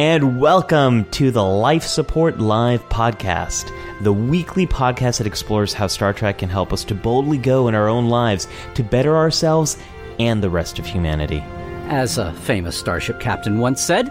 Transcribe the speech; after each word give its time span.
and 0.00 0.40
welcome 0.40 1.04
to 1.10 1.30
the 1.30 1.44
Life 1.44 1.82
Support 1.82 2.38
Live 2.38 2.82
podcast, 2.88 3.70
the 4.00 4.14
weekly 4.14 4.66
podcast 4.66 5.18
that 5.18 5.26
explores 5.26 5.74
how 5.74 5.88
Star 5.88 6.14
Trek 6.14 6.38
can 6.38 6.48
help 6.48 6.72
us 6.72 6.84
to 6.84 6.94
boldly 6.94 7.36
go 7.36 7.68
in 7.68 7.74
our 7.74 7.86
own 7.86 8.08
lives 8.08 8.48
to 8.76 8.82
better 8.82 9.14
ourselves 9.14 9.76
and 10.18 10.42
the 10.42 10.48
rest 10.48 10.78
of 10.78 10.86
humanity. 10.86 11.44
As 11.88 12.16
a 12.16 12.32
famous 12.32 12.78
starship 12.78 13.20
captain 13.20 13.58
once 13.58 13.82
said, 13.82 14.08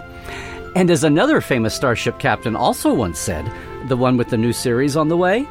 and 0.75 0.91
as 0.91 1.03
another 1.03 1.41
famous 1.41 1.73
starship 1.73 2.19
captain 2.19 2.55
also 2.55 2.93
once 2.93 3.17
said, 3.17 3.51
the 3.87 3.97
one 3.97 4.15
with 4.15 4.29
the 4.29 4.37
new 4.37 4.53
series 4.53 4.95
on 4.95 5.07
the 5.07 5.17
way, 5.17 5.45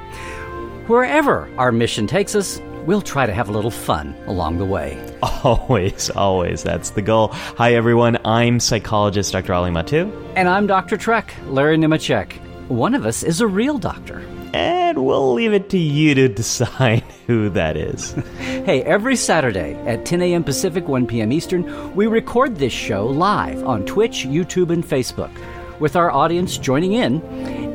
wherever 0.87 1.51
our 1.59 1.73
mission 1.73 2.07
takes 2.07 2.37
us, 2.37 2.61
we'll 2.89 3.03
try 3.03 3.27
to 3.27 3.35
have 3.35 3.51
a 3.51 3.53
little 3.53 3.71
fun 3.71 4.17
along 4.27 4.57
the 4.57 4.65
way. 4.65 4.99
Always, 5.45 6.09
always. 6.11 6.63
That's 6.63 6.91
the 6.91 7.03
goal. 7.03 7.29
Hi, 7.33 7.75
everyone. 7.75 8.17
I'm 8.25 8.59
psychologist 8.61 9.33
Dr. 9.33 9.53
Ali 9.53 9.71
Mattu. 9.71 10.11
And 10.37 10.49
I'm 10.49 10.67
Dr. 10.67 10.97
Trek, 10.97 11.35
Larry 11.47 11.77
Nemecek. 11.77 12.33
One 12.69 12.95
of 12.95 13.05
us 13.05 13.23
is 13.23 13.43
a 13.43 13.47
real 13.47 13.79
doctor. 13.79 14.21
And 14.55 15.05
we'll 15.05 15.35
leave 15.35 15.53
it 15.53 15.69
to 15.71 15.79
you 15.79 16.15
to 16.15 16.29
decide 16.43 17.05
who 17.27 17.51
that 17.51 17.77
is. 17.77 18.13
hey, 18.39 18.83
every 18.85 19.17
Saturday 19.17 19.75
at 19.87 20.07
10 20.07 20.23
a.m. 20.23 20.43
Pacific, 20.43 20.89
1 20.89 21.07
p.m. 21.07 21.31
Eastern, 21.31 21.95
we 21.95 22.07
record 22.07 22.57
this 22.57 22.73
show 22.73 23.07
live 23.07 23.63
on 23.65 23.85
Twitch, 23.85 24.25
YouTube, 24.25 24.71
and 24.71 24.83
Facebook, 24.83 25.31
with 25.79 25.95
our 25.95 26.11
audience 26.11 26.57
joining 26.57 26.95
in 26.95 27.21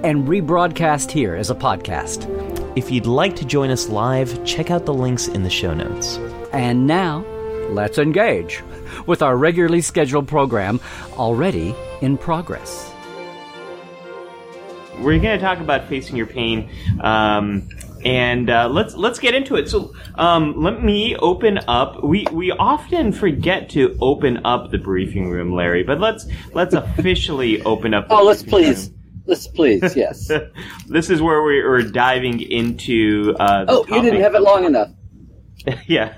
and 0.04 0.27
rebroadcast 0.27 1.12
here 1.12 1.35
as 1.35 1.52
a 1.52 1.55
podcast. 1.55 2.42
If 2.76 2.90
you'd 2.90 3.05
like 3.05 3.36
to 3.36 3.45
join 3.45 3.70
us 3.70 3.88
live, 3.88 4.44
check 4.45 4.72
out 4.72 4.88
the 4.88 4.94
links 4.95 5.27
in 5.27 5.44
the 5.44 5.50
show 5.50 5.76
notes. 5.76 6.18
And 6.52 6.88
now, 6.88 7.20
let's 7.70 7.99
engage 7.99 8.63
with 9.05 9.22
our 9.22 9.38
regularly 9.38 9.82
scheduled 9.82 10.27
program 10.27 10.80
already 11.13 11.76
in 12.02 12.18
progress. 12.18 12.91
We're 14.98 15.20
going 15.20 15.38
to 15.38 15.40
talk 15.40 15.60
about 15.60 15.88
facing 15.88 16.15
your 16.15 16.26
pain, 16.26 16.68
um, 17.02 17.70
and 18.05 18.49
uh, 18.49 18.70
let's 18.70 18.96
let's 18.96 19.20
get 19.20 19.35
into 19.35 19.55
it. 19.55 19.70
So, 19.70 19.93
um, 20.15 20.62
let 20.62 20.84
me 20.84 21.15
open 21.18 21.60
up. 21.68 22.04
We 22.04 22.26
we 22.32 22.52
often 22.52 23.12
forget 23.12 23.70
to 23.71 23.96
open 24.02 24.46
up 24.46 24.71
the 24.71 24.77
briefing 24.80 25.30
room, 25.30 25.54
Larry, 25.54 25.84
but 25.84 25.99
let's 25.99 26.27
let's 26.54 26.74
officially 26.74 27.62
open 27.63 27.93
up. 27.93 28.08
oh, 28.10 28.24
let's 28.24 28.41
please. 28.41 28.90
Room. 28.90 29.02
Let's 29.26 29.48
please, 29.48 29.96
yes. 29.96 30.29
this 30.88 31.10
is 31.10 31.21
where 31.21 31.43
we 31.43 31.60
are 31.60 31.82
diving 31.82 32.41
into. 32.41 33.35
Uh, 33.40 33.65
oh, 33.68 33.85
you 33.88 34.02
didn't 34.02 34.21
have 34.21 34.35
it 34.35 34.41
long 34.41 34.65
enough. 34.65 34.90
yeah. 35.88 36.13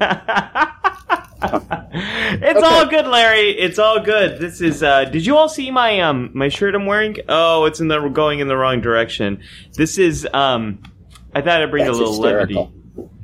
it's 1.44 2.58
okay. 2.58 2.66
all 2.66 2.88
good, 2.88 3.06
Larry. 3.06 3.52
It's 3.52 3.78
all 3.78 4.00
good. 4.00 4.40
This 4.40 4.62
is. 4.62 4.82
Uh, 4.82 5.06
did 5.06 5.26
you 5.26 5.38
all 5.38 5.50
see 5.50 5.70
my 5.70 6.00
um 6.00 6.32
my 6.34 6.50
shirt 6.50 6.74
I'm 6.74 6.86
wearing? 6.86 7.18
Oh, 7.30 7.66
it's 7.66 7.80
in 7.80 7.88
the 7.88 8.08
going 8.10 8.40
in 8.40 8.48
the 8.48 8.58
wrong 8.58 8.82
direction. 8.82 9.44
This 9.74 9.98
is 9.98 10.28
um. 10.34 10.82
I 11.34 11.42
thought 11.42 11.62
I'd 11.62 11.70
bring 11.70 11.86
That's 11.86 11.98
a 11.98 12.00
little 12.00 12.14
hysterical. 12.14 12.64
levity. 12.64 12.75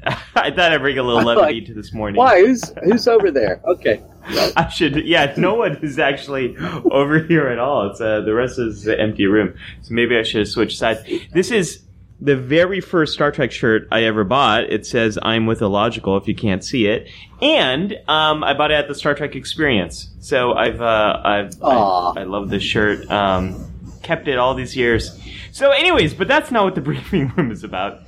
I 0.35 0.49
thought 0.51 0.71
I'd 0.71 0.81
bring 0.81 0.97
a 0.97 1.03
little 1.03 1.23
levity 1.23 1.59
like, 1.59 1.67
to 1.67 1.73
this 1.73 1.93
morning. 1.93 2.17
Why? 2.17 2.39
Who's 2.39 2.63
who's 2.83 3.07
over 3.07 3.29
there? 3.29 3.61
Okay. 3.65 4.01
I 4.23 4.69
should. 4.69 5.05
Yeah, 5.05 5.33
no 5.37 5.55
one 5.55 5.77
is 5.77 5.99
actually 5.99 6.55
over 6.91 7.19
here 7.19 7.47
at 7.47 7.59
all. 7.59 7.89
It's 7.89 8.01
uh, 8.01 8.21
the 8.21 8.33
rest 8.33 8.57
is 8.57 8.83
the 8.83 8.99
empty 8.99 9.25
room. 9.25 9.55
So 9.81 9.93
maybe 9.93 10.17
I 10.17 10.23
should 10.23 10.39
have 10.39 10.47
switched 10.47 10.77
sides. 10.77 11.01
This 11.31 11.51
is 11.51 11.83
the 12.19 12.35
very 12.35 12.81
first 12.81 13.13
Star 13.13 13.31
Trek 13.31 13.51
shirt 13.51 13.87
I 13.91 14.03
ever 14.03 14.23
bought. 14.23 14.65
It 14.65 14.85
says 14.85 15.19
"I'm 15.21 15.45
with 15.45 15.61
Illogical" 15.61 16.17
if 16.17 16.27
you 16.27 16.35
can't 16.35 16.63
see 16.63 16.87
it, 16.87 17.07
and 17.41 17.93
um, 18.07 18.43
I 18.43 18.53
bought 18.53 18.71
it 18.71 18.75
at 18.75 18.87
the 18.87 18.95
Star 18.95 19.13
Trek 19.13 19.35
Experience. 19.35 20.09
So 20.19 20.53
I've 20.53 20.81
uh, 20.81 21.21
I've 21.23 21.63
I, 21.63 22.13
I, 22.17 22.23
love 22.23 22.49
this 22.49 22.63
shirt. 22.63 23.09
Um, 23.11 23.71
kept 24.01 24.27
it 24.27 24.37
all 24.37 24.55
these 24.55 24.75
years. 24.75 25.19
So, 25.51 25.71
anyways, 25.71 26.13
but 26.13 26.27
that's 26.27 26.51
not 26.51 26.63
what 26.63 26.75
the 26.75 26.81
briefing 26.89 27.29
room 27.35 27.51
is 27.51 27.63
about. 27.63 28.01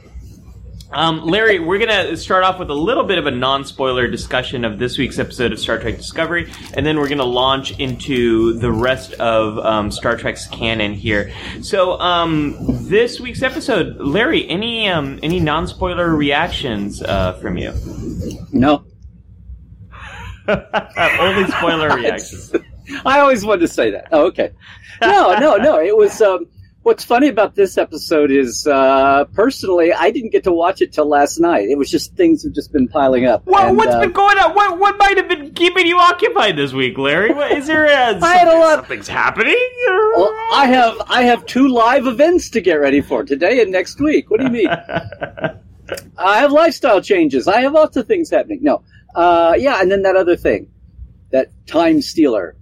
Um, 0.93 1.25
Larry, 1.25 1.57
we're 1.59 1.79
going 1.79 1.89
to 1.89 2.15
start 2.15 2.43
off 2.43 2.59
with 2.59 2.69
a 2.69 2.75
little 2.75 3.03
bit 3.03 3.17
of 3.17 3.25
a 3.25 3.31
non 3.31 3.65
spoiler 3.65 4.07
discussion 4.07 4.63
of 4.63 4.77
this 4.77 4.97
week's 4.97 5.17
episode 5.17 5.51
of 5.51 5.59
Star 5.59 5.79
Trek 5.79 5.97
Discovery, 5.97 6.51
and 6.75 6.85
then 6.85 6.97
we're 6.97 7.07
going 7.07 7.17
to 7.17 7.23
launch 7.23 7.77
into 7.79 8.53
the 8.59 8.71
rest 8.71 9.13
of 9.13 9.57
um, 9.59 9.89
Star 9.89 10.15
Trek's 10.15 10.47
canon 10.47 10.93
here. 10.93 11.33
So, 11.61 11.99
um, 11.99 12.55
this 12.87 13.19
week's 13.19 13.41
episode, 13.41 13.97
Larry, 13.97 14.47
any 14.47 14.87
um, 14.87 15.19
any 15.23 15.39
non 15.39 15.67
spoiler 15.67 16.15
reactions 16.15 17.01
uh, 17.01 17.33
from 17.33 17.57
you? 17.57 17.73
No. 18.51 18.85
Only 20.47 21.49
spoiler 21.49 21.95
reactions. 21.95 22.53
I 23.03 23.19
always 23.19 23.43
wanted 23.43 23.61
to 23.61 23.67
say 23.67 23.89
that. 23.89 24.09
Oh, 24.11 24.27
okay. 24.27 24.51
No, 25.01 25.39
no, 25.39 25.55
no. 25.55 25.79
It 25.79 25.97
was. 25.97 26.21
Um, 26.21 26.47
What's 26.83 27.05
funny 27.05 27.29
about 27.29 27.55
this 27.55 27.77
episode 27.77 28.29
is, 28.29 28.67
uh, 28.67 29.23
personally, 29.31 29.93
I 29.93 30.11
didn't 30.11 30.31
get 30.31 30.43
to 30.43 30.51
watch 30.51 30.81
it 30.81 30.91
till 30.91 31.07
last 31.07 31.39
night. 31.39 31.69
It 31.69 31.77
was 31.77 31.89
just 31.89 32.13
things 32.17 32.43
have 32.43 32.51
just 32.51 32.73
been 32.73 32.89
piling 32.89 33.25
up. 33.25 33.45
What, 33.45 33.69
and, 33.69 33.77
what's 33.77 33.93
uh, 33.93 34.01
been 34.01 34.11
going 34.11 34.37
on? 34.37 34.53
What, 34.53 34.77
what 34.77 34.97
might 34.97 35.15
have 35.15 35.29
been 35.29 35.53
keeping 35.53 35.87
you 35.87 35.97
occupied 35.97 36.57
this 36.57 36.73
week, 36.73 36.97
Larry? 36.97 37.33
What, 37.33 37.53
is 37.53 37.67
there 37.67 37.85
a, 37.85 38.19
I 38.21 38.35
had 38.35 38.49
a 38.49 38.59
lot, 38.59 38.79
something's 38.79 39.07
happening? 39.07 39.57
Well, 39.87 40.29
I 40.51 40.65
have 40.67 41.01
I 41.07 41.21
have 41.23 41.45
two 41.45 41.69
live 41.69 42.05
events 42.05 42.49
to 42.49 42.59
get 42.59 42.75
ready 42.75 42.99
for 42.99 43.23
today 43.23 43.61
and 43.61 43.71
next 43.71 44.01
week. 44.01 44.29
What 44.29 44.41
do 44.41 44.47
you 44.47 44.51
mean? 44.51 44.67
I 46.17 46.39
have 46.39 46.51
lifestyle 46.51 46.99
changes. 46.99 47.47
I 47.47 47.61
have 47.61 47.71
lots 47.71 47.95
of 47.95 48.07
things 48.07 48.29
happening. 48.29 48.59
No, 48.61 48.83
uh, 49.15 49.55
yeah, 49.57 49.81
and 49.81 49.89
then 49.89 50.01
that 50.01 50.17
other 50.17 50.35
thing, 50.35 50.69
that 51.31 51.49
time 51.65 52.01
stealer. 52.01 52.57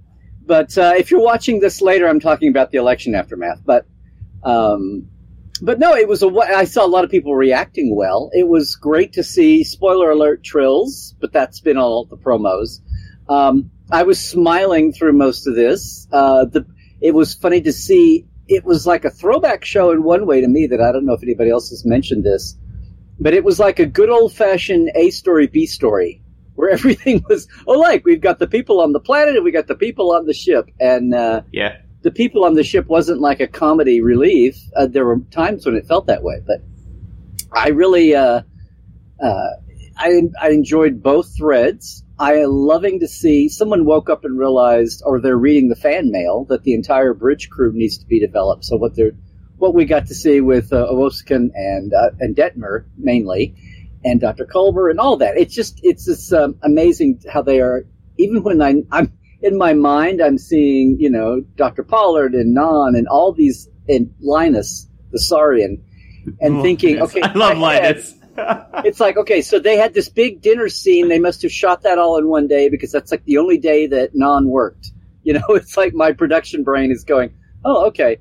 But 0.46 0.78
uh, 0.78 0.94
if 0.96 1.10
you're 1.10 1.24
watching 1.24 1.60
this 1.60 1.82
later, 1.82 2.08
I'm 2.08 2.20
talking 2.20 2.50
about 2.50 2.70
the 2.70 2.78
election 2.78 3.16
aftermath. 3.16 3.62
But 3.66 3.88
um, 4.44 5.08
but 5.62 5.80
no, 5.80 5.94
it 5.94 6.08
was 6.08 6.24
a. 6.24 6.28
I 6.28 6.64
saw 6.64 6.86
a 6.86 6.88
lot 6.88 7.04
of 7.04 7.12
people 7.12 7.36
reacting 7.36 7.96
well. 7.96 8.32
It 8.34 8.48
was 8.48 8.76
great 8.76 9.14
to 9.14 9.24
see. 9.24 9.64
Spoiler 9.64 10.10
alert: 10.10 10.44
trills, 10.44 11.16
but 11.22 11.32
that's 11.32 11.60
been 11.60 11.78
all 11.78 12.06
the 12.06 12.18
promos. 12.18 12.80
Um, 13.30 13.70
I 13.92 14.04
was 14.04 14.20
smiling 14.20 14.92
through 14.92 15.14
most 15.14 15.48
of 15.48 15.56
this. 15.56 16.08
Uh, 16.12 16.46
the 16.46 16.66
it 17.00 17.14
was 17.14 17.36
funny 17.36 17.62
to 17.62 17.72
see. 17.72 18.26
It 18.48 18.66
was 18.66 18.88
like 18.88 19.06
a 19.06 19.12
throwback 19.12 19.64
show 19.64 19.92
in 19.92 20.04
one 20.04 20.26
way 20.26 20.42
to 20.42 20.48
me 20.48 20.68
that 20.68 20.82
I 20.82 20.92
don't 20.92 21.06
know 21.06 21.14
if 21.14 21.24
anybody 21.24 21.52
else 21.52 21.70
has 21.70 21.86
mentioned 21.86 22.24
this, 22.24 22.58
but 23.20 23.34
it 23.34 23.44
was 23.44 23.60
like 23.60 23.80
a 23.80 23.86
good 23.86 24.10
old 24.10 24.34
fashioned 24.34 24.92
A 24.96 25.12
story 25.12 25.48
B 25.48 25.68
story 25.68 26.22
where 26.56 26.70
everything 26.78 27.24
was 27.30 27.48
oh 27.68 27.80
like 27.80 28.04
we've 28.06 28.22
got 28.22 28.40
the 28.40 28.48
people 28.48 28.82
on 28.82 28.92
the 28.94 29.00
planet 29.00 29.36
and 29.36 29.44
we 29.44 29.52
got 29.52 29.68
the 29.68 29.76
people 29.76 30.12
on 30.12 30.26
the 30.26 30.34
ship 30.34 30.70
and 30.80 31.14
uh, 31.14 31.42
yeah 31.52 31.78
the 32.02 32.12
people 32.12 32.44
on 32.44 32.56
the 32.56 32.64
ship 32.64 32.88
wasn't 32.88 33.22
like 33.22 33.40
a 33.40 33.48
comedy 33.48 34.02
relief. 34.02 34.58
Uh, 34.76 34.88
there 34.88 35.06
were 35.06 35.20
times 35.32 35.66
when 35.66 35.76
it 35.76 35.86
felt 35.86 36.08
that 36.08 36.24
way, 36.24 36.42
but 36.46 36.62
I 37.54 37.70
really, 37.70 38.16
uh, 38.16 38.42
uh, 39.22 39.50
I, 39.98 40.22
I 40.42 40.50
enjoyed 40.50 41.04
both 41.04 41.36
threads. 41.36 42.04
I 42.18 42.36
am 42.36 42.50
loving 42.52 43.00
to 43.00 43.08
see 43.08 43.50
someone 43.50 43.86
woke 43.86 44.10
up 44.10 44.26
and 44.26 44.38
realized, 44.38 45.02
or 45.06 45.20
they're 45.20 45.38
reading 45.38 45.70
the 45.70 45.76
fan 45.76 46.12
mail 46.12 46.46
that 46.46 46.64
the 46.64 46.74
entire 46.74 47.14
bridge 47.14 47.50
crew 47.50 47.72
needs 47.74 47.98
to 48.00 48.06
be 48.06 48.20
developed. 48.20 48.66
So 48.66 48.78
what 48.78 48.96
they're, 48.96 49.14
what 49.58 49.76
we 49.76 49.86
got 49.86 50.08
to 50.08 50.16
see 50.16 50.42
with 50.42 50.74
uh, 50.74 50.88
and 50.90 51.94
uh, 51.94 52.10
and 52.20 52.36
Detmer 52.36 52.86
mainly, 52.98 53.56
and 54.04 54.20
Dr. 54.20 54.46
Culber 54.46 54.90
and 54.90 55.00
all 55.00 55.18
that. 55.18 55.38
It's 55.38 55.54
just 55.54 55.80
it's 55.84 56.06
just 56.06 56.32
um, 56.34 56.58
amazing 56.64 57.22
how 57.32 57.42
they 57.42 57.60
are. 57.60 57.86
Even 58.18 58.44
when 58.44 58.62
I, 58.62 58.76
I'm 58.92 59.12
in 59.42 59.58
my 59.58 59.74
mind, 59.74 60.22
I'm 60.22 60.38
seeing, 60.38 60.98
you 61.00 61.10
know, 61.10 61.42
Dr. 61.56 61.84
Pollard 61.84 62.34
and 62.34 62.56
Nhan 62.56 62.98
and 62.98 63.08
all 63.08 63.34
these, 63.34 63.68
and 63.88 64.14
Linus, 64.20 64.88
the 65.12 65.20
Saurian, 65.20 65.84
and 66.40 66.58
oh, 66.58 66.62
thinking, 66.62 66.96
yes. 66.96 67.04
okay, 67.04 67.22
I 67.22 67.34
love 67.34 67.58
Linus. 67.58 68.14
it's 68.86 69.00
like, 69.00 69.18
okay, 69.18 69.42
so 69.42 69.60
they 69.60 69.78
had 69.78 69.94
this 69.94 70.10
big 70.10 70.42
dinner 70.42 70.70
scene. 70.70 71.10
They 71.10 71.20
must 71.20 71.42
have 71.42 71.52
shot 71.52 71.84
that 71.84 71.98
all 71.98 72.18
in 72.18 72.28
one 72.28 72.48
day 72.48 72.70
because 72.70 72.92
that's 72.92 73.12
like 73.12 73.26
the 73.26 73.38
only 73.38 73.58
day 73.58 73.88
that 73.88 74.14
Nhan 74.14 74.46
worked. 74.46 74.92
You 75.24 75.34
know, 75.34 75.46
it's 75.50 75.76
like 75.76 75.94
my 75.94 76.12
production 76.12 76.64
brain 76.64 76.92
is 76.92 77.04
going, 77.04 77.34
oh, 77.66 77.88
okay. 77.88 78.20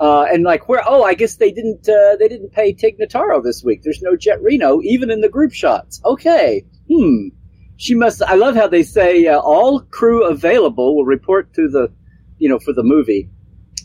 Uh, 0.00 0.26
and 0.30 0.44
like 0.44 0.68
where? 0.68 0.80
Oh, 0.86 1.02
I 1.02 1.14
guess 1.14 1.36
they 1.36 1.50
didn't. 1.50 1.88
Uh, 1.88 2.14
they 2.20 2.28
didn't 2.28 2.52
pay 2.52 2.72
Tig 2.72 2.98
Notaro 2.98 3.42
this 3.42 3.64
week. 3.64 3.82
There's 3.82 4.00
no 4.00 4.14
Jet 4.14 4.40
Reno 4.40 4.80
even 4.82 5.10
in 5.10 5.22
the 5.22 5.28
group 5.28 5.52
shots. 5.52 6.00
Okay. 6.04 6.64
Hmm 6.88 7.30
she 7.78 7.94
must. 7.94 8.20
I 8.22 8.34
love 8.34 8.56
how 8.56 8.66
they 8.66 8.82
say 8.82 9.26
uh, 9.26 9.38
all 9.38 9.80
crew 9.80 10.28
available 10.28 10.96
will 10.96 11.04
report 11.04 11.54
to 11.54 11.68
the, 11.68 11.90
you 12.38 12.48
know, 12.48 12.58
for 12.58 12.72
the 12.72 12.82
movie, 12.82 13.30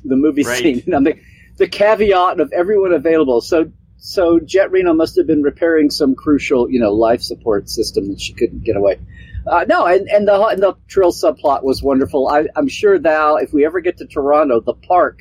the 0.03 0.15
movie 0.15 0.43
right. 0.43 0.61
scene. 0.61 0.83
the, 0.87 1.17
the 1.57 1.67
caveat 1.67 2.39
of 2.39 2.51
everyone 2.51 2.91
available. 2.91 3.39
So 3.39 3.71
so 3.97 4.39
Jet 4.39 4.71
Reno 4.71 4.93
must 4.93 5.15
have 5.15 5.27
been 5.27 5.43
repairing 5.43 5.91
some 5.91 6.15
crucial, 6.15 6.69
you 6.69 6.79
know, 6.79 6.91
life 6.91 7.21
support 7.21 7.69
system 7.69 8.09
that 8.09 8.19
she 8.19 8.33
couldn't 8.33 8.63
get 8.63 8.75
away. 8.75 8.99
Uh, 9.45 9.65
no, 9.69 9.85
and, 9.85 10.09
and 10.09 10.27
the 10.27 10.43
and 10.47 10.61
the 10.61 10.73
Trill 10.87 11.11
subplot 11.11 11.63
was 11.63 11.83
wonderful. 11.83 12.27
I, 12.27 12.45
am 12.55 12.67
sure 12.67 12.97
that 12.97 13.43
if 13.43 13.53
we 13.53 13.63
ever 13.63 13.79
get 13.79 13.97
to 13.97 14.07
Toronto, 14.07 14.59
the 14.59 14.73
park 14.73 15.19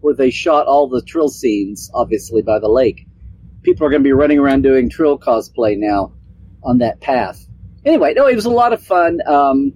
where 0.00 0.14
they 0.14 0.30
shot 0.30 0.66
all 0.66 0.88
the 0.88 1.02
Trill 1.02 1.28
scenes, 1.28 1.90
obviously 1.92 2.40
by 2.40 2.58
the 2.58 2.68
lake, 2.68 3.06
people 3.62 3.86
are 3.86 3.90
going 3.90 4.02
to 4.02 4.08
be 4.08 4.12
running 4.12 4.38
around 4.38 4.62
doing 4.62 4.88
Trill 4.88 5.18
cosplay 5.18 5.76
now 5.76 6.14
on 6.62 6.78
that 6.78 7.00
path 7.02 7.46
anyway, 7.84 8.14
no, 8.14 8.26
it 8.26 8.34
was 8.34 8.44
a 8.46 8.50
lot 8.50 8.72
of 8.72 8.82
fun. 8.82 9.20
Um, 9.26 9.72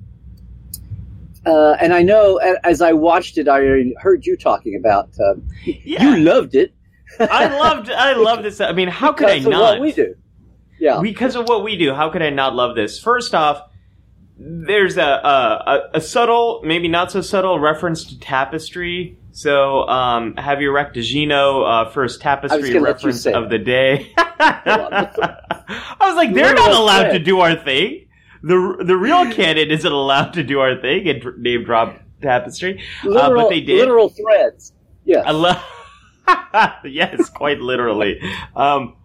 uh, 1.46 1.76
and 1.81 1.94
I 1.94 2.02
know 2.02 2.37
as 2.37 2.82
I 2.82 2.93
watched 2.93 3.38
it, 3.38 3.49
I 3.49 3.60
heard 4.00 4.26
you 4.26 4.37
talking 4.37 4.76
about. 4.76 5.08
Um, 5.20 5.49
Yeah. 5.64 6.14
You 6.14 6.16
loved 6.25 6.55
it 6.55 6.75
I 7.20 7.46
loved. 7.49 7.90
I 7.90 8.12
love 8.14 8.43
this. 8.43 8.60
I 8.60 8.72
mean, 8.72 8.88
how 8.88 9.12
could 9.12 9.28
I 9.28 9.38
because 9.38 9.46
of 9.46 9.52
not? 9.52 9.60
what 9.60 9.81
we 9.81 9.93
do. 9.93 10.14
Yeah, 10.81 11.00
Because 11.02 11.34
of 11.34 11.49
what 11.49 11.64
we 11.64 11.76
do, 11.76 11.93
how 11.93 12.08
could 12.08 12.22
I 12.22 12.31
not 12.31 12.55
love 12.55 12.76
this? 12.76 13.00
First 13.00 13.34
off, 13.34 13.68
there's 14.38 14.96
a 14.96 15.02
a, 15.02 15.90
a 15.94 16.00
subtle, 16.00 16.62
maybe 16.64 16.88
not 16.88 17.11
so 17.11 17.20
subtle 17.20 17.58
reference 17.58 18.05
to 18.05 18.19
tapestry. 18.19 19.19
So, 19.32 19.88
um, 19.88 20.37
have 20.37 20.61
you 20.61 20.73
wrecked 20.73 20.96
uh, 20.96 21.90
first 21.90 22.20
tapestry 22.20 22.73
gonna 22.73 22.81
let 22.81 23.02
you 23.02 23.08
reference 23.08 23.26
of 23.26 23.50
the 23.50 23.58
day? 23.58 24.12
I 24.17 25.96
was 26.00 26.17
like, 26.17 26.35
they're 26.35 26.55
not 26.55 26.73
allowed 26.73 27.11
to 27.11 27.19
do 27.19 27.40
our 27.40 27.55
thing. 27.56 28.08
the 28.43 28.82
The 28.85 28.96
real 28.96 29.31
canon 29.32 29.70
isn't 29.70 29.93
allowed 29.93 30.32
to 30.35 30.43
do 30.43 30.61
our 30.61 30.81
thing 30.81 31.08
and 31.08 31.25
name 31.38 31.64
drop 31.64 32.00
tapestry, 32.23 32.82
uh, 33.05 33.31
but 33.31 33.49
they 33.49 33.61
did. 33.61 33.79
literal 33.79 34.08
threads. 34.08 34.73
Yes, 35.05 35.25
I 35.26 35.32
love. 35.32 35.62
yes, 36.85 37.29
quite 37.31 37.61
literally. 37.61 38.20
Um, 38.55 38.96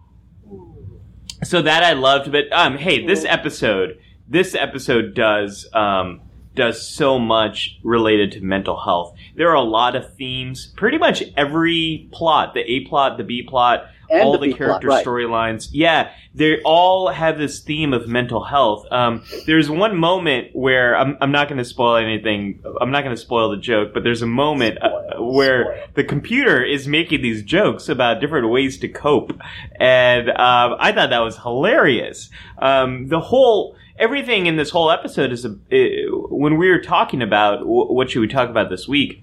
so 1.42 1.62
that 1.62 1.82
I 1.82 1.92
loved, 1.92 2.32
but 2.32 2.52
um, 2.52 2.76
hey, 2.78 3.06
this 3.06 3.24
episode, 3.24 3.98
this 4.28 4.54
episode 4.54 5.14
does 5.14 5.68
um, 5.72 6.20
does 6.54 6.86
so 6.86 7.18
much 7.18 7.78
related 7.82 8.32
to 8.32 8.40
mental 8.40 8.80
health. 8.80 9.16
There 9.36 9.50
are 9.50 9.56
a 9.56 9.62
lot 9.62 9.96
of 9.96 10.14
themes. 10.14 10.72
Pretty 10.76 10.98
much 10.98 11.22
every 11.36 12.08
plot, 12.12 12.54
the 12.54 12.60
A 12.60 12.86
plot, 12.86 13.18
the 13.18 13.24
B 13.24 13.42
plot, 13.42 13.86
And 14.08 14.22
all 14.22 14.38
the 14.38 14.52
the, 14.52 14.54
character 14.54 14.88
right. 14.88 15.04
storylines. 15.04 15.68
Yeah, 15.72 16.10
they 16.34 16.60
all 16.62 17.08
have 17.08 17.38
this 17.38 17.60
theme 17.60 17.92
of 17.92 18.06
mental 18.06 18.44
health. 18.44 18.86
Um, 18.90 19.24
there's 19.46 19.68
one 19.68 19.96
moment 19.96 20.50
where 20.52 20.96
I'm, 20.96 21.16
I'm 21.20 21.32
not 21.32 21.48
going 21.48 21.58
to 21.58 21.64
spoil 21.64 21.96
anything. 21.96 22.62
I'm 22.80 22.90
not 22.92 23.02
going 23.02 23.16
to 23.16 23.20
spoil 23.20 23.50
the 23.50 23.56
joke, 23.56 23.92
but 23.92 24.04
there's 24.04 24.22
a 24.22 24.26
moment 24.26 24.78
uh, 24.80 25.20
where 25.20 25.64
spoil. 25.64 25.86
the 25.94 26.04
computer 26.04 26.62
is 26.62 26.86
making 26.86 27.22
these 27.22 27.42
jokes 27.42 27.88
about 27.88 28.20
different 28.20 28.48
ways 28.50 28.78
to 28.78 28.88
cope, 28.88 29.32
and 29.80 30.28
um, 30.28 30.76
I 30.78 30.92
thought 30.92 31.10
that 31.10 31.20
was 31.20 31.36
hilarious. 31.38 32.30
Um, 32.58 33.08
the 33.08 33.20
whole 33.20 33.76
everything 33.98 34.46
in 34.46 34.56
this 34.56 34.70
whole 34.70 34.90
episode 34.90 35.32
is 35.32 35.44
a, 35.44 35.50
uh, 35.50 36.10
when 36.28 36.56
we 36.56 36.68
were 36.68 36.80
talking 36.80 37.22
about 37.22 37.60
w- 37.60 37.92
what 37.92 38.10
should 38.10 38.20
we 38.20 38.28
talk 38.28 38.50
about 38.50 38.70
this 38.70 38.88
week 38.88 39.22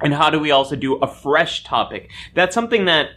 and 0.00 0.14
how 0.14 0.28
do 0.30 0.38
we 0.38 0.50
also 0.50 0.76
do 0.76 0.96
a 0.96 1.06
fresh 1.06 1.64
topic 1.64 2.10
that's 2.34 2.54
something 2.54 2.84
that 2.86 3.10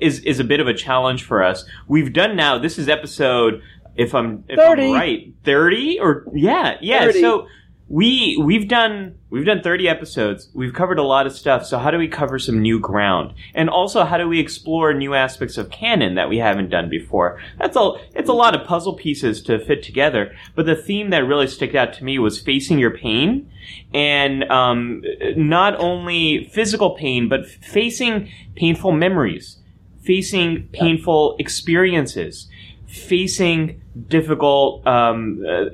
is 0.00 0.20
is 0.20 0.40
a 0.40 0.44
bit 0.44 0.60
of 0.60 0.66
a 0.66 0.74
challenge 0.74 1.22
for 1.22 1.42
us 1.42 1.64
we've 1.86 2.12
done 2.12 2.34
now 2.34 2.58
this 2.58 2.78
is 2.78 2.88
episode 2.88 3.62
if 3.94 4.14
i'm 4.14 4.42
if 4.48 4.58
30. 4.58 4.82
i'm 4.82 4.92
right 4.92 5.34
30 5.44 6.00
or 6.00 6.24
yeah 6.34 6.76
yeah 6.80 7.04
30. 7.04 7.20
so 7.20 7.46
we 7.88 8.36
we've 8.36 8.68
done 8.68 9.16
we've 9.30 9.44
done 9.44 9.62
30 9.62 9.88
episodes. 9.88 10.48
We've 10.54 10.74
covered 10.74 10.98
a 10.98 11.04
lot 11.04 11.26
of 11.26 11.32
stuff. 11.32 11.64
So 11.66 11.78
how 11.78 11.90
do 11.90 11.98
we 11.98 12.08
cover 12.08 12.38
some 12.38 12.60
new 12.60 12.80
ground? 12.80 13.34
And 13.54 13.70
also 13.70 14.04
how 14.04 14.18
do 14.18 14.28
we 14.28 14.40
explore 14.40 14.92
new 14.92 15.14
aspects 15.14 15.56
of 15.56 15.70
canon 15.70 16.16
that 16.16 16.28
we 16.28 16.38
haven't 16.38 16.70
done 16.70 16.88
before? 16.88 17.40
That's 17.58 17.76
all 17.76 18.00
it's 18.14 18.28
a 18.28 18.34
lot 18.34 18.58
of 18.58 18.66
puzzle 18.66 18.94
pieces 18.94 19.40
to 19.42 19.64
fit 19.64 19.84
together. 19.84 20.34
But 20.56 20.66
the 20.66 20.74
theme 20.74 21.10
that 21.10 21.26
really 21.26 21.46
stuck 21.46 21.74
out 21.76 21.92
to 21.94 22.04
me 22.04 22.18
was 22.18 22.40
facing 22.40 22.78
your 22.78 22.96
pain 22.96 23.52
and 23.94 24.44
um, 24.50 25.02
not 25.36 25.78
only 25.78 26.50
physical 26.52 26.90
pain 26.90 27.28
but 27.28 27.46
facing 27.46 28.30
painful 28.54 28.92
memories 28.92 29.58
facing 30.02 30.68
painful 30.68 31.34
experiences 31.40 32.48
facing 32.96 33.82
difficult 34.08 34.86
um, 34.86 35.44
uh, 35.48 35.64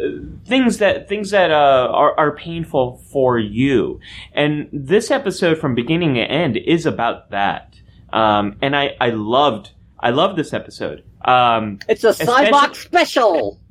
things 0.47 0.79
that 0.79 1.09
things 1.09 1.31
that 1.31 1.51
uh, 1.51 1.89
are, 1.91 2.19
are 2.19 2.37
painful 2.37 2.99
for 3.11 3.39
you. 3.39 4.01
And 4.33 4.69
this 4.73 5.11
episode, 5.11 5.59
from 5.59 5.75
beginning 5.75 6.15
to 6.15 6.21
end, 6.21 6.57
is 6.57 6.87
about 6.87 7.31
that. 7.31 7.81
Um, 8.13 8.57
and 8.61 8.77
I, 8.77 8.97
I 9.01 9.11
loved 9.11 9.71
I 10.03 10.11
loved 10.11 10.37
this 10.37 10.53
episode. 10.53 11.05
Um, 11.25 11.79
it's 11.89 12.03
a 12.03 12.09
Sybok's 12.09 12.79
special. 12.79 13.61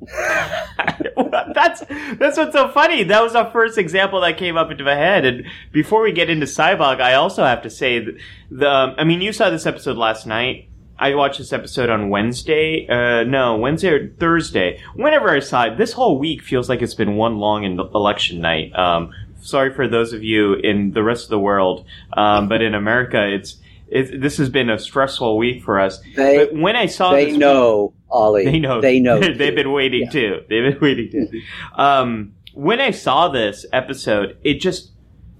that's 1.54 1.80
that's 2.18 2.38
what's 2.38 2.52
so 2.52 2.70
funny. 2.70 3.04
That 3.04 3.22
was 3.22 3.34
the 3.34 3.44
first 3.52 3.76
example 3.76 4.22
that 4.22 4.38
came 4.38 4.56
up 4.56 4.70
into 4.70 4.84
my 4.84 4.94
head. 4.94 5.26
And 5.26 5.46
before 5.72 6.02
we 6.02 6.12
get 6.12 6.30
into 6.30 6.46
Sybok, 6.46 7.02
I 7.02 7.14
also 7.14 7.44
have 7.44 7.62
to 7.62 7.70
say 7.70 7.98
that 7.98 8.16
the. 8.50 8.70
um, 8.70 8.94
I 8.96 9.04
mean, 9.04 9.20
you 9.20 9.32
saw 9.32 9.50
this 9.50 9.66
episode 9.66 9.98
last 9.98 10.26
night. 10.26 10.70
I 10.98 11.14
watched 11.14 11.38
this 11.38 11.52
episode 11.52 11.90
on 11.90 12.10
Wednesday. 12.10 12.86
Uh, 12.88 13.24
no, 13.24 13.56
Wednesday 13.56 13.88
or 13.90 14.08
Thursday. 14.18 14.80
Whenever 14.94 15.30
I 15.30 15.40
saw 15.40 15.64
it, 15.64 15.76
this 15.78 15.92
whole 15.92 16.18
week 16.18 16.42
feels 16.42 16.68
like 16.68 16.80
it's 16.82 16.94
been 16.94 17.16
one 17.16 17.38
long 17.38 17.64
in- 17.64 17.78
election 17.80 18.40
night. 18.40 18.72
Um, 18.78 19.10
sorry 19.40 19.72
for 19.74 19.88
those 19.88 20.12
of 20.12 20.22
you 20.22 20.54
in 20.54 20.92
the 20.92 21.02
rest 21.02 21.24
of 21.24 21.30
the 21.30 21.38
world, 21.38 21.84
um, 22.16 22.48
but 22.48 22.62
in 22.62 22.74
America, 22.74 23.26
it's. 23.26 23.56
It, 23.94 24.22
this 24.22 24.38
has 24.38 24.48
been 24.48 24.70
a 24.70 24.78
stressful 24.78 25.36
week 25.36 25.62
for 25.62 25.78
us. 25.78 26.00
They 26.16 26.38
but 26.38 26.54
when 26.54 26.76
I 26.76 26.86
saw 26.86 27.12
they 27.12 27.36
know, 27.36 27.92
Ollie. 28.10 28.46
they 28.46 28.58
know. 28.58 28.80
They 28.80 29.00
know. 29.00 29.20
They've 29.20 29.36
too. 29.36 29.54
been 29.54 29.70
waiting 29.70 30.04
Yeah. 30.04 30.10
too. 30.10 30.40
They've 30.48 30.72
been 30.72 30.80
waiting 30.80 31.10
too. 31.10 31.42
Um, 31.76 32.32
when 32.54 32.80
I 32.80 32.90
saw 32.90 33.28
this 33.28 33.66
episode, 33.70 34.38
it 34.42 34.62
just 34.62 34.92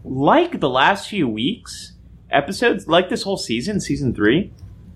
like 0.04 0.60
the 0.60 0.68
last 0.68 1.08
few 1.08 1.26
weeks 1.26 1.94
episodes, 2.30 2.86
like 2.86 3.08
this 3.08 3.22
whole 3.22 3.38
season, 3.38 3.80
season 3.80 4.14
three. 4.14 4.52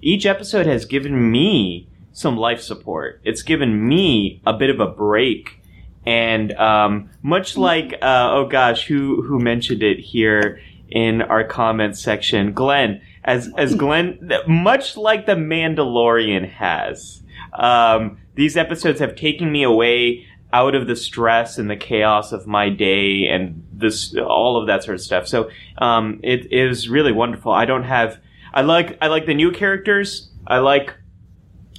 Each 0.06 0.25
episode 0.25 0.67
has 0.67 0.85
given 0.85 1.32
me 1.32 1.88
some 2.12 2.37
life 2.37 2.61
support. 2.61 3.20
It's 3.25 3.43
given 3.43 3.88
me 3.88 4.41
a 4.47 4.53
bit 4.53 4.70
of 4.70 4.79
a 4.79 4.87
break, 4.87 5.61
and 6.06 6.53
um, 6.53 7.11
much 7.23 7.56
like 7.56 7.94
uh, 7.94 8.31
oh 8.31 8.47
gosh, 8.47 8.87
who 8.87 9.23
who 9.23 9.41
mentioned 9.41 9.82
it 9.82 9.99
here 9.99 10.61
in 10.88 11.23
our 11.23 11.43
comments 11.43 12.00
section, 12.00 12.53
Glenn. 12.53 13.00
As 13.25 13.53
as 13.58 13.75
Glenn, 13.75 14.31
much 14.47 14.97
like 14.97 15.26
the 15.26 15.35
Mandalorian 15.35 16.49
has, 16.52 17.25
um, 17.55 18.19
these 18.37 18.56
episodes 18.56 19.00
have 19.00 19.17
taken 19.17 19.50
me 19.50 19.64
away 19.64 20.25
out 20.52 20.76
of 20.76 20.87
the 20.87 20.94
stress 20.94 21.59
and 21.59 21.69
the 21.69 21.75
chaos 21.76 22.31
of 22.31 22.47
my 22.47 22.69
day 22.69 23.26
and 23.26 23.67
this 23.73 24.14
all 24.14 24.56
of 24.56 24.69
that 24.69 24.85
sort 24.85 24.94
of 24.94 25.00
stuff. 25.00 25.26
So 25.26 25.50
um, 25.79 26.20
it 26.23 26.52
is 26.52 26.88
really 26.88 27.11
wonderful. 27.11 27.50
I 27.50 27.64
don't 27.64 27.82
have. 27.82 28.20
I 28.56 28.62
like 28.62 28.97
I 29.03 29.08
like 29.08 29.26
the 29.26 29.35
new 29.35 29.53
characters. 29.53 30.31
I 30.47 30.58
like 30.58 30.94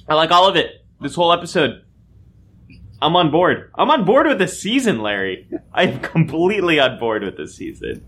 I 0.08 0.14
like 0.14 0.30
all 0.30 0.48
of 0.48 0.54
it. 0.54 0.86
This 1.00 1.16
whole 1.16 1.32
episode. 1.32 1.82
I'm 3.02 3.16
on 3.16 3.32
board. 3.32 3.72
I'm 3.74 3.90
on 3.90 4.04
board 4.04 4.28
with 4.28 4.38
this 4.38 4.60
season, 4.60 5.00
Larry. 5.00 5.48
I'm 5.74 5.98
completely 6.14 6.78
on 6.78 7.00
board 7.00 7.24
with 7.24 7.36
this 7.36 7.56
season. 7.56 8.06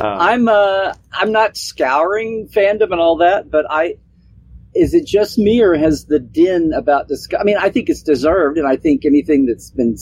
Um, 0.00 0.18
I'm 0.18 0.48
uh 0.48 0.94
I'm 1.12 1.30
not 1.30 1.56
scouring 1.56 2.48
fandom 2.48 2.90
and 2.90 3.00
all 3.00 3.18
that, 3.18 3.52
but 3.52 3.66
I 3.70 3.98
is 4.74 4.94
it 4.94 5.06
just 5.06 5.38
me 5.38 5.62
or 5.62 5.74
has 5.74 6.06
the 6.06 6.18
din 6.18 6.72
about 6.72 7.06
this? 7.06 7.28
I 7.38 7.44
mean, 7.44 7.56
I 7.56 7.70
think 7.70 7.88
it's 7.88 8.02
deserved, 8.02 8.58
and 8.58 8.66
I 8.66 8.76
think 8.76 9.04
anything 9.04 9.46
that's 9.46 9.70
been 9.70 9.96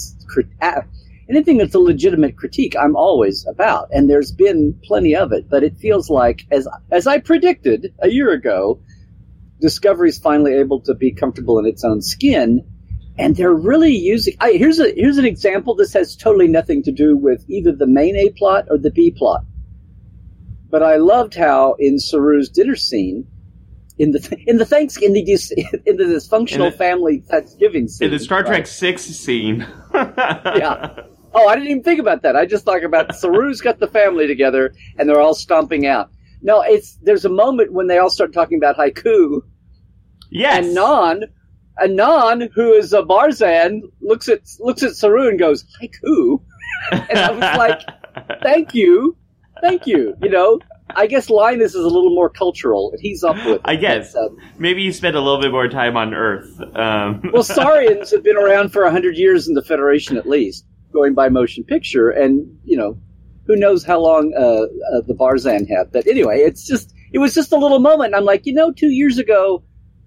anything 1.29 1.59
that's 1.59 1.75
a 1.75 1.79
legitimate 1.79 2.37
critique, 2.37 2.75
I'm 2.79 2.97
always 2.97 3.47
about, 3.47 3.89
and 3.93 4.09
there's 4.09 4.33
been 4.33 4.79
plenty 4.85 5.15
of 5.17 5.33
it. 5.33 5.49
But 5.49 5.63
it 5.65 5.77
feels 5.77 6.09
like, 6.11 6.43
as 6.51 6.69
as 6.91 7.07
I 7.07 7.19
predicted 7.19 7.93
a 8.01 8.09
year 8.09 8.31
ago, 8.33 8.81
Discovery's 9.61 10.19
finally 10.19 10.55
able 10.55 10.81
to 10.83 10.95
be 10.95 11.13
comfortable 11.13 11.59
in 11.59 11.67
its 11.67 11.85
own 11.85 12.03
skin, 12.03 12.65
and 13.19 13.35
they're 13.37 13.55
really 13.55 13.95
using. 13.97 14.35
I, 14.41 14.53
here's 14.53 14.79
a 14.79 14.93
here's 14.95 15.19
an 15.19 15.25
example. 15.25 15.75
This 15.75 15.93
has 15.95 16.15
totally 16.17 16.49
nothing 16.49 16.83
to 16.85 16.93
do 16.93 17.17
with 17.17 17.45
either 17.49 17.73
the 17.73 17.87
main 17.87 18.17
A 18.17 18.31
plot 18.31 18.67
or 18.71 18.79
the 18.79 18.91
B 18.91 19.11
plot. 19.11 19.43
But 20.69 20.83
I 20.83 20.97
loved 20.97 21.35
how 21.35 21.75
in 21.79 21.99
Saru's 21.99 22.49
dinner 22.51 22.77
scene, 22.77 23.27
in 23.99 24.11
the 24.11 24.37
in 24.47 24.59
the 24.59 24.67
thanks 24.67 24.97
in 24.99 25.13
the 25.15 25.21
in 25.87 25.97
the 25.97 26.05
dysfunctional 26.05 26.67
In 26.67 26.71
the- 26.73 26.77
family 26.77 27.21
Thanksgiving 27.21 27.89
scene, 27.89 28.07
in 28.07 28.13
the 28.13 28.19
Star 28.19 28.41
right? 28.43 28.47
Trek 28.49 28.67
Six 28.67 29.03
scene. 29.05 29.67
Yeah. 29.95 31.03
Oh, 31.39 31.47
I 31.49 31.55
didn't 31.55 31.71
even 31.71 31.83
think 31.83 32.01
about 32.01 32.23
that. 32.23 32.35
I 32.35 32.47
just 32.47 32.65
thought 32.65 32.83
about 32.83 33.15
Saru's 33.15 33.61
got 33.61 33.79
the 33.79 33.87
family 33.89 34.27
together 34.27 34.75
and 34.99 35.09
they're 35.09 35.21
all 35.21 35.35
stomping 35.35 35.87
out. 35.87 36.11
No, 36.43 36.63
it's 36.63 36.97
there's 37.03 37.25
a 37.25 37.29
moment 37.29 37.73
when 37.73 37.87
they 37.87 37.99
all 37.99 38.11
start 38.11 38.33
talking 38.33 38.59
about 38.59 38.77
haiku, 38.77 39.43
Yes. 40.31 40.65
and 40.67 40.77
Nhan, 40.77 41.23
and 41.79 41.99
Nhan, 41.99 42.49
who 42.55 42.73
is 42.73 42.93
a 42.93 43.03
Barzan, 43.03 43.83
looks 44.01 44.29
at 44.29 44.41
looks 44.61 44.83
at 44.83 44.97
Saru 44.97 45.29
and 45.29 45.39
goes 45.39 45.65
haiku, 45.81 46.41
and 46.93 47.19
I 47.19 47.31
was 47.31 47.41
like, 47.59 47.81
thank 48.43 48.75
you, 48.75 49.17
thank 49.61 49.87
you. 49.87 50.15
You 50.23 50.29
know, 50.31 50.61
I 50.95 51.07
guess 51.07 51.31
Linus 51.31 51.75
is 51.75 51.85
a 51.85 51.89
little 51.89 52.15
more 52.15 52.29
cultural. 52.31 52.93
He's 53.01 53.25
up 53.25 53.37
with. 53.47 53.57
It. 53.57 53.61
I 53.65 53.77
guess. 53.77 54.15
Um, 54.15 54.37
Maybe 54.59 54.83
you 54.83 54.93
spent 54.93 55.17
a 55.17 55.21
little 55.21 55.41
bit 55.41 55.53
more 55.53 55.69
time 55.69 55.97
on 55.97 56.13
Earth. 56.15 56.61
Um, 56.77 57.23
well, 57.33 57.43
Saurians 57.43 58.11
have 58.11 58.23
been 58.23 58.37
around 58.37 58.71
for 58.73 58.89
hundred 58.91 59.17
years 59.17 59.49
in 59.49 59.55
the 59.55 59.63
Federation 59.63 60.17
at 60.17 60.29
least, 60.29 60.65
going 60.97 61.15
by 61.15 61.29
motion 61.29 61.63
picture, 61.65 62.09
and 62.11 62.33
you 62.65 62.77
know, 62.77 62.99
who 63.47 63.55
knows 63.57 63.85
how 63.85 64.01
long 64.01 64.33
uh, 64.37 64.43
uh, 64.97 65.01
the 65.07 65.15
Barzan 65.15 65.69
had. 65.69 65.93
But 65.93 66.07
anyway, 66.07 66.39
it's 66.39 66.67
just 66.67 66.93
it 67.13 67.19
was 67.19 67.35
just 67.35 67.53
a 67.53 67.57
little 67.57 67.79
moment. 67.79 68.15
I'm 68.17 68.25
like, 68.25 68.47
you 68.47 68.55
know, 68.55 68.73
two 68.73 68.89
years 69.01 69.19
ago, 69.19 69.63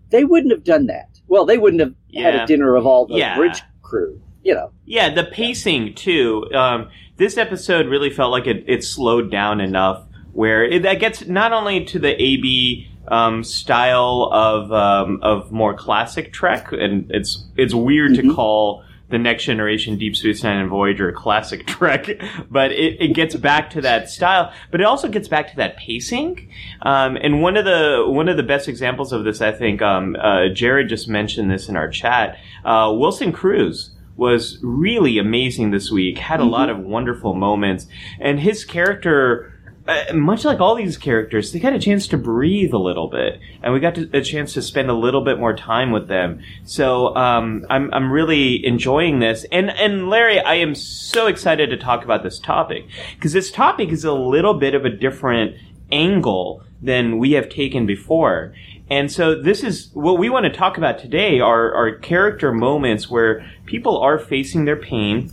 they 0.10 0.24
wouldn't 0.26 0.52
have 0.52 0.64
done 0.64 0.88
that. 0.88 1.08
Well, 1.28 1.46
they 1.46 1.58
wouldn't 1.58 1.80
have 1.82 1.94
had 2.16 2.36
a 2.36 2.46
dinner 2.46 2.76
of 2.76 2.86
all 2.86 3.06
the 3.08 3.18
Yeah. 3.18 3.38
bridge 3.38 3.62
crew. 3.84 4.20
you 4.44 4.56
know. 4.56 4.72
Yeah, 4.86 5.14
the 5.14 5.26
pacing 5.26 5.94
too. 5.96 6.46
Um, 6.56 6.90
this 7.18 7.38
episode 7.38 7.88
really 7.88 8.10
felt 8.10 8.32
like 8.32 8.48
it, 8.48 8.64
it 8.68 8.84
slowed 8.84 9.30
down 9.30 9.60
enough 9.62 10.06
where 10.32 10.64
it, 10.64 10.84
that 10.84 11.00
gets 11.00 11.28
not 11.28 11.52
only 11.54 11.84
to 11.86 12.00
the 12.00 12.14
AB 12.22 12.88
um, 13.10 13.44
style 13.44 14.30
of 14.32 14.72
um, 14.72 15.20
of 15.22 15.52
more 15.52 15.74
classic 15.74 16.32
Trek, 16.34 16.72
and 16.72 17.10
it's 17.12 17.46
it's 17.58 17.74
weird 17.74 18.12
Mm-hmm. 18.14 18.30
to 18.30 18.36
call 18.36 18.84
the 19.10 19.18
Next 19.18 19.44
Generation, 19.44 19.98
Deep 19.98 20.16
Space 20.16 20.44
Nine, 20.44 20.58
and 20.58 20.70
Voyager 20.70 21.12
classic 21.12 21.66
Trek, 21.68 22.22
but 22.50 22.72
it, 22.72 23.02
it 23.02 23.14
gets 23.14 23.36
back 23.36 23.70
to 23.72 23.82
that 23.82 24.10
style. 24.10 24.54
But 24.72 24.82
it 24.82 24.86
also 24.86 25.08
gets 25.08 25.28
back 25.28 25.50
to 25.50 25.56
that 25.58 25.78
pacing. 25.78 26.50
Um, 26.82 27.18
and 27.18 27.42
one 27.42 27.58
of 27.58 27.66
the 27.66 28.06
one 28.08 28.30
of 28.30 28.38
the 28.38 28.44
best 28.44 28.68
examples 28.68 29.12
of 29.12 29.24
this, 29.24 29.42
I 29.42 29.52
think, 29.52 29.82
um, 29.82 30.16
uh, 30.16 30.50
Jared 30.50 30.90
just 30.90 31.08
mentioned 31.08 31.50
this 31.52 31.70
in 31.70 31.76
our 31.76 31.90
chat. 31.90 32.38
Uh, 32.64 32.94
Wilson 32.96 33.32
Cruz 33.32 33.92
was 34.16 34.60
really 34.62 35.18
amazing 35.18 35.72
this 35.72 35.90
week. 35.90 36.18
Had 36.18 36.42
a 36.42 36.46
lot 36.46 36.70
of 36.70 36.80
wonderful 36.80 37.34
moments, 37.34 37.88
and 38.20 38.40
his 38.40 38.66
character 38.66 39.59
uh, 39.90 40.14
much 40.14 40.46
like 40.46 40.60
all 40.60 40.76
these 40.76 40.98
characters, 40.98 41.52
they 41.52 41.60
got 41.60 41.74
a 41.74 41.80
chance 41.80 42.08
to 42.08 42.18
breathe 42.18 42.74
a 42.74 42.78
little 42.78 43.08
bit, 43.10 43.40
and 43.64 43.74
we 43.74 43.80
got 43.80 43.96
to, 43.96 44.10
a 44.14 44.22
chance 44.22 44.54
to 44.54 44.62
spend 44.62 44.90
a 44.90 44.94
little 44.94 45.24
bit 45.24 45.40
more 45.40 45.56
time 45.56 45.92
with 45.92 46.08
them. 46.08 46.42
So 46.64 47.16
um, 47.16 47.66
I'm 47.70 47.94
I'm 47.94 48.12
really 48.12 48.66
enjoying 48.66 49.20
this, 49.20 49.46
and 49.52 49.70
and 49.72 50.10
Larry, 50.10 50.40
I 50.40 50.56
am 50.56 50.76
so 50.76 51.28
excited 51.28 51.70
to 51.70 51.78
talk 51.78 52.04
about 52.04 52.24
this 52.24 52.40
topic 52.40 52.86
because 53.16 53.34
this 53.34 53.52
topic 53.52 53.90
is 53.90 54.06
a 54.06 54.14
little 54.14 54.54
bit 54.54 54.76
of 54.76 54.86
a 54.86 54.90
different 54.90 55.56
angle 55.92 56.64
than 56.82 57.18
we 57.18 57.34
have 57.34 57.50
taken 57.50 57.86
before. 57.86 58.54
And 58.90 59.12
so 59.12 59.40
this 59.40 59.64
is 59.64 59.92
what 59.94 60.18
we 60.18 60.30
want 60.30 60.46
to 60.46 60.52
talk 60.52 60.78
about 60.78 60.98
today 60.98 61.40
are, 61.40 61.72
are 61.74 61.96
character 62.00 62.52
moments 62.52 63.10
where 63.10 63.48
people 63.66 64.00
are 64.00 64.18
facing 64.18 64.66
their 64.66 64.76
pain, 64.76 65.32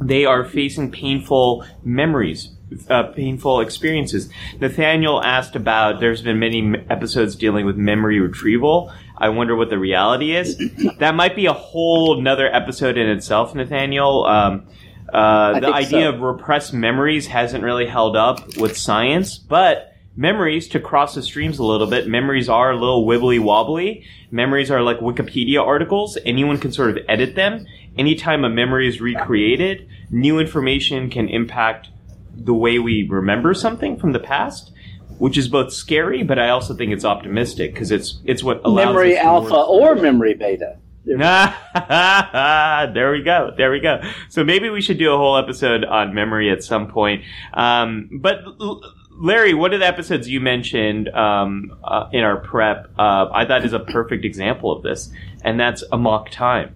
they 0.00 0.24
are 0.24 0.44
facing 0.44 0.90
painful 0.90 1.64
memories, 1.84 2.50
uh, 2.88 3.04
painful 3.04 3.60
experiences. 3.60 4.28
Nathaniel 4.60 5.22
asked 5.22 5.56
about. 5.56 6.00
There's 6.00 6.22
been 6.22 6.38
many 6.38 6.74
episodes 6.90 7.36
dealing 7.36 7.66
with 7.66 7.76
memory 7.76 8.20
retrieval. 8.20 8.92
I 9.16 9.28
wonder 9.28 9.54
what 9.56 9.70
the 9.70 9.78
reality 9.78 10.34
is. 10.34 10.58
that 10.98 11.14
might 11.14 11.36
be 11.36 11.46
a 11.46 11.52
whole 11.52 12.20
nother 12.20 12.52
episode 12.52 12.98
in 12.98 13.08
itself, 13.08 13.54
Nathaniel. 13.54 14.24
Um, 14.24 14.66
uh, 15.12 15.60
the 15.60 15.68
idea 15.68 16.10
so. 16.10 16.14
of 16.14 16.20
repressed 16.20 16.74
memories 16.74 17.26
hasn't 17.26 17.62
really 17.62 17.86
held 17.86 18.16
up 18.16 18.56
with 18.56 18.76
science, 18.76 19.38
but 19.38 19.93
memories, 20.16 20.68
to 20.68 20.80
cross 20.80 21.14
the 21.14 21.22
streams 21.22 21.58
a 21.58 21.64
little 21.64 21.86
bit, 21.86 22.06
memories 22.06 22.48
are 22.48 22.70
a 22.70 22.76
little 22.76 23.06
wibbly 23.06 23.40
wobbly. 23.40 24.04
Memories 24.30 24.70
are 24.70 24.82
like 24.82 24.98
Wikipedia 24.98 25.60
articles. 25.60 26.18
Anyone 26.24 26.58
can 26.58 26.72
sort 26.72 26.90
of 26.90 26.98
edit 27.08 27.34
them. 27.34 27.66
Anytime 27.96 28.44
a 28.44 28.48
memory 28.48 28.88
is 28.88 29.00
recreated, 29.00 29.88
new 30.10 30.38
information 30.38 31.10
can 31.10 31.28
impact 31.28 31.88
the 32.36 32.54
way 32.54 32.78
we 32.78 33.06
remember 33.08 33.54
something 33.54 33.96
from 33.96 34.12
the 34.12 34.18
past, 34.18 34.72
which 35.18 35.38
is 35.38 35.48
both 35.48 35.72
scary, 35.72 36.22
but 36.22 36.38
I 36.38 36.48
also 36.48 36.74
think 36.74 36.92
it's 36.92 37.04
optimistic 37.04 37.72
because 37.72 37.92
it's 37.92 38.20
it's 38.24 38.42
what 38.42 38.60
allows 38.64 38.86
memory 38.86 39.16
alpha 39.16 39.54
or 39.54 39.94
memory 39.94 40.34
beta. 40.34 40.78
there 42.94 43.12
we 43.12 43.22
go. 43.22 43.52
There 43.56 43.70
we 43.70 43.80
go. 43.80 44.00
So 44.30 44.42
maybe 44.42 44.70
we 44.70 44.80
should 44.80 44.98
do 44.98 45.12
a 45.12 45.16
whole 45.16 45.36
episode 45.36 45.84
on 45.84 46.14
memory 46.14 46.50
at 46.50 46.64
some 46.64 46.88
point. 46.88 47.22
Um, 47.52 48.08
but 48.20 48.38
L- 48.60 48.80
Larry, 49.16 49.54
one 49.54 49.72
of 49.72 49.80
the 49.80 49.86
episodes 49.86 50.28
you 50.28 50.40
mentioned 50.40 51.08
um, 51.10 51.76
uh, 51.84 52.08
in 52.12 52.24
our 52.24 52.36
prep, 52.36 52.90
uh, 52.98 53.28
I 53.32 53.44
thought 53.44 53.64
is 53.64 53.72
a 53.72 53.78
perfect 53.78 54.24
example 54.24 54.72
of 54.72 54.82
this, 54.82 55.10
and 55.42 55.58
that's 55.58 55.84
Amok 55.92 56.30
Time. 56.30 56.74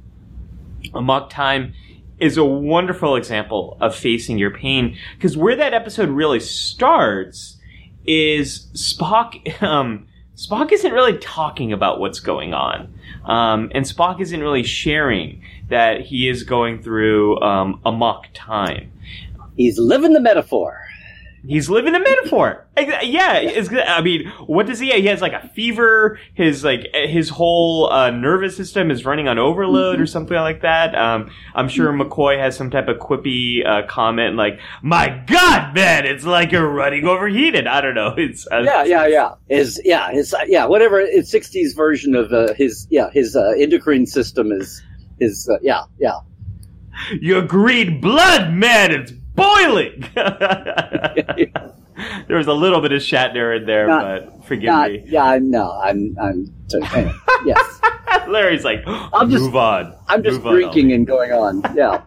Amok 0.94 1.30
Time 1.30 1.74
is 2.20 2.36
a 2.36 2.44
wonderful 2.44 3.16
example 3.16 3.76
of 3.80 3.94
facing 3.94 4.38
your 4.38 4.50
pain 4.50 4.96
because 5.16 5.36
where 5.36 5.56
that 5.56 5.74
episode 5.74 6.08
really 6.08 6.40
starts 6.40 7.56
is 8.06 8.68
Spock. 8.74 9.34
Um, 9.62 10.06
Spock 10.36 10.70
isn't 10.70 10.92
really 10.92 11.18
talking 11.18 11.72
about 11.72 11.98
what's 11.98 12.20
going 12.20 12.54
on, 12.54 12.94
um, 13.24 13.72
and 13.74 13.84
Spock 13.84 14.20
isn't 14.20 14.40
really 14.40 14.62
sharing 14.62 15.42
that 15.68 16.02
he 16.02 16.28
is 16.28 16.44
going 16.44 16.80
through 16.80 17.40
um, 17.40 17.80
amok 17.84 18.26
time. 18.34 18.92
He's 19.56 19.80
living 19.80 20.12
the 20.12 20.20
metaphor. 20.20 20.87
He's 21.48 21.70
living 21.70 21.94
a 21.94 21.98
metaphor. 21.98 22.66
Yeah, 22.76 23.36
it's, 23.38 23.70
I 23.72 24.02
mean, 24.02 24.28
what 24.46 24.66
does 24.66 24.80
he? 24.80 24.92
He 24.92 25.06
has 25.06 25.22
like 25.22 25.32
a 25.32 25.48
fever. 25.48 26.20
His 26.34 26.62
like 26.62 26.88
his 26.92 27.30
whole 27.30 27.90
uh, 27.90 28.10
nervous 28.10 28.54
system 28.54 28.90
is 28.90 29.06
running 29.06 29.28
on 29.28 29.38
overload 29.38 29.98
or 29.98 30.04
something 30.04 30.36
like 30.36 30.60
that. 30.60 30.94
Um, 30.94 31.30
I'm 31.54 31.70
sure 31.70 31.90
McCoy 31.90 32.38
has 32.38 32.54
some 32.54 32.70
type 32.70 32.88
of 32.88 32.98
quippy 32.98 33.66
uh, 33.66 33.86
comment 33.86 34.36
like, 34.36 34.60
"My 34.82 35.08
God, 35.26 35.74
man, 35.74 36.04
it's 36.04 36.24
like 36.24 36.52
you're 36.52 36.68
running 36.68 37.06
overheated." 37.06 37.66
I 37.66 37.80
don't 37.80 37.94
know. 37.94 38.14
It's 38.18 38.46
uh, 38.52 38.58
Yeah, 38.58 38.84
yeah, 38.84 39.06
yeah. 39.06 39.34
His 39.48 39.80
yeah, 39.86 40.10
his 40.10 40.34
uh, 40.34 40.40
yeah, 40.46 40.66
whatever 40.66 41.00
his 41.00 41.32
'60s 41.32 41.74
version 41.74 42.14
of 42.14 42.30
uh, 42.30 42.52
his 42.52 42.86
yeah 42.90 43.08
his 43.10 43.34
uh, 43.34 43.54
endocrine 43.56 44.04
system 44.04 44.52
is 44.52 44.82
is 45.18 45.48
uh, 45.50 45.56
yeah 45.62 45.84
yeah. 45.98 46.18
Your 47.22 47.42
green 47.42 48.00
blood, 48.02 48.52
man, 48.52 48.90
it's 48.90 49.12
boiling. 49.38 50.04
there 52.28 52.36
was 52.36 52.46
a 52.46 52.52
little 52.52 52.80
bit 52.80 52.92
of 52.92 53.00
Shatner 53.00 53.56
in 53.56 53.66
there, 53.66 53.86
Not- 53.86 54.02
but 54.02 54.44
forgive 54.44 54.66
Not, 54.68 54.90
me. 54.90 55.04
yeah, 55.06 55.24
I'm 55.24 55.50
no, 55.50 55.72
I'm 55.72 56.16
I'm 56.20 56.52
anyway, 56.74 57.12
yes. 57.46 57.80
Larry's 58.28 58.64
like, 58.64 58.82
I'm 58.86 59.30
just- 59.30 59.44
move 59.44 59.56
on. 59.56 59.94
I'm 60.08 60.22
just 60.22 60.42
on, 60.42 60.52
drinking 60.54 60.92
and 60.92 61.06
going 61.06 61.32
on. 61.32 61.62
Yeah, 61.74 62.02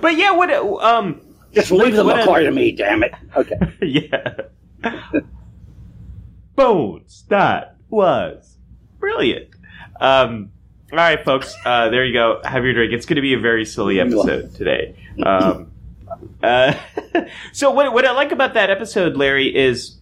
but 0.00 0.16
yeah, 0.16 0.30
what 0.32 0.50
um, 0.50 1.20
just 1.52 1.70
leave 1.70 1.94
the 1.94 2.04
What 2.04 2.20
a- 2.20 2.22
McCoy 2.24 2.44
to 2.44 2.50
me, 2.50 2.72
damn 2.72 3.02
it. 3.02 3.12
Okay. 3.36 3.56
yeah, 3.82 4.40
Bones. 6.56 7.24
That 7.28 7.76
was 7.88 8.56
brilliant. 8.98 9.48
Um, 10.00 10.50
all 10.90 10.96
right, 10.98 11.22
folks. 11.24 11.54
Uh, 11.64 11.88
there 11.90 12.04
you 12.04 12.12
go. 12.12 12.40
Have 12.44 12.64
your 12.64 12.72
drink. 12.74 12.92
It's 12.92 13.06
going 13.06 13.16
to 13.16 13.22
be 13.22 13.34
a 13.34 13.38
very 13.38 13.64
silly 13.64 14.00
episode 14.00 14.54
today. 14.54 14.96
Um, 15.22 15.70
uh, 16.42 16.74
so 17.52 17.70
what 17.70 17.92
what 17.92 18.04
I 18.04 18.12
like 18.12 18.32
about 18.32 18.54
that 18.54 18.70
episode, 18.70 19.16
Larry, 19.16 19.54
is 19.54 19.98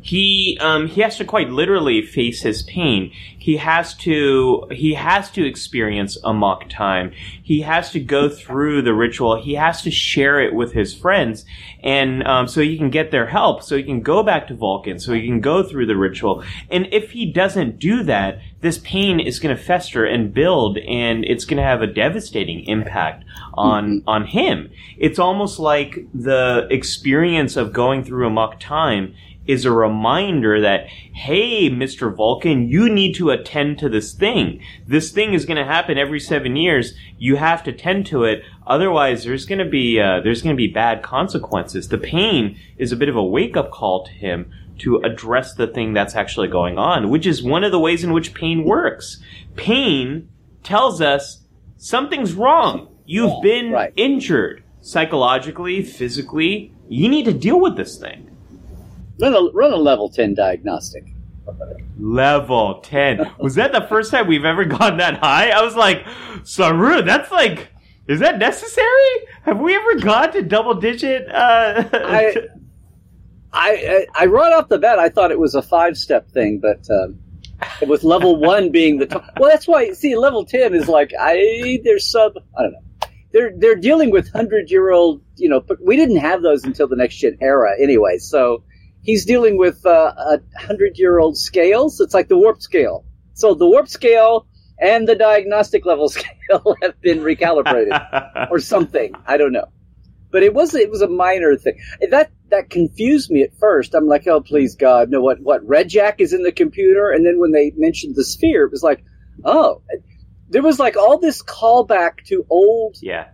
he 0.00 0.56
um, 0.60 0.86
he 0.86 1.00
has 1.00 1.16
to 1.18 1.24
quite 1.24 1.50
literally 1.50 2.02
face 2.02 2.40
his 2.40 2.62
pain. 2.62 3.12
He 3.38 3.56
has 3.58 3.94
to 3.96 4.66
he 4.70 4.94
has 4.94 5.30
to 5.32 5.46
experience 5.46 6.16
amok 6.24 6.68
time. 6.70 7.12
He 7.42 7.60
has 7.62 7.90
to 7.92 8.00
go 8.00 8.28
through 8.28 8.82
the 8.82 8.94
ritual. 8.94 9.40
He 9.40 9.54
has 9.54 9.82
to 9.82 9.90
share 9.90 10.40
it 10.40 10.54
with 10.54 10.72
his 10.72 10.94
friends, 10.94 11.44
and 11.82 12.26
um, 12.26 12.48
so 12.48 12.62
he 12.62 12.78
can 12.78 12.90
get 12.90 13.10
their 13.10 13.26
help. 13.26 13.62
So 13.62 13.76
he 13.76 13.82
can 13.82 14.00
go 14.00 14.22
back 14.22 14.48
to 14.48 14.54
Vulcan. 14.54 14.98
So 14.98 15.12
he 15.12 15.26
can 15.26 15.40
go 15.40 15.62
through 15.62 15.86
the 15.86 15.96
ritual. 15.96 16.42
And 16.70 16.88
if 16.92 17.10
he 17.10 17.30
doesn't 17.30 17.78
do 17.78 18.02
that, 18.04 18.40
this 18.60 18.78
pain 18.78 19.20
is 19.20 19.38
going 19.38 19.56
to 19.56 19.62
fester 19.62 20.04
and 20.04 20.34
build, 20.34 20.78
and 20.78 21.24
it's 21.24 21.44
going 21.44 21.58
to 21.58 21.62
have 21.62 21.82
a 21.82 21.86
devastating 21.86 22.64
impact 22.64 23.24
on 23.54 24.02
on 24.06 24.26
him. 24.26 24.70
It's 24.96 25.18
almost 25.18 25.58
like 25.58 26.06
the 26.12 26.66
experience 26.70 27.56
of 27.56 27.72
going 27.72 28.04
through 28.04 28.26
amok 28.26 28.58
time 28.58 29.14
is 29.48 29.64
a 29.64 29.72
reminder 29.72 30.60
that, 30.60 30.86
hey, 30.86 31.70
Mr. 31.70 32.14
Vulcan, 32.14 32.68
you 32.68 32.88
need 32.90 33.14
to 33.14 33.30
attend 33.30 33.78
to 33.78 33.88
this 33.88 34.12
thing. 34.12 34.62
This 34.86 35.10
thing 35.10 35.32
is 35.32 35.46
going 35.46 35.56
to 35.56 35.64
happen 35.64 35.96
every 35.96 36.20
seven 36.20 36.54
years. 36.54 36.92
You 37.16 37.36
have 37.36 37.64
to 37.64 37.72
tend 37.72 38.04
to 38.06 38.24
it. 38.24 38.42
Otherwise, 38.66 39.24
there's 39.24 39.46
going 39.46 39.60
to 39.60 39.64
be 39.64 39.98
uh, 39.98 40.20
there's 40.20 40.42
going 40.42 40.54
to 40.54 40.60
be 40.60 40.68
bad 40.68 41.02
consequences. 41.02 41.88
The 41.88 41.96
pain 41.96 42.58
is 42.76 42.92
a 42.92 42.96
bit 42.96 43.08
of 43.08 43.16
a 43.16 43.24
wake 43.24 43.56
up 43.56 43.70
call 43.70 44.04
to 44.04 44.12
him 44.12 44.52
to 44.78 44.96
address 44.98 45.54
the 45.54 45.66
thing 45.66 45.92
that's 45.92 46.14
actually 46.14 46.48
going 46.48 46.78
on, 46.78 47.08
which 47.10 47.26
is 47.26 47.42
one 47.42 47.64
of 47.64 47.72
the 47.72 47.78
ways 47.80 48.04
in 48.04 48.12
which 48.12 48.34
pain 48.34 48.64
works. 48.64 49.20
Pain 49.56 50.28
tells 50.62 51.00
us 51.00 51.40
something's 51.76 52.34
wrong. 52.34 52.88
You've 53.06 53.42
been 53.42 53.70
Right. 53.72 53.92
injured 53.96 54.62
psychologically, 54.80 55.82
physically. 55.82 56.72
You 56.88 57.08
need 57.08 57.24
to 57.24 57.32
deal 57.32 57.60
with 57.60 57.76
this 57.76 57.96
thing. 57.96 58.30
Run 59.20 59.34
a 59.34 59.50
run 59.52 59.72
a 59.72 59.76
level 59.76 60.08
ten 60.08 60.34
diagnostic. 60.34 61.04
Level 61.98 62.80
10. 62.82 63.30
Was 63.38 63.54
that 63.56 63.72
the 63.72 63.80
first 63.88 64.10
time 64.10 64.26
we've 64.26 64.44
ever 64.44 64.64
gone 64.78 64.98
that 64.98 65.18
high? 65.18 65.50
I 65.50 65.62
was 65.62 65.74
like, 65.74 66.04
Saru, 66.44 67.02
that's 67.02 67.30
like, 67.32 67.68
is 68.06 68.20
that 68.20 68.38
necessary? 68.38 68.86
Have 69.42 69.58
we 69.58 69.74
ever 69.74 69.94
gone 69.96 70.32
to 70.32 70.42
double 70.42 70.74
digit? 70.74 71.26
Uh, 71.28 71.84
I, 71.92 72.36
I 73.52 74.06
I 74.16 74.22
I 74.24 74.26
right 74.26 74.52
off 74.52 74.68
the 74.68 74.78
bat 74.78 74.98
I 74.98 75.08
thought 75.08 75.30
it 75.30 75.38
was 75.38 75.54
a 75.54 75.62
five 75.62 75.96
step 75.96 76.30
thing, 76.30 76.60
but 76.60 76.86
um, 76.90 77.18
with 77.86 78.04
level 78.04 78.36
one 78.40 78.70
being 78.70 78.98
the 78.98 79.06
top. 79.06 79.24
Well, 79.38 79.50
that's 79.50 79.66
why. 79.66 79.92
See, 79.92 80.16
level 80.16 80.44
ten 80.44 80.74
is 80.74 80.88
like 80.88 81.12
I 81.18 81.80
there's 81.84 82.10
sub. 82.10 82.32
I 82.58 82.62
don't 82.62 82.72
know. 82.72 83.08
They're 83.32 83.52
they're 83.56 83.76
dealing 83.76 84.10
with 84.10 84.30
hundred 84.30 84.70
year 84.70 84.90
old. 84.90 85.22
You 85.36 85.48
know, 85.48 85.60
but 85.60 85.78
we 85.84 85.96
didn't 85.96 86.16
have 86.16 86.42
those 86.42 86.64
until 86.64 86.88
the 86.88 86.96
next 86.96 87.16
gen 87.16 87.38
era 87.40 87.74
anyway. 87.80 88.18
So 88.18 88.64
he's 89.02 89.24
dealing 89.24 89.56
with 89.58 89.84
uh, 89.86 90.12
a 90.16 90.40
hundred 90.58 90.98
year 90.98 91.18
old 91.18 91.36
scales. 91.36 92.00
It's 92.00 92.14
like 92.14 92.28
the 92.28 92.38
warp 92.38 92.60
scale. 92.60 93.04
So 93.34 93.54
the 93.54 93.66
warp 93.66 93.88
scale 93.88 94.46
and 94.80 95.08
the 95.08 95.14
diagnostic 95.14 95.86
level 95.86 96.08
scale 96.08 96.76
have 96.82 97.00
been 97.00 97.20
recalibrated 97.20 98.48
or 98.50 98.58
something. 98.58 99.14
I 99.26 99.36
don't 99.36 99.52
know. 99.52 99.68
But 100.30 100.42
it 100.42 100.54
was 100.54 100.74
it 100.74 100.90
was 100.90 101.02
a 101.02 101.08
minor 101.08 101.56
thing. 101.56 101.78
That 102.10 102.30
that 102.50 102.70
confused 102.70 103.30
me 103.30 103.42
at 103.42 103.56
first. 103.58 103.94
I'm 103.94 104.06
like, 104.06 104.26
oh 104.26 104.40
please 104.40 104.74
God, 104.74 105.10
no 105.10 105.20
what 105.20 105.40
what 105.40 105.66
Red 105.66 105.88
Jack 105.88 106.20
is 106.20 106.32
in 106.32 106.42
the 106.42 106.52
computer 106.52 107.10
and 107.10 107.24
then 107.24 107.38
when 107.38 107.52
they 107.52 107.72
mentioned 107.76 108.16
the 108.16 108.24
sphere, 108.24 108.64
it 108.64 108.70
was 108.70 108.82
like, 108.82 109.04
oh 109.44 109.82
there 110.50 110.62
was 110.62 110.78
like 110.78 110.96
all 110.96 111.18
this 111.18 111.42
callback 111.42 112.24
to 112.24 112.44
old 112.50 112.96
yeah. 113.00 113.28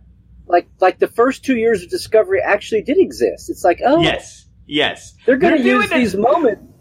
like 0.47 0.69
like 0.81 0.99
the 0.99 1.09
first 1.09 1.45
two 1.45 1.57
years 1.57 1.83
of 1.83 1.91
Discovery 1.91 2.41
actually 2.41 2.83
did 2.83 2.99
exist. 2.99 3.51
It's 3.51 3.65
like, 3.65 3.81
oh 3.85 4.01
Yes. 4.01 4.47
Yes. 4.67 5.15
they're 5.27 5.37
gonna 5.37 5.57
use 5.57 5.91
these 5.91 6.17
moments 6.17 6.74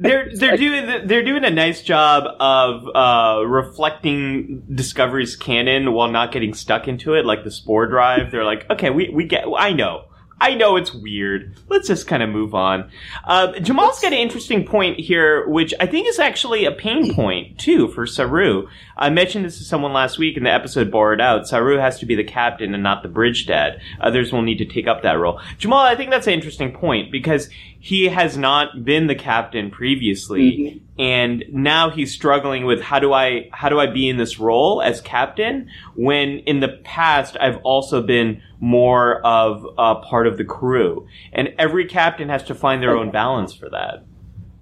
they're 0.00 0.30
they're 0.34 0.56
doing 0.56 1.06
they're 1.06 1.24
doing 1.24 1.44
a 1.44 1.50
nice 1.50 1.82
job 1.82 2.24
of 2.40 2.88
uh, 2.94 3.46
reflecting 3.46 4.62
Discovery's 4.74 5.36
canon 5.36 5.92
while 5.92 6.10
not 6.10 6.32
getting 6.32 6.54
stuck 6.54 6.88
into 6.88 7.14
it, 7.14 7.26
like 7.26 7.44
the 7.44 7.50
Spore 7.50 7.86
Drive. 7.86 8.30
They're 8.30 8.44
like, 8.44 8.68
okay, 8.70 8.90
we 8.90 9.10
we 9.10 9.24
get, 9.24 9.44
I 9.56 9.72
know. 9.72 10.06
I 10.42 10.54
know 10.54 10.76
it's 10.76 10.94
weird. 10.94 11.54
Let's 11.68 11.86
just 11.86 12.06
kind 12.06 12.22
of 12.22 12.30
move 12.30 12.54
on. 12.54 12.90
Uh, 13.24 13.58
Jamal's 13.60 14.00
got 14.00 14.14
an 14.14 14.18
interesting 14.18 14.64
point 14.64 14.98
here, 14.98 15.46
which 15.46 15.74
I 15.78 15.84
think 15.84 16.08
is 16.08 16.18
actually 16.18 16.64
a 16.64 16.72
pain 16.72 17.14
point 17.14 17.58
too 17.58 17.88
for 17.88 18.06
Saru. 18.06 18.66
I 18.96 19.10
mentioned 19.10 19.44
this 19.44 19.58
to 19.58 19.64
someone 19.64 19.92
last 19.92 20.18
week 20.18 20.38
in 20.38 20.44
the 20.44 20.52
episode 20.52 20.90
bore 20.90 21.12
it 21.12 21.20
out. 21.20 21.46
Saru 21.46 21.76
has 21.76 21.98
to 21.98 22.06
be 22.06 22.14
the 22.14 22.24
captain 22.24 22.72
and 22.72 22.82
not 22.82 23.02
the 23.02 23.08
bridge 23.08 23.46
dad. 23.46 23.82
Others 24.00 24.32
will 24.32 24.40
need 24.40 24.58
to 24.58 24.64
take 24.64 24.86
up 24.86 25.02
that 25.02 25.18
role. 25.18 25.40
Jamal, 25.58 25.80
I 25.80 25.94
think 25.94 26.10
that's 26.10 26.26
an 26.26 26.32
interesting 26.32 26.72
point 26.72 27.12
because 27.12 27.50
he 27.82 28.08
has 28.08 28.36
not 28.36 28.84
been 28.84 29.06
the 29.06 29.14
captain 29.14 29.70
previously, 29.70 30.52
mm-hmm. 30.52 31.00
and 31.00 31.44
now 31.50 31.88
he's 31.88 32.12
struggling 32.12 32.66
with 32.66 32.80
how 32.82 32.98
do 32.98 33.12
I 33.12 33.48
how 33.52 33.70
do 33.70 33.80
I 33.80 33.86
be 33.86 34.06
in 34.08 34.18
this 34.18 34.38
role 34.38 34.82
as 34.82 35.00
captain 35.00 35.68
when 35.94 36.40
in 36.40 36.60
the 36.60 36.68
past 36.84 37.38
I've 37.40 37.56
also 37.64 38.02
been 38.02 38.42
more 38.60 39.24
of 39.24 39.64
a 39.78 39.94
part 39.96 40.26
of 40.26 40.36
the 40.36 40.44
crew, 40.44 41.06
and 41.32 41.48
every 41.58 41.86
captain 41.86 42.28
has 42.28 42.44
to 42.44 42.54
find 42.54 42.82
their 42.82 42.94
own 42.96 43.10
balance 43.10 43.54
for 43.54 43.70
that. 43.70 44.04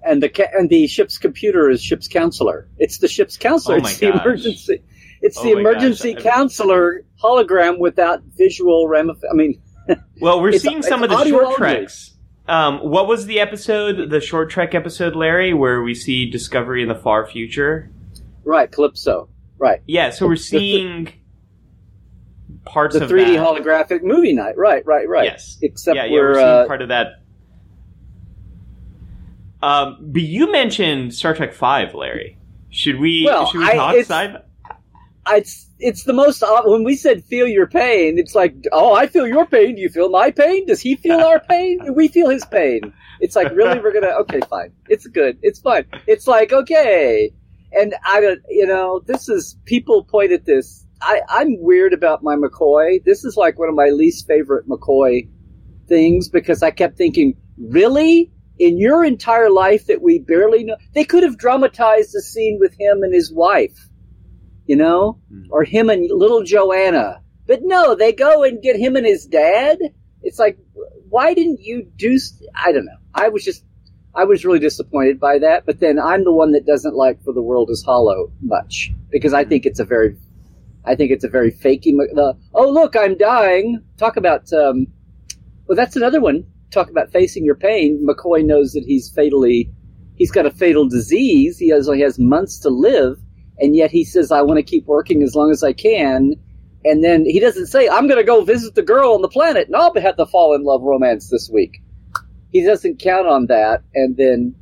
and 0.01 0.23
the 0.23 0.29
ca- 0.29 0.47
and 0.53 0.69
the 0.69 0.87
ship's 0.87 1.17
computer 1.17 1.69
is 1.69 1.83
ship's 1.83 2.07
counselor. 2.07 2.69
It's 2.77 2.99
the 2.99 3.09
ship's 3.09 3.35
counselor. 3.35 3.75
Oh 3.75 3.79
it's 3.79 3.97
the 3.99 4.11
gosh. 4.11 4.21
emergency. 4.25 4.81
It's 5.21 5.37
Oh 5.37 5.43
the 5.43 5.51
emergency 5.59 6.13
gosh. 6.13 6.23
counselor 6.23 7.03
hologram 7.21 7.79
without 7.79 8.23
visual 8.37 8.87
ramif. 8.87 9.19
I 9.29 9.33
mean, 9.35 9.61
Well, 10.21 10.41
we're 10.41 10.53
seeing 10.57 10.81
some 10.83 11.03
of 11.03 11.09
the 11.09 11.25
short 11.25 11.57
treks. 11.57 12.11
Um, 12.49 12.79
what 12.79 13.07
was 13.07 13.25
the 13.27 13.39
episode, 13.39 14.09
the 14.09 14.19
short 14.19 14.49
trek 14.49 14.73
episode, 14.73 15.15
Larry, 15.15 15.53
where 15.53 15.81
we 15.83 15.93
see 15.93 16.29
Discovery 16.29 16.81
in 16.81 16.89
the 16.89 16.95
far 16.95 17.27
future? 17.27 17.89
right, 18.43 18.71
Calypso. 18.71 19.29
Right, 19.59 19.81
Yeah, 19.85 20.09
so 20.09 20.25
we're 20.25 20.35
seeing 20.37 21.11
parts 22.65 22.95
of 22.95 23.07
the 23.07 23.13
3D 23.13 23.35
that. 23.35 23.45
holographic 23.89 24.03
movie 24.03 24.33
night. 24.33 24.57
Right, 24.57 24.85
right, 24.85 25.07
right. 25.07 25.25
Yes. 25.25 25.57
Except 25.61 25.95
yeah, 25.95 26.05
yeah, 26.05 26.11
we're, 26.13 26.29
we're 26.29 26.35
seeing 26.35 26.47
uh, 26.47 26.65
part 26.65 26.81
of 26.81 26.87
that. 26.89 27.07
Um, 29.61 29.97
but 30.01 30.21
you 30.21 30.51
mentioned 30.51 31.13
Star 31.13 31.35
Trek 31.35 31.53
Five, 31.53 31.93
Larry. 31.93 32.37
Should 32.69 32.99
we? 32.99 33.23
Well, 33.25 33.47
should 33.47 33.59
we 33.59 33.65
I- 33.65 33.73
talk 33.75 34.05
side? 34.05 34.43
It's 35.37 35.69
it's 35.79 36.03
the 36.03 36.13
most 36.13 36.43
when 36.65 36.83
we 36.83 36.95
said 36.95 37.23
feel 37.25 37.47
your 37.47 37.67
pain. 37.67 38.17
It's 38.17 38.35
like, 38.35 38.53
oh, 38.71 38.93
I 38.93 39.07
feel 39.07 39.27
your 39.27 39.45
pain. 39.45 39.75
Do 39.75 39.81
you 39.81 39.89
feel 39.89 40.09
my 40.09 40.31
pain? 40.31 40.65
Does 40.65 40.81
he 40.81 40.95
feel 40.95 41.19
our 41.19 41.39
pain? 41.49 41.79
We 41.95 42.07
feel 42.07 42.29
his 42.29 42.45
pain? 42.45 42.93
It's 43.19 43.35
like 43.35 43.51
really, 43.51 43.79
we're 43.79 43.93
gonna 43.93 44.13
okay, 44.21 44.39
fine. 44.49 44.73
It's 44.87 45.07
good. 45.07 45.37
It's 45.41 45.59
fine. 45.59 45.85
It's 46.07 46.27
like 46.27 46.53
okay, 46.53 47.31
and 47.71 47.95
I 48.05 48.21
don't, 48.21 48.39
you 48.49 48.67
know, 48.67 49.01
this 49.05 49.29
is 49.29 49.57
people 49.65 50.03
point 50.03 50.31
at 50.31 50.45
this. 50.45 50.85
I 51.01 51.21
I'm 51.29 51.57
weird 51.59 51.93
about 51.93 52.23
my 52.23 52.35
McCoy. 52.35 53.03
This 53.03 53.23
is 53.23 53.35
like 53.37 53.57
one 53.57 53.69
of 53.69 53.75
my 53.75 53.89
least 53.89 54.27
favorite 54.27 54.67
McCoy 54.67 55.29
things 55.87 56.29
because 56.29 56.63
I 56.63 56.71
kept 56.71 56.97
thinking, 56.97 57.35
really. 57.57 58.31
In 58.61 58.77
your 58.77 59.05
entire 59.05 59.49
life 59.49 59.87
that 59.87 60.01
we 60.01 60.19
barely 60.19 60.65
know, 60.65 60.75
they 60.93 61.05
could 61.05 61.23
have 61.23 61.37
dramatized 61.37 62.11
the 62.11 62.21
scene 62.21 62.57
with 62.59 62.75
him 62.77 63.03
and 63.03 63.13
his 63.13 63.31
wife 63.31 63.88
you 64.69 64.75
know, 64.75 65.17
Hmm. 65.31 65.47
or 65.49 65.63
him 65.63 65.89
and 65.89 66.07
little 66.11 66.43
Joanna. 66.43 67.21
But 67.47 67.61
no, 67.63 67.95
they 67.95 68.13
go 68.13 68.43
and 68.43 68.61
get 68.61 68.75
him 68.75 68.95
and 68.95 69.05
his 69.05 69.25
dad. 69.25 69.79
It's 70.21 70.37
like, 70.37 70.57
why 71.09 71.33
didn't 71.33 71.61
you 71.61 71.87
do? 71.97 72.19
I 72.53 72.71
don't 72.71 72.85
know. 72.85 72.99
I 73.15 73.29
was 73.29 73.43
just, 73.43 73.65
I 74.13 74.25
was 74.25 74.45
really 74.45 74.59
disappointed 74.59 75.19
by 75.19 75.39
that. 75.39 75.65
But 75.65 75.79
then 75.79 75.97
I'm 75.97 76.23
the 76.23 76.31
one 76.31 76.51
that 76.51 76.67
doesn't 76.67 76.95
like 76.95 77.23
"For 77.23 77.33
the 77.33 77.41
World 77.41 77.71
Is 77.71 77.83
Hollow" 77.83 78.31
much 78.41 78.93
because 79.09 79.33
I 79.33 79.43
think 79.43 79.65
it's 79.65 79.79
a 79.79 79.85
very, 79.85 80.15
I 80.85 80.93
think 80.95 81.09
it's 81.11 81.23
a 81.23 81.29
very 81.29 81.51
fakey. 81.51 81.91
The 82.13 82.37
oh 82.53 82.69
look, 82.69 82.95
I'm 82.95 83.17
dying. 83.17 83.81
Talk 83.97 84.17
about, 84.17 84.53
um, 84.53 84.85
well, 85.65 85.75
that's 85.75 85.95
another 85.95 86.21
one. 86.21 86.45
Talk 86.69 86.91
about 86.91 87.11
facing 87.11 87.43
your 87.43 87.55
pain. 87.55 88.05
McCoy 88.07 88.45
knows 88.45 88.73
that 88.73 88.83
he's 88.85 89.09
fatally, 89.09 89.71
he's 90.13 90.31
got 90.31 90.45
a 90.45 90.51
fatal 90.51 90.87
disease. 90.87 91.57
He 91.57 91.69
has, 91.69 91.89
only 91.89 92.01
has 92.03 92.19
months 92.19 92.59
to 92.59 92.69
live 92.69 93.17
and 93.59 93.75
yet 93.75 93.91
he 93.91 94.03
says, 94.03 94.31
I 94.31 94.41
want 94.41 94.57
to 94.57 94.63
keep 94.63 94.85
working 94.85 95.21
as 95.23 95.35
long 95.35 95.51
as 95.51 95.63
I 95.63 95.73
can. 95.73 96.33
And 96.85 97.03
then 97.03 97.25
he 97.25 97.39
doesn't 97.39 97.67
say, 97.67 97.89
I'm 97.89 98.07
going 98.07 98.19
to 98.19 98.25
go 98.25 98.43
visit 98.43 98.75
the 98.75 98.81
girl 98.81 99.13
on 99.13 99.21
the 99.21 99.27
planet 99.27 99.67
and 99.67 99.75
I'll 99.75 99.93
have 99.95 100.17
the 100.17 100.25
fall 100.25 100.55
in 100.55 100.63
love 100.63 100.81
romance 100.81 101.29
this 101.29 101.49
week. 101.53 101.81
He 102.51 102.65
doesn't 102.65 102.99
count 102.99 103.27
on 103.27 103.47
that. 103.47 103.83
And 103.93 104.15
then, 104.15 104.55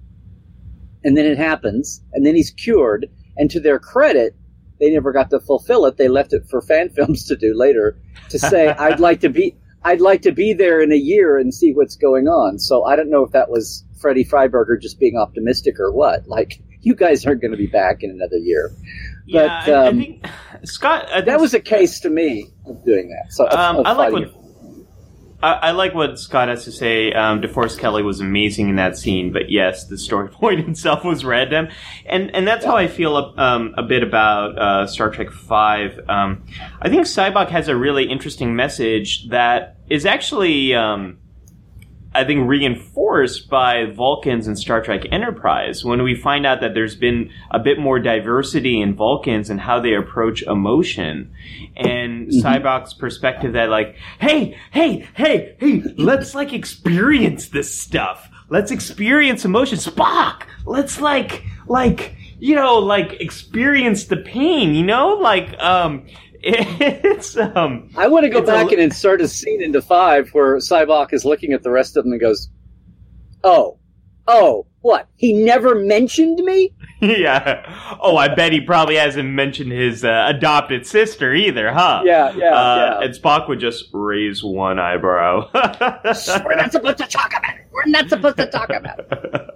and 1.03 1.15
then 1.15 1.25
it 1.25 1.37
happens. 1.37 2.01
And 2.13 2.25
then 2.25 2.35
he's 2.35 2.51
cured. 2.51 3.07
And 3.37 3.51
to 3.51 3.59
their 3.59 3.77
credit, 3.77 4.35
they 4.79 4.89
never 4.89 5.11
got 5.11 5.29
to 5.29 5.39
fulfill 5.39 5.85
it. 5.85 5.97
They 5.97 6.07
left 6.07 6.33
it 6.33 6.43
for 6.49 6.61
fan 6.61 6.89
films 6.95 7.25
to 7.27 7.35
do 7.35 7.53
later 7.55 7.99
to 8.29 8.39
say, 8.39 8.67
I'd 8.79 8.99
like 8.99 9.21
to 9.21 9.29
be, 9.29 9.55
I'd 9.83 10.01
like 10.01 10.23
to 10.23 10.31
be 10.31 10.53
there 10.53 10.81
in 10.81 10.91
a 10.91 10.97
year 10.97 11.37
and 11.37 11.53
see 11.53 11.71
what's 11.71 11.95
going 11.95 12.27
on. 12.27 12.57
So 12.57 12.83
I 12.83 12.95
don't 12.95 13.11
know 13.11 13.23
if 13.23 13.31
that 13.31 13.49
was 13.49 13.85
Freddie 14.01 14.25
Freiberger 14.25 14.81
just 14.81 14.99
being 14.99 15.17
optimistic 15.17 15.79
or 15.79 15.91
what. 15.91 16.27
Like, 16.27 16.61
you 16.81 16.95
guys 16.95 17.25
aren't 17.25 17.41
going 17.41 17.51
to 17.51 17.57
be 17.57 17.67
back 17.67 18.03
in 18.03 18.11
another 18.11 18.37
year. 18.37 18.71
yeah, 19.25 19.63
but, 19.65 19.73
I, 19.73 19.77
I 19.77 19.87
um, 19.87 19.97
think 19.97 20.25
Scott. 20.63 21.05
I 21.09 21.15
think 21.15 21.25
That 21.25 21.39
was 21.39 21.53
a 21.53 21.59
case 21.59 21.99
to 22.01 22.09
me 22.09 22.49
of 22.65 22.83
doing 22.85 23.09
that. 23.09 23.33
So 23.33 23.49
Um, 23.49 23.85
I 23.85 23.93
like 23.93 24.13
what 24.13 24.33
I, 25.41 25.51
I 25.53 25.71
like 25.71 25.93
what 25.93 26.17
Scott 26.17 26.49
has 26.49 26.63
to 26.63 26.71
say. 26.71 27.13
Um, 27.13 27.41
DeForest 27.41 27.77
Kelley 27.77 28.01
was 28.01 28.19
amazing 28.19 28.69
in 28.69 28.75
that 28.77 28.97
scene, 28.97 29.31
but 29.31 29.49
yes, 29.49 29.85
the 29.87 29.97
story 29.97 30.29
point 30.31 30.67
itself 30.67 31.03
was 31.03 31.23
random, 31.23 31.67
and 32.05 32.33
and 32.35 32.47
that's 32.47 32.65
how 32.65 32.75
I 32.75 32.87
feel 32.87 33.33
um, 33.37 33.73
a 33.77 33.83
bit 33.83 34.03
about 34.03 34.57
uh, 34.57 34.87
Star 34.87 35.09
Trek 35.09 35.31
Five. 35.31 35.99
Um, 36.09 36.45
I 36.81 36.89
think 36.89 37.05
Sybok 37.05 37.49
has 37.49 37.67
a 37.67 37.75
really 37.75 38.09
interesting 38.09 38.55
message 38.55 39.29
that 39.29 39.77
is 39.89 40.05
actually. 40.05 40.73
Um, 40.73 41.19
I 42.17 42.23
think 42.23 42.49
reinforced 42.49 43.47
by 43.47 43.85
Vulcans 43.85 44.47
and 44.47 44.57
Star 44.57 44.81
Trek 44.81 45.03
Enterprise 45.11 45.85
when 45.85 46.01
we 46.01 46.15
find 46.15 46.47
out 46.47 46.61
that 46.61 46.73
there's 46.73 46.95
been 46.95 47.29
a 47.51 47.59
bit 47.59 47.77
more 47.77 47.99
diversity 47.99 48.81
in 48.81 48.95
Vulcans 48.95 49.51
and 49.51 49.61
how 49.61 49.79
they 49.79 49.93
approach 49.93 50.41
emotion 50.41 51.31
and 51.75 52.29
Sybok's 52.29 52.95
perspective 52.95 53.53
that 53.53 53.69
like, 53.69 53.97
hey, 54.19 54.57
hey, 54.71 55.07
hey, 55.13 55.55
hey, 55.59 55.83
let's 55.95 56.33
like 56.33 56.53
experience 56.53 57.49
this 57.49 57.79
stuff. 57.79 58.27
Let's 58.49 58.71
experience 58.71 59.45
emotion. 59.45 59.77
Spock, 59.77 60.41
let's 60.65 60.99
like, 60.99 61.43
like, 61.67 62.15
you 62.39 62.55
know, 62.55 62.79
like 62.79 63.21
experience 63.21 64.05
the 64.05 64.17
pain, 64.17 64.73
you 64.73 64.83
know, 64.83 65.09
like, 65.09 65.55
um, 65.59 66.07
it's, 66.41 67.37
um, 67.37 67.89
I 67.97 68.07
want 68.07 68.23
to 68.25 68.29
go 68.29 68.39
It's 68.39 68.49
a 68.49 68.51
back 68.51 68.71
and 68.71 68.81
insert 68.81 69.21
a 69.21 69.27
scene 69.27 69.61
into 69.61 69.81
five 69.81 70.29
where 70.29 70.57
Sybok 70.57 71.13
is 71.13 71.25
looking 71.25 71.53
at 71.53 71.63
the 71.63 71.71
rest 71.71 71.97
of 71.97 72.03
them 72.03 72.13
and 72.13 72.21
goes, 72.21 72.49
"Oh, 73.43 73.79
oh, 74.27 74.67
what? 74.81 75.07
He 75.15 75.33
never 75.33 75.75
mentioned 75.75 76.37
me? 76.39 76.73
yeah. 77.01 77.97
Oh, 78.01 78.17
I 78.17 78.33
bet 78.33 78.51
he 78.53 78.61
probably 78.61 78.95
hasn't 78.95 79.29
mentioned 79.29 79.71
his 79.71 80.03
uh, 80.03 80.25
adopted 80.27 80.85
sister 80.87 81.33
either, 81.33 81.71
huh? 81.71 82.01
Yeah, 82.05 82.33
yeah, 82.35 82.45
Uh, 82.53 82.97
yeah. 82.99 83.05
And 83.05 83.13
Spock 83.15 83.47
would 83.49 83.59
just 83.59 83.85
raise 83.93 84.43
one 84.43 84.79
eyebrow. 84.79 85.49
We're 85.53 86.55
not 86.55 86.71
supposed 86.71 86.97
to 86.99 87.07
talk 87.07 87.33
about 87.37 87.55
it. 87.55 87.67
We're 87.71 87.85
not 87.87 88.09
supposed 88.09 88.37
to 88.37 88.45
talk 88.47 88.69
about 88.69 88.99
it." 88.99 89.07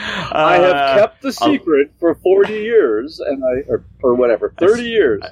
I 0.00 0.58
Uh, 0.58 0.62
have 0.74 0.98
kept 1.00 1.22
the 1.22 1.32
secret 1.32 1.90
for 1.98 2.14
forty 2.16 2.54
years, 2.60 3.18
and 3.20 3.42
I 3.42 3.64
or, 3.68 3.84
or 4.02 4.14
whatever, 4.14 4.54
thirty 4.58 4.84
years. 4.84 5.22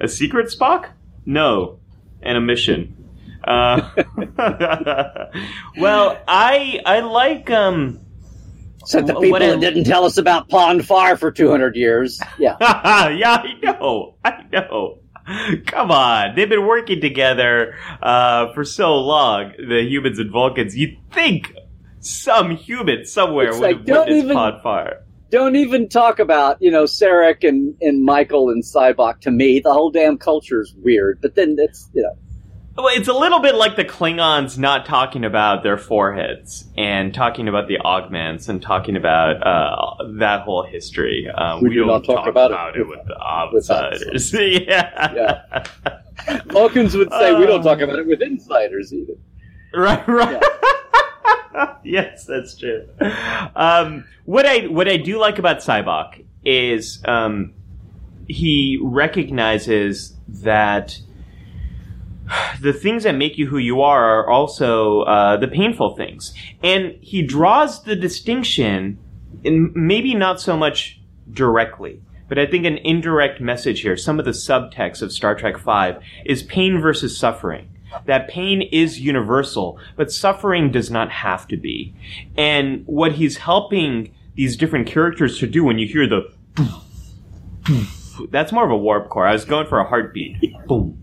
A 0.00 0.08
secret 0.08 0.46
Spock? 0.48 0.90
No, 1.26 1.78
and 2.22 2.36
a 2.36 2.40
mission. 2.40 2.94
Uh, 3.44 3.90
well, 5.78 6.18
I 6.26 6.80
I 6.84 7.00
like 7.00 7.50
um. 7.50 8.00
Said 8.84 9.06
the 9.06 9.14
people 9.20 9.38
that 9.38 9.60
didn't 9.60 9.84
tell 9.84 10.04
us 10.04 10.16
about 10.16 10.48
pon 10.48 10.80
farr 10.80 11.16
for 11.16 11.30
two 11.30 11.50
hundred 11.50 11.76
years. 11.76 12.20
Yeah. 12.38 12.56
yeah, 12.60 13.42
I 13.44 13.54
know. 13.62 14.14
I 14.24 14.44
know. 14.50 15.00
Come 15.66 15.90
on. 15.90 16.34
They've 16.34 16.48
been 16.48 16.66
working 16.66 17.00
together 17.02 17.74
uh, 18.02 18.52
for 18.54 18.64
so 18.64 18.96
long, 18.96 19.52
the 19.58 19.82
humans 19.82 20.18
and 20.18 20.30
Vulcans. 20.30 20.74
You'd 20.74 20.96
think 21.12 21.52
some 22.00 22.52
human 22.56 23.04
somewhere 23.04 23.48
It's 23.48 23.58
would 23.58 23.62
like, 23.62 23.88
have 23.88 24.06
witnessed 24.06 24.24
even- 24.24 24.36
pon 24.36 24.60
farr. 24.62 25.04
Don't 25.30 25.56
even 25.56 25.88
talk 25.88 26.18
about 26.18 26.56
you 26.60 26.70
know 26.70 26.84
Sarek 26.84 27.46
and 27.48 27.74
and 27.80 28.02
Michael 28.04 28.50
and 28.50 28.62
Sybok. 28.62 29.20
To 29.22 29.30
me, 29.30 29.60
the 29.60 29.72
whole 29.72 29.90
damn 29.90 30.18
culture 30.18 30.60
is 30.60 30.74
weird. 30.76 31.20
But 31.20 31.34
then 31.34 31.56
it's 31.58 31.88
you 31.94 32.02
know. 32.02 32.16
Well, 32.76 32.96
it's 32.96 33.08
a 33.08 33.12
little 33.12 33.40
bit 33.40 33.56
like 33.56 33.74
the 33.74 33.84
Klingons 33.84 34.56
not 34.56 34.86
talking 34.86 35.24
about 35.24 35.64
their 35.64 35.76
foreheads 35.76 36.64
and 36.76 37.12
talking 37.12 37.48
about 37.48 37.66
the 37.66 37.78
augments 37.80 38.48
and 38.48 38.62
talking 38.62 38.94
about 38.94 39.44
uh, 39.44 40.04
that 40.20 40.42
whole 40.42 40.62
history. 40.64 41.26
Uh, 41.28 41.58
We 41.60 41.70
we, 41.70 41.74
do 41.74 41.80
don't 41.80 41.88
not 41.88 42.04
talk 42.04 42.28
about 42.28 42.52
it 42.76 42.80
it 42.82 42.86
with- 42.86 42.98
with 42.98 43.06
the 43.08 43.14
with 43.52 43.70
outsiders. 43.70 44.32
yeah. 44.32 45.12
Yeah. 45.12 46.42
Vulcans 46.46 46.96
would 46.96 47.10
say 47.10 47.34
we 47.34 47.46
don't 47.46 47.64
talk 47.64 47.80
about 47.80 47.98
it 47.98 48.06
with 48.06 48.22
insiders 48.22 48.92
either. 48.94 49.14
Right, 49.74 50.06
right. 50.06 50.40
yes, 51.84 52.24
that's 52.24 52.56
true. 52.56 52.88
Um, 53.54 54.04
what 54.24 54.46
I 54.46 54.66
what 54.66 54.88
I 54.88 54.96
do 54.96 55.18
like 55.18 55.38
about 55.38 55.58
Sybok 55.58 56.24
is 56.44 57.02
um, 57.06 57.52
he 58.26 58.78
recognizes 58.82 60.16
that 60.28 60.98
the 62.60 62.72
things 62.72 63.04
that 63.04 63.14
make 63.14 63.38
you 63.38 63.46
who 63.46 63.58
you 63.58 63.80
are 63.80 64.20
are 64.20 64.30
also 64.30 65.02
uh, 65.02 65.36
the 65.36 65.48
painful 65.48 65.96
things, 65.96 66.34
and 66.62 66.96
he 67.00 67.22
draws 67.22 67.82
the 67.84 67.96
distinction, 67.96 68.98
in 69.44 69.72
maybe 69.74 70.14
not 70.14 70.40
so 70.40 70.56
much 70.56 71.00
directly. 71.30 72.02
But 72.28 72.38
I 72.38 72.44
think 72.44 72.66
an 72.66 72.76
indirect 72.78 73.40
message 73.40 73.80
here, 73.80 73.96
some 73.96 74.18
of 74.18 74.26
the 74.26 74.32
subtext 74.32 75.00
of 75.00 75.12
Star 75.12 75.34
Trek 75.34 75.58
V, 75.58 75.98
is 76.26 76.42
pain 76.42 76.78
versus 76.78 77.16
suffering 77.16 77.70
that 78.06 78.28
pain 78.28 78.62
is 78.62 79.00
universal, 79.00 79.78
but 79.96 80.12
suffering 80.12 80.70
does 80.70 80.90
not 80.90 81.10
have 81.10 81.46
to 81.48 81.56
be. 81.56 81.94
And 82.36 82.82
what 82.86 83.12
he's 83.12 83.38
helping 83.38 84.12
these 84.34 84.56
different 84.56 84.86
characters 84.86 85.38
to 85.38 85.46
do 85.46 85.64
when 85.64 85.78
you 85.78 85.86
hear 85.86 86.06
the 86.06 86.32
that's 88.30 88.52
more 88.52 88.64
of 88.64 88.70
a 88.70 88.76
warp 88.76 89.08
core. 89.08 89.26
I 89.26 89.32
was 89.32 89.44
going 89.44 89.66
for 89.66 89.78
a 89.78 89.84
heartbeat. 89.84 90.36
Boom. 90.66 91.02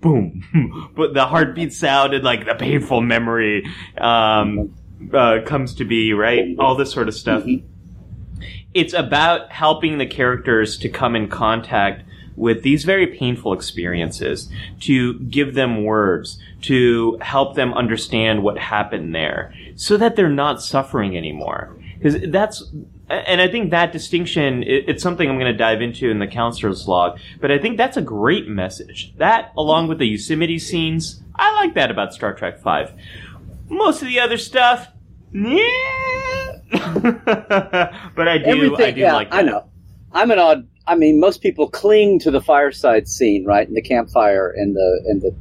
Boom. 0.00 0.92
but 0.96 1.14
the 1.14 1.26
heartbeat 1.26 1.72
sounded 1.72 2.24
like 2.24 2.46
the 2.46 2.54
painful 2.54 3.00
memory 3.00 3.66
um, 3.98 4.74
uh, 5.12 5.40
comes 5.44 5.74
to 5.76 5.84
be, 5.84 6.12
right? 6.12 6.56
All 6.58 6.76
this 6.76 6.92
sort 6.92 7.08
of 7.08 7.14
stuff. 7.14 7.44
It's 8.74 8.92
about 8.92 9.50
helping 9.50 9.98
the 9.98 10.06
characters 10.06 10.78
to 10.78 10.88
come 10.88 11.16
in 11.16 11.28
contact 11.28 12.04
with 12.38 12.62
these 12.62 12.84
very 12.84 13.06
painful 13.06 13.52
experiences, 13.52 14.48
to 14.80 15.18
give 15.20 15.54
them 15.54 15.84
words, 15.84 16.38
to 16.62 17.18
help 17.20 17.54
them 17.56 17.74
understand 17.74 18.42
what 18.42 18.56
happened 18.58 19.14
there, 19.14 19.52
so 19.76 19.96
that 19.96 20.16
they're 20.16 20.28
not 20.28 20.62
suffering 20.62 21.16
anymore. 21.16 21.76
Because 21.98 22.30
that's, 22.30 22.62
and 23.08 23.40
I 23.40 23.48
think 23.48 23.70
that 23.70 23.92
distinction, 23.92 24.62
it's 24.66 25.02
something 25.02 25.28
I'm 25.28 25.38
going 25.38 25.52
to 25.52 25.58
dive 25.58 25.82
into 25.82 26.10
in 26.10 26.20
the 26.20 26.26
counselor's 26.26 26.86
log, 26.86 27.18
but 27.40 27.50
I 27.50 27.58
think 27.58 27.76
that's 27.76 27.96
a 27.96 28.02
great 28.02 28.48
message. 28.48 29.14
That, 29.16 29.52
along 29.56 29.88
with 29.88 29.98
the 29.98 30.06
Yosemite 30.06 30.58
scenes, 30.58 31.22
I 31.34 31.52
like 31.54 31.74
that 31.74 31.90
about 31.90 32.14
Star 32.14 32.34
Trek 32.34 32.62
V. 32.62 32.94
Most 33.68 34.00
of 34.00 34.08
the 34.08 34.20
other 34.20 34.38
stuff, 34.38 34.88
yeah. 35.32 36.52
but 36.70 38.28
I 38.28 38.38
do, 38.38 38.50
Everything, 38.50 38.86
I 38.86 38.90
do 38.92 39.00
yeah, 39.00 39.14
like 39.14 39.30
that. 39.30 39.38
I 39.38 39.42
know. 39.42 39.64
I'm 40.12 40.30
an 40.30 40.38
odd. 40.38 40.68
I 40.88 40.94
mean, 40.94 41.20
most 41.20 41.42
people 41.42 41.68
cling 41.68 42.18
to 42.20 42.30
the 42.30 42.40
fireside 42.40 43.08
scene, 43.08 43.44
right, 43.44 43.68
and 43.68 43.76
the 43.76 43.82
campfire 43.82 44.50
and 44.50 44.74
the 44.74 45.04
and 45.06 45.22
the. 45.22 45.34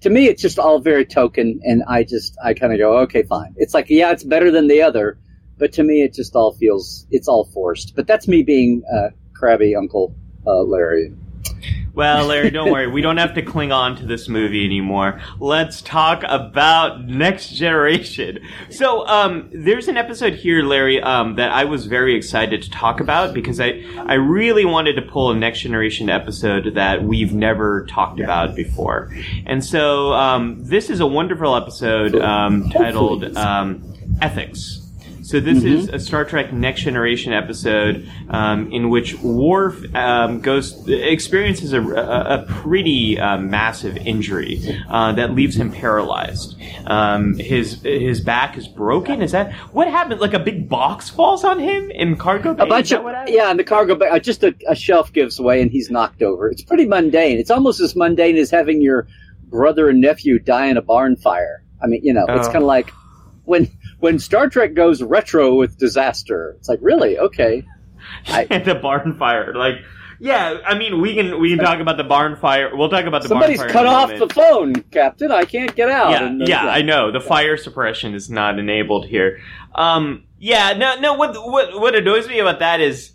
To 0.00 0.08
me, 0.08 0.26
it's 0.28 0.40
just 0.40 0.58
all 0.58 0.80
very 0.80 1.04
token, 1.04 1.60
and 1.62 1.82
I 1.86 2.04
just 2.04 2.34
I 2.42 2.54
kind 2.54 2.72
of 2.72 2.78
go, 2.78 2.98
okay, 3.00 3.22
fine. 3.22 3.54
It's 3.58 3.74
like, 3.74 3.90
yeah, 3.90 4.10
it's 4.10 4.24
better 4.24 4.50
than 4.50 4.66
the 4.66 4.80
other, 4.80 5.18
but 5.58 5.74
to 5.74 5.82
me, 5.82 6.02
it 6.02 6.14
just 6.14 6.34
all 6.34 6.54
feels 6.54 7.06
it's 7.10 7.28
all 7.28 7.44
forced. 7.44 7.94
But 7.94 8.06
that's 8.06 8.26
me 8.26 8.42
being 8.42 8.82
uh, 8.90 9.10
crabby 9.34 9.76
Uncle 9.76 10.14
uh, 10.46 10.62
Larry. 10.62 11.12
Well, 11.92 12.26
Larry, 12.26 12.50
don't 12.50 12.70
worry. 12.70 12.86
We 12.86 13.02
don't 13.02 13.16
have 13.16 13.34
to 13.34 13.42
cling 13.42 13.72
on 13.72 13.96
to 13.96 14.06
this 14.06 14.28
movie 14.28 14.64
anymore. 14.64 15.20
Let's 15.38 15.82
talk 15.82 16.22
about 16.26 17.04
Next 17.04 17.50
Generation. 17.50 18.38
So, 18.70 19.06
um, 19.06 19.50
there's 19.52 19.88
an 19.88 19.96
episode 19.96 20.34
here, 20.34 20.62
Larry, 20.62 21.02
um, 21.02 21.34
that 21.36 21.50
I 21.50 21.64
was 21.64 21.86
very 21.86 22.14
excited 22.14 22.62
to 22.62 22.70
talk 22.70 23.00
about 23.00 23.34
because 23.34 23.60
I, 23.60 23.84
I 23.98 24.14
really 24.14 24.64
wanted 24.64 24.94
to 24.94 25.02
pull 25.02 25.30
a 25.30 25.34
Next 25.34 25.60
Generation 25.60 26.08
episode 26.08 26.74
that 26.74 27.02
we've 27.02 27.34
never 27.34 27.86
talked 27.86 28.20
about 28.20 28.54
before. 28.54 29.12
And 29.46 29.64
so, 29.64 30.12
um, 30.12 30.64
this 30.64 30.90
is 30.90 31.00
a 31.00 31.06
wonderful 31.06 31.56
episode 31.56 32.14
um, 32.16 32.70
titled 32.70 33.36
um, 33.36 33.82
Ethics. 34.22 34.79
So 35.30 35.38
this 35.38 35.62
is 35.62 35.88
a 35.88 36.00
Star 36.00 36.24
Trek 36.24 36.52
Next 36.52 36.80
Generation 36.82 37.32
episode 37.32 38.10
um, 38.30 38.72
in 38.72 38.90
which 38.90 39.14
Worf 39.20 39.94
um, 39.94 40.40
goes 40.40 40.88
experiences 40.88 41.72
a, 41.72 41.80
a, 41.80 42.40
a 42.40 42.46
pretty 42.48 43.16
uh, 43.16 43.38
massive 43.38 43.96
injury 43.98 44.60
uh, 44.88 45.12
that 45.12 45.32
leaves 45.36 45.54
him 45.54 45.70
paralyzed. 45.70 46.56
Um, 46.84 47.38
his 47.38 47.80
his 47.82 48.20
back 48.20 48.58
is 48.58 48.66
broken. 48.66 49.22
Is 49.22 49.30
that 49.30 49.52
what 49.72 49.86
happened? 49.86 50.20
Like 50.20 50.34
a 50.34 50.40
big 50.40 50.68
box 50.68 51.08
falls 51.08 51.44
on 51.44 51.60
him 51.60 51.92
in 51.92 52.16
cargo 52.16 52.52
bay. 52.52 52.64
A 52.64 52.66
bunch 52.66 52.90
of 52.90 53.04
what 53.04 53.30
yeah, 53.30 53.50
and 53.52 53.58
the 53.60 53.62
cargo 53.62 53.94
bay. 53.94 54.08
uh, 54.08 54.18
Just 54.18 54.42
a, 54.42 54.52
a 54.66 54.74
shelf 54.74 55.12
gives 55.12 55.38
way, 55.40 55.62
and 55.62 55.70
he's 55.70 55.92
knocked 55.92 56.22
over. 56.22 56.50
It's 56.50 56.62
pretty 56.62 56.86
mundane. 56.86 57.38
It's 57.38 57.52
almost 57.52 57.78
as 57.78 57.94
mundane 57.94 58.36
as 58.36 58.50
having 58.50 58.82
your 58.82 59.06
brother 59.44 59.88
and 59.90 60.00
nephew 60.00 60.40
die 60.40 60.66
in 60.66 60.76
a 60.76 60.82
barn 60.82 61.14
fire. 61.14 61.62
I 61.80 61.86
mean, 61.86 62.00
you 62.02 62.12
know, 62.12 62.24
it's 62.30 62.48
Oh. 62.48 62.52
kind 62.52 62.64
of 62.64 62.68
like 62.68 62.90
when 63.44 63.70
when 64.00 64.18
Star 64.18 64.48
Trek 64.48 64.74
goes 64.74 65.02
retro 65.02 65.54
with 65.54 65.78
disaster. 65.78 66.56
It's 66.58 66.68
like 66.68 66.80
really 66.82 67.18
okay. 67.18 67.64
I- 68.26 68.44
the 68.44 68.74
barn 68.74 69.16
fire. 69.18 69.54
Like, 69.54 69.76
yeah. 70.18 70.58
I 70.66 70.76
mean, 70.76 71.00
we 71.00 71.14
can 71.14 71.40
we 71.40 71.50
can 71.50 71.58
talk 71.64 71.80
about 71.80 71.96
the 71.96 72.04
barn 72.04 72.36
fire. 72.36 72.74
We'll 72.76 72.88
talk 72.90 73.04
about 73.06 73.22
the 73.22 73.28
Somebody's 73.28 73.58
barn 73.58 73.70
fire. 73.70 73.84
cut 73.84 73.86
off 73.86 74.10
the 74.18 74.28
phone, 74.34 74.74
Captain. 74.90 75.30
I 75.30 75.44
can't 75.44 75.74
get 75.74 75.88
out. 75.88 76.10
yeah, 76.10 76.24
uh, 76.26 76.46
yeah, 76.46 76.66
I 76.66 76.82
know. 76.82 77.10
The 77.12 77.20
fire 77.20 77.56
suppression 77.56 78.14
is 78.14 78.28
not 78.28 78.58
enabled 78.58 79.06
here. 79.06 79.40
Um, 79.74 80.24
yeah, 80.38 80.72
no, 80.74 80.98
no. 81.00 81.14
What 81.14 81.34
what 81.34 81.80
what 81.80 81.94
annoys 81.94 82.26
me 82.28 82.38
about 82.40 82.58
that 82.58 82.80
is 82.80 83.12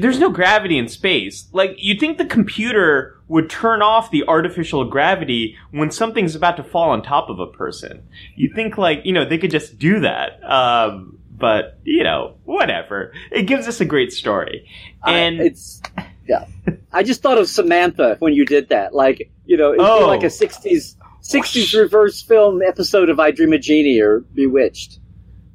there's 0.00 0.18
no 0.18 0.30
gravity 0.30 0.76
in 0.78 0.88
space. 0.88 1.46
Like 1.52 1.74
you'd 1.78 1.98
think 2.00 2.18
the 2.18 2.26
computer 2.26 3.18
would 3.28 3.48
turn 3.48 3.80
off 3.82 4.10
the 4.10 4.24
artificial 4.28 4.84
gravity 4.84 5.56
when 5.70 5.90
something's 5.90 6.34
about 6.34 6.56
to 6.58 6.62
fall 6.64 6.90
on 6.90 7.02
top 7.02 7.30
of 7.30 7.38
a 7.38 7.46
person. 7.46 8.06
You 8.36 8.52
think 8.54 8.76
like 8.76 9.00
you 9.04 9.12
know 9.12 9.24
they 9.24 9.38
could 9.38 9.50
just 9.50 9.78
do 9.78 10.00
that. 10.00 10.42
Um, 10.44 11.18
but 11.36 11.78
you 11.84 12.04
know 12.04 12.34
whatever. 12.44 13.12
It 13.30 13.42
gives 13.44 13.66
us 13.66 13.80
a 13.80 13.84
great 13.84 14.12
story. 14.12 14.68
I- 15.02 15.12
And 15.18 15.40
it's 15.40 15.80
yeah. 16.28 16.46
I 16.92 17.02
just 17.02 17.22
thought 17.22 17.38
of 17.38 17.48
Samantha 17.48 18.16
when 18.20 18.34
you 18.34 18.44
did 18.44 18.68
that. 18.68 18.94
Like 18.94 19.30
you 19.46 19.56
know, 19.56 19.72
it'd 19.72 19.80
Oh. 19.84 20.06
like 20.06 20.22
a 20.22 20.26
'60s 20.26 20.96
'60s 21.22 21.78
reverse 21.78 22.20
film 22.22 22.60
episode 22.62 23.08
of 23.08 23.18
I 23.18 23.30
Dream 23.30 23.52
a 23.54 23.58
Jeannie 23.58 23.98
or 24.00 24.20
Bewitched. 24.34 24.98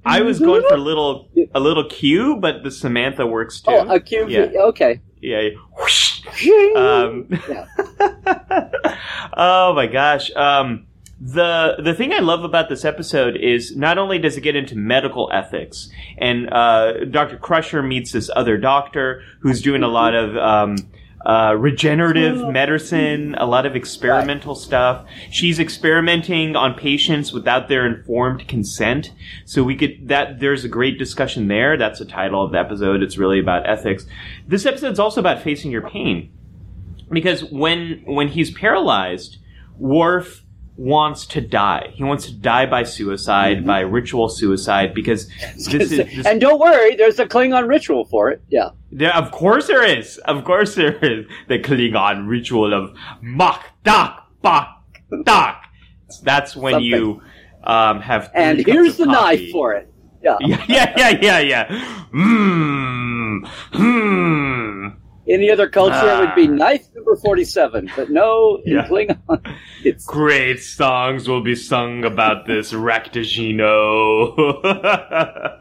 I 0.06 0.22
was 0.22 0.40
going 0.40 0.64
for 0.68 0.76
a 0.76 0.80
little 0.80 1.30
a 1.54 1.60
little 1.60 1.88
Q, 1.90 2.38
but 2.38 2.64
the 2.64 2.72
Samantha 2.72 3.26
works 3.26 3.62
too. 3.62 3.72
Oh, 3.72 3.96
a 3.96 4.00
QV. 4.00 4.30
Yeah. 4.30 4.62
Okay. 4.62 5.02
yeah. 6.42 6.72
Um, 6.76 7.28
oh 9.38 9.74
my 9.74 9.88
gosh. 9.88 10.32
Um, 10.36 10.88
the 11.20 11.76
the 11.84 11.94
thing 11.94 12.14
I 12.14 12.20
love 12.20 12.44
about 12.44 12.70
this 12.70 12.86
episode 12.86 13.36
is 13.36 13.76
not 13.76 13.98
only 13.98 14.20
does 14.20 14.38
it 14.38 14.42
get 14.42 14.56
into 14.56 14.76
medical 14.76 15.30
ethics, 15.34 15.90
and 16.18 16.50
uh, 16.52 17.06
Dr. 17.06 17.38
Crusher 17.38 17.84
meets 17.84 18.14
this 18.14 18.30
other 18.36 18.58
doctor 18.58 19.22
who's 19.42 19.62
doing 19.62 19.84
a 19.84 19.88
lot 19.88 20.16
of 20.16 20.38
um, 20.38 20.78
uh, 21.26 21.56
regenerative 21.58 22.48
medicine, 22.50 23.36
a 23.36 23.46
lot 23.46 23.66
of 23.66 23.76
experimental 23.76 24.56
stuff. 24.56 25.06
She's 25.30 25.60
experimenting 25.60 26.56
on 26.56 26.76
patients 26.76 27.34
without 27.34 27.68
their 27.68 27.86
informed 27.86 28.48
consent. 28.48 29.12
So 29.46 29.64
we 29.64 29.76
get 29.76 30.08
that 30.08 30.40
there's 30.40 30.64
a 30.64 30.70
great 30.70 30.98
discussion 30.98 31.48
there. 31.48 31.78
That's 31.78 32.00
the 32.00 32.06
title 32.06 32.44
of 32.44 32.52
the 32.52 32.60
episode. 32.60 33.04
It's 33.04 33.18
really 33.18 33.40
about 33.40 33.68
ethics. 33.68 34.06
This 34.48 34.66
episode's 34.66 35.00
also 35.00 35.20
about 35.20 35.42
facing 35.42 35.72
your 35.72 35.88
pain 35.90 36.32
because 37.10 37.44
when 37.44 38.04
when 38.06 38.30
he's 38.30 38.52
paralyzed, 38.52 39.38
Worf 39.78 40.44
wants 40.80 41.26
to 41.26 41.42
die. 41.42 41.92
He 41.94 42.04
wants 42.06 42.26
to 42.28 42.34
die 42.34 42.66
by 42.66 42.84
suicide, 42.84 43.66
by 43.66 43.82
ritual 43.82 44.30
suicide, 44.30 44.94
because 44.94 45.28
this 45.56 45.68
is 45.74 45.90
this, 45.90 46.26
and 46.26 46.40
don't 46.40 46.60
worry, 46.60 46.96
there's 46.96 47.20
a 47.20 47.26
Klingon 47.26 47.68
ritual 47.68 48.06
for 48.06 48.32
it. 48.32 48.42
Yeah. 48.48 48.70
there, 48.92 49.14
of 49.14 49.30
course 49.32 49.68
there 49.68 49.84
is. 49.84 50.18
Of 50.20 50.46
course 50.46 50.76
there 50.76 50.96
is 51.04 51.26
the 51.50 51.60
Klingon 51.60 52.28
ritual 52.30 52.74
of 52.74 52.96
Mach 53.22 53.66
Dak 53.84 54.20
Bak 54.42 54.70
Dak. 55.26 55.66
That's 56.24 56.56
when 56.56 56.74
Something. 56.76 56.90
you 56.90 57.22
um, 57.66 58.00
have. 58.02 58.32
And 58.34 58.66
here's 58.66 58.96
the 58.96 59.06
coffee. 59.06 59.38
knife 59.38 59.52
for 59.52 59.74
it. 59.74 59.86
Yeah. 60.22 60.36
Yeah, 60.42 60.66
yeah, 60.68 60.94
yeah, 60.98 61.10
yeah, 61.22 61.40
yeah. 61.40 61.66
Mmm. 62.14 63.48
Hmm. 63.72 64.88
Any 65.30 65.52
other 65.52 65.70
culture, 65.70 66.10
it 66.10 66.20
would 66.20 66.36
be 66.36 66.48
Ah. 66.48 66.52
knife 66.56 66.88
number 66.96 67.16
47. 67.16 67.92
But 67.96 68.10
no, 68.10 68.60
in 68.66 68.76
Yeah. 68.78 68.88
Klingon, 68.88 69.56
it's 69.84 70.06
Great 70.06 70.60
songs 70.62 71.28
will 71.30 71.42
be 71.42 71.56
sung 71.56 72.04
about 72.04 72.48
this 72.48 72.74
Raktajino. 72.74 74.36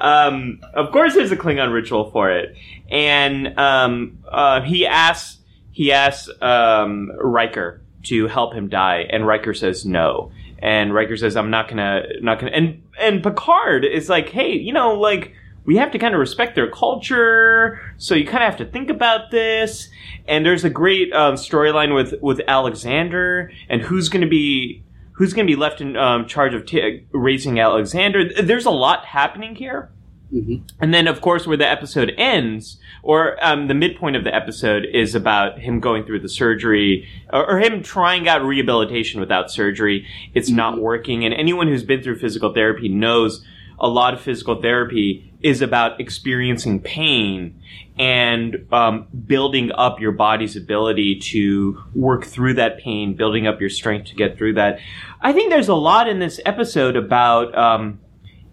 um, 0.00 0.60
of 0.74 0.90
course, 0.92 1.14
there's 1.14 1.32
a 1.32 1.36
Klingon 1.36 1.72
ritual 1.72 2.10
for 2.10 2.30
it, 2.30 2.56
and 2.90 3.58
um, 3.58 4.18
uh, 4.30 4.60
he 4.62 4.86
asks 4.86 5.38
he 5.72 5.92
asks 5.92 6.28
um, 6.42 7.10
Riker 7.20 7.80
to 8.04 8.26
help 8.28 8.54
him 8.54 8.68
die, 8.68 9.06
and 9.10 9.26
Riker 9.26 9.54
says 9.54 9.84
no. 9.86 10.30
And 10.60 10.94
Riker 10.94 11.16
says, 11.16 11.36
"I'm 11.36 11.50
not 11.50 11.68
gonna, 11.68 12.02
not 12.20 12.38
gonna." 12.40 12.52
And 12.52 12.82
and 12.98 13.22
Picard 13.22 13.84
is 13.84 14.08
like, 14.08 14.28
"Hey, 14.30 14.52
you 14.56 14.72
know, 14.72 14.94
like 14.94 15.32
we 15.64 15.76
have 15.76 15.90
to 15.92 15.98
kind 15.98 16.14
of 16.14 16.20
respect 16.20 16.54
their 16.54 16.70
culture, 16.70 17.80
so 17.96 18.14
you 18.14 18.24
kind 18.24 18.42
of 18.42 18.50
have 18.50 18.58
to 18.58 18.64
think 18.64 18.90
about 18.90 19.30
this." 19.30 19.88
And 20.26 20.44
there's 20.44 20.64
a 20.64 20.70
great 20.70 21.12
um, 21.12 21.34
storyline 21.34 21.94
with 21.94 22.14
with 22.20 22.40
Alexander 22.46 23.50
and 23.68 23.82
who's 23.82 24.08
going 24.08 24.22
to 24.22 24.28
be 24.28 24.84
who's 25.12 25.32
going 25.32 25.46
to 25.46 25.52
be 25.52 25.58
left 25.58 25.80
in 25.80 25.96
um, 25.96 26.26
charge 26.26 26.54
of 26.54 26.66
t- 26.66 27.04
raising 27.12 27.58
Alexander. 27.58 28.28
There's 28.42 28.66
a 28.66 28.70
lot 28.70 29.04
happening 29.06 29.54
here. 29.54 29.90
Mm-hmm. 30.32 30.66
And 30.80 30.92
then, 30.92 31.06
of 31.06 31.20
course, 31.20 31.46
where 31.46 31.56
the 31.56 31.70
episode 31.70 32.12
ends, 32.18 32.78
or 33.02 33.36
um, 33.44 33.68
the 33.68 33.74
midpoint 33.74 34.16
of 34.16 34.24
the 34.24 34.34
episode 34.34 34.84
is 34.92 35.14
about 35.14 35.60
him 35.60 35.78
going 35.78 36.04
through 36.04 36.20
the 36.20 36.28
surgery, 36.28 37.08
or, 37.32 37.52
or 37.52 37.58
him 37.60 37.82
trying 37.82 38.26
out 38.26 38.42
rehabilitation 38.42 39.20
without 39.20 39.50
surgery. 39.50 40.06
It's 40.34 40.50
not 40.50 40.80
working. 40.80 41.24
And 41.24 41.32
anyone 41.32 41.68
who's 41.68 41.84
been 41.84 42.02
through 42.02 42.18
physical 42.18 42.52
therapy 42.52 42.88
knows 42.88 43.44
a 43.78 43.88
lot 43.88 44.14
of 44.14 44.20
physical 44.20 44.60
therapy 44.60 45.32
is 45.44 45.60
about 45.60 46.00
experiencing 46.00 46.80
pain 46.80 47.60
and 47.98 48.66
um, 48.72 49.06
building 49.26 49.70
up 49.72 50.00
your 50.00 50.10
body's 50.10 50.56
ability 50.56 51.20
to 51.20 51.78
work 51.94 52.24
through 52.24 52.54
that 52.54 52.78
pain, 52.78 53.14
building 53.14 53.46
up 53.46 53.60
your 53.60 53.68
strength 53.68 54.06
to 54.06 54.14
get 54.14 54.38
through 54.38 54.54
that. 54.54 54.78
I 55.20 55.34
think 55.34 55.50
there's 55.50 55.68
a 55.68 55.74
lot 55.74 56.08
in 56.08 56.18
this 56.18 56.40
episode 56.46 56.96
about 56.96 57.56
um, 57.56 58.00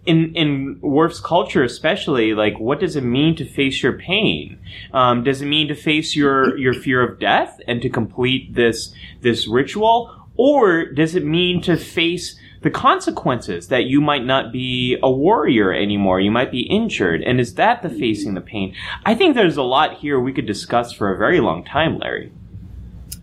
in 0.04 0.34
in 0.34 0.80
Worf's 0.82 1.18
culture, 1.18 1.62
especially, 1.62 2.34
like 2.34 2.60
what 2.60 2.78
does 2.78 2.94
it 2.94 3.04
mean 3.04 3.36
to 3.36 3.46
face 3.46 3.82
your 3.82 3.94
pain? 3.94 4.58
Um, 4.92 5.24
does 5.24 5.40
it 5.40 5.46
mean 5.46 5.68
to 5.68 5.74
face 5.74 6.14
your 6.14 6.58
your 6.58 6.74
fear 6.74 7.02
of 7.02 7.18
death 7.18 7.58
and 7.66 7.80
to 7.80 7.88
complete 7.88 8.54
this 8.54 8.94
this 9.22 9.48
ritual, 9.48 10.28
or 10.36 10.84
does 10.84 11.14
it 11.14 11.24
mean 11.24 11.62
to 11.62 11.78
face 11.78 12.38
the 12.62 12.70
consequences 12.70 13.68
that 13.68 13.84
you 13.84 14.00
might 14.00 14.24
not 14.24 14.52
be 14.52 14.96
a 15.02 15.10
warrior 15.10 15.72
anymore. 15.72 16.20
You 16.20 16.30
might 16.30 16.50
be 16.50 16.60
injured. 16.62 17.22
And 17.22 17.40
is 17.40 17.54
that 17.54 17.82
the 17.82 17.88
facing 17.90 18.34
the 18.34 18.40
pain? 18.40 18.74
I 19.04 19.14
think 19.14 19.34
there's 19.34 19.56
a 19.56 19.62
lot 19.62 19.98
here 19.98 20.20
we 20.20 20.32
could 20.32 20.46
discuss 20.46 20.92
for 20.92 21.12
a 21.12 21.18
very 21.18 21.40
long 21.40 21.64
time, 21.64 21.98
Larry. 21.98 22.32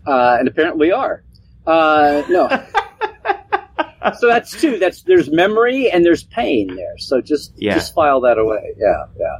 Uh, 0.06 0.36
and 0.38 0.48
apparently 0.48 0.88
we 0.88 0.92
are. 0.92 1.22
Uh, 1.66 2.22
no. 2.28 2.48
so 4.18 4.26
that's 4.26 4.58
two. 4.60 4.78
That's 4.78 5.02
there's 5.02 5.30
memory 5.30 5.90
and 5.90 6.04
there's 6.04 6.24
pain 6.24 6.74
there. 6.74 6.98
So 6.98 7.20
just 7.20 7.52
Yeah. 7.56 7.74
just 7.74 7.94
file 7.94 8.20
that 8.22 8.38
away. 8.38 8.74
Yeah, 8.78 9.04
yeah. 9.18 9.38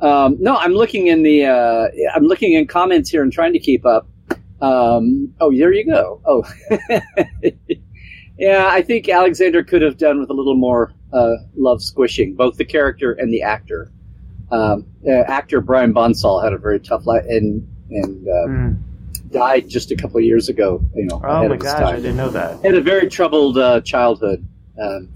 Um, 0.00 0.36
no, 0.40 0.56
I'm 0.56 0.72
looking 0.74 1.08
in 1.08 1.22
the 1.22 1.44
uh, 1.46 1.88
I'm 2.14 2.24
looking 2.24 2.52
in 2.52 2.66
comments 2.66 3.10
here 3.10 3.22
and 3.22 3.32
trying 3.32 3.52
to 3.52 3.58
keep 3.58 3.84
up. 3.86 4.08
Um, 4.60 5.32
oh, 5.40 5.52
there 5.56 5.72
you 5.72 5.84
go. 5.86 6.20
Oh, 6.26 6.44
yeah. 8.38 8.68
I 8.70 8.82
think 8.82 9.08
Alexander 9.08 9.62
could 9.62 9.82
have 9.82 9.98
done 9.98 10.20
with 10.20 10.30
a 10.30 10.34
little 10.34 10.56
more 10.56 10.92
uh, 11.12 11.34
love 11.56 11.82
squishing, 11.82 12.34
both 12.34 12.56
the 12.56 12.64
character 12.64 13.12
and 13.12 13.32
the 13.32 13.42
actor. 13.42 13.90
Um, 14.50 14.86
uh, 15.06 15.10
actor 15.12 15.60
Brian 15.60 15.92
Bonsall 15.92 16.42
had 16.42 16.52
a 16.52 16.58
very 16.58 16.80
tough 16.80 17.06
life 17.06 17.24
and 17.28 17.66
and 17.90 18.28
uh, 18.28 18.46
died 19.30 19.68
just 19.68 19.90
a 19.90 19.96
couple 19.96 20.18
of 20.18 20.24
years 20.24 20.48
ago. 20.48 20.82
You 20.94 21.04
know, 21.06 21.20
Oh 21.24 21.48
my 21.48 21.56
gosh, 21.56 21.80
I 21.82 21.96
didn't 21.96 22.16
know 22.16 22.30
that. 22.30 22.62
had 22.64 22.74
a 22.74 22.80
very 22.80 23.08
troubled 23.08 23.58
uh, 23.58 23.80
childhood, 23.82 24.46
um, 24.82 25.08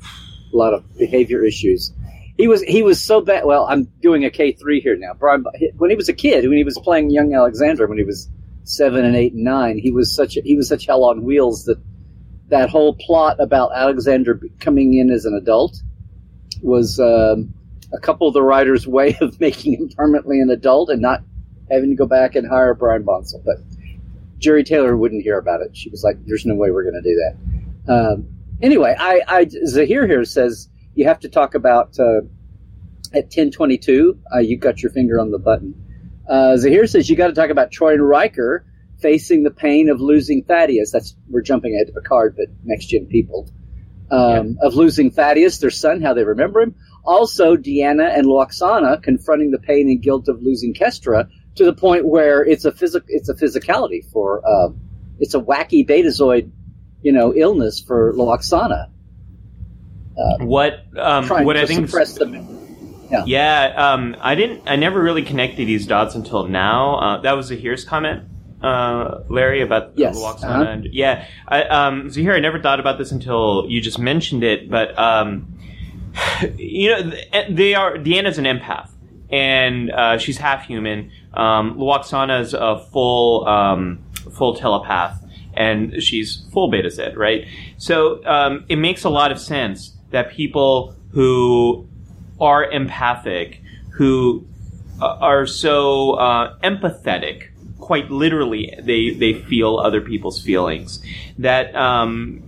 a 0.52 0.56
lot 0.56 0.74
of 0.74 0.84
behavior 0.98 1.44
issues. 1.44 1.92
He 2.36 2.48
was 2.48 2.62
he 2.62 2.82
was 2.82 3.02
so 3.02 3.20
bad. 3.20 3.44
Well, 3.44 3.66
I'm 3.68 3.84
doing 4.00 4.24
a 4.24 4.30
K 4.30 4.52
three 4.52 4.80
here 4.80 4.96
now. 4.96 5.12
Brian, 5.14 5.44
when 5.76 5.90
he 5.90 5.96
was 5.96 6.08
a 6.08 6.14
kid, 6.14 6.44
when 6.48 6.56
he 6.56 6.64
was 6.64 6.78
playing 6.78 7.10
young 7.10 7.34
Alexander, 7.34 7.86
when 7.86 7.98
he 7.98 8.04
was 8.04 8.28
seven 8.64 9.04
and 9.04 9.14
eight 9.16 9.32
and 9.34 9.44
nine, 9.44 9.78
he 9.78 9.90
was 9.90 10.14
such 10.14 10.36
a, 10.36 10.40
he 10.42 10.56
was 10.56 10.68
such 10.68 10.86
hell 10.86 11.04
on 11.04 11.24
wheels 11.24 11.64
that 11.64 11.78
that 12.52 12.68
whole 12.68 12.94
plot 12.94 13.40
about 13.40 13.70
Alexander 13.74 14.38
coming 14.60 14.92
in 14.92 15.10
as 15.10 15.24
an 15.24 15.34
adult 15.34 15.82
was 16.60 17.00
um, 17.00 17.52
a 17.94 17.98
couple 17.98 18.28
of 18.28 18.34
the 18.34 18.42
writers' 18.42 18.86
way 18.98 19.16
of 19.22 19.40
making 19.40 19.72
him 19.72 19.88
permanently 19.96 20.38
an 20.38 20.50
adult 20.50 20.90
and 20.90 21.00
not 21.00 21.22
having 21.70 21.88
to 21.88 21.96
go 21.96 22.06
back 22.06 22.34
and 22.34 22.46
hire 22.46 22.74
Brian 22.74 23.04
Bonsall. 23.04 23.42
But 23.42 23.56
Jeri 24.38 24.66
Taylor 24.66 24.98
wouldn't 24.98 25.22
hear 25.22 25.38
about 25.38 25.62
it. 25.62 25.74
She 25.74 25.88
was 25.88 26.04
like, 26.04 26.16
"There's 26.26 26.44
no 26.44 26.54
way 26.54 26.70
we're 26.70 26.82
going 26.82 27.02
to 27.02 27.08
do 27.10 27.16
that." 27.16 27.92
Um, 27.92 28.28
anyway, 28.60 28.94
I, 28.98 29.22
I 29.26 29.48
Zahir 29.64 30.06
here 30.06 30.24
says 30.26 30.68
you 30.94 31.06
have 31.06 31.20
to 31.20 31.30
talk 31.30 31.54
about 31.54 31.98
uh, 31.98 32.20
at 33.14 33.30
10:22. 33.30 34.18
Uh, 34.34 34.38
you 34.40 34.58
got 34.58 34.82
your 34.82 34.92
finger 34.92 35.18
on 35.18 35.30
the 35.30 35.38
button. 35.38 35.74
Uh, 36.28 36.58
Zahir 36.58 36.86
says 36.86 37.08
you 37.08 37.16
got 37.16 37.28
to 37.28 37.32
talk 37.32 37.48
about 37.48 37.70
Troi 37.70 37.94
and 37.94 38.06
Riker 38.06 38.66
facing 39.02 39.42
the 39.42 39.50
pain 39.50 39.90
of 39.90 40.00
losing 40.00 40.44
Thaddeus. 40.44 40.92
That's 40.92 41.14
we're 41.28 41.42
jumping 41.42 41.74
ahead 41.74 41.88
to 41.88 42.00
Picard, 42.00 42.36
but 42.36 42.46
next 42.64 42.86
gen 42.86 43.06
people 43.06 43.50
um, 44.12 44.58
of 44.60 44.74
losing 44.74 45.10
Thaddeus, 45.10 45.58
their 45.58 45.70
son, 45.70 46.02
how 46.02 46.14
they 46.14 46.24
remember 46.24 46.60
him. 46.60 46.74
Also, 47.04 47.56
Deanna 47.56 48.16
and 48.16 48.26
Lwaxana 48.26 49.02
confronting 49.02 49.50
the 49.50 49.58
pain 49.58 49.88
and 49.88 50.00
guilt 50.00 50.28
of 50.28 50.40
losing 50.42 50.74
Kestra 50.74 51.28
to 51.56 51.64
the 51.64 51.72
point 51.72 52.06
where 52.06 52.44
it's 52.44 52.64
a 52.64 52.72
physic 52.72 53.02
it's 53.08 53.28
a 53.28 53.34
physicality 53.34 54.04
for 54.12 54.42
uh, 54.46 54.72
it's 55.18 55.34
a 55.34 55.40
wacky 55.40 55.86
betazoid, 55.86 56.50
you 57.02 57.12
know, 57.12 57.34
illness 57.34 57.80
for 57.80 58.12
Lwaxana. 58.12 58.88
What 60.40 60.84
um, 60.96 61.26
what 61.28 61.54
to 61.54 61.62
I 61.62 61.66
think 61.66 61.88
suppress 61.88 62.14
the 62.14 62.26
Yeah, 63.26 63.72
um, 63.76 64.14
I 64.20 64.34
didn't. 64.34 64.62
I 64.66 64.76
never 64.76 65.02
really 65.02 65.22
connected 65.22 65.66
these 65.66 65.86
dots 65.86 66.14
until 66.14 66.46
now. 66.46 66.96
Uh, 66.96 67.20
that 67.22 67.32
was 67.32 67.50
Zahir's 67.50 67.84
comment, 67.84 68.24
uh, 68.62 69.22
Larry, 69.28 69.62
about 69.62 69.92
Yes, 69.96 70.18
Lwaxana. 70.18 70.44
uh-huh. 70.44 70.62
And, 70.64 70.86
yeah, 70.92 71.26
I, 71.48 71.62
um, 71.64 72.10
Zahir, 72.10 72.34
I 72.34 72.40
never 72.40 72.60
thought 72.60 72.80
about 72.80 72.98
this 72.98 73.12
until 73.12 73.66
you 73.68 73.80
just 73.80 73.98
mentioned 73.98 74.44
it. 74.44 74.70
But 74.70 74.98
um, 74.98 75.58
you 76.56 76.90
know, 76.90 77.12
they 77.50 77.74
are. 77.74 77.96
Deanna's 77.96 78.38
an 78.38 78.44
empath, 78.44 78.90
and 79.30 79.90
uh, 79.90 80.18
she's 80.18 80.38
half 80.38 80.66
human. 80.66 81.10
Um, 81.34 81.76
Lwaxana's 81.78 82.54
a 82.54 82.78
full 82.92 83.46
um, 83.48 84.04
full 84.32 84.54
telepath, 84.54 85.22
and 85.54 86.02
she's 86.02 86.44
full 86.52 86.70
Betazed, 86.70 87.16
right? 87.16 87.46
So 87.78 88.24
um, 88.26 88.64
it 88.68 88.76
makes 88.76 89.04
a 89.04 89.10
lot 89.10 89.32
of 89.32 89.40
sense 89.40 89.96
that 90.10 90.30
people 90.30 90.94
who 91.12 91.88
are 92.40 92.64
empathic, 92.70 93.62
who 93.94 94.46
uh, 95.00 95.06
are 95.20 95.46
so 95.46 96.12
uh, 96.14 96.58
empathetic, 96.60 97.48
quite 97.82 98.10
literally, 98.10 98.72
they 98.80 99.10
they 99.10 99.34
feel 99.34 99.78
other 99.78 100.00
people's 100.00 100.40
feelings. 100.40 101.02
That 101.38 101.74
um, 101.74 102.42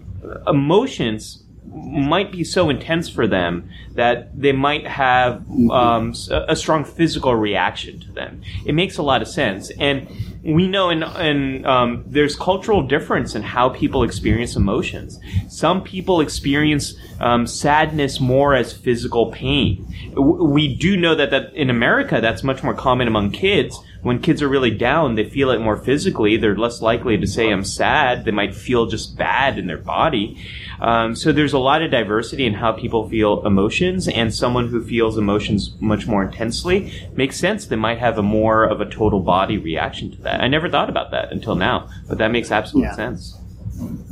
emotions 0.47 1.43
might 1.67 2.31
be 2.31 2.45
so 2.45 2.71
intense 2.71 3.09
for 3.09 3.27
them 3.27 3.69
that 3.95 4.41
they 4.41 4.53
might 4.53 4.87
have 4.87 5.45
um, 5.71 6.15
a 6.31 6.55
strong 6.55 6.85
physical 6.85 7.35
reaction 7.35 7.99
to 7.99 8.13
them. 8.13 8.43
It 8.65 8.75
makes 8.75 8.97
a 8.97 9.03
lot 9.03 9.23
of 9.23 9.29
sense, 9.29 9.71
and 9.81 10.07
we 10.45 10.69
know 10.69 10.91
in, 10.91 11.03
in 11.03 11.67
um, 11.67 12.05
there's 12.07 12.37
cultural 12.37 12.87
difference 12.87 13.35
in 13.35 13.43
how 13.43 13.71
people 13.71 14.05
experience 14.05 14.55
emotions. 14.55 15.19
Some 15.49 15.83
people 15.83 16.21
experience 16.21 16.95
um, 17.19 17.47
sadness 17.47 18.21
more 18.21 18.55
as 18.55 18.73
physical 18.73 19.33
pain. 19.33 19.85
We 20.15 20.77
do 20.77 20.97
know 20.97 21.15
that 21.17 21.31
that 21.31 21.55
in 21.55 21.71
America 21.71 22.21
that's 22.21 22.45
much 22.45 22.63
more 22.63 22.75
common 22.75 23.09
among 23.09 23.33
kids. 23.33 23.77
When 24.05 24.19
kids 24.21 24.43
are 24.43 24.49
really 24.49 24.71
down, 24.71 25.15
they 25.15 25.25
feel 25.25 25.51
it 25.51 25.61
more 25.61 25.79
physically. 25.79 26.37
They're 26.37 26.55
less 26.55 26.83
likely 26.83 27.17
to 27.17 27.27
say 27.27 27.51
"I'm 27.51 27.65
sad." 27.65 28.27
They 28.27 28.31
might 28.33 28.55
feel 28.55 28.85
just 28.85 29.17
bad 29.17 29.59
in 29.59 29.67
their 29.67 29.79
body. 29.79 30.37
Um, 30.79 31.15
so 31.17 31.33
there's 31.33 31.55
a 31.55 31.59
lot 31.59 31.81
of 31.81 31.91
diversity 31.91 32.45
in 32.45 32.53
how 32.53 32.73
people 32.73 33.09
feel 33.09 33.45
emotions, 33.47 34.07
and 34.07 34.33
someone 34.33 34.69
who 34.69 34.85
feels 34.85 35.17
emotions 35.17 35.75
much 35.81 36.07
more 36.07 36.23
intensely 36.23 36.93
makes 37.17 37.37
sense. 37.39 37.65
They 37.65 37.77
might 37.77 37.97
have 37.99 38.19
a 38.19 38.23
more 38.23 38.65
of 38.65 38.83
a 38.83 38.85
total 38.91 39.21
body 39.21 39.57
reaction 39.57 40.11
to 40.11 40.21
that. 40.23 40.43
I 40.43 40.49
never 40.49 40.69
thought 40.69 40.91
about 40.91 41.11
that 41.13 41.33
until 41.33 41.55
now, 41.55 41.89
but 42.07 42.19
that 42.19 42.31
makes 42.31 42.51
absolute 42.51 42.85
Yeah. 42.85 42.97
sense. 42.97 43.39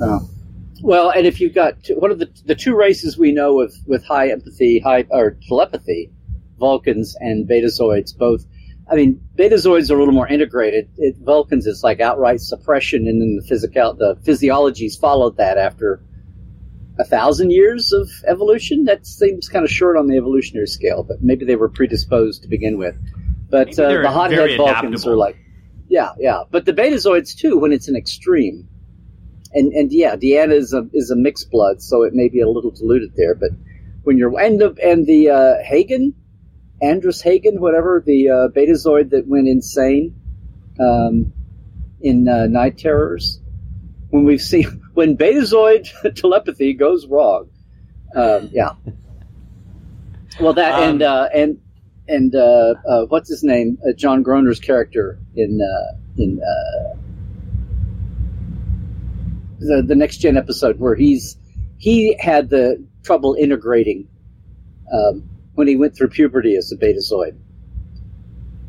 Oh. 0.00 0.20
Well, 0.82 1.10
and 1.10 1.26
if 1.26 1.38
you've 1.38 1.54
got 1.54 1.82
two, 1.84 1.94
one 2.00 2.10
of 2.10 2.18
the 2.18 2.30
the 2.46 2.54
two 2.54 2.74
races 2.74 3.18
we 3.18 3.30
know 3.30 3.54
with 3.54 3.76
with 3.86 4.04
high 4.04 4.30
empathy, 4.30 4.78
high 4.78 5.04
or 5.10 5.36
telepathy, 5.46 6.10
Vulcans 6.58 7.14
and 7.20 7.46
Betazoids, 7.46 8.16
both. 8.16 8.46
I 8.92 8.96
mean, 8.96 9.20
Betazoids 9.36 9.90
are 9.90 9.94
a 9.94 9.98
little 9.98 10.12
more 10.12 10.28
integrated. 10.28 10.90
It, 10.98 11.16
Vulcans 11.18 11.66
is 11.66 11.82
like 11.82 12.00
outright 12.00 12.40
suppression, 12.40 13.06
and 13.08 13.22
then 13.22 13.38
the 13.40 13.46
physical 13.48 13.94
the 13.94 14.16
physiologies 14.22 15.00
followed 15.00 15.38
that 15.38 15.56
after 15.56 16.02
a 16.98 17.04
thousand 17.04 17.52
years 17.52 17.92
of 17.92 18.10
evolution. 18.28 18.84
That 18.84 19.06
seems 19.06 19.48
kind 19.48 19.64
of 19.64 19.70
short 19.70 19.96
on 19.96 20.08
the 20.08 20.18
evolutionary 20.18 20.66
scale, 20.66 21.02
but 21.02 21.22
maybe 21.22 21.46
they 21.46 21.56
were 21.56 21.70
predisposed 21.70 22.42
to 22.42 22.48
begin 22.48 22.76
with. 22.76 22.94
But 23.48 23.78
uh, 23.78 24.02
the 24.02 24.10
hothead 24.10 24.58
Vulcans 24.58 25.00
adaptable. 25.00 25.12
are 25.12 25.16
like, 25.16 25.38
yeah, 25.88 26.10
yeah. 26.18 26.42
But 26.50 26.66
the 26.66 26.72
Betazoids 26.74 27.34
too, 27.34 27.56
when 27.56 27.72
it's 27.72 27.88
an 27.88 27.96
extreme 27.96 28.68
and 29.54 29.72
and 29.72 29.92
yeah, 29.92 30.16
Deanna 30.16 30.54
is 30.54 30.72
a 30.72 30.88
is 30.92 31.10
a 31.10 31.16
mixed 31.16 31.50
blood, 31.50 31.82
so 31.82 32.02
it 32.02 32.14
may 32.14 32.28
be 32.28 32.40
a 32.40 32.48
little 32.48 32.70
diluted 32.70 33.14
there. 33.16 33.34
But 33.34 33.50
when 34.04 34.18
you're 34.18 34.38
and 34.38 34.60
the 34.60 34.74
and 34.82 35.06
the 35.06 35.30
uh, 35.30 35.62
Hagan, 35.62 36.14
Andrus 36.82 37.22
Hagan, 37.22 37.60
whatever 37.60 38.02
the 38.04 38.28
uh, 38.28 38.48
Betazoid 38.48 39.10
that 39.10 39.26
went 39.28 39.46
insane 39.46 40.14
um, 40.80 41.32
in 42.00 42.28
uh, 42.28 42.46
Night 42.46 42.76
Terrors. 42.76 43.40
When 44.10 44.24
we've 44.24 44.40
seen 44.40 44.82
when 44.94 45.16
Betazoid 45.16 46.14
telepathy 46.16 46.74
goes 46.74 47.06
wrong, 47.06 47.48
um, 48.14 48.50
yeah. 48.52 48.72
Well, 50.40 50.52
that 50.54 50.74
Um, 50.74 50.82
and 50.82 51.02
uh, 51.02 51.28
and 51.34 51.60
and 52.08 52.34
uh, 52.34 52.74
uh, 52.88 53.06
what's 53.06 53.28
his 53.28 53.44
name? 53.44 53.78
Uh, 53.86 53.92
John 53.92 54.22
Groner's 54.22 54.60
character 54.60 55.18
in 55.36 55.60
uh, 55.60 55.96
in 56.18 56.40
uh, 56.42 56.96
the 59.60 59.82
the 59.82 59.94
next 59.94 60.18
gen 60.18 60.36
episode 60.36 60.80
where 60.80 60.96
he's 60.96 61.36
he 61.78 62.16
had 62.18 62.50
the 62.50 62.84
trouble 63.02 63.34
integrating 63.34 64.08
um, 64.92 65.28
when 65.54 65.68
he 65.68 65.76
went 65.76 65.96
through 65.96 66.08
puberty 66.08 66.56
as 66.56 66.72
a 66.72 66.76
Betazoid. 66.76 67.36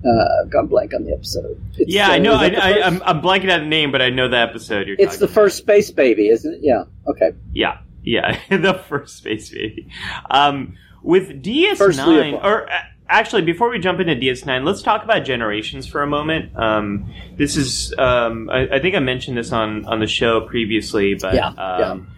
Uh, 0.06 0.44
gone 0.50 0.68
blank 0.68 0.94
on 0.94 1.06
the 1.06 1.14
episode. 1.14 1.62
It's, 1.78 1.94
Yeah, 1.94 2.10
uh, 2.10 2.14
I 2.14 2.18
know. 2.18 2.34
I, 2.34 2.48
am 2.48 2.56
i 2.62 2.82
I'm 2.82 3.04
I'm 3.04 3.22
blanking 3.22 3.50
out 3.50 3.60
the 3.60 3.66
name, 3.66 3.90
but 3.90 4.02
I 4.02 4.10
know 4.10 4.28
the 4.28 4.38
episode 4.38 4.88
you're 4.88 4.98
It's 5.00 5.18
the 5.18 5.30
first 5.30 5.58
space 5.58 5.92
baby, 5.92 6.28
isn't 6.28 6.56
it? 6.56 6.60
Yeah. 6.62 6.84
Okay. 7.08 7.32
Yeah, 7.54 7.78
yeah, 8.04 8.38
the 8.50 8.74
first 8.74 9.18
space 9.18 9.50
baby. 9.50 9.88
Um, 10.30 10.76
with 11.04 11.42
DS9, 11.42 12.44
or 12.44 12.70
uh, 12.70 12.82
actually, 13.08 13.44
before 13.44 13.70
we 13.70 13.80
jump 13.80 14.02
into 14.02 14.16
DS9, 14.16 14.66
let's 14.66 14.82
talk 14.82 15.06
about 15.06 15.24
generations 15.24 15.88
for 15.88 16.02
a 16.02 16.08
moment. 16.08 16.58
Um, 16.58 17.14
this 17.38 17.56
is, 17.56 17.94
um, 17.98 18.50
I, 18.50 18.68
I 18.76 18.80
think 18.80 18.96
I 18.96 19.00
mentioned 19.00 19.38
this 19.38 19.54
on 19.54 19.86
on 19.86 20.02
the 20.02 20.08
show 20.08 20.42
previously, 20.42 21.16
but 21.16 21.34
Yeah, 21.34 21.48
um, 21.48 22.13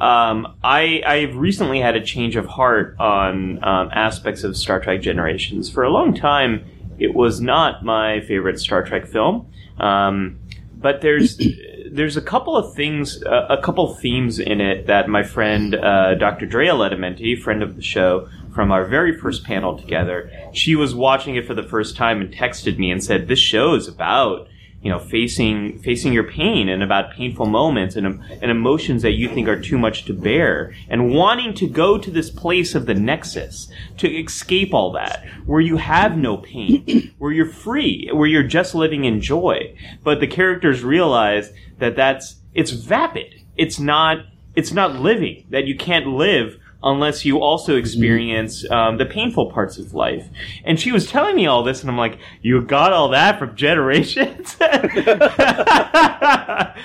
um, 0.00 0.56
I 0.62 1.02
I've 1.06 1.36
recently 1.36 1.80
had 1.80 1.96
a 1.96 2.04
change 2.04 2.36
of 2.36 2.46
heart 2.46 2.96
on 2.98 3.62
um, 3.62 3.90
aspects 3.92 4.44
of 4.44 4.56
Star 4.56 4.80
Trek 4.80 5.00
Generations. 5.00 5.70
For 5.70 5.84
a 5.84 5.90
long 5.90 6.14
time, 6.14 6.64
it 6.98 7.14
was 7.14 7.40
not 7.40 7.84
my 7.84 8.20
favorite 8.20 8.58
Star 8.58 8.84
Trek 8.84 9.06
film. 9.06 9.46
Um, 9.78 10.38
but 10.84 11.00
there's 11.00 11.40
there's 11.90 12.16
a 12.16 12.22
couple 12.22 12.56
of 12.56 12.74
things, 12.74 13.22
uh, 13.24 13.46
a 13.48 13.60
couple 13.62 13.94
themes 13.94 14.38
in 14.38 14.60
it 14.60 14.86
that 14.86 15.08
my 15.08 15.22
friend 15.22 15.74
uh, 15.74 16.14
Dr. 16.14 16.46
Drea 16.46 16.72
Ledamenti, 16.72 17.40
friend 17.40 17.62
of 17.62 17.76
the 17.76 17.82
show, 17.82 18.28
from 18.52 18.70
our 18.70 18.84
very 18.84 19.16
first 19.16 19.44
panel 19.44 19.78
together, 19.78 20.30
she 20.52 20.76
was 20.76 20.94
watching 20.94 21.36
it 21.36 21.46
for 21.46 21.54
the 21.54 21.62
first 21.62 21.96
time 21.96 22.20
and 22.20 22.32
texted 22.32 22.78
me 22.78 22.90
and 22.90 23.02
said, 23.02 23.28
"This 23.28 23.38
show 23.38 23.74
is 23.74 23.88
about." 23.88 24.48
You 24.84 24.90
know, 24.90 24.98
facing 24.98 25.78
facing 25.80 26.12
your 26.12 26.24
pain 26.24 26.68
and 26.68 26.82
about 26.82 27.12
painful 27.12 27.46
moments 27.46 27.96
and 27.96 28.22
and 28.30 28.50
emotions 28.50 29.00
that 29.00 29.12
you 29.12 29.28
think 29.30 29.48
are 29.48 29.58
too 29.58 29.78
much 29.78 30.04
to 30.04 30.12
bear, 30.12 30.74
and 30.90 31.14
wanting 31.14 31.54
to 31.54 31.66
go 31.66 31.96
to 31.96 32.10
this 32.10 32.30
place 32.30 32.74
of 32.74 32.84
the 32.84 32.94
nexus 32.94 33.68
to 33.96 34.08
escape 34.08 34.74
all 34.74 34.92
that, 34.92 35.24
where 35.46 35.62
you 35.62 35.78
have 35.78 36.18
no 36.18 36.36
pain, 36.36 37.14
where 37.18 37.32
you're 37.32 37.46
free, 37.46 38.10
where 38.12 38.28
you're 38.28 38.42
just 38.42 38.74
living 38.74 39.06
in 39.06 39.22
joy. 39.22 39.74
But 40.02 40.20
the 40.20 40.26
characters 40.26 40.84
realize 40.84 41.50
that 41.78 41.96
that's 41.96 42.36
it's 42.52 42.70
vapid. 42.70 43.34
It's 43.56 43.80
not 43.80 44.18
it's 44.54 44.72
not 44.72 45.00
living. 45.00 45.46
That 45.48 45.66
you 45.66 45.76
can't 45.76 46.06
live 46.06 46.58
unless 46.84 47.24
you 47.24 47.40
also 47.40 47.76
experience 47.76 48.68
um, 48.70 48.98
the 48.98 49.06
painful 49.06 49.50
parts 49.50 49.78
of 49.78 49.94
life. 49.94 50.28
And 50.64 50.78
she 50.78 50.92
was 50.92 51.06
telling 51.06 51.34
me 51.34 51.46
all 51.46 51.62
this, 51.64 51.80
and 51.80 51.90
I'm 51.90 51.96
like, 51.96 52.18
you 52.42 52.60
got 52.60 52.92
all 52.92 53.08
that 53.08 53.38
from 53.38 53.56
Generations? 53.56 54.56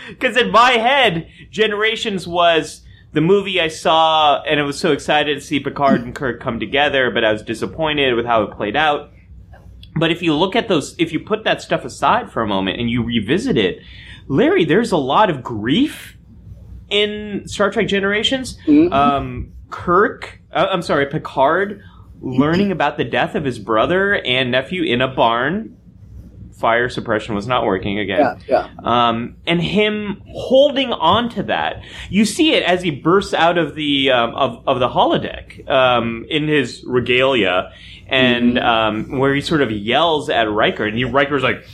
Because 0.10 0.38
in 0.38 0.52
my 0.52 0.72
head, 0.72 1.30
Generations 1.52 2.28
was 2.28 2.82
the 3.14 3.22
movie 3.22 3.60
I 3.62 3.68
saw, 3.68 4.42
and 4.44 4.60
I 4.60 4.64
was 4.64 4.80
so 4.80 4.92
excited 4.92 5.36
to 5.36 5.42
see 5.42 5.60
Picard 5.60 6.02
and 6.02 6.16
Kirk 6.16 6.42
come 6.42 6.60
together, 6.60 7.12
but 7.12 7.24
I 7.24 7.32
was 7.32 7.42
disappointed 7.42 8.14
with 8.16 8.26
how 8.26 8.44
it 8.44 8.56
played 8.56 8.76
out. 8.76 9.12
But 9.96 10.12
if 10.12 10.22
you 10.22 10.34
look 10.36 10.56
at 10.56 10.68
those, 10.68 10.96
if 11.00 11.12
you 11.12 11.20
put 11.20 11.44
that 11.44 11.62
stuff 11.62 11.84
aside 11.86 12.32
for 12.32 12.42
a 12.42 12.48
moment 12.48 12.80
and 12.80 12.90
you 12.90 13.04
revisit 13.04 13.58
it, 13.58 13.80
Larry, 14.28 14.66
there's 14.66 14.92
a 14.92 14.98
lot 14.98 15.30
of 15.30 15.42
grief 15.44 16.18
in 16.90 17.44
Star 17.48 17.72
Trek 17.72 17.88
Generations. 17.88 18.58
Um, 18.94 19.54
Kirk, 19.70 20.40
uh, 20.52 20.68
I'm 20.72 20.82
sorry, 20.82 21.06
Picard 21.08 21.84
learning 22.22 22.72
about 22.72 22.98
the 22.98 23.06
death 23.06 23.36
of 23.36 23.46
his 23.46 23.60
brother 23.60 24.16
and 24.16 24.52
nephew 24.52 24.84
in 24.84 25.02
a 25.02 25.08
barn. 25.08 25.76
Fire 26.54 26.90
suppression 26.90 27.36
was 27.36 27.48
not 27.48 27.64
working 27.66 28.00
again 28.00 28.20
Yeah. 28.20 28.68
Yeah. 28.68 28.70
um, 28.84 29.38
and 29.48 29.62
him 29.62 30.22
holding 30.34 30.92
on 30.92 31.30
to 31.30 31.44
that. 31.44 31.82
You 32.10 32.26
see 32.26 32.52
it 32.54 32.64
as 32.64 32.82
he 32.82 32.92
bursts 32.92 33.34
out 33.34 33.58
of 33.58 33.76
the 33.76 34.12
um, 34.12 34.36
of 34.36 34.68
of 34.68 34.80
the 34.80 34.90
holodeck 34.90 35.70
um, 35.70 36.26
in 36.30 36.50
his 36.50 36.84
regalia, 36.86 37.72
and 38.08 38.60
um, 38.60 39.20
where 39.20 39.34
he 39.34 39.40
sort 39.40 39.62
of 39.62 39.72
yells 39.72 40.30
at 40.30 40.52
Riker, 40.52 40.84
and 40.86 40.98
he, 40.98 41.06
Riker's 41.06 41.44
like. 41.44 41.66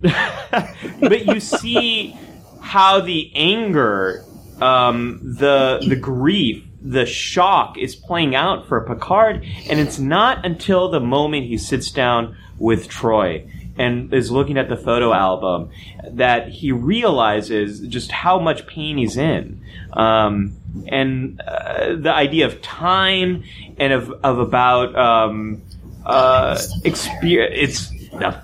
but 0.00 1.26
you 1.26 1.38
see 1.40 2.16
how 2.62 3.00
the 3.00 3.30
anger, 3.34 4.24
um, 4.60 5.20
the 5.22 5.84
the 5.86 5.96
grief, 5.96 6.64
the 6.82 7.06
shock 7.06 7.76
is 7.78 7.94
playing 7.96 8.34
out 8.34 8.66
for 8.68 8.80
Picard, 8.82 9.44
and 9.68 9.80
it's 9.80 9.98
not 9.98 10.44
until 10.44 10.88
the 10.88 11.00
moment 11.00 11.46
he 11.46 11.58
sits 11.58 11.90
down 11.90 12.36
with 12.58 12.88
Troi 12.88 13.48
and 13.78 14.12
is 14.12 14.30
looking 14.30 14.58
at 14.58 14.68
the 14.68 14.76
photo 14.76 15.12
album 15.14 15.70
that 16.04 16.48
he 16.48 16.70
realizes 16.70 17.80
just 17.80 18.10
how 18.10 18.38
much 18.38 18.66
pain 18.66 18.98
he's 18.98 19.16
in. 19.16 19.62
Um, 19.94 20.56
and 20.86 21.40
uh, 21.40 21.96
the 21.96 22.12
idea 22.12 22.46
of 22.46 22.60
time 22.60 23.44
and 23.78 23.92
of, 23.92 24.10
of 24.22 24.38
about 24.38 24.94
um, 24.96 25.62
uh, 26.04 26.60
experience. 26.84 27.54
It's 27.56 27.88
the 28.10 28.42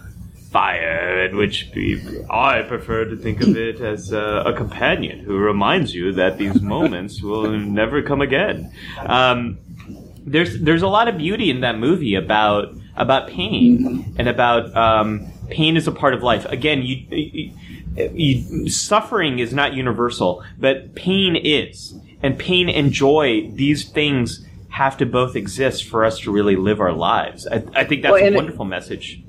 fire, 0.57 1.27
in 1.27 1.37
which 1.37 1.69
I 2.31 2.63
prefer 2.63 3.05
to 3.05 3.17
think 3.17 3.43
of 3.43 3.55
it 3.57 3.79
as 3.81 4.11
uh, 4.13 4.43
a 4.47 4.53
companion 4.55 5.19
who 5.21 5.37
reminds 5.37 5.95
you 5.95 6.13
that 6.13 6.39
these 6.39 6.63
moments 6.63 7.21
will 7.23 7.51
never 7.51 8.01
come 8.03 8.23
again. 8.23 8.73
Um, 9.05 9.59
there's 10.33 10.59
there's 10.61 10.83
a 10.83 10.89
lot 10.89 11.09
of 11.09 11.19
beauty 11.19 11.51
in 11.51 11.61
that 11.61 11.77
movie 11.79 12.15
about 12.15 12.75
about 12.97 13.29
pain 13.29 14.15
and 14.19 14.29
about 14.29 14.75
um, 14.75 15.27
pain 15.51 15.77
is 15.77 15.87
a 15.87 15.93
part 15.93 16.15
of 16.15 16.23
life. 16.23 16.45
Again, 16.47 16.81
you, 16.83 16.97
you, 17.11 17.53
you 18.15 18.71
suffering 18.71 19.39
is 19.39 19.53
not 19.53 19.75
universal, 19.75 20.43
but 20.59 20.95
pain 20.95 21.37
is, 21.37 21.95
and 22.23 22.39
pain 22.39 22.71
and 22.71 22.93
joy. 22.93 23.47
These 23.53 23.85
things 23.91 24.45
have 24.71 24.97
to 24.99 25.07
both 25.07 25.37
exist 25.37 25.85
for 25.85 26.03
us 26.05 26.19
to 26.21 26.33
really 26.33 26.57
live 26.57 26.81
our 26.81 26.93
lives. 26.93 27.47
I, 27.47 27.63
I 27.75 27.85
think 27.85 28.03
that's 28.03 28.13
Well, 28.13 28.23
a 28.23 28.27
and 28.27 28.35
it- 28.35 28.39
wonderful 28.39 28.65
message. 28.65 29.23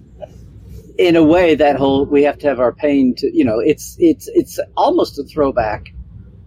In 0.97 1.15
a 1.15 1.23
way 1.23 1.55
that 1.55 1.75
whole 1.75 2.05
we 2.05 2.23
have 2.23 2.37
to 2.39 2.47
have 2.47 2.59
our 2.59 2.73
pain 2.73 3.13
to 3.15 3.35
you 3.35 3.45
know 3.45 3.59
it's 3.59 3.95
it's 3.99 4.27
it's 4.33 4.59
almost 4.75 5.19
a 5.19 5.23
throwback 5.23 5.89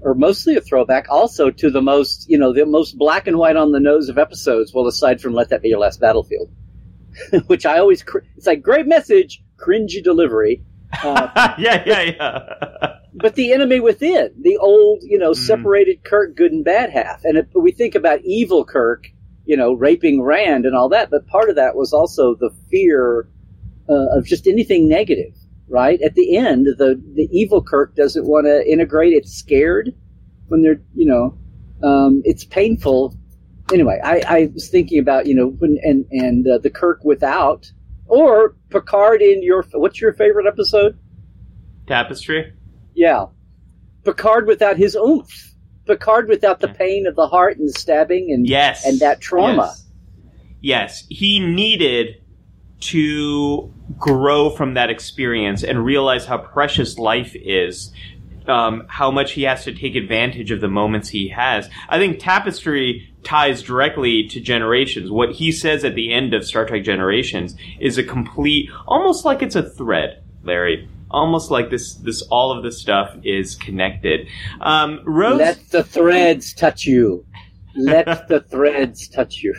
or 0.03 0.15
mostly 0.15 0.57
a 0.57 0.61
throwback 0.61 1.07
also 1.09 1.51
to 1.51 1.71
the 1.71 1.83
most 1.83 2.29
you 2.29 2.39
know 2.39 2.53
the 2.53 2.67
most 2.67 2.99
black 2.99 3.27
and 3.27 3.39
white 3.39 3.57
on 3.57 3.73
the 3.73 3.81
nose 3.81 4.09
of 4.09 4.19
episodes. 4.19 4.73
Well 4.75 4.87
aside 4.87 5.21
from 5.21 5.35
let 5.35 5.51
that 5.51 5.63
be 5.63 5.69
your 5.69 5.79
last 5.79 6.01
battlefield 6.01 6.51
which 7.47 7.67
i 7.67 7.79
always 7.79 8.05
cr- 8.05 8.21
it's 8.37 8.47
like 8.47 8.63
great 8.63 8.87
message 8.87 9.43
cringy 9.59 10.03
delivery 10.03 10.63
uh, 11.03 11.55
yeah, 11.59 11.83
yeah, 11.87 12.03
yeah. 12.03 12.95
but 13.15 13.35
the 13.35 13.53
enemy 13.53 13.81
within 13.81 14.33
the 14.41 14.57
old 14.59 15.03
you 15.03 15.19
know 15.19 15.33
separated 15.33 16.05
kirk 16.05 16.37
good 16.37 16.53
and 16.53 16.65
bad 16.65 16.91
half. 16.91 17.25
And 17.25 17.39
if 17.39 17.47
we 17.55 17.73
think 17.73 17.95
about 17.95 18.21
evil 18.23 18.65
kirk 18.65 19.07
you 19.47 19.57
know 19.57 19.73
raping 19.73 20.23
rand 20.23 20.67
and 20.67 20.77
all 20.77 20.89
that 20.89 21.11
but 21.11 21.27
part 21.27 21.49
of 21.49 21.57
that 21.57 21.75
was 21.75 21.93
also 21.93 22.35
the 22.35 22.51
fear 22.71 23.29
uh, 23.90 24.16
of 24.18 24.24
just 24.24 24.46
anything 24.46 24.88
negative 24.88 25.35
right 25.68 26.00
at 26.03 26.14
the 26.14 26.37
end 26.37 26.66
the 26.79 27.00
the 27.14 27.29
evil 27.33 27.62
kirk 27.62 27.94
doesn't 27.96 28.26
want 28.26 28.46
to 28.46 28.66
integrate 28.70 29.12
it's 29.12 29.33
scared 29.33 29.90
when 30.48 30.62
they're 30.62 30.81
you 30.94 31.07
know 31.07 31.37
um, 31.83 32.22
it's 32.24 32.44
painful 32.44 33.14
anyway 33.72 33.98
I, 34.03 34.22
I 34.26 34.50
was 34.55 34.68
thinking 34.68 34.98
about 34.98 35.26
you 35.26 35.35
know 35.35 35.48
when 35.48 35.79
and 35.83 36.05
and 36.11 36.47
uh, 36.47 36.59
the 36.59 36.70
kirk 36.70 37.05
without 37.05 37.70
or 38.07 38.57
picard 38.70 39.22
in 39.22 39.43
your 39.43 39.64
what's 39.72 40.01
your 40.01 40.12
favorite 40.12 40.47
episode 40.47 40.99
Tapestry. 41.86 42.53
yeah. 42.95 43.26
Picard 44.05 44.47
without 44.47 44.76
his 44.76 44.95
oomph. 44.95 45.55
Picard 45.86 46.28
without 46.28 46.61
the 46.61 46.68
pain 46.68 47.07
of 47.07 47.16
the 47.16 47.26
heart 47.26 47.59
and 47.59 47.68
the 47.68 47.72
stabbing 47.72 48.30
and 48.32 48.47
Yes. 48.47 48.86
and 48.86 49.01
that 49.01 49.20
trauma. 49.20 49.74
Yes. 50.61 51.03
yes. 51.03 51.07
He 51.09 51.41
needed 51.41 52.22
to 52.80 53.74
grow 54.01 54.51
from 54.51 54.74
that 54.74 54.90
experience 54.90 55.62
and 55.62 55.84
realize 55.84 56.24
how 56.24 56.38
precious 56.38 56.98
life 56.98 57.36
is. 57.36 57.92
Um, 58.48 58.86
how 58.88 59.12
much 59.12 59.32
he 59.32 59.42
has 59.42 59.64
to 59.64 59.72
take 59.72 59.94
advantage 59.94 60.51
of 60.51 60.61
the 60.61 60.66
moments 60.66 61.11
he 61.11 61.28
has. 61.28 61.68
I 61.88 61.98
think 61.98 62.18
Tapestry 62.18 63.12
ties 63.22 63.62
directly 63.62 64.26
to 64.28 64.40
Generations. 64.40 65.11
What 65.11 65.32
he 65.32 65.53
says 65.53 65.84
at 65.84 65.94
the 65.94 66.12
end 66.12 66.34
of 66.34 66.44
Star 66.44 66.66
Trek 66.66 66.82
Generations 66.82 67.55
is 67.78 67.98
a 67.98 68.03
complete, 68.03 68.70
almost 68.86 69.24
like 69.24 69.42
it's 69.42 69.55
a 69.55 69.62
thread, 69.62 70.24
Larry. 70.42 70.88
Almost 71.11 71.51
like 71.51 71.70
this, 71.70 71.94
this 71.96 72.22
all 72.22 72.51
of 72.51 72.64
this 72.64 72.80
stuff 72.80 73.14
is 73.22 73.55
connected. 73.55 74.26
Um, 74.61 75.01
Rose, 75.05 75.38
Let 75.38 75.68
the 75.70 75.84
threads 75.84 76.53
touch 76.55 76.86
you. 76.86 77.26
Let 77.76 78.07
the 78.28 78.40
threads 78.40 79.07
touch 79.07 79.42
you. 79.42 79.55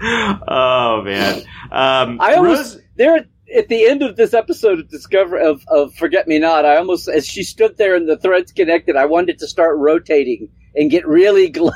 oh 0.48 1.02
man, 1.04 1.40
um, 1.70 2.20
I 2.20 2.34
almost 2.34 2.74
Rose... 2.74 2.82
there 2.96 3.26
at 3.54 3.68
the 3.68 3.86
end 3.86 4.02
of 4.02 4.16
this 4.16 4.34
episode 4.34 4.78
of 4.78 4.88
Discover 4.88 5.38
of, 5.38 5.64
of 5.68 5.94
Forget 5.94 6.28
Me 6.28 6.38
Not. 6.38 6.64
I 6.64 6.76
almost, 6.76 7.08
as 7.08 7.26
she 7.26 7.42
stood 7.42 7.76
there 7.76 7.94
and 7.94 8.08
the 8.08 8.16
threads 8.16 8.52
connected, 8.52 8.96
I 8.96 9.06
wanted 9.06 9.38
to 9.38 9.48
start 9.48 9.78
rotating 9.78 10.50
and 10.74 10.90
get 10.90 11.06
really 11.06 11.50
glowy. 11.52 11.72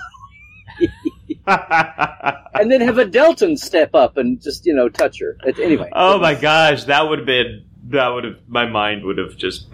and 1.46 2.70
then 2.70 2.80
have 2.80 2.98
a 2.98 3.04
Deltan 3.04 3.58
step 3.58 3.94
up 3.94 4.16
and 4.16 4.40
just 4.40 4.66
you 4.66 4.74
know 4.74 4.88
touch 4.88 5.20
her. 5.20 5.36
Anyway. 5.60 5.90
Oh 5.92 6.18
my 6.18 6.34
gosh, 6.34 6.84
that 6.84 7.08
would 7.08 7.20
have 7.20 7.26
been 7.26 7.64
that 7.88 8.08
would 8.08 8.24
have 8.24 8.36
my 8.46 8.66
mind 8.66 9.04
would 9.04 9.18
have 9.18 9.36
just. 9.36 9.66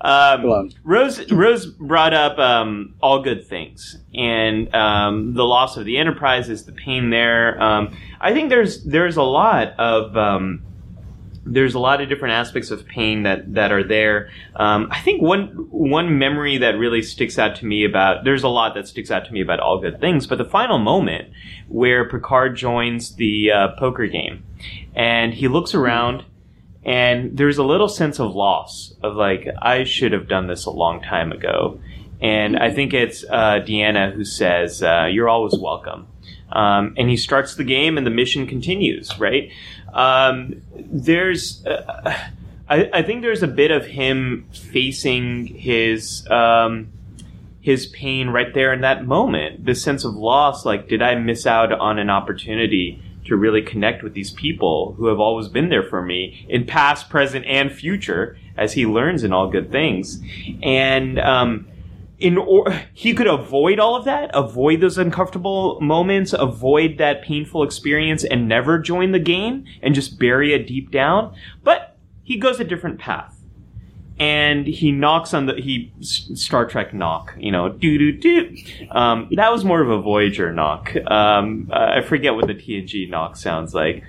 Um, 0.00 0.70
Rose 0.84 1.30
Rose 1.30 1.66
brought 1.66 2.14
up 2.14 2.38
um, 2.38 2.94
all 3.02 3.22
good 3.22 3.46
things, 3.46 3.98
and 4.14 4.72
um, 4.74 5.34
the 5.34 5.44
loss 5.44 5.76
of 5.76 5.84
the 5.84 5.98
enterprise 5.98 6.48
is 6.48 6.64
the 6.64 6.72
pain 6.72 7.10
there. 7.10 7.60
Um, 7.60 7.96
I 8.20 8.32
think 8.32 8.48
there's 8.48 8.84
there's 8.84 9.16
a 9.16 9.22
lot 9.22 9.74
of 9.78 10.16
um, 10.16 10.62
there's 11.44 11.74
a 11.74 11.78
lot 11.78 12.00
of 12.00 12.08
different 12.08 12.34
aspects 12.34 12.70
of 12.70 12.86
pain 12.86 13.22
that 13.22 13.54
that 13.54 13.72
are 13.72 13.82
there. 13.82 14.30
Um, 14.56 14.88
I 14.90 15.00
think 15.00 15.22
one 15.22 15.48
one 15.70 16.18
memory 16.18 16.58
that 16.58 16.78
really 16.78 17.02
sticks 17.02 17.38
out 17.38 17.56
to 17.56 17.66
me 17.66 17.84
about 17.84 18.24
there's 18.24 18.42
a 18.42 18.48
lot 18.48 18.74
that 18.74 18.86
sticks 18.86 19.10
out 19.10 19.24
to 19.26 19.32
me 19.32 19.40
about 19.40 19.60
all 19.60 19.80
good 19.80 20.00
things, 20.00 20.26
but 20.26 20.38
the 20.38 20.44
final 20.44 20.78
moment 20.78 21.30
where 21.68 22.08
Picard 22.08 22.56
joins 22.56 23.16
the 23.16 23.50
uh, 23.50 23.68
poker 23.78 24.06
game 24.06 24.44
and 24.94 25.34
he 25.34 25.48
looks 25.48 25.74
around 25.74 26.24
and 26.84 27.36
there's 27.36 27.58
a 27.58 27.64
little 27.64 27.88
sense 27.88 28.18
of 28.18 28.34
loss 28.34 28.94
of 29.02 29.16
like 29.16 29.48
I 29.60 29.84
should 29.84 30.12
have 30.12 30.28
done 30.28 30.46
this 30.46 30.64
a 30.64 30.70
long 30.70 31.02
time 31.02 31.32
ago. 31.32 31.80
And 32.20 32.56
I 32.56 32.70
think 32.72 32.94
it's 32.94 33.24
uh, 33.24 33.60
Deanna 33.66 34.12
who 34.12 34.24
says, 34.24 34.82
uh, 34.82 35.08
"You're 35.10 35.28
always 35.28 35.56
welcome." 35.56 36.08
Um, 36.50 36.94
and 36.96 37.08
he 37.08 37.16
starts 37.16 37.54
the 37.54 37.64
game, 37.64 37.98
and 37.98 38.06
the 38.06 38.10
mission 38.10 38.46
continues. 38.46 39.18
Right? 39.18 39.52
Um, 39.92 40.62
there's, 40.74 41.64
uh, 41.64 42.16
I, 42.68 42.90
I, 42.92 43.02
think 43.02 43.22
there's 43.22 43.42
a 43.42 43.48
bit 43.48 43.70
of 43.70 43.86
him 43.86 44.46
facing 44.52 45.46
his 45.46 46.26
um, 46.28 46.88
his 47.60 47.86
pain 47.86 48.28
right 48.30 48.52
there 48.54 48.72
in 48.72 48.80
that 48.80 49.06
moment. 49.06 49.64
The 49.64 49.74
sense 49.74 50.04
of 50.04 50.14
loss, 50.14 50.64
like, 50.64 50.88
did 50.88 51.02
I 51.02 51.14
miss 51.14 51.46
out 51.46 51.72
on 51.72 51.98
an 51.98 52.10
opportunity 52.10 53.02
to 53.28 53.36
really 53.36 53.62
connect 53.62 54.02
with 54.02 54.14
these 54.14 54.30
people 54.30 54.94
who 54.96 55.06
have 55.06 55.20
always 55.20 55.48
been 55.48 55.68
there 55.68 55.82
for 55.82 56.02
me 56.02 56.46
in 56.48 56.66
past, 56.66 57.08
present, 57.08 57.44
and 57.46 57.72
future, 57.72 58.36
as 58.56 58.72
he 58.72 58.86
learns 58.86 59.22
in 59.24 59.32
all 59.32 59.48
good 59.48 59.70
things, 59.70 60.20
and 60.62 61.18
um, 61.20 61.68
in 62.18 62.36
or 62.36 62.70
he 62.92 63.14
could 63.14 63.26
avoid 63.26 63.78
all 63.78 63.96
of 63.96 64.04
that, 64.04 64.30
avoid 64.34 64.80
those 64.80 64.98
uncomfortable 64.98 65.80
moments, 65.80 66.32
avoid 66.32 66.98
that 66.98 67.22
painful 67.22 67.62
experience, 67.62 68.24
and 68.24 68.48
never 68.48 68.78
join 68.78 69.12
the 69.12 69.18
game 69.18 69.64
and 69.82 69.94
just 69.94 70.18
bury 70.18 70.52
it 70.52 70.66
deep 70.66 70.90
down. 70.90 71.34
But 71.62 71.96
he 72.22 72.36
goes 72.36 72.60
a 72.60 72.64
different 72.64 72.98
path. 72.98 73.37
And 74.20 74.66
he 74.66 74.90
knocks 74.90 75.32
on 75.32 75.46
the 75.46 75.54
he 75.54 75.92
Star 76.00 76.66
Trek 76.66 76.92
knock, 76.92 77.34
you 77.38 77.52
know, 77.52 77.68
do 77.68 77.98
do 77.98 78.12
do. 78.12 78.56
Um, 78.90 79.28
that 79.36 79.52
was 79.52 79.64
more 79.64 79.80
of 79.80 79.90
a 79.90 80.00
Voyager 80.00 80.52
knock. 80.52 80.94
Um, 81.08 81.70
I 81.72 82.00
forget 82.00 82.34
what 82.34 82.46
the 82.48 82.54
TNG 82.54 83.08
knock 83.08 83.36
sounds 83.36 83.74
like. 83.74 84.02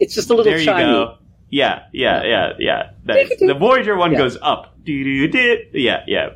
It's 0.00 0.14
just 0.14 0.30
a 0.30 0.34
little. 0.34 0.50
There 0.50 0.58
you 0.58 0.66
go. 0.66 1.18
Yeah, 1.50 1.84
yeah, 1.92 2.24
yeah, 2.24 2.52
yeah. 2.58 2.90
the 3.04 3.56
Voyager 3.58 3.96
one 3.96 4.12
yeah. 4.12 4.18
goes 4.18 4.38
up. 4.40 4.76
Doo 4.84 5.04
doo 5.04 5.28
doo. 5.28 5.64
Yeah, 5.72 6.04
yeah. 6.06 6.30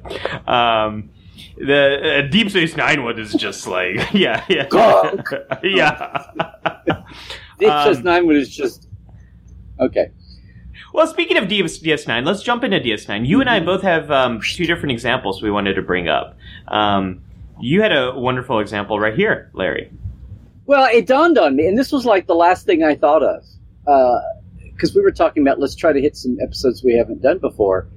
Um, 0.46 1.10
the 1.56 2.24
uh, 2.24 2.30
Deep 2.30 2.50
Space 2.50 2.76
Nine 2.76 3.04
one 3.04 3.18
is 3.18 3.32
just 3.32 3.66
like, 3.66 3.96
yeah, 4.12 4.44
yeah, 4.48 4.68
yeah. 5.62 6.24
Deep 7.58 7.70
Space 7.70 7.96
um, 7.98 8.02
Nine 8.02 8.26
one 8.26 8.36
is 8.36 8.54
just 8.54 8.88
okay. 9.80 10.10
Well, 10.94 11.08
speaking 11.08 11.36
of 11.38 11.48
DS- 11.48 11.80
DS9, 11.80 12.24
let's 12.24 12.40
jump 12.40 12.62
into 12.62 12.78
DS9. 12.78 13.26
You 13.26 13.40
and 13.40 13.50
I 13.50 13.58
both 13.58 13.82
have 13.82 14.12
um, 14.12 14.40
two 14.40 14.64
different 14.64 14.92
examples 14.92 15.42
we 15.42 15.50
wanted 15.50 15.74
to 15.74 15.82
bring 15.82 16.08
up. 16.08 16.38
Um, 16.68 17.20
you 17.60 17.82
had 17.82 17.90
a 17.90 18.14
wonderful 18.14 18.60
example 18.60 19.00
right 19.00 19.12
here, 19.12 19.50
Larry. 19.54 19.90
Well, 20.66 20.84
it 20.84 21.08
dawned 21.08 21.36
on 21.36 21.56
me, 21.56 21.66
and 21.66 21.76
this 21.76 21.90
was 21.90 22.06
like 22.06 22.28
the 22.28 22.36
last 22.36 22.64
thing 22.64 22.84
I 22.84 22.94
thought 22.94 23.24
of. 23.24 23.44
Uh, 23.88 24.20
because 24.62 24.94
we 24.94 25.02
were 25.02 25.10
talking 25.10 25.42
about 25.42 25.58
let's 25.58 25.74
try 25.74 25.92
to 25.92 26.00
hit 26.00 26.16
some 26.16 26.36
episodes 26.40 26.84
we 26.84 26.94
haven't 26.94 27.22
done 27.22 27.38
before. 27.40 27.88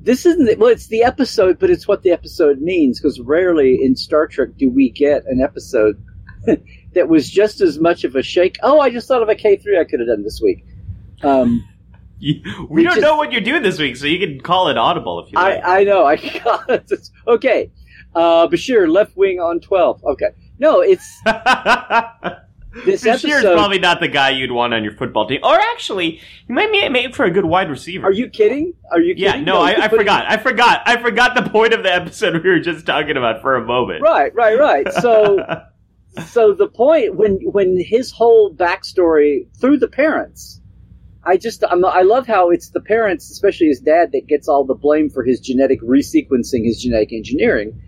This 0.00 0.26
isn't 0.26 0.44
the, 0.44 0.56
well, 0.56 0.70
it's 0.70 0.88
the 0.88 1.04
episode, 1.04 1.60
but 1.60 1.70
it's 1.70 1.86
what 1.86 2.02
the 2.02 2.10
episode 2.10 2.60
means 2.60 3.00
because 3.00 3.20
rarely 3.20 3.78
in 3.80 3.94
Star 3.94 4.26
Trek 4.26 4.48
do 4.56 4.68
we 4.68 4.90
get 4.90 5.24
an 5.26 5.40
episode 5.40 6.04
that 6.94 7.08
was 7.08 7.30
just 7.30 7.60
as 7.60 7.78
much 7.78 8.02
of 8.02 8.16
a 8.16 8.22
shake. 8.22 8.58
Oh, 8.64 8.80
I 8.80 8.90
just 8.90 9.06
thought 9.06 9.22
of 9.22 9.28
a 9.28 9.36
K 9.36 9.58
three 9.58 9.78
I 9.78 9.84
could 9.84 10.00
have 10.00 10.08
done 10.08 10.24
this 10.24 10.40
week. 10.42 10.64
Um, 11.22 11.64
we, 12.22 12.42
we 12.68 12.82
don't 12.84 12.94
just, 12.94 13.02
know 13.02 13.16
what 13.16 13.32
you're 13.32 13.40
doing 13.40 13.62
this 13.62 13.78
week, 13.78 13.96
so 13.96 14.06
you 14.06 14.24
can 14.24 14.40
call 14.40 14.68
it 14.68 14.78
audible 14.78 15.24
if 15.24 15.32
you 15.32 15.38
like. 15.38 15.60
I, 15.64 15.82
know. 15.84 16.06
I 16.06 16.14
know. 16.44 16.60
I 16.68 17.32
okay. 17.32 17.70
Uh, 18.14 18.46
Bashir, 18.46 18.88
left 18.88 19.16
wing 19.16 19.40
on 19.40 19.58
twelve. 19.60 20.04
Okay. 20.04 20.28
No, 20.58 20.80
it's 20.80 21.20
This 22.84 23.02
Bashir's 23.02 23.24
episode, 23.24 23.54
probably 23.54 23.78
not 23.78 24.00
the 24.00 24.08
guy 24.08 24.30
you'd 24.30 24.52
want 24.52 24.72
on 24.72 24.82
your 24.82 24.94
football 24.94 25.28
team. 25.28 25.40
Or 25.42 25.54
actually, 25.54 26.20
he 26.46 26.52
might 26.52 26.72
be 26.72 26.88
made 26.88 27.14
for 27.14 27.24
a 27.24 27.30
good 27.30 27.44
wide 27.44 27.68
receiver. 27.68 28.06
Are 28.06 28.12
you 28.12 28.30
kidding? 28.30 28.72
Are 28.90 29.00
you 29.00 29.14
kidding? 29.14 29.40
Yeah, 29.40 29.40
no, 29.40 29.54
no 29.54 29.60
I, 29.60 29.84
I 29.84 29.88
forgot. 29.88 30.24
I 30.30 30.38
forgot. 30.38 30.82
I 30.86 31.02
forgot 31.02 31.34
the 31.34 31.50
point 31.50 31.74
of 31.74 31.82
the 31.82 31.92
episode 31.92 32.42
we 32.42 32.48
were 32.48 32.60
just 32.60 32.86
talking 32.86 33.18
about 33.18 33.42
for 33.42 33.56
a 33.56 33.64
moment. 33.64 34.02
Right, 34.02 34.34
right, 34.34 34.58
right. 34.58 34.90
So, 34.94 35.44
so 36.28 36.54
the 36.54 36.68
point 36.68 37.14
when 37.16 37.40
when 37.42 37.76
his 37.78 38.10
whole 38.10 38.54
backstory 38.54 39.54
through 39.60 39.78
the 39.78 39.88
parents, 39.88 40.61
I 41.24 41.36
just 41.36 41.62
I'm, 41.68 41.84
I 41.84 42.02
love 42.02 42.26
how 42.26 42.50
it's 42.50 42.70
the 42.70 42.80
parents, 42.80 43.30
especially 43.30 43.68
his 43.68 43.80
dad, 43.80 44.12
that 44.12 44.26
gets 44.26 44.48
all 44.48 44.64
the 44.64 44.74
blame 44.74 45.08
for 45.10 45.22
his 45.22 45.40
genetic 45.40 45.80
resequencing, 45.80 46.64
his 46.64 46.80
genetic 46.82 47.12
engineering 47.12 47.80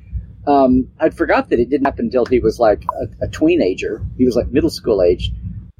um, 0.46 0.88
I'd 1.00 1.16
forgot 1.16 1.48
that 1.50 1.58
it 1.58 1.70
didn't 1.70 1.86
happen 1.86 2.06
until 2.06 2.26
he 2.26 2.38
was 2.38 2.58
like 2.58 2.84
a, 3.00 3.24
a 3.24 3.28
teenager. 3.28 4.04
He 4.18 4.24
was 4.24 4.36
like 4.36 4.48
middle 4.48 4.70
school 4.70 5.02
age. 5.02 5.30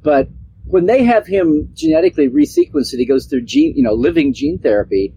But 0.01 0.29
when 0.65 0.87
they 0.87 1.03
have 1.03 1.27
him 1.27 1.69
genetically 1.73 2.29
resequenced 2.29 2.91
he 2.91 3.05
goes 3.05 3.27
through 3.27 3.43
gene, 3.43 3.75
you 3.75 3.83
know, 3.83 3.93
living 3.93 4.33
gene 4.33 4.59
therapy, 4.59 5.13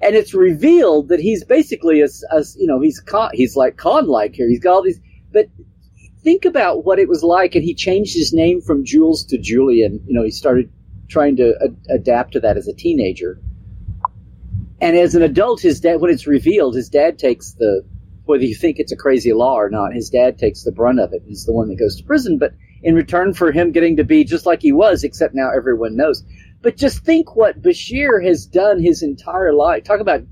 and 0.00 0.14
it's 0.14 0.34
revealed 0.34 1.08
that 1.08 1.20
he's 1.20 1.44
basically 1.44 2.02
as, 2.02 2.22
you 2.58 2.66
know, 2.66 2.80
he's 2.80 3.00
con, 3.00 3.30
he's 3.32 3.56
like 3.56 3.76
con 3.76 4.06
like 4.06 4.34
here. 4.34 4.48
He's 4.48 4.60
got 4.60 4.74
all 4.74 4.82
these, 4.82 5.00
but 5.32 5.46
think 6.22 6.44
about 6.44 6.84
what 6.84 6.98
it 6.98 7.08
was 7.08 7.22
like, 7.22 7.54
and 7.54 7.64
he 7.64 7.74
changed 7.74 8.14
his 8.14 8.32
name 8.32 8.60
from 8.60 8.84
Jules 8.84 9.24
to 9.26 9.38
Julian. 9.38 10.00
You 10.06 10.14
know, 10.14 10.22
he 10.22 10.30
started 10.30 10.70
trying 11.08 11.36
to 11.36 11.54
a- 11.60 11.94
adapt 11.94 12.32
to 12.32 12.40
that 12.40 12.56
as 12.56 12.68
a 12.68 12.74
teenager. 12.74 13.40
And 14.80 14.96
as 14.96 15.14
an 15.14 15.22
adult, 15.22 15.60
his 15.60 15.80
dad, 15.80 16.00
when 16.00 16.10
it's 16.10 16.26
revealed, 16.26 16.74
his 16.74 16.88
dad 16.88 17.18
takes 17.18 17.52
the 17.52 17.84
whether 18.26 18.44
you 18.44 18.54
think 18.54 18.78
it's 18.78 18.92
a 18.92 18.96
crazy 18.96 19.32
law 19.32 19.54
or 19.54 19.68
not, 19.68 19.92
his 19.92 20.08
dad 20.08 20.38
takes 20.38 20.62
the 20.62 20.72
brunt 20.72 20.98
of 20.98 21.12
it. 21.12 21.22
He's 21.26 21.44
the 21.44 21.52
one 21.52 21.68
that 21.68 21.78
goes 21.78 21.96
to 21.96 22.04
prison. 22.04 22.38
But 22.38 22.54
in 22.82 22.94
return 22.94 23.34
for 23.34 23.52
him 23.52 23.72
getting 23.72 23.96
to 23.96 24.04
be 24.04 24.24
just 24.24 24.46
like 24.46 24.62
he 24.62 24.72
was, 24.72 25.04
except 25.04 25.34
now 25.34 25.50
everyone 25.54 25.96
knows. 25.96 26.24
But 26.62 26.76
just 26.76 27.04
think 27.04 27.36
what 27.36 27.60
Bashir 27.60 28.24
has 28.24 28.46
done 28.46 28.80
his 28.80 29.02
entire 29.02 29.52
life. 29.52 29.84
Talk 29.84 30.00
about 30.00 30.22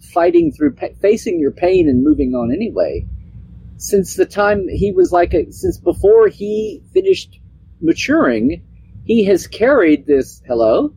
fighting 0.00 0.52
through, 0.52 0.76
facing 1.00 1.38
your 1.38 1.50
pain 1.50 1.88
and 1.88 2.02
moving 2.02 2.34
on 2.34 2.52
anyway. 2.52 3.06
Since 3.76 4.14
the 4.14 4.26
time 4.26 4.66
he 4.68 4.92
was 4.92 5.12
like 5.12 5.34
a, 5.34 5.50
since 5.52 5.78
before 5.78 6.28
he 6.28 6.82
finished 6.92 7.38
maturing, 7.80 8.62
he 9.08 9.24
has 9.24 9.46
carried 9.46 10.06
this. 10.06 10.42
Hello? 10.46 10.94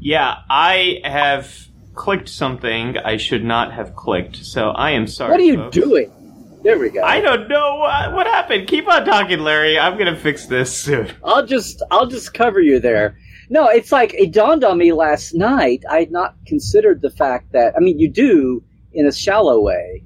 Yeah, 0.00 0.38
I 0.48 1.00
have 1.04 1.68
clicked 1.94 2.28
something 2.28 2.96
I 2.96 3.18
should 3.18 3.44
not 3.44 3.72
have 3.72 3.94
clicked, 3.94 4.36
so 4.36 4.70
I 4.70 4.92
am 4.92 5.06
sorry. 5.06 5.30
What 5.30 5.40
are 5.40 5.44
you 5.44 5.56
folks. 5.56 5.76
doing? 5.76 6.58
There 6.64 6.78
we 6.78 6.88
go. 6.88 7.02
I 7.02 7.20
don't 7.20 7.48
know 7.48 7.76
what, 7.76 8.14
what 8.14 8.26
happened. 8.26 8.66
Keep 8.66 8.88
on 8.88 9.04
talking, 9.04 9.40
Larry. 9.40 9.78
I'm 9.78 9.98
gonna 9.98 10.16
fix 10.16 10.46
this 10.46 10.74
soon. 10.74 11.12
I'll 11.22 11.44
just 11.44 11.82
I'll 11.90 12.06
just 12.06 12.32
cover 12.32 12.60
you 12.60 12.80
there. 12.80 13.18
No, 13.50 13.68
it's 13.68 13.92
like 13.92 14.14
it 14.14 14.32
dawned 14.32 14.64
on 14.64 14.78
me 14.78 14.92
last 14.92 15.34
night. 15.34 15.84
I 15.90 15.98
had 16.00 16.10
not 16.10 16.34
considered 16.46 17.02
the 17.02 17.10
fact 17.10 17.52
that 17.52 17.74
I 17.76 17.80
mean 17.80 17.98
you 17.98 18.08
do 18.08 18.64
in 18.94 19.06
a 19.06 19.12
shallow 19.12 19.60
way. 19.60 20.04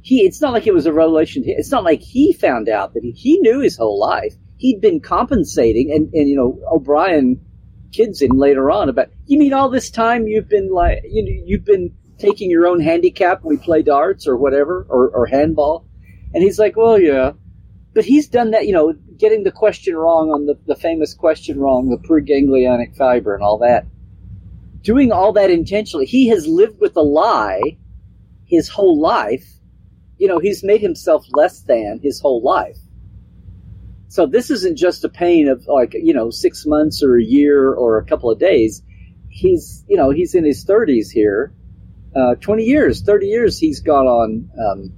He 0.00 0.20
it's 0.24 0.40
not 0.40 0.54
like 0.54 0.66
it 0.66 0.72
was 0.72 0.86
a 0.86 0.92
revelation. 0.94 1.42
It's 1.44 1.70
not 1.70 1.84
like 1.84 2.00
he 2.00 2.32
found 2.32 2.70
out 2.70 2.94
that 2.94 3.02
he, 3.02 3.10
he 3.10 3.38
knew 3.40 3.60
his 3.60 3.76
whole 3.76 4.00
life. 4.00 4.34
He'd 4.58 4.80
been 4.80 5.00
compensating, 5.00 5.90
and 5.92 6.12
and 6.12 6.28
you 6.28 6.36
know 6.36 6.58
O'Brien 6.70 7.40
kids 7.92 8.20
him 8.20 8.36
later 8.36 8.70
on 8.70 8.88
about 8.88 9.08
you 9.26 9.38
mean 9.38 9.52
all 9.52 9.70
this 9.70 9.90
time 9.90 10.26
you've 10.26 10.48
been 10.48 10.70
like 10.70 11.02
you 11.08 11.22
know 11.22 11.42
you've 11.46 11.64
been 11.64 11.94
taking 12.18 12.50
your 12.50 12.66
own 12.66 12.80
handicap 12.80 13.44
we 13.44 13.56
play 13.56 13.82
darts 13.82 14.26
or 14.26 14.36
whatever 14.36 14.86
or, 14.88 15.08
or 15.10 15.26
handball? 15.26 15.86
And 16.34 16.42
he's 16.42 16.58
like 16.58 16.76
well 16.76 16.98
yeah. 16.98 17.32
But 17.94 18.04
he's 18.04 18.28
done 18.28 18.50
that 18.50 18.66
you 18.66 18.72
know 18.72 18.94
getting 19.18 19.44
the 19.44 19.52
question 19.52 19.96
wrong 19.96 20.30
on 20.30 20.46
the, 20.46 20.58
the 20.66 20.76
famous 20.76 21.14
question 21.14 21.58
wrong 21.58 21.88
the 21.88 22.08
preganglionic 22.08 22.96
fiber 22.96 23.34
and 23.34 23.42
all 23.42 23.58
that. 23.58 23.86
Doing 24.82 25.10
all 25.12 25.32
that 25.32 25.50
intentionally. 25.50 26.06
He 26.06 26.28
has 26.28 26.46
lived 26.46 26.80
with 26.80 26.96
a 26.96 27.02
lie 27.02 27.78
his 28.46 28.68
whole 28.68 28.98
life, 28.98 29.58
you 30.18 30.28
know, 30.28 30.38
he's 30.38 30.64
made 30.64 30.80
himself 30.80 31.26
less 31.32 31.60
than 31.62 32.00
his 32.02 32.20
whole 32.20 32.42
life. 32.42 32.78
So 34.16 34.24
this 34.24 34.50
isn't 34.50 34.78
just 34.78 35.04
a 35.04 35.10
pain 35.10 35.46
of 35.46 35.66
like, 35.66 35.92
you 35.92 36.14
know, 36.14 36.30
six 36.30 36.64
months 36.64 37.02
or 37.02 37.18
a 37.18 37.22
year 37.22 37.74
or 37.74 37.98
a 37.98 38.04
couple 38.06 38.30
of 38.30 38.38
days. 38.38 38.82
He's, 39.28 39.84
you 39.88 39.96
know, 39.98 40.08
he's 40.08 40.34
in 40.34 40.42
his 40.42 40.64
30s 40.64 41.10
here. 41.10 41.52
Uh, 42.16 42.34
20 42.36 42.62
years, 42.64 43.02
30 43.02 43.26
years 43.26 43.58
he's 43.58 43.80
gone 43.80 44.06
on 44.06 44.50
um, 44.58 44.92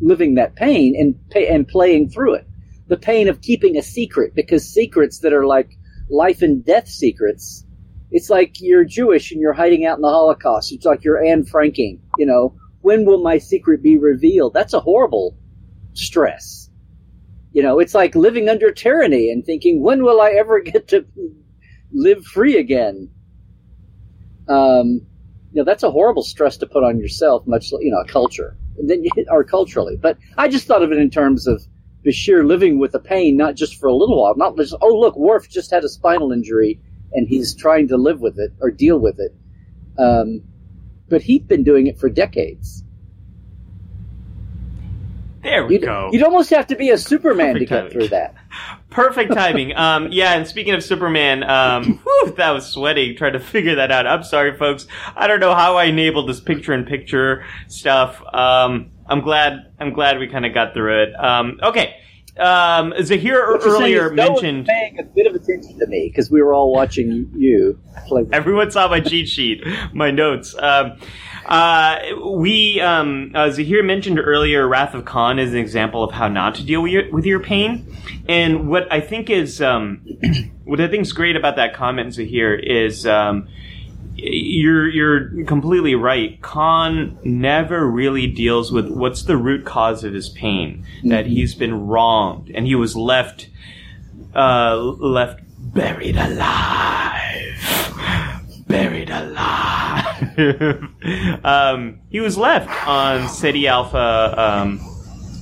living 0.00 0.34
that 0.34 0.56
pain 0.56 0.96
and, 0.98 1.14
and 1.36 1.68
playing 1.68 2.10
through 2.10 2.34
it. 2.34 2.48
The 2.88 2.96
pain 2.96 3.28
of 3.28 3.40
keeping 3.40 3.76
a 3.76 3.82
secret 3.82 4.34
because 4.34 4.68
secrets 4.68 5.20
that 5.20 5.32
are 5.32 5.46
like 5.46 5.78
life 6.10 6.42
and 6.42 6.64
death 6.64 6.88
secrets 6.88 7.64
it's 8.10 8.30
like 8.30 8.60
you're 8.60 8.84
Jewish 8.84 9.30
and 9.30 9.40
you're 9.40 9.52
hiding 9.52 9.86
out 9.86 9.98
in 9.98 10.02
the 10.02 10.08
Holocaust. 10.08 10.72
It's 10.72 10.86
like 10.86 11.04
you're 11.04 11.24
Anne 11.24 11.44
Franking. 11.44 12.02
You 12.18 12.26
know, 12.26 12.56
when 12.80 13.04
will 13.04 13.22
my 13.22 13.38
secret 13.38 13.80
be 13.80 13.96
revealed? 13.96 14.54
That's 14.54 14.74
a 14.74 14.80
horrible 14.80 15.36
stress. 15.94 16.65
You 17.56 17.62
know, 17.62 17.78
it's 17.78 17.94
like 17.94 18.14
living 18.14 18.50
under 18.50 18.70
tyranny 18.70 19.30
and 19.30 19.42
thinking, 19.42 19.80
when 19.80 20.04
will 20.04 20.20
I 20.20 20.32
ever 20.32 20.60
get 20.72 20.88
to 20.88 21.06
live 21.90 22.22
free 22.26 22.58
again? 22.58 23.08
Um, 24.46 25.06
you 25.52 25.62
know, 25.62 25.64
that's 25.64 25.82
a 25.82 25.90
horrible 25.90 26.22
stress 26.22 26.58
to 26.58 26.66
put 26.66 26.84
on 26.84 27.00
yourself, 27.00 27.46
much 27.46 27.72
you 27.72 27.90
know, 27.90 28.00
a 28.00 28.06
culture, 28.06 28.58
and 28.76 28.90
then 28.90 29.06
or 29.30 29.42
culturally. 29.42 29.96
But 29.96 30.18
I 30.36 30.48
just 30.48 30.66
thought 30.66 30.82
of 30.82 30.92
it 30.92 30.98
in 30.98 31.08
terms 31.08 31.46
of 31.46 31.62
Bashir 32.04 32.46
living 32.46 32.78
with 32.78 32.92
the 32.92 33.00
pain, 33.00 33.38
not 33.38 33.54
just 33.54 33.80
for 33.80 33.86
a 33.86 33.94
little 33.94 34.20
while, 34.20 34.36
not 34.36 34.54
just, 34.58 34.74
oh 34.82 34.94
look, 34.94 35.16
Worf 35.16 35.48
just 35.48 35.70
had 35.70 35.82
a 35.82 35.88
spinal 35.88 36.32
injury 36.32 36.78
and 37.14 37.26
he's 37.26 37.54
trying 37.54 37.88
to 37.88 37.96
live 37.96 38.20
with 38.20 38.38
it 38.38 38.52
or 38.60 38.70
deal 38.70 38.98
with 38.98 39.18
it. 39.18 39.34
Um, 39.98 40.42
but 41.08 41.22
he'd 41.22 41.48
been 41.48 41.64
doing 41.64 41.86
it 41.86 41.98
for 41.98 42.10
decades. 42.10 42.84
There 45.46 45.64
we 45.64 45.74
you'd, 45.74 45.82
go. 45.82 46.10
You'd 46.12 46.24
almost 46.24 46.50
have 46.50 46.66
to 46.66 46.76
be 46.76 46.90
a 46.90 46.98
Superman 46.98 47.52
Perfect 47.54 47.58
to 47.58 47.66
get 47.66 47.76
timing. 47.76 47.92
through 47.92 48.08
that. 48.08 48.34
Perfect 48.90 49.32
timing. 49.32 49.76
um, 49.76 50.08
yeah, 50.10 50.34
and 50.34 50.46
speaking 50.46 50.74
of 50.74 50.82
Superman, 50.82 51.44
um, 51.44 51.98
whew, 52.04 52.34
that 52.36 52.50
was 52.50 52.66
sweaty 52.66 53.14
trying 53.14 53.34
to 53.34 53.40
figure 53.40 53.76
that 53.76 53.92
out. 53.92 54.08
I'm 54.08 54.24
sorry, 54.24 54.56
folks. 54.56 54.88
I 55.14 55.28
don't 55.28 55.38
know 55.38 55.54
how 55.54 55.76
I 55.76 55.84
enabled 55.84 56.28
this 56.28 56.40
picture-in-picture 56.40 57.44
stuff. 57.68 58.20
Um, 58.34 58.90
I'm 59.06 59.20
glad. 59.20 59.72
I'm 59.78 59.92
glad 59.92 60.18
we 60.18 60.26
kind 60.26 60.44
of 60.44 60.52
got 60.52 60.74
through 60.74 61.04
it. 61.04 61.14
Um, 61.14 61.60
okay 61.62 61.94
um, 62.38 62.92
Zahir 63.02 63.42
earlier 63.42 64.10
mentioned 64.10 64.66
paying 64.66 64.98
a 64.98 65.02
bit 65.02 65.26
of 65.26 65.34
attention 65.34 65.78
to 65.78 65.86
me 65.86 66.08
because 66.08 66.30
we 66.30 66.42
were 66.42 66.52
all 66.52 66.72
watching 66.72 67.30
you 67.34 67.78
play. 68.06 68.26
Everyone 68.32 68.70
saw 68.70 68.88
my 68.88 69.00
cheat 69.00 69.28
sheet, 69.28 69.64
my 69.92 70.10
notes. 70.10 70.54
Um, 70.58 70.98
uh, 71.46 71.98
we 72.24 72.80
um, 72.80 73.30
uh, 73.34 73.50
Zahir 73.50 73.82
mentioned 73.82 74.18
earlier, 74.18 74.66
Wrath 74.66 74.94
of 74.94 75.04
Khan 75.04 75.38
is 75.38 75.52
an 75.52 75.58
example 75.58 76.02
of 76.02 76.12
how 76.12 76.28
not 76.28 76.56
to 76.56 76.64
deal 76.64 76.82
with 76.82 76.92
your, 76.92 77.10
with 77.12 77.24
your 77.24 77.40
pain. 77.40 77.96
And 78.28 78.68
what 78.68 78.92
I 78.92 79.00
think 79.00 79.30
is 79.30 79.62
um, 79.62 80.02
what 80.64 80.80
I 80.80 80.88
think 80.88 81.02
is 81.02 81.12
great 81.12 81.36
about 81.36 81.56
that 81.56 81.74
comment, 81.74 82.14
Zahir, 82.14 82.54
is 82.54 83.06
um, 83.06 83.48
you're 84.16 84.88
you're 84.88 85.44
completely 85.44 85.94
right. 85.94 86.40
Khan 86.42 87.16
never 87.22 87.86
really 87.86 88.26
deals 88.26 88.72
with 88.72 88.88
what's 88.88 89.22
the 89.22 89.36
root 89.36 89.64
cause 89.64 90.02
of 90.02 90.14
his 90.14 90.28
pain. 90.28 90.84
Mm-hmm. 90.98 91.08
That 91.10 91.26
he's 91.26 91.54
been 91.54 91.86
wronged 91.86 92.50
and 92.50 92.66
he 92.66 92.74
was 92.74 92.96
left 92.96 93.48
uh, 94.34 94.76
left 94.76 95.42
buried 95.58 96.16
alive, 96.16 97.54
buried 98.66 99.10
alive. 99.10 100.05
um, 101.44 102.00
he 102.08 102.20
was 102.20 102.36
left 102.38 102.68
on 102.86 103.28
Ceti 103.28 103.66
Alpha 103.66 104.34
um, 104.36 104.78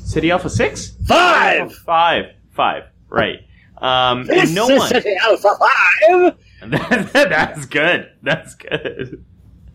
Ceti 0.05 0.31
Alpha 0.31 0.51
six 0.51 0.97
five 1.07 1.75
five 1.75 2.27
five 2.51 2.85
right. 3.09 3.41
Um, 3.79 4.31
and 4.31 4.55
no 4.55 4.67
one 4.67 4.89
Ceti 4.89 5.15
Alpha 5.17 5.57
five 5.59 6.37
That's 7.13 7.67
good. 7.67 8.11
That's 8.23 8.55
good. 8.55 9.25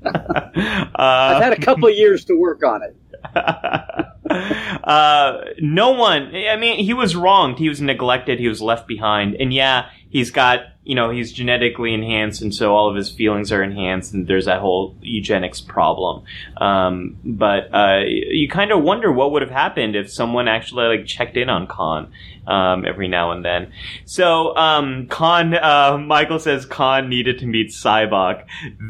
uh, 0.05 0.11
I've 0.95 1.43
had 1.43 1.53
a 1.53 1.61
couple 1.61 1.89
years 1.89 2.25
to 2.25 2.35
work 2.35 2.63
on 2.63 2.81
it. 2.83 2.95
uh, 4.83 5.41
no 5.59 5.91
one. 5.91 6.33
I 6.35 6.55
mean, 6.55 6.83
he 6.83 6.93
was 6.93 7.15
wronged. 7.15 7.59
He 7.59 7.69
was 7.69 7.81
neglected. 7.81 8.39
He 8.39 8.47
was 8.47 8.61
left 8.61 8.87
behind. 8.87 9.35
And 9.35 9.53
yeah, 9.53 9.89
he's 10.09 10.31
got 10.31 10.61
you 10.89 10.95
know 10.95 11.11
he's 11.11 11.31
genetically 11.31 11.93
enhanced, 11.93 12.41
and 12.41 12.51
so 12.51 12.75
all 12.75 12.89
of 12.89 12.95
his 12.95 13.11
feelings 13.11 13.51
are 13.51 13.61
enhanced, 13.61 14.11
and 14.11 14.25
there's 14.25 14.45
that 14.45 14.59
whole 14.59 14.95
eugenics 15.01 15.61
problem. 15.61 16.23
Um, 16.57 17.15
but 17.23 17.71
uh, 17.71 17.99
you 18.07 18.49
kind 18.49 18.71
of 18.71 18.81
wonder 18.81 19.11
what 19.11 19.31
would 19.31 19.43
have 19.43 19.51
happened 19.51 19.95
if 19.95 20.11
someone 20.11 20.47
actually 20.47 20.97
like 20.97 21.05
checked 21.05 21.37
in 21.37 21.47
on 21.47 21.67
Khan 21.67 22.11
um, 22.47 22.85
every 22.87 23.07
now 23.07 23.29
and 23.29 23.45
then. 23.45 23.71
So 24.05 24.55
um, 24.57 25.05
Khan, 25.05 25.53
uh, 25.53 25.99
Michael 25.99 26.39
says 26.39 26.65
Khan 26.65 27.07
needed 27.07 27.37
to 27.37 27.45
meet 27.45 27.67
Sybok. 27.67 28.45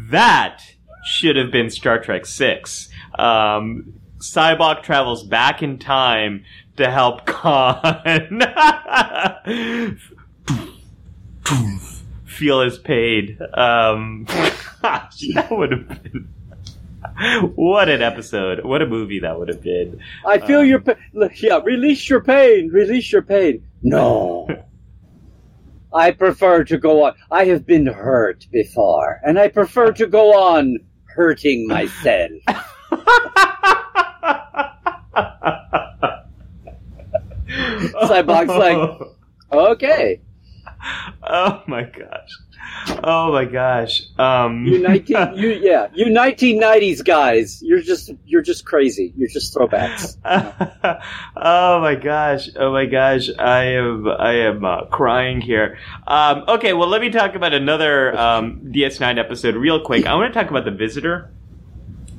That 0.10 0.62
should 1.04 1.36
have 1.36 1.52
been 1.52 1.70
Star 1.70 2.00
Trek 2.00 2.26
Six. 2.26 2.88
Um, 3.16 4.00
Sybok 4.20 4.84
travels 4.84 5.24
back 5.24 5.62
in 5.62 5.78
time 5.78 6.46
to 6.78 6.90
help 6.90 7.26
Khan 7.26 8.40
feel 12.26 12.62
his 12.62 12.78
pain. 12.78 13.38
Um, 13.54 14.24
gosh, 14.82 15.24
that 15.34 15.52
would 15.52 15.72
have 15.72 16.04
been. 16.04 16.30
What 17.56 17.90
an 17.90 18.02
episode! 18.02 18.64
What 18.64 18.82
a 18.82 18.86
movie 18.86 19.20
that 19.20 19.38
would 19.38 19.50
have 19.50 19.62
been. 19.62 20.00
I 20.26 20.40
feel 20.40 20.62
um, 20.62 20.66
your 20.68 20.80
pain. 20.80 20.96
Yeah, 21.36 21.60
release 21.64 22.10
your 22.10 22.22
pain. 22.22 22.70
Release 22.70 23.12
your 23.12 23.22
pain. 23.22 23.66
No. 23.82 24.48
I 25.94 26.12
prefer 26.12 26.64
to 26.66 26.78
go 26.78 27.06
on. 27.06 27.14
I 27.32 27.46
have 27.46 27.66
been 27.66 27.88
hurt 27.88 28.46
before, 28.52 29.20
and 29.26 29.40
I 29.40 29.48
prefer 29.48 29.92
to 29.94 30.06
go 30.08 30.34
on 30.34 30.78
hurting 31.06 31.68
myself. 31.68 32.32
Sybok's 37.50 38.50
like, 38.50 39.10
okay. 39.52 40.22
Oh 41.32 41.62
my 41.68 41.84
gosh. 41.84 42.32
Oh 43.04 43.32
my 43.32 43.46
gosh. 43.46 44.04
Um. 44.18 44.66
You 44.66 44.80
nineteen, 44.80 45.18
you 45.36 45.50
yeah, 45.50 45.88
you 45.94 46.10
nineteen 46.10 46.60
nineties 46.60 47.02
guys. 47.02 47.62
You're 47.62 47.82
just 47.82 48.12
you're 48.26 48.42
just 48.42 48.66
crazy. 48.66 49.14
You're 49.16 49.30
just 49.30 49.54
throwbacks. 49.54 50.18
oh 51.36 51.82
my 51.82 51.96
gosh. 51.96 52.50
Oh 52.56 52.72
my 52.72 52.86
gosh. 52.86 53.30
I 53.38 53.64
am 53.66 54.08
I 54.08 54.32
am 54.34 54.66
uh, 54.66 54.86
crying 54.86 55.42
here. 55.42 55.78
Um. 56.08 56.46
Okay. 56.48 56.74
Well, 56.74 56.88
let 56.88 57.02
me 57.02 57.10
talk 57.10 57.36
about 57.36 57.54
another 57.54 58.18
um, 58.18 58.62
DS9 58.74 59.20
episode 59.20 59.56
real 59.56 59.82
quick. 59.82 60.08
I 60.08 60.16
want 60.16 60.34
to 60.34 60.40
talk 60.40 60.50
about 60.50 60.66
the 60.66 60.72
Visitor, 60.72 61.32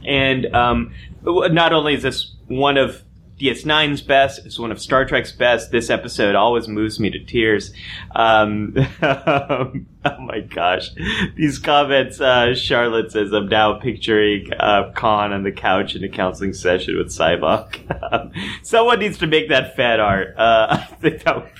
and 0.05 0.55
um, 0.55 0.95
not 1.25 1.73
only 1.73 1.95
is 1.95 2.03
this 2.03 2.37
one 2.47 2.77
of 2.77 3.03
DS9's 3.41 4.03
best. 4.03 4.45
It's 4.45 4.59
one 4.59 4.71
of 4.71 4.81
Star 4.81 5.07
Trek's 5.07 5.33
best. 5.33 5.71
This 5.71 5.89
episode 5.89 6.35
always 6.35 6.69
moves 6.69 7.01
me 7.01 7.09
to 7.11 7.19
tears. 7.25 7.73
Um, 8.15 8.75
oh 9.03 9.73
my 10.21 10.41
gosh. 10.41 10.91
These 11.37 11.59
comments, 11.59 12.21
uh, 12.21 12.55
Charlotte 12.55 13.13
says, 13.13 13.33
I'm 13.33 13.49
now 13.49 13.75
picturing 13.75 14.53
uh, 14.53 14.93
Khan 14.95 15.33
on 15.33 15.43
the 15.43 15.53
couch 15.53 15.97
in 15.97 16.05
a 16.05 16.09
counseling 16.09 16.53
session 16.53 16.99
with. 16.99 17.11
Um, 17.19 18.33
someone 18.63 18.99
needs 18.99 19.17
to 19.19 19.27
make 19.27 19.49
that 19.49 19.75
fan 19.75 20.01
art. 20.01 20.37
Uh, 20.37 20.67
I 20.71 20.77
think 21.01 21.25
that 21.25 21.37
would... 21.37 21.51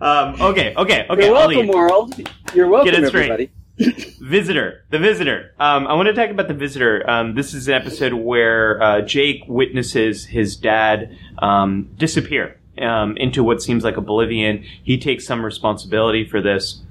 um, 0.00 0.40
okay, 0.40 0.74
okay, 0.76 1.06
okay. 1.10 1.24
You're 1.24 1.34
welcome, 1.34 1.68
world. 1.68 2.30
You're 2.54 2.68
welcome, 2.68 2.92
Get 2.92 3.02
it 3.02 3.08
straight. 3.08 3.50
Visitor, 3.76 4.84
the 4.90 5.00
Visitor. 5.00 5.52
Um, 5.58 5.88
I 5.88 5.94
want 5.94 6.06
to 6.06 6.14
talk 6.14 6.30
about 6.30 6.46
the 6.46 6.54
Visitor. 6.54 7.08
Um, 7.10 7.34
this 7.34 7.54
is 7.54 7.66
an 7.66 7.74
episode 7.74 8.12
where 8.12 8.80
uh, 8.80 9.00
Jake 9.00 9.42
witnesses 9.48 10.26
his 10.26 10.56
dad 10.56 11.16
um, 11.38 11.88
disappear 11.96 12.60
um, 12.80 13.16
into 13.16 13.42
what 13.42 13.62
seems 13.62 13.82
like 13.82 13.96
oblivion. 13.96 14.64
He 14.82 14.96
takes 14.96 15.26
some 15.26 15.44
responsibility 15.44 16.24
for 16.24 16.40
this, 16.40 16.82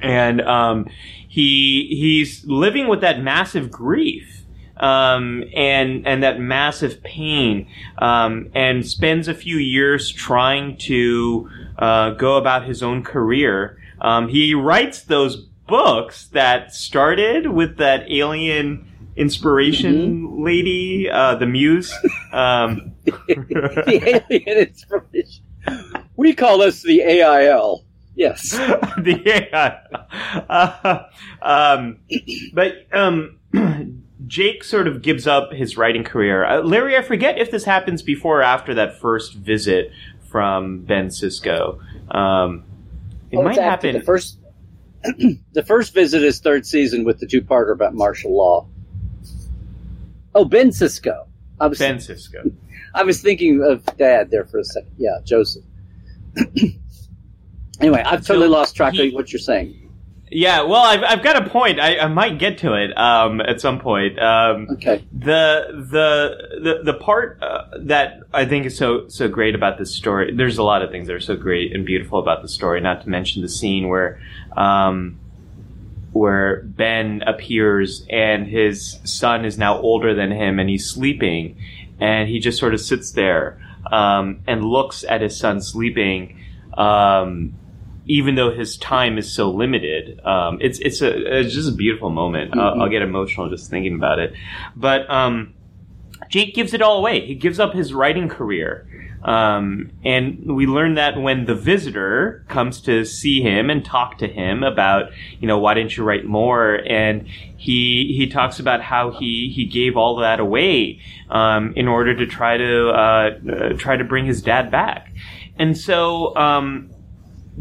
and 0.00 0.40
um, 0.42 0.88
he 1.28 1.88
he's 1.90 2.44
living 2.44 2.86
with 2.86 3.00
that 3.00 3.20
massive 3.20 3.70
grief. 3.70 4.34
Um, 4.76 5.42
and 5.56 6.06
and 6.06 6.22
that 6.22 6.38
massive 6.38 7.02
pain, 7.02 7.68
and 8.00 8.86
spends 8.86 9.26
a 9.26 9.34
few 9.34 9.56
years 9.56 10.08
trying 10.08 10.76
to 10.76 11.50
uh, 11.76 12.10
go 12.10 12.36
about 12.36 12.64
his 12.64 12.80
own 12.80 13.02
career. 13.02 13.76
he 14.28 14.54
writes 14.54 15.02
those 15.02 15.48
books 15.68 16.26
that 16.28 16.74
started 16.74 17.46
with 17.46 17.76
that 17.76 18.10
alien 18.10 18.90
inspiration 19.16 20.26
mm-hmm. 20.26 20.42
lady, 20.42 21.10
uh, 21.10 21.34
the 21.36 21.46
muse. 21.46 21.92
Um, 22.32 22.92
the 23.04 24.24
alien 24.30 24.58
inspiration. 24.68 25.44
We 26.16 26.34
call 26.34 26.58
this 26.58 26.82
the 26.82 27.02
AIL. 27.02 27.84
Yes. 28.14 28.50
the 28.52 29.22
AIL. 29.26 30.42
Uh, 30.48 31.04
um, 31.40 31.98
but 32.52 32.86
um, 32.92 33.38
Jake 34.26 34.64
sort 34.64 34.88
of 34.88 35.02
gives 35.02 35.26
up 35.26 35.52
his 35.52 35.76
writing 35.76 36.04
career. 36.04 36.44
Uh, 36.44 36.62
Larry, 36.62 36.96
I 36.96 37.02
forget 37.02 37.38
if 37.38 37.50
this 37.50 37.64
happens 37.64 38.02
before 38.02 38.40
or 38.40 38.42
after 38.42 38.74
that 38.74 38.98
first 38.98 39.34
visit 39.34 39.92
from 40.28 40.80
Ben 40.80 41.08
Sisko. 41.08 41.78
Um, 42.14 42.64
it 43.30 43.36
Oh, 43.36 43.42
might 43.42 43.58
happen. 43.58 43.94
The 43.94 44.02
first, 44.02 44.38
the 45.52 45.62
first 45.62 45.94
visit 45.94 46.22
is 46.22 46.40
third 46.40 46.66
season 46.66 47.04
with 47.04 47.20
the 47.20 47.26
two-parter 47.26 47.72
about 47.72 47.94
martial 47.94 48.36
law. 48.36 48.66
Oh, 50.34 50.44
Ben 50.44 50.70
Sisko. 50.70 51.26
I 51.60 51.66
was 51.66 51.78
ben 51.78 51.96
Sisko. 51.96 52.52
I 52.94 53.02
was 53.02 53.20
thinking 53.20 53.62
of 53.62 53.84
Dad 53.96 54.30
there 54.30 54.44
for 54.44 54.58
a 54.58 54.64
second. 54.64 54.92
Yeah, 54.96 55.18
Joseph. 55.24 55.64
anyway, 57.80 58.02
I've 58.04 58.26
totally 58.26 58.48
lost 58.48 58.76
track 58.76 58.94
he- 58.94 59.08
of 59.08 59.14
what 59.14 59.32
you're 59.32 59.40
saying. 59.40 59.77
Yeah, 60.30 60.62
well, 60.62 60.82
I've, 60.82 61.02
I've 61.02 61.22
got 61.22 61.36
a 61.44 61.48
point. 61.48 61.80
I, 61.80 61.98
I 61.98 62.06
might 62.08 62.38
get 62.38 62.58
to 62.58 62.74
it 62.74 62.96
um, 62.98 63.40
at 63.40 63.60
some 63.60 63.78
point. 63.80 64.18
Um, 64.18 64.68
Okay. 64.72 65.04
the 65.12 65.66
the 65.90 66.60
the 66.60 66.92
the 66.92 66.94
part 66.98 67.42
uh, 67.42 67.64
that 67.80 68.20
I 68.32 68.44
think 68.44 68.66
is 68.66 68.76
so 68.76 69.08
so 69.08 69.28
great 69.28 69.54
about 69.54 69.78
this 69.78 69.94
story. 69.94 70.34
There's 70.34 70.58
a 70.58 70.62
lot 70.62 70.82
of 70.82 70.90
things 70.90 71.06
that 71.06 71.14
are 71.14 71.20
so 71.20 71.36
great 71.36 71.74
and 71.74 71.86
beautiful 71.86 72.18
about 72.18 72.42
the 72.42 72.48
story. 72.48 72.80
Not 72.80 73.02
to 73.02 73.08
mention 73.08 73.42
the 73.42 73.48
scene 73.48 73.88
where. 73.88 74.20
Um, 74.56 75.18
where 76.12 76.62
Ben 76.64 77.22
appears 77.26 78.04
and 78.08 78.46
his 78.46 78.98
son 79.04 79.44
is 79.44 79.58
now 79.58 79.78
older 79.78 80.14
than 80.14 80.30
him 80.32 80.58
and 80.58 80.68
he's 80.68 80.88
sleeping 80.88 81.56
and 82.00 82.28
he 82.28 82.40
just 82.40 82.58
sort 82.58 82.72
of 82.72 82.80
sits 82.80 83.12
there 83.12 83.60
um, 83.92 84.40
and 84.46 84.64
looks 84.64 85.04
at 85.04 85.20
his 85.20 85.36
son 85.38 85.60
sleeping 85.60 86.40
um, 86.76 87.52
even 88.08 88.34
though 88.34 88.50
his 88.50 88.76
time 88.76 89.18
is 89.18 89.32
so 89.32 89.50
limited 89.50 90.18
um, 90.24 90.58
it's 90.60 90.78
it's 90.80 91.00
a 91.00 91.38
it's 91.38 91.54
just 91.54 91.68
a 91.68 91.74
beautiful 91.74 92.10
moment. 92.10 92.56
I'll, 92.56 92.82
I'll 92.82 92.88
get 92.88 93.02
emotional 93.02 93.48
just 93.48 93.70
thinking 93.70 93.94
about 93.94 94.18
it. 94.18 94.32
But 94.76 95.08
um, 95.10 95.54
Jake 96.28 96.54
gives 96.54 96.74
it 96.74 96.82
all 96.82 96.98
away. 96.98 97.24
He 97.26 97.34
gives 97.34 97.58
up 97.58 97.72
his 97.72 97.94
writing 97.94 98.28
career. 98.28 98.86
Um, 99.22 99.90
and 100.04 100.54
we 100.54 100.66
learn 100.66 100.94
that 100.94 101.20
when 101.20 101.46
the 101.46 101.54
visitor 101.54 102.44
comes 102.48 102.80
to 102.82 103.04
see 103.04 103.42
him 103.42 103.68
and 103.68 103.84
talk 103.84 104.18
to 104.18 104.28
him 104.28 104.62
about, 104.62 105.10
you 105.40 105.48
know, 105.48 105.58
why 105.58 105.74
didn't 105.74 105.96
you 105.96 106.04
write 106.04 106.24
more? 106.24 106.80
And 106.86 107.26
he 107.26 108.14
he 108.16 108.28
talks 108.28 108.60
about 108.60 108.80
how 108.80 109.10
he 109.10 109.52
he 109.54 109.64
gave 109.64 109.96
all 109.96 110.16
that 110.16 110.38
away 110.38 111.00
um, 111.30 111.72
in 111.74 111.88
order 111.88 112.14
to 112.14 112.26
try 112.26 112.56
to 112.56 112.88
uh, 112.90 113.30
uh, 113.50 113.72
try 113.76 113.96
to 113.96 114.04
bring 114.04 114.24
his 114.24 114.40
dad 114.40 114.70
back. 114.70 115.12
And 115.58 115.76
so 115.76 116.36
um, 116.36 116.90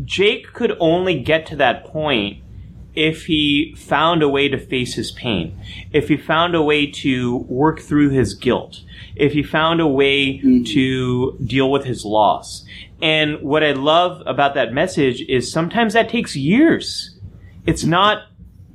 Jake 0.06 0.54
could 0.54 0.76
only 0.80 1.20
get 1.20 1.46
to 1.48 1.56
that 1.58 1.86
point 1.86 2.44
if 2.96 3.28
he 3.28 3.76
found 3.78 4.24
a 4.24 4.30
way 4.30 4.50
to 4.50 4.58
face 4.58 4.96
his 4.96 5.12
pain, 5.12 5.60
if 5.94 6.08
he 6.08 6.18
found 6.18 6.56
a 6.56 6.62
way 6.62 6.88
to 6.88 7.38
work 7.48 7.80
through 7.80 8.10
his 8.10 8.34
guilt, 8.34 8.82
if 9.16 9.34
he 9.34 9.44
found 9.44 9.80
a 9.80 9.88
way 9.88 10.40
mm-hmm. 10.40 10.64
to 10.64 11.38
deal 11.46 11.70
with 11.70 11.86
his 11.86 12.04
loss. 12.04 12.66
And 13.00 13.42
what 13.42 13.64
I 13.64 13.74
love 13.74 14.24
about 14.26 14.56
that 14.56 14.74
message 14.74 15.22
is 15.22 15.52
sometimes 15.52 15.94
that 15.94 16.10
takes 16.10 16.36
years. 16.36 17.20
It's 17.68 17.84
not 17.84 18.24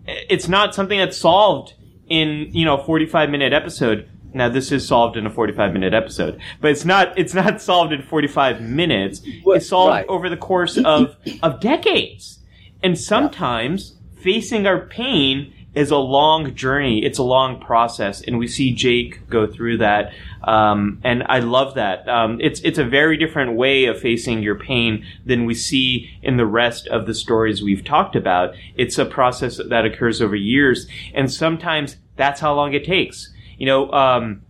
it's 0.07 0.49
not 0.49 0.75
something 0.75 0.99
that's 0.99 1.17
solved 1.17 1.75
in, 2.09 2.49
you 2.53 2.65
know, 2.65 2.79
a 2.79 2.85
45 2.85 3.31
minute 3.31 3.53
episode. 3.53 4.09
Now 4.35 4.49
this 4.49 4.73
is 4.73 4.87
solved 4.87 5.17
in 5.17 5.27
a 5.27 5.31
45 5.31 5.73
minute 5.73 5.95
episode, 5.95 6.41
but 6.61 6.71
it's 6.71 6.85
not 6.85 7.19
it's 7.19 7.35
not 7.35 7.61
solved 7.61 7.93
in 7.93 8.03
45 8.03 8.61
minutes. 8.61 9.21
It's 9.25 9.69
solved 9.69 9.91
right. 9.91 10.07
over 10.09 10.29
the 10.29 10.37
course 10.37 10.79
of 10.79 11.17
of 11.43 11.61
decades. 11.61 12.39
And 12.83 12.99
sometimes 12.99 13.97
facing 14.23 14.67
our 14.67 14.87
pain 14.87 15.53
is 15.75 15.91
a 15.91 15.97
long 15.97 16.55
journey. 16.55 17.05
It's 17.05 17.19
a 17.19 17.23
long 17.23 17.59
process, 17.61 18.21
and 18.21 18.39
we 18.39 18.47
see 18.47 18.75
Jake 18.75 19.29
go 19.29 19.47
through 19.47 19.79
that. 19.79 20.13
Um, 20.45 21.01
and 21.03 21.23
I 21.29 21.39
love 21.39 21.75
that. 21.75 22.07
Um, 22.09 22.39
it's 22.41 22.61
it's 22.61 22.79
a 22.79 22.85
very 22.85 23.17
different 23.17 23.55
way 23.55 23.87
of 23.87 23.99
facing 23.99 24.43
your 24.43 24.57
pain 24.57 25.05
than 25.25 25.47
we 25.47 25.55
see 25.55 26.11
in 26.23 26.37
the 26.37 26.47
rest 26.47 26.89
of 26.89 27.07
the 27.07 27.15
stories 27.15 27.63
we've 27.63 27.85
talked 27.85 28.17
about. 28.17 28.55
It's 28.77 28.99
a 28.99 29.07
process 29.07 29.61
that 29.69 29.85
occurs 29.87 30.21
over 30.21 30.37
years, 30.37 30.87
and 31.15 31.33
sometimes 31.33 31.97
that's 32.17 32.41
how 32.41 32.55
long 32.55 32.75
it 32.75 32.85
takes. 32.85 33.32
You 33.63 33.67
know. 33.67 33.93
Um, 33.93 34.43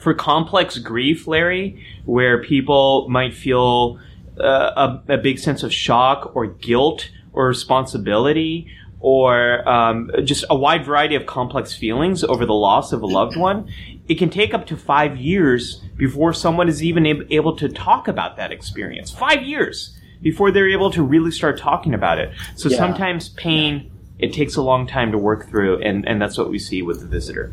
for 0.00 0.14
complex 0.14 0.78
grief, 0.78 1.26
Larry, 1.26 1.84
where 2.06 2.42
people 2.42 3.06
might 3.10 3.34
feel 3.34 3.98
uh, 4.40 5.00
a, 5.08 5.14
a 5.14 5.18
big 5.18 5.38
sense 5.38 5.62
of 5.62 5.74
shock 5.74 6.34
or 6.34 6.46
guilt 6.46 7.10
or 7.34 7.48
responsibility 7.48 8.66
or 9.00 9.68
um, 9.68 10.10
just 10.24 10.46
a 10.48 10.56
wide 10.56 10.86
variety 10.86 11.16
of 11.16 11.26
complex 11.26 11.74
feelings 11.74 12.24
over 12.24 12.46
the 12.46 12.54
loss 12.54 12.92
of 12.92 13.02
a 13.02 13.06
loved 13.06 13.36
one, 13.36 13.70
it 14.08 14.14
can 14.14 14.30
take 14.30 14.54
up 14.54 14.64
to 14.68 14.76
five 14.76 15.18
years 15.18 15.82
before 15.96 16.32
someone 16.32 16.66
is 16.68 16.82
even 16.82 17.06
ab- 17.06 17.26
able 17.30 17.54
to 17.56 17.68
talk 17.68 18.08
about 18.08 18.38
that 18.38 18.52
experience. 18.52 19.10
Five 19.10 19.42
years 19.42 19.98
before 20.22 20.50
they're 20.50 20.70
able 20.70 20.90
to 20.92 21.02
really 21.02 21.30
start 21.30 21.58
talking 21.58 21.92
about 21.92 22.18
it. 22.18 22.32
So 22.54 22.70
Yeah. 22.70 22.78
sometimes 22.78 23.28
pain, 23.30 23.90
it 24.18 24.32
takes 24.32 24.56
a 24.56 24.62
long 24.62 24.86
time 24.86 25.12
to 25.12 25.18
work 25.18 25.50
through, 25.50 25.82
and, 25.82 26.08
and 26.08 26.22
that's 26.22 26.38
what 26.38 26.48
we 26.48 26.58
see 26.58 26.80
with 26.80 27.00
the 27.00 27.06
visitor. 27.06 27.52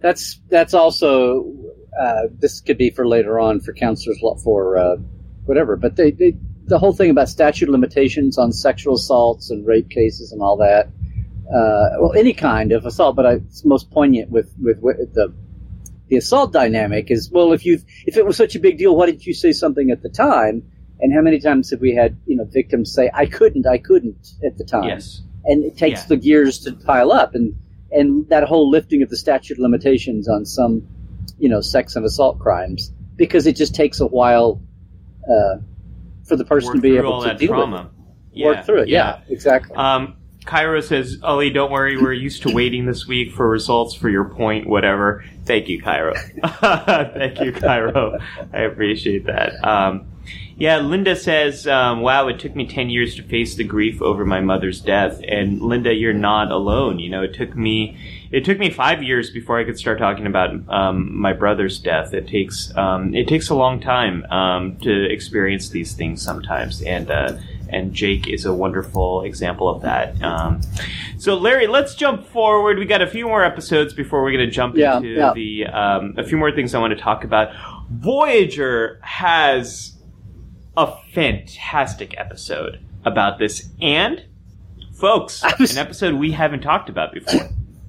That's 0.00 0.40
that's 0.50 0.74
also 0.74 1.52
uh, 1.98 2.22
this 2.38 2.60
could 2.60 2.78
be 2.78 2.90
for 2.90 3.06
later 3.06 3.40
on 3.40 3.60
for 3.60 3.72
counselors 3.72 4.18
for 4.44 4.76
uh, 4.78 4.96
whatever. 5.46 5.76
But 5.76 5.96
they, 5.96 6.10
they 6.10 6.36
the 6.66 6.78
whole 6.78 6.92
thing 6.92 7.10
about 7.10 7.28
statute 7.28 7.68
of 7.68 7.72
limitations 7.72 8.38
on 8.38 8.52
sexual 8.52 8.94
assaults 8.94 9.50
and 9.50 9.66
rape 9.66 9.88
cases 9.90 10.32
and 10.32 10.42
all 10.42 10.56
that. 10.58 10.88
Uh, 11.48 11.96
well, 12.00 12.12
any 12.16 12.32
kind 12.34 12.72
of 12.72 12.84
assault, 12.84 13.14
but 13.16 13.24
I, 13.24 13.32
it's 13.34 13.64
most 13.64 13.90
poignant 13.90 14.30
with 14.30 14.52
with, 14.60 14.78
with 14.80 15.14
the 15.14 15.32
the 16.08 16.16
assault 16.16 16.52
dynamic 16.52 17.10
is 17.10 17.30
well, 17.32 17.52
if 17.52 17.64
you 17.64 17.80
if 18.04 18.16
it 18.16 18.26
was 18.26 18.36
such 18.36 18.54
a 18.54 18.60
big 18.60 18.78
deal, 18.78 18.94
why 18.96 19.06
didn't 19.06 19.26
you 19.26 19.34
say 19.34 19.52
something 19.52 19.90
at 19.90 20.02
the 20.02 20.08
time? 20.10 20.62
And 20.98 21.12
how 21.12 21.20
many 21.20 21.38
times 21.38 21.70
have 21.70 21.80
we 21.80 21.94
had 21.94 22.16
you 22.26 22.36
know 22.36 22.44
victims 22.44 22.92
say, 22.92 23.10
"I 23.14 23.26
couldn't, 23.26 23.66
I 23.66 23.78
couldn't" 23.78 24.28
at 24.44 24.58
the 24.58 24.64
time? 24.64 24.84
Yes. 24.84 25.22
and 25.44 25.64
it 25.64 25.76
takes 25.78 26.00
Yeah. 26.02 26.06
the 26.08 26.16
gears 26.16 26.58
to 26.60 26.72
pile 26.72 27.12
up 27.12 27.34
and 27.36 27.54
and 27.90 28.28
that 28.28 28.44
whole 28.44 28.70
lifting 28.70 29.02
of 29.02 29.10
the 29.10 29.16
statute 29.16 29.54
of 29.54 29.58
limitations 29.58 30.28
on 30.28 30.44
some 30.44 30.86
you 31.38 31.48
know 31.48 31.60
sex 31.60 31.96
and 31.96 32.04
assault 32.04 32.38
crimes 32.38 32.92
because 33.16 33.46
it 33.46 33.56
just 33.56 33.74
takes 33.74 34.00
a 34.00 34.06
while 34.06 34.60
uh, 35.28 35.56
for 36.24 36.36
the 36.36 36.44
person 36.44 36.68
Work 36.68 36.76
to 36.76 36.82
be 36.82 36.96
able 36.96 37.22
to 37.22 37.34
deal 37.34 37.48
trauma. 37.48 37.90
with 38.32 38.40
it, 38.40 38.44
work 38.44 38.64
through 38.64 38.82
it. 38.82 38.88
Yeah, 38.88 39.20
exactly. 39.28 39.76
Um, 39.76 40.16
Cairo 40.44 40.80
says, 40.80 41.18
Ollie, 41.22 41.50
don't 41.50 41.72
worry, 41.72 41.96
we're 41.96 42.12
used 42.12 42.42
to 42.42 42.54
waiting 42.54 42.86
this 42.86 43.06
week 43.06 43.32
for 43.32 43.48
results 43.48 43.94
for 43.94 44.08
your 44.08 44.26
point, 44.26 44.68
whatever. 44.68 45.24
Thank 45.44 45.68
you, 45.68 45.82
Cairo. 45.82 46.14
Thank 46.60 47.40
you, 47.40 47.52
Cairo. 47.52 48.18
I 48.52 48.60
appreciate 48.60 49.26
that. 49.26 49.62
Um, 49.64 50.06
yeah, 50.56 50.78
Linda 50.78 51.14
says, 51.16 51.66
um, 51.66 52.00
wow, 52.00 52.28
it 52.28 52.38
took 52.38 52.56
me 52.56 52.66
10 52.66 52.88
years 52.90 53.14
to 53.16 53.22
face 53.22 53.56
the 53.56 53.64
grief 53.64 54.00
over 54.00 54.24
my 54.24 54.40
mother's 54.40 54.80
death. 54.80 55.20
And 55.28 55.60
Linda, 55.60 55.92
you're 55.94 56.12
not 56.14 56.50
alone. 56.50 56.98
You 56.98 57.10
know, 57.10 57.22
it 57.22 57.34
took 57.34 57.54
me, 57.56 57.98
it 58.30 58.44
took 58.44 58.58
me 58.58 58.70
five 58.70 59.02
years 59.02 59.30
before 59.30 59.58
I 59.58 59.64
could 59.64 59.78
start 59.78 59.98
talking 59.98 60.26
about, 60.26 60.50
um, 60.68 61.14
my 61.18 61.32
brother's 61.32 61.78
death. 61.78 62.14
It 62.14 62.26
takes, 62.26 62.74
um, 62.76 63.14
it 63.14 63.28
takes 63.28 63.50
a 63.50 63.54
long 63.54 63.80
time, 63.80 64.24
um, 64.30 64.76
to 64.78 65.04
experience 65.12 65.68
these 65.68 65.92
things 65.94 66.22
sometimes. 66.22 66.80
And, 66.82 67.10
uh, 67.10 67.36
and 67.68 67.92
Jake 67.92 68.28
is 68.28 68.44
a 68.44 68.54
wonderful 68.54 69.22
example 69.22 69.68
of 69.68 69.82
that. 69.82 70.22
Um, 70.22 70.60
so, 71.18 71.36
Larry, 71.36 71.66
let's 71.66 71.96
jump 71.96 72.24
forward. 72.24 72.78
We 72.78 72.84
got 72.86 73.02
a 73.02 73.08
few 73.08 73.26
more 73.26 73.44
episodes 73.44 73.92
before 73.92 74.22
we're 74.22 74.30
going 74.32 74.46
to 74.46 74.50
jump 74.50 74.76
Yeah, 74.76 74.98
into 74.98 75.08
yeah. 75.08 75.32
the 75.34 75.66
um, 75.66 76.14
a 76.16 76.22
few 76.22 76.38
more 76.38 76.52
things 76.52 76.74
I 76.74 76.78
want 76.78 76.96
to 76.96 77.02
talk 77.02 77.24
about. 77.24 77.50
Voyager 77.90 79.00
has 79.02 79.95
a 80.76 80.94
fantastic 81.12 82.14
episode 82.18 82.80
about 83.04 83.38
this, 83.38 83.68
and 83.80 84.24
folks, 84.94 85.42
was- 85.58 85.72
an 85.72 85.78
episode 85.78 86.14
we 86.14 86.32
haven't 86.32 86.60
talked 86.60 86.88
about 86.88 87.12
before. 87.12 87.48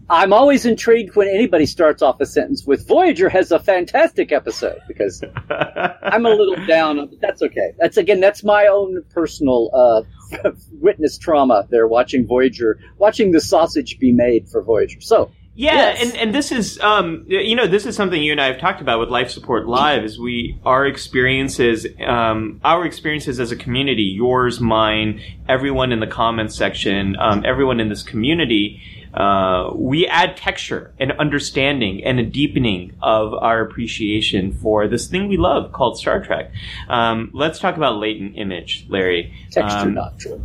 I'm 0.10 0.32
always 0.32 0.66
intrigued 0.66 1.18
when 1.18 1.28
anybody 1.28 1.66
starts 1.66 2.02
off 2.02 2.22
a 2.22 2.26
sentence 2.26 2.66
with 2.66 2.88
Voyager 2.88 3.28
has 3.28 3.52
a 3.52 3.60
fantastic 3.60 4.32
episode 4.32 4.80
because 4.88 5.22
I'm 5.50 6.26
a 6.26 6.30
little 6.30 6.56
down, 6.66 6.96
but 7.10 7.20
that's 7.20 7.42
okay. 7.42 7.74
That's 7.78 7.98
again, 7.98 8.22
that's 8.22 8.42
my 8.42 8.68
own 8.68 9.04
personal 9.14 9.70
uh, 9.74 10.50
witness 10.72 11.18
trauma 11.18 11.68
there 11.70 11.88
watching 11.88 12.26
Voyager, 12.26 12.80
watching 12.98 13.32
the 13.32 13.42
sausage 13.42 14.00
be 14.00 14.14
made 14.14 14.48
for 14.48 14.64
Voyager. 14.64 15.02
So 15.02 15.30
Yeah, 15.60 15.74
Yes. 15.74 16.02
and, 16.04 16.18
and 16.18 16.36
this 16.36 16.52
is 16.52 16.80
um 16.82 17.26
you 17.28 17.56
know 17.56 17.66
this 17.66 17.88
is 17.88 17.96
something 17.96 18.22
you 18.22 18.32
and 18.32 18.40
I 18.40 18.46
have 18.46 18.60
talked 18.60 18.80
about 18.80 19.00
with 19.00 19.10
Life 19.10 19.32
Support 19.32 19.68
Live 19.68 20.04
is 20.04 20.20
we 20.20 20.60
our 20.64 20.86
experiences 20.86 21.88
um 22.06 22.62
our 22.64 22.86
experiences 22.86 23.40
as 23.40 23.52
a 23.52 23.56
community 23.56 24.04
yours 24.04 24.60
mine 24.60 25.20
everyone 25.50 25.92
in 25.92 26.00
the 26.00 26.06
comments 26.06 26.56
section 26.56 27.16
um, 27.20 27.44
everyone 27.44 27.80
in 27.80 27.90
this 27.90 28.04
community 28.04 28.80
uh, 29.16 29.72
we 29.74 30.06
add 30.06 30.38
texture 30.38 30.94
and 31.00 31.12
understanding 31.14 32.04
and 32.04 32.20
a 32.20 32.24
deepening 32.24 32.94
of 33.02 33.34
our 33.34 33.62
appreciation 33.62 34.52
for 34.52 34.88
this 34.88 35.08
thing 35.08 35.28
we 35.28 35.38
love 35.38 35.72
called 35.72 35.98
Star 35.98 36.24
Trek. 36.24 36.52
Um, 36.88 37.32
let's 37.34 37.58
talk 37.58 37.78
about 37.78 37.96
latent 37.98 38.38
image, 38.38 38.86
Larry. 38.90 39.34
texture 39.50 39.80
Um, 39.80 39.94
not 39.96 40.20
true. 40.20 40.40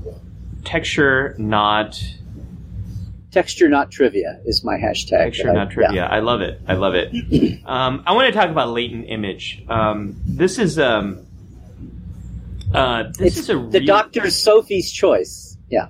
texture, 0.65 1.35
not 1.39 2.03
Texture 3.33 3.69
not 3.69 3.91
trivia 3.91 4.41
is 4.45 4.63
my 4.63 4.77
hashtag. 4.77 5.25
Texture 5.25 5.51
I- 5.51 5.55
not 5.55 5.71
trivia. 5.71 5.97
yeah. 5.97 6.07
I 6.07 6.21
love 6.21 6.43
it. 6.43 6.61
I 6.69 6.75
love 6.75 6.95
it. 6.95 7.13
um, 7.67 8.03
I 8.07 8.13
want 8.13 8.27
to 8.33 8.39
talk 8.39 8.51
about 8.51 8.69
latent 8.69 9.07
image. 9.09 9.65
Um, 9.69 10.17
this 10.27 10.59
is 10.59 10.79
um, 10.79 11.27
uh, 12.75 13.05
this 13.19 13.21
It's 13.21 13.37
is 13.39 13.51
a 13.51 13.55
the 13.55 13.79
real- 13.81 13.87
doctor's 13.87 14.37
Sophie's 14.37 14.91
choice. 14.93 15.57
Yeah. 15.69 15.89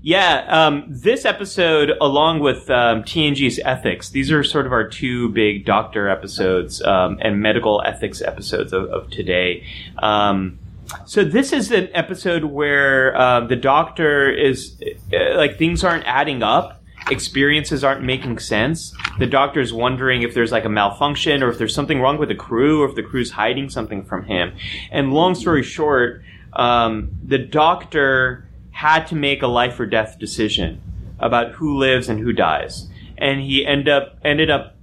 Yeah, 0.00 0.46
um, 0.48 0.84
this 0.88 1.24
episode, 1.24 1.92
along 2.00 2.38
with 2.40 2.70
um, 2.70 3.02
TNG's 3.02 3.58
ethics, 3.64 4.10
these 4.10 4.30
are 4.30 4.44
sort 4.44 4.64
of 4.64 4.72
our 4.72 4.88
two 4.88 5.28
big 5.30 5.66
doctor 5.66 6.08
episodes 6.08 6.80
um, 6.82 7.18
and 7.20 7.40
medical 7.40 7.82
ethics 7.84 8.22
episodes 8.22 8.72
of, 8.72 8.84
of 8.90 9.10
today. 9.10 9.64
Um, 9.98 10.60
so 11.04 11.24
this 11.24 11.52
is 11.52 11.70
an 11.72 11.88
episode 11.94 12.44
where 12.44 13.14
uh, 13.16 13.40
the 13.46 13.56
doctor 13.56 14.30
is 14.30 14.80
uh, 15.12 15.36
like 15.36 15.58
things 15.58 15.82
aren't 15.84 16.04
adding 16.06 16.42
up. 16.42 16.77
Experiences 17.10 17.84
aren't 17.84 18.02
making 18.02 18.38
sense. 18.38 18.94
The 19.18 19.26
doctor's 19.26 19.72
wondering 19.72 20.22
if 20.22 20.34
there's 20.34 20.52
like 20.52 20.64
a 20.64 20.68
malfunction 20.68 21.42
or 21.42 21.48
if 21.48 21.58
there's 21.58 21.74
something 21.74 22.00
wrong 22.00 22.18
with 22.18 22.28
the 22.28 22.34
crew 22.34 22.82
or 22.82 22.88
if 22.88 22.94
the 22.94 23.02
crew's 23.02 23.30
hiding 23.30 23.70
something 23.70 24.04
from 24.04 24.24
him. 24.24 24.54
And 24.90 25.12
long 25.12 25.34
story 25.34 25.62
short, 25.62 26.22
um, 26.52 27.10
the 27.24 27.38
doctor 27.38 28.48
had 28.70 29.06
to 29.06 29.14
make 29.14 29.42
a 29.42 29.46
life 29.46 29.80
or 29.80 29.86
death 29.86 30.18
decision 30.18 30.80
about 31.18 31.52
who 31.52 31.76
lives 31.76 32.08
and 32.08 32.20
who 32.20 32.32
dies, 32.32 32.88
and 33.16 33.40
he 33.40 33.66
end 33.66 33.88
up 33.88 34.18
ended 34.24 34.50
up 34.50 34.76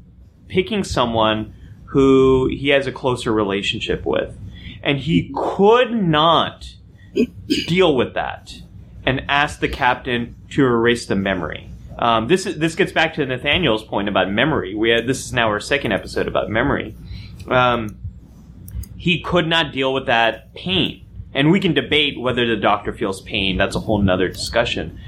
picking 0.48 0.84
someone 0.84 1.54
who 1.86 2.48
he 2.48 2.70
has 2.70 2.88
a 2.88 2.92
closer 2.92 3.32
relationship 3.32 4.06
with, 4.06 4.38
and 4.84 5.00
he 5.00 5.32
could 5.34 5.92
not 5.92 6.76
deal 7.68 7.96
with 7.96 8.14
that 8.16 8.62
and 9.06 9.24
asked 9.30 9.62
the 9.62 9.70
captain 9.70 10.36
to 10.50 10.66
erase 10.66 11.06
the 11.06 11.16
memory. 11.16 11.70
Um, 11.98 12.28
this 12.28 12.46
is, 12.46 12.58
this 12.58 12.76
gets 12.76 12.92
back 12.92 13.14
to 13.16 13.26
Nathaniel's 13.26 13.84
point 13.84 14.10
about 14.10 14.30
memory. 14.30 14.76
We 14.76 14.90
had, 14.90 15.08
this 15.08 15.26
is 15.26 15.34
now 15.34 15.48
our 15.48 15.60
second 15.60 15.94
episode 15.94 16.28
about 16.28 16.50
memory. 16.50 16.96
Um, 17.48 17.98
he 18.98 19.22
could 19.22 19.48
not 19.48 19.72
deal 19.72 19.94
with 19.94 20.08
that 20.08 20.54
pain, 20.54 21.06
and 21.34 21.52
we 21.52 21.60
can 21.60 21.74
debate 21.74 22.20
whether 22.20 22.46
the 22.46 22.58
doctor 22.58 22.94
feels 22.94 23.22
pain. 23.22 23.58
That's 23.58 23.76
a 23.76 23.80
whole 23.80 24.02
nother 24.02 24.28
discussion. 24.28 25.00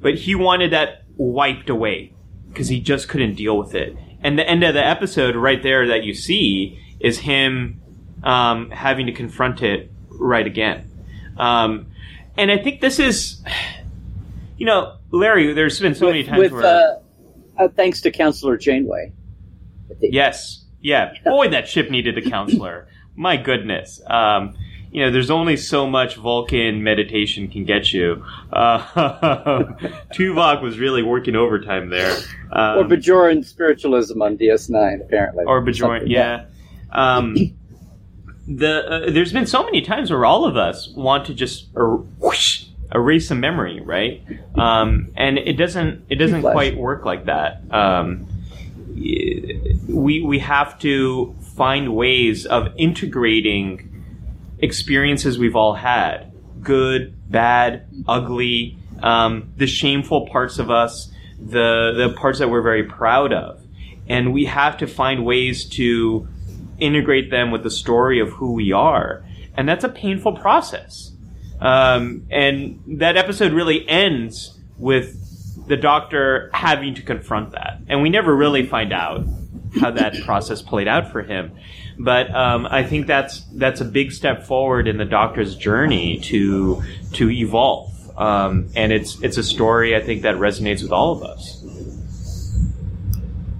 But 0.00 0.14
he 0.14 0.34
wanted 0.34 0.72
that 0.72 1.04
wiped 1.16 1.70
away 1.70 2.12
because 2.48 2.68
he 2.68 2.80
just 2.80 3.08
couldn't 3.08 3.34
deal 3.34 3.58
with 3.58 3.74
it. 3.74 3.96
And 4.22 4.38
the 4.38 4.48
end 4.48 4.64
of 4.64 4.74
the 4.74 4.84
episode, 4.84 5.36
right 5.36 5.62
there, 5.62 5.88
that 5.88 6.04
you 6.04 6.14
see 6.14 6.78
is 7.00 7.20
him 7.20 7.80
um, 8.22 8.70
having 8.70 9.06
to 9.06 9.12
confront 9.12 9.62
it 9.62 9.90
right 10.08 10.46
again. 10.46 10.90
Um, 11.36 11.86
and 12.36 12.50
I 12.50 12.58
think 12.58 12.80
this 12.80 12.98
is, 12.98 13.42
you 14.56 14.66
know, 14.66 14.97
Larry. 15.10 15.52
There's 15.52 15.80
been 15.80 15.94
so 15.94 16.06
many 16.06 16.24
times 16.24 16.38
with 16.38 16.52
where 16.52 16.64
uh, 16.64 17.62
uh, 17.64 17.68
thanks 17.68 18.00
to 18.02 18.10
Counselor 18.10 18.56
Janeway. 18.56 19.12
Yes. 20.00 20.64
Yeah. 20.80 21.12
Boy, 21.24 21.48
that 21.48 21.68
ship 21.68 21.90
needed 21.90 22.18
a 22.18 22.22
counselor. 22.30 22.88
My 23.16 23.36
goodness. 23.36 24.00
Um, 24.06 24.56
you 24.90 25.04
know, 25.04 25.10
there's 25.10 25.30
only 25.30 25.56
so 25.56 25.86
much 25.86 26.16
Vulcan 26.16 26.82
meditation 26.82 27.48
can 27.48 27.64
get 27.64 27.92
you. 27.92 28.24
Uh, 28.52 28.78
Tuvok 30.14 30.62
was 30.62 30.78
really 30.78 31.02
working 31.02 31.36
overtime 31.36 31.90
there. 31.90 32.16
Um, 32.52 32.78
or 32.78 32.84
Bajoran 32.84 33.44
spiritualism 33.44 34.22
on 34.22 34.38
DS9, 34.38 35.02
apparently. 35.02 35.44
or 35.46 35.60
Bajoran, 35.62 35.98
Something, 36.00 36.10
yeah. 36.10 36.46
Um, 36.90 37.36
the 38.46 38.86
uh, 39.08 39.10
there's 39.10 39.32
been 39.32 39.46
so 39.46 39.62
many 39.62 39.82
times 39.82 40.10
where 40.10 40.24
all 40.24 40.46
of 40.46 40.56
us 40.56 40.88
want 40.96 41.26
to 41.26 41.34
just 41.34 41.68
er- 41.76 41.96
whoosh, 41.96 42.57
erase 42.92 43.30
a 43.30 43.34
memory, 43.34 43.80
right? 43.80 44.22
Um, 44.54 45.10
and 45.16 45.38
it 45.38 45.54
doesn't 45.54 46.06
it 46.08 46.16
doesn't 46.16 46.42
quite 46.42 46.76
work 46.76 47.04
like 47.04 47.26
that. 47.26 47.62
Um, 47.70 48.28
we 48.94 50.22
we 50.26 50.38
have 50.38 50.78
to 50.80 51.34
find 51.56 51.94
ways 51.94 52.46
of 52.46 52.68
integrating 52.76 54.04
experiences 54.58 55.38
we've 55.38 55.56
all 55.56 55.74
had 55.74 56.32
good 56.62 57.14
bad 57.30 57.86
ugly 58.08 58.78
um, 59.02 59.52
the 59.56 59.66
shameful 59.66 60.26
parts 60.28 60.58
of 60.58 60.70
us 60.70 61.12
the 61.38 61.92
the 61.96 62.14
parts 62.16 62.40
that 62.40 62.50
we're 62.50 62.62
very 62.62 62.84
proud 62.84 63.32
of 63.32 63.62
and 64.08 64.32
we 64.32 64.44
have 64.46 64.76
to 64.76 64.86
find 64.86 65.24
ways 65.24 65.64
to 65.64 66.26
integrate 66.78 67.30
them 67.30 67.50
with 67.50 67.62
the 67.62 67.70
story 67.70 68.18
of 68.18 68.30
who 68.30 68.52
we 68.52 68.72
are 68.72 69.24
and 69.56 69.68
that's 69.68 69.84
a 69.84 69.88
painful 69.88 70.32
process 70.32 71.12
um, 71.60 72.26
and 72.30 72.82
that 72.98 73.16
episode 73.16 73.52
really 73.52 73.88
ends 73.88 74.58
with 74.78 75.66
the 75.66 75.76
doctor 75.76 76.50
having 76.52 76.94
to 76.94 77.02
confront 77.02 77.52
that 77.52 77.80
and 77.88 78.02
we 78.02 78.08
never 78.10 78.34
really 78.34 78.64
find 78.66 78.92
out 78.92 79.26
how 79.80 79.90
that 79.90 80.14
process 80.24 80.62
played 80.62 80.88
out 80.88 81.10
for 81.12 81.22
him 81.22 81.52
but 81.98 82.32
um, 82.34 82.66
I 82.70 82.84
think 82.84 83.06
that's 83.06 83.40
that's 83.52 83.80
a 83.80 83.84
big 83.84 84.12
step 84.12 84.46
forward 84.46 84.86
in 84.86 84.98
the 84.98 85.04
Doctor's 85.04 85.56
journey 85.56 86.20
to 86.20 86.82
to 87.14 87.28
evolve, 87.30 87.90
um, 88.16 88.68
and 88.76 88.92
it's 88.92 89.20
it's 89.20 89.36
a 89.36 89.42
story 89.42 89.96
I 89.96 90.00
think 90.00 90.22
that 90.22 90.36
resonates 90.36 90.82
with 90.82 90.92
all 90.92 91.12
of 91.12 91.24
us. 91.24 91.64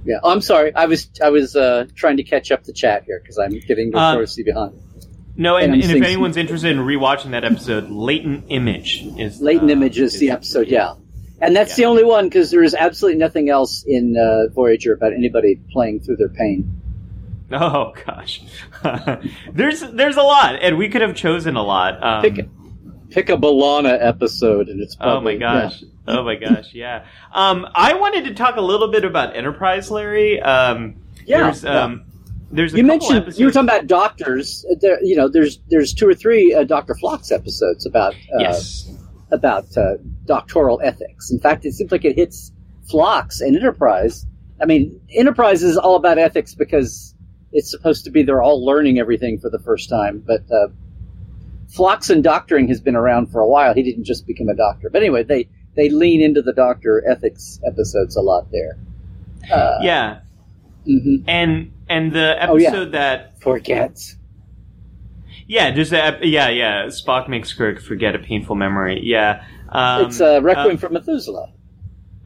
Yeah, 0.05 0.19
I'm 0.23 0.39
sorry. 0.39 0.73
I 0.73 0.85
was 0.85 1.09
I 1.21 1.29
was 1.29 1.55
uh, 1.55 1.87
trying 1.95 2.15
to 2.17 2.23
catch 2.23 2.49
up 2.49 2.63
the 2.63 2.71
chat 2.71 3.03
here 3.03 3.19
because 3.21 3.37
I'm 3.37 3.59
getting 3.67 3.93
Uh, 3.93 4.11
notoriously 4.11 4.43
behind. 4.43 4.79
No, 5.39 5.55
and, 5.55 5.73
And 5.73 5.81
and 5.81 5.91
if 5.93 6.03
anyone's 6.03 6.35
interested 6.37 6.69
in 6.71 6.79
rewatching 6.79 7.31
that 7.31 7.43
episode, 7.45 7.89
Latent 7.89 8.43
Image 8.49 9.05
is 9.17 9.41
Latent 9.41 9.69
uh, 9.71 9.73
Image 9.73 9.97
is 9.97 10.19
the 10.19 10.31
episode, 10.31 10.67
yeah. 10.67 10.95
And 11.41 11.55
that's 11.55 11.71
Yeah. 11.71 11.85
the 11.85 11.89
only 11.89 12.03
one 12.03 12.25
because 12.27 12.51
there 12.51 12.61
is 12.61 12.75
absolutely 12.75 13.17
nothing 13.19 13.49
else 13.49 13.85
in 13.87 14.17
uh, 14.17 14.53
Voyager 14.53 14.93
about 14.93 15.13
anybody 15.13 15.57
playing 15.71 16.01
through 16.01 16.17
their 16.17 16.29
pain. 16.29 16.75
Oh 17.51 17.93
gosh, 18.05 18.41
there's 19.53 19.81
there's 19.81 20.17
a 20.17 20.21
lot, 20.21 20.59
and 20.61 20.77
we 20.77 20.87
could 20.87 21.01
have 21.01 21.15
chosen 21.15 21.55
a 21.55 21.63
lot. 21.63 22.03
Um, 22.03 22.21
Pick 22.21 22.47
pick 23.09 23.29
a 23.29 23.37
B'Elanna 23.37 23.97
episode, 23.99 24.69
and 24.69 24.79
it's 24.79 24.95
Oh 25.01 25.19
my 25.19 25.35
probably, 25.35 25.37
gosh. 25.39 25.83
Oh 26.07 26.23
my 26.23 26.35
gosh, 26.35 26.75
yeah. 26.75 27.05
Um, 27.33 27.65
I 27.73 27.95
wanted 27.95 28.25
to 28.25 28.35
talk 28.35 28.57
a 28.57 28.61
little 28.61 28.89
bit 28.91 29.03
about 29.03 29.35
Enterprise, 29.35 29.89
Larry. 29.89 30.39
Um, 30.39 30.97
Yeah, 31.25 31.55
um, 31.65 32.03
there's 32.51 32.73
You 32.73 32.83
mentioned 32.83 33.17
episodes. 33.17 33.39
you 33.39 33.45
were 33.45 33.51
talking 33.51 33.69
about 33.69 33.87
doctors. 33.87 34.65
There, 34.81 35.01
you 35.03 35.15
know, 35.15 35.27
there's 35.27 35.59
there's 35.69 35.93
two 35.93 36.07
or 36.07 36.13
three 36.15 36.53
uh, 36.53 36.63
Doctor 36.63 36.95
Phlox 36.95 37.31
episodes 37.31 37.85
about 37.85 38.13
uh, 38.15 38.39
yes. 38.39 38.89
about 39.31 39.65
uh, 39.77 39.95
doctoral 40.25 40.81
ethics. 40.83 41.31
In 41.31 41.39
fact, 41.39 41.65
it 41.65 41.73
seems 41.73 41.91
like 41.91 42.05
it 42.05 42.15
hits 42.15 42.51
Phlox 42.89 43.41
and 43.41 43.55
Enterprise. 43.55 44.25
I 44.61 44.65
mean, 44.65 44.99
Enterprise 45.13 45.63
is 45.63 45.77
all 45.77 45.95
about 45.95 46.17
ethics 46.17 46.55
because 46.55 47.13
it's 47.51 47.69
supposed 47.71 48.03
to 48.05 48.11
be 48.11 48.23
they're 48.23 48.41
all 48.41 48.65
learning 48.65 48.99
everything 48.99 49.39
for 49.39 49.49
the 49.49 49.59
first 49.59 49.89
time. 49.89 50.23
But 50.25 50.41
uh, 50.51 50.67
Phlox 51.69 52.09
and 52.09 52.23
doctoring 52.23 52.67
has 52.67 52.81
been 52.81 52.95
around 52.95 53.27
for 53.31 53.41
a 53.41 53.47
while. 53.47 53.73
He 53.73 53.83
didn't 53.83 54.05
just 54.05 54.25
become 54.25 54.49
a 54.49 54.55
doctor. 54.55 54.89
But 54.89 55.01
anyway, 55.03 55.23
they 55.23 55.47
they 55.75 55.89
lean 55.89 56.21
into 56.21 56.41
the 56.41 56.53
doctor 56.53 57.03
ethics 57.07 57.59
episodes 57.65 58.15
a 58.15 58.21
lot 58.21 58.51
there. 58.51 58.77
Uh, 59.51 59.77
Yeah, 59.81 60.19
mhm. 60.87 61.23
and 61.27 61.71
and 61.89 62.11
the 62.13 62.35
Oh, 62.47 62.55
yeah. 62.55 62.67
episode 62.69 62.91
that 62.93 63.41
forgets. 63.41 64.15
yeah, 65.47 65.71
just 65.71 65.91
the 65.91 66.03
ep- 66.03 66.19
yeah 66.23 66.49
yeah 66.49 66.85
Spock 66.85 67.27
makes 67.27 67.51
Kirk 67.53 67.81
forget 67.81 68.15
a 68.15 68.19
painful 68.19 68.55
memory. 68.55 69.01
Yeah, 69.03 69.43
um, 69.69 70.05
it's 70.05 70.21
uh, 70.21 70.39
Requiem 70.41 70.75
uh, 70.75 70.79
for 70.79 70.89
Methuselah. 70.89 71.51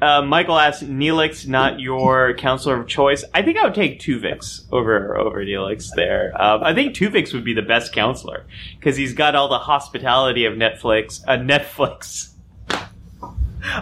Uh, 0.01 0.21
Michael 0.21 0.59
asks, 0.59 0.83
Neelix 0.83 1.47
not 1.47 1.79
your 1.79 2.33
counselor 2.33 2.77
of 2.81 2.87
choice? 2.89 3.23
I 3.33 3.41
think 3.41 3.57
I 3.57 3.63
would 3.63 3.73
take 3.75 4.01
Tuvix 4.01 4.63
over 4.69 5.15
over 5.17 5.45
Neelix 5.45 5.91
there. 5.95 6.33
Um, 6.41 6.61
I 6.61 6.73
think 6.73 6.93
Tuvix 6.93 7.33
would 7.33 7.45
be 7.45 7.53
the 7.53 7.61
best 7.61 7.93
counselor 7.93 8.45
because 8.77 8.97
he's 8.97 9.13
got 9.13 9.33
all 9.33 9.47
the 9.47 9.59
hospitality 9.59 10.43
of 10.43 10.55
Netflix. 10.55 11.23
Uh, 11.25 11.37
Netflix 11.37 12.33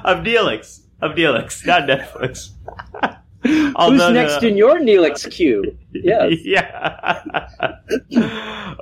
of 0.03 0.19
Neelix 0.23 0.82
of 1.01 1.13
Neelix, 1.13 1.65
not 1.65 1.84
Netflix. 1.89 2.51
Who's 3.43 4.11
next 4.13 4.41
the- 4.41 4.47
in 4.49 4.57
your 4.57 4.79
Neelix 4.79 5.29
queue? 5.31 5.77
Yes. 5.93 6.33
yeah. 6.43 7.21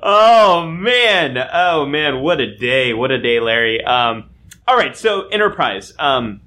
oh 0.04 0.68
man. 0.70 1.38
Oh 1.54 1.86
man. 1.86 2.22
What 2.22 2.40
a 2.40 2.56
day. 2.58 2.94
What 2.94 3.12
a 3.12 3.20
day, 3.20 3.40
Larry. 3.40 3.84
Um, 3.84 4.30
all 4.68 4.76
right. 4.78 4.96
So 4.96 5.28
Enterprise. 5.28 5.94
Um, 6.00 6.42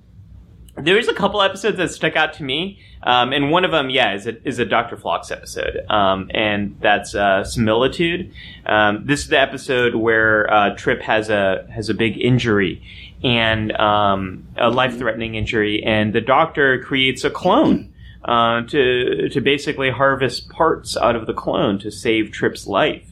there's 0.77 1.09
a 1.09 1.15
couple 1.15 1.43
episodes 1.43 1.77
that 1.77 1.91
stuck 1.91 2.17
out 2.17 2.33
to 2.35 2.43
me. 2.43 2.81
Um, 3.05 3.33
and 3.33 3.51
one 3.51 3.65
of 3.65 3.73
them, 3.73 3.91
yeah, 3.91 4.15
is 4.15 4.27
a, 4.29 4.49
is 4.49 4.59
a 4.61 4.65
Dr. 4.65 4.97
Phlox 4.97 5.31
episode. 5.33 5.77
Um, 5.91 6.31
and 6.33 6.77
that's, 6.81 7.15
uh, 7.17 7.43
Similitude. 7.45 8.33
Um, 8.65 9.05
this 9.05 9.23
is 9.23 9.29
the 9.29 9.41
episode 9.41 9.97
where, 9.97 10.51
uh, 10.53 10.77
Trip 10.77 11.03
has 11.03 11.29
a, 11.29 11.67
has 11.75 11.89
a 11.89 11.95
big 11.95 12.17
injury 12.19 12.81
and, 13.25 13.73
um, 13.73 14.47
a 14.57 14.71
life-threatening 14.71 15.35
injury 15.35 15.83
and 15.83 16.13
the 16.13 16.21
doctor 16.21 16.81
creates 16.85 17.25
a 17.25 17.31
clone 17.31 17.92
uh, 18.25 18.63
to 18.63 19.29
to 19.29 19.41
basically 19.41 19.91
harvest 19.91 20.49
parts 20.49 20.97
out 20.97 21.17
of 21.17 21.27
the 21.27 21.35
clone 21.35 21.79
to 21.81 21.91
save 21.91 22.31
Trip's 22.31 22.67
life. 22.67 23.09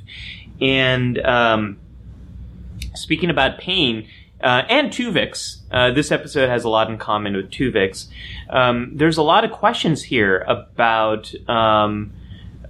And 0.60 1.18
um, 1.24 1.78
speaking 2.94 3.30
about 3.30 3.58
pain, 3.58 4.08
uh, 4.42 4.62
and 4.68 4.90
Tuvix. 4.90 5.58
Uh, 5.70 5.90
this 5.90 6.10
episode 6.10 6.48
has 6.48 6.64
a 6.64 6.68
lot 6.68 6.90
in 6.90 6.98
common 6.98 7.36
with 7.36 7.50
Tuvix. 7.50 8.06
Um, 8.48 8.92
there's 8.94 9.18
a 9.18 9.22
lot 9.22 9.44
of 9.44 9.50
questions 9.50 10.02
here 10.02 10.44
about 10.48 11.32
um, 11.48 12.12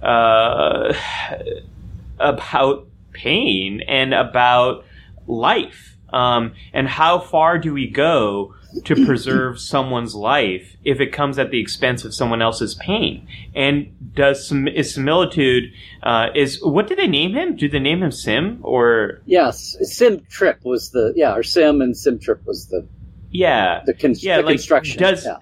uh, 0.01 0.93
about 2.19 2.87
pain 3.13 3.81
and 3.87 4.13
about 4.13 4.85
life, 5.27 5.97
um, 6.11 6.53
and 6.73 6.87
how 6.87 7.19
far 7.19 7.57
do 7.57 7.73
we 7.73 7.87
go 7.87 8.55
to 8.85 9.05
preserve 9.05 9.59
someone's 9.59 10.15
life 10.15 10.75
if 10.83 10.99
it 10.99 11.11
comes 11.11 11.37
at 11.37 11.51
the 11.51 11.59
expense 11.59 12.05
of 12.05 12.13
someone 12.13 12.41
else's 12.41 12.75
pain? 12.75 13.27
And 13.55 14.13
does 14.15 14.47
sim- 14.47 14.67
is 14.67 14.93
similitude 14.93 15.71
uh, 16.03 16.27
is 16.35 16.63
what 16.63 16.87
did 16.87 16.97
they 16.97 17.07
name 17.07 17.33
him? 17.33 17.55
Do 17.55 17.69
they 17.69 17.79
name 17.79 18.03
him 18.03 18.11
Sim 18.11 18.59
or 18.63 19.21
Yes, 19.25 19.77
Sim 19.81 20.25
Trip 20.29 20.63
was 20.63 20.91
the 20.91 21.13
yeah, 21.15 21.35
or 21.35 21.43
Sim 21.43 21.81
and 21.81 21.95
Sim 21.95 22.19
Trip 22.19 22.45
was 22.45 22.67
the 22.67 22.87
yeah 23.29 23.81
the, 23.85 23.93
con- 23.93 24.15
yeah 24.17 24.37
the 24.37 24.43
like 24.43 24.55
construction. 24.55 24.99
does 24.99 25.25
yeah. 25.25 25.37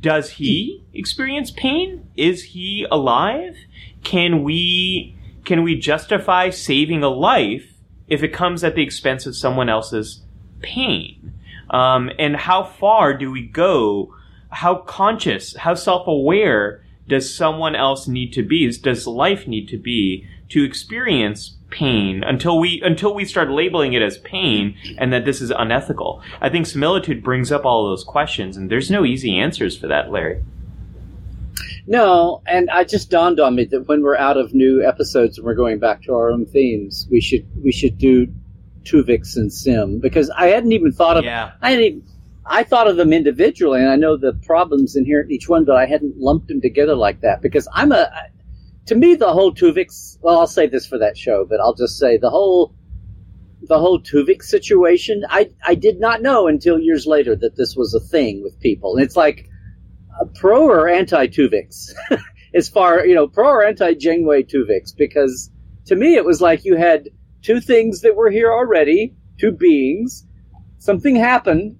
does 0.00 0.30
he 0.30 0.82
experience 0.92 1.50
pain? 1.50 2.08
Is 2.16 2.42
he 2.42 2.86
alive? 2.90 3.56
Can 4.02 4.42
we 4.42 5.16
can 5.44 5.62
we 5.62 5.76
justify 5.76 6.50
saving 6.50 7.02
a 7.02 7.08
life 7.08 7.74
if 8.08 8.22
it 8.22 8.28
comes 8.28 8.64
at 8.64 8.74
the 8.74 8.82
expense 8.82 9.26
of 9.26 9.36
someone 9.36 9.68
else's 9.68 10.22
pain? 10.60 11.34
Um, 11.70 12.10
and 12.18 12.36
how 12.36 12.64
far 12.64 13.16
do 13.16 13.30
we 13.30 13.42
go? 13.42 14.14
How 14.50 14.76
conscious, 14.76 15.56
how 15.56 15.74
self 15.74 16.06
aware 16.06 16.84
does 17.08 17.34
someone 17.34 17.74
else 17.74 18.06
need 18.06 18.32
to 18.34 18.42
be? 18.42 18.70
Does 18.70 19.06
life 19.06 19.46
need 19.46 19.68
to 19.68 19.76
be 19.76 20.26
to 20.50 20.64
experience 20.64 21.56
pain 21.70 22.22
until 22.22 22.60
we 22.60 22.80
until 22.82 23.14
we 23.14 23.24
start 23.24 23.50
labeling 23.50 23.94
it 23.94 24.02
as 24.02 24.18
pain 24.18 24.76
and 24.98 25.12
that 25.12 25.24
this 25.24 25.40
is 25.40 25.50
unethical? 25.50 26.22
I 26.40 26.48
think 26.48 26.66
similitude 26.66 27.22
brings 27.22 27.50
up 27.50 27.64
all 27.64 27.84
those 27.84 28.04
questions, 28.04 28.56
and 28.56 28.70
there's 28.70 28.90
no 28.90 29.04
easy 29.04 29.36
answers 29.36 29.76
for 29.76 29.88
that, 29.88 30.10
Larry. 30.10 30.42
No, 31.86 32.42
and 32.46 32.70
I 32.70 32.84
just 32.84 33.10
dawned 33.10 33.40
on 33.40 33.54
me 33.54 33.64
that 33.66 33.88
when 33.88 34.02
we're 34.02 34.16
out 34.16 34.38
of 34.38 34.54
new 34.54 34.82
episodes 34.82 35.36
and 35.36 35.44
we're 35.44 35.54
going 35.54 35.78
back 35.78 36.02
to 36.04 36.14
our 36.14 36.30
own 36.30 36.46
themes, 36.46 37.06
we 37.10 37.20
should 37.20 37.46
we 37.62 37.72
should 37.72 37.98
do 37.98 38.32
Tuvix 38.84 39.36
and 39.36 39.52
Sim 39.52 40.00
because 40.00 40.30
I 40.30 40.46
hadn't 40.48 40.72
even 40.72 40.92
thought 40.92 41.16
of 41.16 41.24
Yeah. 41.24 41.52
I 41.60 41.70
hadn't 41.70 41.84
even, 41.84 42.02
I 42.46 42.62
thought 42.62 42.88
of 42.88 42.96
them 42.96 43.12
individually, 43.12 43.80
and 43.80 43.88
I 43.88 43.96
know 43.96 44.16
the 44.16 44.34
problems 44.44 44.96
inherent 44.96 45.30
in 45.30 45.36
each 45.36 45.48
one, 45.48 45.64
but 45.64 45.76
I 45.76 45.86
hadn't 45.86 46.18
lumped 46.18 46.48
them 46.48 46.60
together 46.60 46.94
like 46.94 47.22
that 47.22 47.40
because 47.40 47.66
I'm 47.72 47.92
a 47.92 48.10
to 48.86 48.94
me 48.94 49.14
the 49.14 49.32
whole 49.32 49.54
Tuvix. 49.54 50.18
Well, 50.20 50.38
I'll 50.38 50.46
save 50.46 50.70
this 50.70 50.86
for 50.86 50.98
that 50.98 51.16
show, 51.16 51.46
but 51.48 51.60
I'll 51.60 51.74
just 51.74 51.98
say 51.98 52.18
the 52.18 52.30
whole 52.30 52.74
the 53.62 53.78
whole 53.78 54.00
Tuvix 54.00 54.44
situation. 54.44 55.24
I 55.28 55.50
I 55.66 55.74
did 55.74 56.00
not 56.00 56.22
know 56.22 56.48
until 56.48 56.78
years 56.78 57.06
later 57.06 57.34
that 57.36 57.56
this 57.56 57.76
was 57.76 57.94
a 57.94 58.00
thing 58.00 58.42
with 58.42 58.60
people, 58.60 58.96
and 58.96 59.04
it's 59.04 59.16
like 59.16 59.48
uh, 60.20 60.26
pro 60.34 60.66
or 60.66 60.88
anti 60.88 61.26
Tuvix 61.28 61.92
as 62.54 62.68
far 62.68 63.06
you 63.06 63.14
know 63.14 63.26
pro 63.26 63.48
or 63.48 63.64
anti 63.64 63.94
Janeway 63.94 64.42
Tuvix 64.42 64.94
because 64.96 65.50
to 65.86 65.96
me 65.96 66.14
it 66.14 66.24
was 66.24 66.40
like 66.40 66.64
you 66.64 66.76
had 66.76 67.08
two 67.44 67.60
things 67.60 68.00
that 68.00 68.16
were 68.16 68.30
here 68.30 68.52
already, 68.52 69.14
two 69.38 69.52
beings. 69.52 70.26
Something 70.78 71.14
happened. 71.14 71.78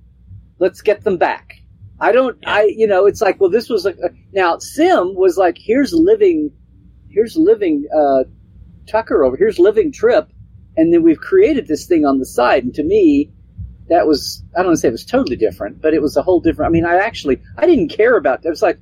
Let's 0.60 0.80
get 0.80 1.02
them 1.02 1.16
back. 1.16 1.54
I 2.00 2.12
don't. 2.12 2.38
I 2.46 2.64
you 2.64 2.86
know 2.86 3.06
it's 3.06 3.20
like 3.20 3.40
well 3.40 3.50
this 3.50 3.68
was 3.68 3.86
a, 3.86 3.90
a 3.90 4.10
now 4.32 4.58
Sim 4.58 5.14
was 5.14 5.36
like 5.36 5.56
here's 5.58 5.92
living, 5.92 6.50
here's 7.08 7.36
living 7.36 7.86
uh, 7.96 8.24
Tucker 8.86 9.24
over 9.24 9.36
here's 9.36 9.58
living 9.58 9.92
Trip, 9.92 10.28
and 10.76 10.92
then 10.92 11.02
we've 11.02 11.20
created 11.20 11.66
this 11.66 11.86
thing 11.86 12.04
on 12.04 12.18
the 12.18 12.26
side. 12.26 12.64
And 12.64 12.74
to 12.74 12.82
me, 12.82 13.32
that 13.88 14.06
was 14.06 14.42
I 14.54 14.58
don't 14.58 14.66
want 14.66 14.76
to 14.76 14.80
say 14.80 14.88
it 14.88 14.92
was 14.92 15.04
totally 15.04 15.36
different, 15.36 15.80
but 15.80 15.94
it 15.94 16.02
was 16.02 16.16
a 16.16 16.22
whole 16.22 16.40
different. 16.40 16.68
I 16.68 16.72
mean, 16.72 16.84
I 16.84 16.96
actually 16.96 17.40
I 17.56 17.66
didn't 17.66 17.88
care 17.88 18.16
about. 18.16 18.44
It 18.44 18.50
was 18.50 18.62
like, 18.62 18.78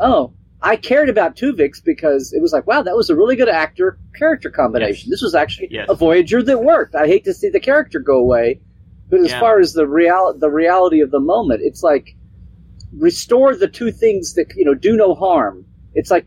oh, 0.00 0.32
I 0.66 0.76
cared 0.76 1.08
about 1.08 1.36
Tuvix 1.36 1.82
because 1.84 2.32
it 2.32 2.42
was 2.42 2.52
like, 2.52 2.66
wow, 2.66 2.82
that 2.82 2.96
was 2.96 3.08
a 3.10 3.14
really 3.16 3.36
good 3.36 3.48
actor 3.48 3.98
character 4.18 4.50
combination. 4.50 5.04
Yes. 5.06 5.10
This 5.10 5.22
was 5.22 5.34
actually 5.34 5.68
Yes. 5.70 5.86
a 5.88 5.94
Voyager 5.94 6.42
that 6.42 6.62
worked. 6.62 6.94
I 6.94 7.06
hate 7.06 7.24
to 7.24 7.34
see 7.34 7.48
the 7.50 7.60
character 7.60 8.00
go 8.00 8.18
away, 8.18 8.60
but 9.08 9.20
as 9.20 9.30
Yeah. 9.30 9.40
far 9.40 9.60
as 9.60 9.72
the 9.74 9.86
real 9.86 10.34
the 10.38 10.50
reality 10.50 11.00
of 11.00 11.10
the 11.10 11.20
moment, 11.20 11.60
it's 11.62 11.82
like 11.82 12.16
restore 12.96 13.54
the 13.56 13.68
two 13.68 13.90
things 13.92 14.34
that 14.34 14.46
you 14.56 14.64
know 14.64 14.74
do 14.74 14.96
no 14.96 15.14
harm. 15.14 15.64
It's 15.94 16.10
like 16.10 16.26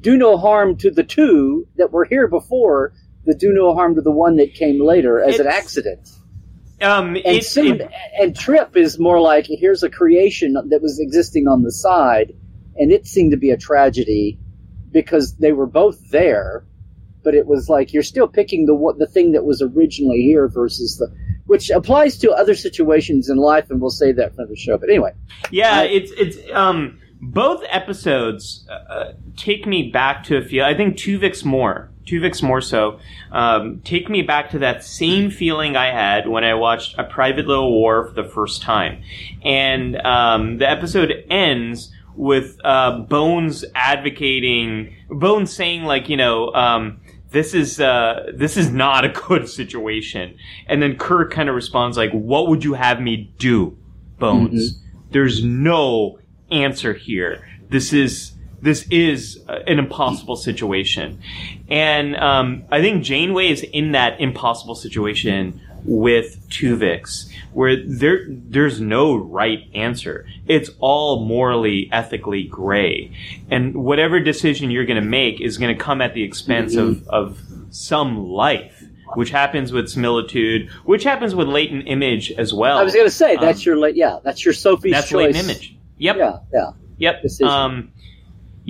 do 0.00 0.16
no 0.16 0.36
harm 0.36 0.76
to 0.78 0.90
the 0.90 1.02
two 1.04 1.66
that 1.76 1.92
were 1.92 2.04
here 2.04 2.28
before. 2.28 2.92
The 3.26 3.34
do 3.34 3.52
no 3.52 3.74
harm 3.74 3.94
to 3.96 4.00
the 4.00 4.10
one 4.10 4.36
that 4.36 4.54
came 4.54 4.82
later 4.82 5.20
as 5.20 5.38
an 5.38 5.46
accident. 5.46 6.08
Um, 6.80 7.08
And 7.16 7.36
it, 7.36 7.44
Sim, 7.44 7.80
it- 7.82 7.90
and 8.18 8.34
Trip 8.34 8.76
is 8.76 8.98
more 8.98 9.20
like 9.20 9.46
here's 9.46 9.82
a 9.82 9.90
creation 9.90 10.54
that 10.54 10.80
was 10.80 10.98
existing 10.98 11.46
on 11.46 11.62
the 11.62 11.70
side, 11.70 12.32
and 12.76 12.92
it 12.92 13.06
seemed 13.06 13.32
to 13.32 13.36
be 13.36 13.50
a 13.50 13.56
tragedy 13.56 14.38
because 14.90 15.36
they 15.36 15.52
were 15.52 15.66
both 15.66 16.10
there, 16.10 16.64
but 17.22 17.34
it 17.34 17.46
was 17.46 17.68
like 17.68 17.92
you're 17.92 18.02
still 18.02 18.28
picking 18.28 18.66
the 18.66 18.74
what 18.74 18.98
the 18.98 19.06
thing 19.06 19.32
that 19.32 19.44
was 19.44 19.62
originally 19.62 20.22
here 20.22 20.48
versus 20.48 20.96
the 20.98 21.08
which 21.46 21.68
applies 21.70 22.16
to 22.18 22.30
other 22.30 22.54
situations 22.54 23.28
in 23.28 23.36
life, 23.36 23.70
and 23.70 23.80
we'll 23.80 23.90
save 23.90 24.14
that 24.16 24.36
for 24.36 24.46
the 24.46 24.54
show. 24.54 24.78
But 24.78 24.88
anyway, 24.88 25.12
Yeah, 25.50 25.82
it's 25.82 26.12
it's 26.16 26.38
um 26.52 27.00
both 27.20 27.62
episodes 27.68 28.66
uh, 28.70 29.12
take 29.36 29.66
me 29.66 29.90
back 29.90 30.24
to 30.24 30.38
a 30.38 30.42
feel. 30.42 30.64
I 30.64 30.74
think 30.74 30.96
Tuvix 30.96 31.44
more, 31.44 31.90
Tuvix 32.06 32.42
more 32.42 32.60
so, 32.60 32.98
um, 33.30 33.80
take 33.84 34.08
me 34.08 34.22
back 34.22 34.50
to 34.50 34.60
that 34.60 34.84
same 34.84 35.30
feeling 35.30 35.76
I 35.76 35.92
had 35.92 36.28
when 36.28 36.44
I 36.44 36.54
watched 36.54 36.94
A 36.98 37.04
Private 37.04 37.46
Little 37.46 37.72
War 37.72 38.06
for 38.06 38.14
the 38.14 38.28
first 38.28 38.62
time, 38.62 39.02
and 39.44 40.00
um, 40.00 40.58
the 40.58 40.70
episode 40.70 41.12
ends 41.28 41.92
with 42.20 42.58
uh, 42.62 42.98
Bones 42.98 43.64
advocating, 43.74 44.94
Bones 45.08 45.52
saying 45.52 45.84
like 45.84 46.08
you 46.08 46.16
know. 46.16 46.52
Um, 46.52 47.00
this 47.30 47.54
is 47.54 47.80
uh, 47.80 48.32
this 48.34 48.56
is 48.56 48.70
not 48.70 49.04
a 49.04 49.08
good 49.08 49.48
situation, 49.48 50.36
and 50.66 50.82
then 50.82 50.96
Kirk 50.96 51.32
kind 51.32 51.48
of 51.48 51.54
responds 51.54 51.96
like, 51.96 52.10
"What 52.10 52.48
would 52.48 52.64
you 52.64 52.74
have 52.74 53.00
me 53.00 53.32
do, 53.38 53.78
Bones?" 54.18 54.82
there's 55.10 55.42
no 55.44 56.18
answer 56.50 56.92
here. 56.92 57.46
This 57.68 57.92
is 57.92 58.32
this 58.60 58.86
is 58.90 59.42
uh, 59.48 59.60
an 59.66 59.78
impossible 59.78 60.36
situation, 60.36 61.22
and 61.68 62.16
um, 62.16 62.64
I 62.70 62.80
think 62.80 63.04
Janeway 63.04 63.48
is 63.48 63.62
in 63.62 63.92
that 63.92 64.20
impossible 64.20 64.74
situation 64.74 65.60
with 65.84 66.48
Tuvix, 66.50 67.29
where 67.52 67.76
there 67.84 68.24
there's 68.28 68.80
no 68.80 69.16
right 69.16 69.68
answer. 69.74 70.26
It's 70.46 70.70
all 70.78 71.24
morally, 71.24 71.88
ethically 71.92 72.44
gray, 72.44 73.12
and 73.50 73.74
whatever 73.74 74.20
decision 74.20 74.70
you're 74.70 74.86
going 74.86 75.02
to 75.02 75.08
make 75.08 75.40
is 75.40 75.58
going 75.58 75.76
to 75.76 75.82
come 75.82 76.00
at 76.00 76.14
the 76.14 76.22
expense 76.22 76.76
of 76.76 77.06
of 77.08 77.40
some 77.70 78.28
life. 78.28 78.84
Which 79.14 79.30
happens 79.30 79.72
with 79.72 79.88
similitude, 79.88 80.70
which 80.84 81.02
happens 81.02 81.34
with 81.34 81.48
latent 81.48 81.88
image 81.88 82.30
as 82.30 82.54
well. 82.54 82.78
I 82.78 82.84
was 82.84 82.94
going 82.94 83.06
to 83.06 83.10
say 83.10 83.34
that's 83.34 83.58
Um, 83.58 83.64
your 83.64 83.76
late, 83.76 83.96
yeah, 83.96 84.20
that's 84.22 84.44
your 84.44 84.54
Sophie's 84.54 84.92
that's 84.92 85.08
choice. 85.08 85.34
That's 85.34 85.48
latent 85.48 85.58
image. 85.62 85.76
Yep. 85.98 86.16
Yeah, 86.16 86.38
yeah. 86.52 86.70
Yep. 86.98 87.22
decision. 87.22 87.48
Um, 87.48 87.92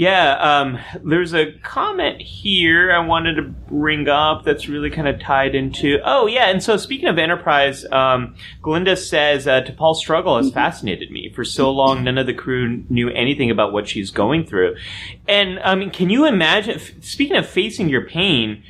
yeah. 0.01 0.33
Um, 0.39 0.79
there's 1.05 1.35
a 1.35 1.53
comment 1.63 2.23
here 2.23 2.91
I 2.91 3.01
wanted 3.01 3.35
to 3.35 3.43
bring 3.43 4.09
up 4.09 4.47
that's 4.47 4.67
really 4.67 4.89
kind 4.89 5.07
of 5.07 5.21
tied 5.21 5.55
into. 5.55 5.99
Oh, 6.03 6.27
yeah. 6.27 6.49
And 6.49 6.63
so 6.63 6.79
speaking 6.79 7.07
of 7.07 7.19
Enterprise, 7.19 7.85
um, 7.93 8.35
Glinda 8.63 8.97
says 8.97 9.47
uh, 9.47 9.61
T'Pol's 9.61 9.99
struggle 9.99 10.39
has 10.39 10.51
fascinated 10.51 11.11
me. 11.11 11.31
For 11.35 11.45
so 11.45 11.71
long, 11.71 12.03
none 12.03 12.17
of 12.17 12.27
the 12.27 12.33
crew 12.33 12.83
knew 12.89 13.11
anything 13.11 13.51
about 13.51 13.75
what 13.75 13.87
she's 13.89 14.11
going 14.11 14.47
through. 14.47 14.75
And 15.29 15.61
I 15.61 15.75
mean, 15.75 15.91
can 15.91 16.09
you 16.09 16.25
imagine? 16.25 16.77
f- 16.77 16.93
Speaking 17.03 17.37
of 17.37 17.47
facing 17.47 17.91
your 17.91 18.07
pain, 18.07 18.63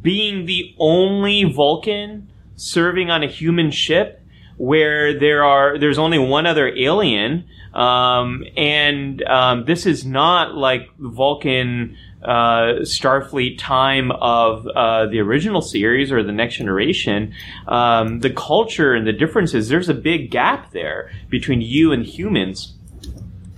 being 0.00 0.46
the 0.46 0.74
only 0.78 1.44
Vulcan 1.44 2.30
serving 2.56 3.10
on 3.10 3.22
a 3.22 3.28
human 3.28 3.70
ship 3.70 4.17
where 4.58 5.18
there 5.18 5.44
are 5.44 5.78
there's 5.78 5.98
only 5.98 6.18
one 6.18 6.46
other 6.46 6.68
alien 6.76 7.48
um, 7.72 8.44
and 8.56 9.22
um, 9.22 9.64
this 9.64 9.86
is 9.86 10.04
not 10.04 10.54
like 10.54 10.88
Vulcan 10.98 11.96
uh, 12.22 12.80
Starfleet 12.82 13.58
time 13.58 14.10
of 14.10 14.66
uh, 14.66 15.06
the 15.06 15.20
original 15.20 15.62
series 15.62 16.10
or 16.10 16.22
the 16.22 16.32
Next 16.32 16.56
Generation. 16.56 17.34
Um, 17.68 18.20
the 18.20 18.30
culture 18.30 18.94
and 18.94 19.06
the 19.06 19.12
differences 19.12 19.68
there's 19.68 19.88
a 19.88 19.94
big 19.94 20.30
gap 20.30 20.72
there 20.72 21.12
between 21.28 21.60
you 21.60 21.92
and 21.92 22.04
humans. 22.04 22.74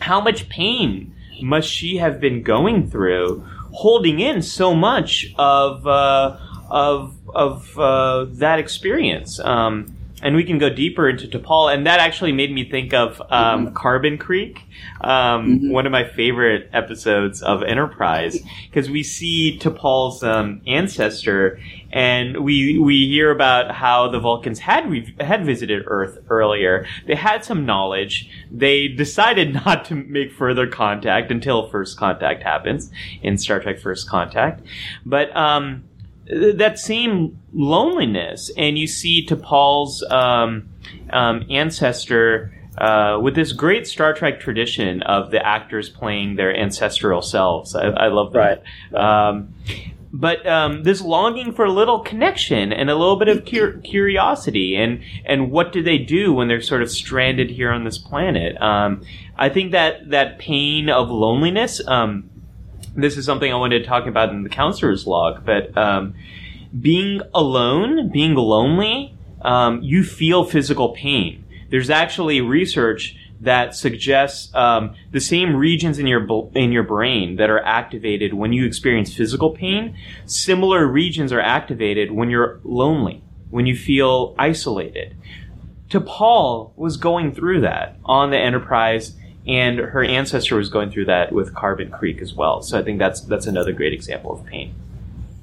How 0.01 0.21
much 0.21 0.49
pain 0.49 1.15
must 1.43 1.69
she 1.69 1.97
have 1.97 2.21
been 2.21 2.43
going 2.43 2.91
through, 2.91 3.47
holding 3.73 4.21
in 4.21 4.43
so 4.43 4.75
much 4.75 5.33
of 5.39 5.87
uh, 5.87 6.39
of 6.69 7.17
of 7.35 7.79
uh, 7.79 8.27
that 8.33 8.59
experience? 8.59 9.41
Um, 9.41 9.97
and 10.23 10.37
we 10.37 10.45
can 10.45 10.59
go 10.59 10.71
deeper 10.71 11.09
into 11.09 11.27
T'Pol, 11.27 11.73
and 11.75 11.87
that 11.87 12.01
actually 12.01 12.33
made 12.33 12.53
me 12.53 12.69
think 12.69 12.93
of 12.93 13.21
um, 13.31 13.67
Mm-hmm. 13.67 13.75
Carbon 13.75 14.19
Creek, 14.19 14.63
um, 15.01 15.71
one 15.71 15.87
of 15.87 15.93
my 15.93 16.05
favorite 16.05 16.71
episodes 16.73 17.43
of 17.43 17.63
Enterprise, 17.63 18.39
because 18.69 18.91
we 18.91 19.03
see 19.03 19.59
T'Pol's 19.59 20.23
um, 20.23 20.63
ancestor, 20.67 21.59
and 21.93 22.45
we 22.45 22.79
we 22.79 23.07
hear 23.09 23.31
about 23.31 23.71
how 23.71 24.09
the 24.09 24.21
Vulcans 24.21 24.59
had 24.59 24.91
re- 24.91 25.15
had 25.21 25.45
visited 25.45 25.85
Earth 25.87 26.19
earlier. 26.29 26.87
They 27.07 27.17
had 27.17 27.45
some 27.45 27.67
knowledge. 27.67 28.29
They 28.51 28.89
decided 28.89 29.55
not 29.67 29.85
to 29.87 29.95
make 29.95 30.33
further 30.33 30.67
contact 30.67 31.31
until 31.31 31.69
First 31.69 31.99
Contact 31.99 32.43
happens 32.43 32.91
in 33.23 33.39
Star 33.39 33.61
Trek 33.61 33.79
First 33.79 34.09
Contact, 34.09 34.63
but. 35.05 35.35
Um, 35.37 35.85
that 36.31 36.79
same 36.79 37.39
loneliness, 37.53 38.51
and 38.57 38.79
you 38.79 38.87
see 38.87 39.27
T'Pol's 39.27 40.03
um, 40.11 40.69
um, 41.11 41.45
ancestor 41.51 42.55
uh, 42.79 43.19
with 43.21 43.35
this 43.35 43.53
great 43.53 43.87
Star 43.87 44.15
Trek 44.15 44.41
tradition 44.41 45.03
of 45.03 45.31
the 45.31 45.45
actors 45.45 45.89
playing 45.89 46.37
their 46.37 46.57
ancestral 46.57 47.21
selves. 47.21 47.75
I, 47.75 47.89
I 47.89 48.09
love 48.09 48.33
that. 48.33 48.63
Um, 48.95 49.55
but 50.13 50.45
um, 50.47 50.83
this 50.83 51.01
longing 51.01 51.53
for 51.53 51.65
a 51.65 51.71
little 51.71 52.01
connection 52.01 52.73
and 52.73 52.91
a 52.91 52.95
little 52.95 53.17
bit 53.17 53.29
of 53.29 53.45
cur- 53.45 53.79
curiosity, 53.79 54.77
and 54.77 55.03
and 55.25 55.51
what 55.51 55.73
do 55.73 55.83
they 55.83 55.99
do 55.99 56.33
when 56.33 56.49
they're 56.49 56.61
sort 56.61 56.83
of 56.83 56.91
stranded 56.91 57.51
here 57.51 57.71
on 57.71 57.85
this 57.85 57.99
planet? 57.99 58.61
Um, 58.61 59.03
I 59.37 59.49
think 59.49 59.73
that 59.73 60.11
that 60.11 60.39
pain 60.39 60.89
of 60.89 61.11
loneliness. 61.11 61.81
Um, 61.87 62.30
this 63.03 63.17
is 63.17 63.25
something 63.25 63.53
I 63.53 63.57
wanted 63.57 63.81
to 63.81 63.85
talk 63.87 64.07
about 64.07 64.31
in 64.31 64.43
the 64.43 64.49
counselor's 64.49 65.07
log, 65.07 65.45
but 65.45 65.77
um, 65.77 66.15
being 66.79 67.21
alone, 67.35 68.11
being 68.11 68.35
lonely, 68.35 69.17
um, 69.43 69.83
you 69.83 70.05
feel 70.05 70.45
physical 70.45 70.91
pain. 70.91 71.45
There's 71.71 71.91
actually 71.91 72.41
research 72.41 73.17
that 73.41 73.75
suggests 73.75 74.55
um, 74.55 74.95
the 75.13 75.21
same 75.21 75.57
regions 75.57 75.99
in 75.99 76.07
your 76.07 76.51
in 76.55 76.73
your 76.73 76.83
brain 76.83 77.37
that 77.37 77.49
are 77.49 77.65
activated 77.65 78.35
when 78.35 78.53
you 78.53 78.67
experience 78.67 79.15
physical 79.15 79.51
pain. 79.51 79.97
Similar 80.27 80.87
regions 80.87 81.33
are 81.33 81.41
activated 81.41 82.13
when 82.13 82.29
you're 82.29 82.61
lonely, 82.65 83.23
when 83.49 83.67
you 83.67 83.77
feel 83.77 84.35
isolated. 84.39 85.17
T'Pol 85.89 86.73
was 86.77 86.97
going 86.97 87.33
through 87.35 87.63
that 87.63 87.97
on 88.05 88.31
the 88.31 88.39
Enterprise, 88.39 89.17
and 89.47 89.79
her 89.79 90.05
ancestor 90.05 90.57
was 90.57 90.69
going 90.69 90.91
through 90.91 91.07
that 91.07 91.33
with 91.33 91.55
Carbon 91.55 91.91
Creek 91.91 92.21
as 92.21 92.35
well. 92.35 92.63
So 92.63 92.79
I 92.79 92.83
think 92.83 92.99
that's 92.99 93.23
that's 93.23 93.47
another 93.47 93.73
great 93.73 93.93
example 93.93 94.33
of 94.33 94.45
pain. 94.45 94.75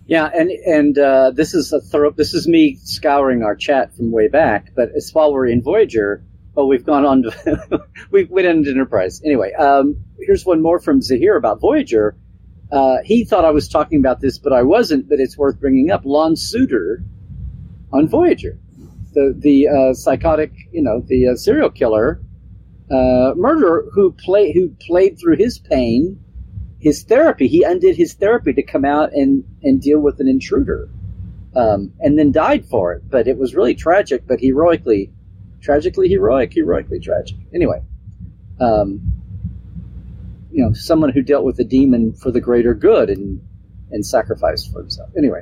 Yeah, 0.06 0.30
and 0.34 0.50
and 0.50 0.98
uh, 0.98 1.32
this 1.32 1.54
is 1.54 1.74
a 1.74 1.82
thorough. 1.82 2.12
This 2.12 2.34
is 2.34 2.48
me 2.48 2.78
scouring 2.84 3.44
our 3.44 3.56
chat 3.56 3.96
from 3.96 4.12
way 4.12 4.28
back. 4.30 4.72
But 4.76 4.92
as 4.96 5.14
while 5.14 5.34
we're 5.34 5.48
in 5.48 5.62
Voyager, 5.62 6.24
oh, 6.56 6.66
we've 6.66 6.86
gone 6.86 7.06
on. 7.06 7.24
To, 7.24 7.86
we 8.12 8.24
went 8.26 8.48
into 8.48 8.70
Enterprise 8.70 9.22
anyway. 9.26 9.52
Um, 9.54 9.98
here's 10.20 10.46
one 10.46 10.62
more 10.62 10.80
from 10.80 11.02
Zahir 11.02 11.36
about 11.36 11.60
Voyager. 11.60 12.16
Uh, 12.72 12.98
he 13.04 13.26
thought 13.26 13.46
I 13.46 13.52
was 13.52 13.68
talking 13.68 14.00
about 14.00 14.22
this, 14.22 14.38
but 14.38 14.54
I 14.54 14.64
wasn't. 14.64 15.10
But 15.10 15.20
it's 15.20 15.38
worth 15.38 15.60
bringing 15.60 15.92
up. 15.92 16.06
Lon 16.06 16.36
Suder 16.36 17.04
on 17.92 18.08
Voyager, 18.08 18.58
the 19.14 19.34
the 19.38 19.68
uh, 19.68 19.94
psychotic, 19.94 20.54
you 20.72 20.82
know, 20.82 21.02
the 21.06 21.30
uh, 21.30 21.36
serial 21.36 21.70
killer, 21.70 22.22
uh, 22.92 23.34
murderer 23.36 23.86
who 23.94 24.12
play 24.12 24.54
who 24.54 24.70
played 24.80 25.20
through 25.20 25.38
his 25.38 25.60
pain 25.60 26.20
his 26.80 27.04
therapy. 27.04 27.48
He 27.48 27.64
undid 27.64 27.96
his 27.96 28.14
therapy 28.14 28.54
to 28.54 28.64
come 28.64 28.86
out 28.86 29.14
and, 29.14 29.44
and 29.64 29.82
deal 29.82 30.00
with 30.00 30.20
an 30.20 30.28
intruder, 30.28 30.90
um, 31.56 31.94
and 32.00 32.18
then 32.18 32.32
died 32.32 32.66
for 32.66 32.94
it. 32.94 33.10
But 33.10 33.28
it 33.28 33.38
was 33.38 33.56
really 33.56 33.76
tragic, 33.76 34.28
but 34.28 34.40
heroically, 34.40 35.12
tragically 35.62 36.08
heroic, 36.08 36.54
heroically 36.54 37.00
tragic. 37.00 37.38
Anyway, 37.54 37.82
um, 38.60 39.14
you 40.52 40.64
know, 40.64 40.74
someone 40.74 41.12
who 41.12 41.22
dealt 41.22 41.44
with 41.44 41.60
a 41.60 41.64
demon 41.64 42.14
for 42.14 42.32
the 42.32 42.42
greater 42.42 42.74
good 42.74 43.10
and 43.10 43.42
and 43.90 44.06
sacrificed 44.06 44.72
for 44.72 44.80
himself. 44.82 45.10
Anyway, 45.18 45.42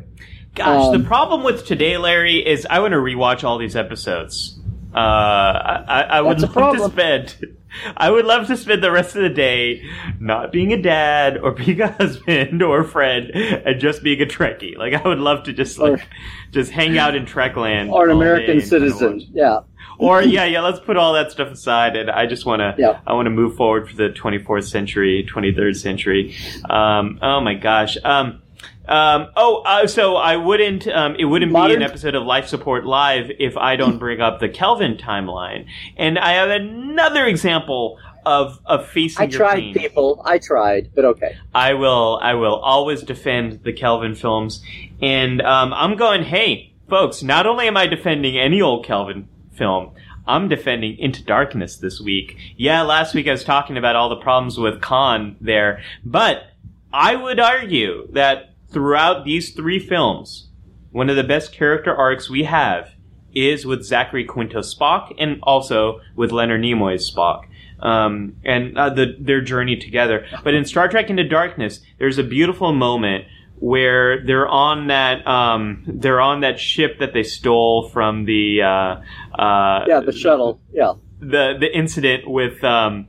Gosh, 0.53 0.85
Um, 0.85 1.01
the 1.01 1.07
problem 1.07 1.43
with 1.43 1.65
today, 1.65 1.97
Larry, 1.97 2.45
is 2.45 2.65
I 2.69 2.79
want 2.79 2.93
to 2.93 2.97
rewatch 2.99 3.43
all 3.43 3.57
these 3.57 3.75
episodes. 3.75 4.59
Uh, 4.95 5.83
I, 5.87 6.01
I, 6.09 6.21
would 6.21 6.39
That's 6.39 6.55
love 6.55 6.77
to 6.77 6.89
spend. 6.89 7.57
I 7.97 8.09
would 8.09 8.23
love 8.25 8.47
to 8.47 8.55
spend 8.55 8.81
the 8.81 8.91
rest 8.91 9.17
of 9.17 9.23
the 9.23 9.29
day 9.29 9.83
not 10.21 10.53
being 10.53 10.71
a 10.71 10.81
dad 10.81 11.37
or 11.37 11.51
being 11.51 11.81
a 11.81 11.91
husband 11.91 12.63
or 12.63 12.79
a 12.79 12.85
friend 12.87 13.29
and 13.31 13.79
just 13.81 14.03
being 14.03 14.21
a 14.21 14.25
Trekkie. 14.25 14.77
Like 14.77 14.93
I 14.93 15.05
would 15.05 15.19
love 15.19 15.43
to 15.43 15.53
just 15.53 15.77
like 15.77 15.99
Or- 15.99 16.03
just 16.51 16.71
hang 16.71 16.97
out 16.97 17.13
in 17.15 17.25
Trekland 17.25 17.91
or 17.91 18.05
an 18.05 18.11
American 18.11 18.61
citizen. 18.61 19.21
Yeah, 19.33 19.59
Or 19.97 20.21
yeah, 20.21 20.45
yeah. 20.45 20.61
Let's 20.61 20.79
put 20.79 20.95
all 20.95 21.11
that 21.13 21.31
stuff 21.31 21.51
aside, 21.51 21.97
and 21.97 22.09
I 22.09 22.25
just 22.25 22.45
want 22.45 22.61
to. 22.61 22.75
Yeah. 22.77 22.99
I 23.05 23.11
want 23.11 23.25
to 23.25 23.31
move 23.31 23.57
forward 23.57 23.89
for 23.89 23.95
the 23.97 24.09
24th 24.09 24.69
century, 24.69 25.27
23rd 25.29 25.75
century. 25.75 26.35
Um, 26.69 27.19
oh 27.21 27.41
my 27.41 27.55
gosh. 27.55 27.97
Um, 28.05 28.41
um, 28.87 29.29
oh, 29.35 29.63
uh, 29.65 29.87
so 29.87 30.15
I 30.15 30.37
wouldn't. 30.37 30.87
Um, 30.87 31.15
it 31.17 31.25
wouldn't 31.25 31.53
be 31.53 31.73
an 31.73 31.81
episode 31.81 32.15
of 32.15 32.23
Life 32.23 32.47
Support 32.47 32.85
Live 32.85 33.31
if 33.39 33.57
I 33.57 33.75
don't 33.75 33.97
bring 33.97 34.21
up 34.21 34.39
the 34.39 34.49
Kelvin 34.49 34.97
timeline. 34.97 35.67
And 35.97 36.19
I 36.19 36.33
have 36.33 36.49
another 36.49 37.25
example 37.25 37.99
of 38.25 38.59
of 38.65 38.87
facing 38.87 39.23
I 39.23 39.27
tried, 39.27 39.59
pain. 39.59 39.73
people. 39.73 40.21
I 40.25 40.39
tried, 40.39 40.91
but 40.93 41.05
okay. 41.05 41.37
I 41.53 41.73
will 41.73 42.19
I 42.21 42.33
will 42.33 42.55
always 42.55 43.03
defend 43.03 43.63
the 43.63 43.73
Kelvin 43.73 44.15
films, 44.15 44.63
and 45.01 45.41
um, 45.41 45.73
I'm 45.73 45.95
going. 45.95 46.23
Hey, 46.23 46.73
folks! 46.89 47.23
Not 47.23 47.45
only 47.47 47.67
am 47.67 47.77
I 47.77 47.87
defending 47.87 48.37
any 48.37 48.61
old 48.61 48.85
Kelvin 48.85 49.27
film, 49.53 49.93
I'm 50.27 50.47
defending 50.47 50.97
Into 50.97 51.23
Darkness 51.23 51.77
this 51.77 51.99
week. 51.99 52.37
Yeah, 52.57 52.81
last 52.81 53.13
week 53.13 53.27
I 53.27 53.31
was 53.31 53.43
talking 53.43 53.77
about 53.77 53.95
all 53.95 54.09
the 54.09 54.15
problems 54.15 54.57
with 54.57 54.81
Khan 54.81 55.37
there, 55.39 55.81
but 56.03 56.43
I 56.91 57.15
would 57.15 57.39
argue 57.39 58.07
that 58.13 58.54
throughout 58.75 59.23
these 59.23 59.51
three 59.53 59.79
films, 59.79 60.49
one 60.91 61.09
of 61.09 61.15
the 61.15 61.23
best 61.23 61.53
character 61.53 61.95
arcs 61.95 62.29
we 62.29 62.43
have 62.43 62.89
is 63.33 63.65
with 63.65 63.85
Zachary 63.85 64.25
Quinto 64.25 64.59
Spock, 64.59 65.15
and 65.17 65.39
also 65.43 66.01
with 66.17 66.33
Leonard 66.33 66.59
Nimoy's 66.59 67.09
Spock 67.09 67.45
um, 67.79 68.35
and 68.43 68.77
uh, 68.77 68.89
the, 68.89 69.15
their 69.17 69.39
journey 69.39 69.77
together. 69.77 70.25
But 70.43 70.55
in 70.55 70.65
Star 70.65 70.89
Trek 70.89 71.09
Into 71.09 71.23
Darkness, 71.23 71.79
there's 71.99 72.17
a 72.17 72.23
beautiful 72.23 72.73
moment 72.73 73.25
where 73.59 74.21
they're 74.25 74.47
on 74.47 74.87
that 74.87 75.25
um, 75.25 75.85
they're 75.87 76.19
on 76.19 76.41
that 76.41 76.59
ship 76.59 76.99
that 76.99 77.13
they 77.13 77.23
stole 77.23 77.87
from 77.87 78.25
the 78.25 78.61
uh, 78.61 79.41
uh, 79.41 79.85
Yeah, 79.87 80.01
the 80.01 80.11
shuttle. 80.11 80.59
Yeah, 80.73 80.95
the 81.21 81.55
the 81.57 81.73
incident 81.73 82.29
with 82.29 82.61
um, 82.65 83.07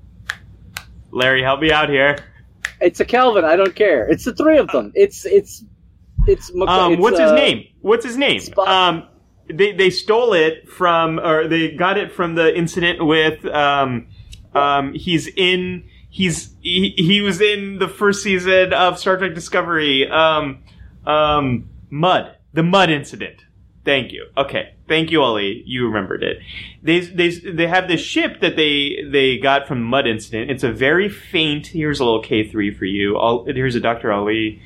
Larry. 1.10 1.42
Help 1.42 1.58
me 1.58 1.72
out 1.72 1.88
here. 1.88 2.18
It's 2.80 3.00
a 3.00 3.04
Kelvin. 3.04 3.44
I 3.44 3.56
don't 3.56 3.74
care. 3.74 4.08
It's 4.08 4.24
the 4.24 4.34
three 4.34 4.58
of 4.58 4.68
them. 4.68 4.92
It's 4.94 5.24
it's 5.24 5.64
it's. 6.26 6.52
Mc- 6.54 6.68
Um, 6.68 6.92
it's, 6.92 7.02
what's 7.02 7.18
his 7.18 7.30
uh, 7.30 7.34
name? 7.34 7.66
What's 7.80 8.04
his 8.04 8.16
name? 8.16 8.40
Spock. 8.40 8.66
Um, 8.68 9.08
they 9.48 9.72
they 9.72 9.90
stole 9.90 10.32
it 10.32 10.68
from, 10.68 11.18
or 11.18 11.46
they 11.48 11.70
got 11.72 11.98
it 11.98 12.12
from 12.12 12.34
the 12.34 12.56
incident 12.56 13.04
with. 13.04 13.44
Um, 13.46 14.08
um, 14.54 14.94
he's 14.94 15.26
in. 15.28 15.88
He's 16.10 16.54
he, 16.62 16.94
he 16.96 17.20
was 17.20 17.40
in 17.40 17.78
the 17.78 17.88
first 17.88 18.22
season 18.22 18.72
of 18.72 18.98
Star 18.98 19.18
Trek 19.18 19.34
Discovery. 19.34 20.08
Um, 20.08 20.62
um, 21.06 21.68
Mudd, 21.90 22.36
the 22.52 22.62
Mudd 22.62 22.90
incident. 22.90 23.45
Thank 23.86 24.10
you. 24.10 24.26
Okay, 24.36 24.74
thank 24.88 25.12
you, 25.12 25.22
Ollie. 25.22 25.62
You 25.64 25.86
remembered 25.86 26.24
it. 26.24 26.38
They 26.82 27.00
they 27.00 27.30
they 27.30 27.68
have 27.68 27.86
this 27.86 28.00
ship 28.00 28.40
that 28.40 28.56
they 28.56 29.04
they 29.08 29.38
got 29.38 29.68
from 29.68 29.78
the 29.78 29.84
Mudd 29.84 30.08
incident. 30.08 30.50
It's 30.50 30.64
a 30.64 30.72
very 30.72 31.08
faint. 31.08 31.68
Here's 31.68 32.00
a 32.00 32.04
little 32.04 32.20
K 32.20 32.48
three 32.48 32.74
for 32.74 32.84
you. 32.84 33.16
I'll, 33.16 33.44
here's 33.44 33.76
a 33.76 33.80
Doctor 33.80 34.12
Ali. 34.12 34.60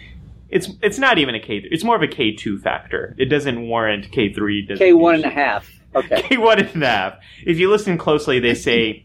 It's 0.49 0.71
it's 0.83 0.99
not 0.99 1.19
even 1.19 1.35
a 1.35 1.39
K3. 1.39 1.69
It's 1.71 1.85
more 1.85 1.97
of 1.97 2.03
a 2.03 2.09
K 2.09 2.33
two 2.35 2.59
factor. 2.59 3.15
It 3.19 3.27
doesn't 3.27 3.69
warrant 3.69 4.11
K 4.11 4.33
three. 4.33 4.67
K 4.67 4.95
one 4.95 5.17
and 5.17 5.25
a 5.27 5.31
half. 5.31 5.71
Okay. 5.95 6.23
K 6.29 6.39
one 6.39 6.59
and 6.59 6.83
a 6.83 6.87
half. 6.87 7.19
If 7.45 7.59
you 7.59 7.71
listen 7.71 7.99
closely, 7.99 8.41
they 8.41 8.55
say. 8.55 9.05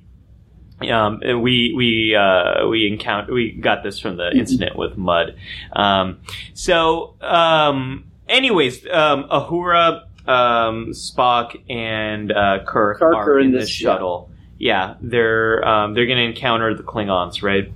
Um, 0.89 1.21
we 1.21 1.73
we 1.75 2.15
uh, 2.15 2.67
we 2.67 2.87
encounter 2.87 3.33
we 3.33 3.51
got 3.51 3.81
this 3.81 3.97
from 3.99 4.17
the 4.17 4.31
incident 4.31 4.75
with 4.75 4.97
Mudd. 4.97 5.37
Um, 5.73 6.19
so, 6.53 7.15
um, 7.21 8.04
anyways, 8.27 8.85
um, 8.87 9.25
Uhura, 9.29 10.03
um, 10.27 10.91
Spock, 10.91 11.55
and 11.69 12.31
uh, 12.31 12.63
Kirk, 12.65 12.99
Kirk 12.99 13.15
are 13.15 13.39
in 13.39 13.47
in 13.47 13.51
this 13.53 13.69
shuttle. 13.69 14.29
Yeah, 14.57 14.95
they're 15.01 15.67
um, 15.67 15.93
they're 15.93 16.05
going 16.05 16.17
to 16.17 16.25
encounter 16.25 16.73
the 16.73 16.83
Klingons, 16.83 17.43
right? 17.43 17.71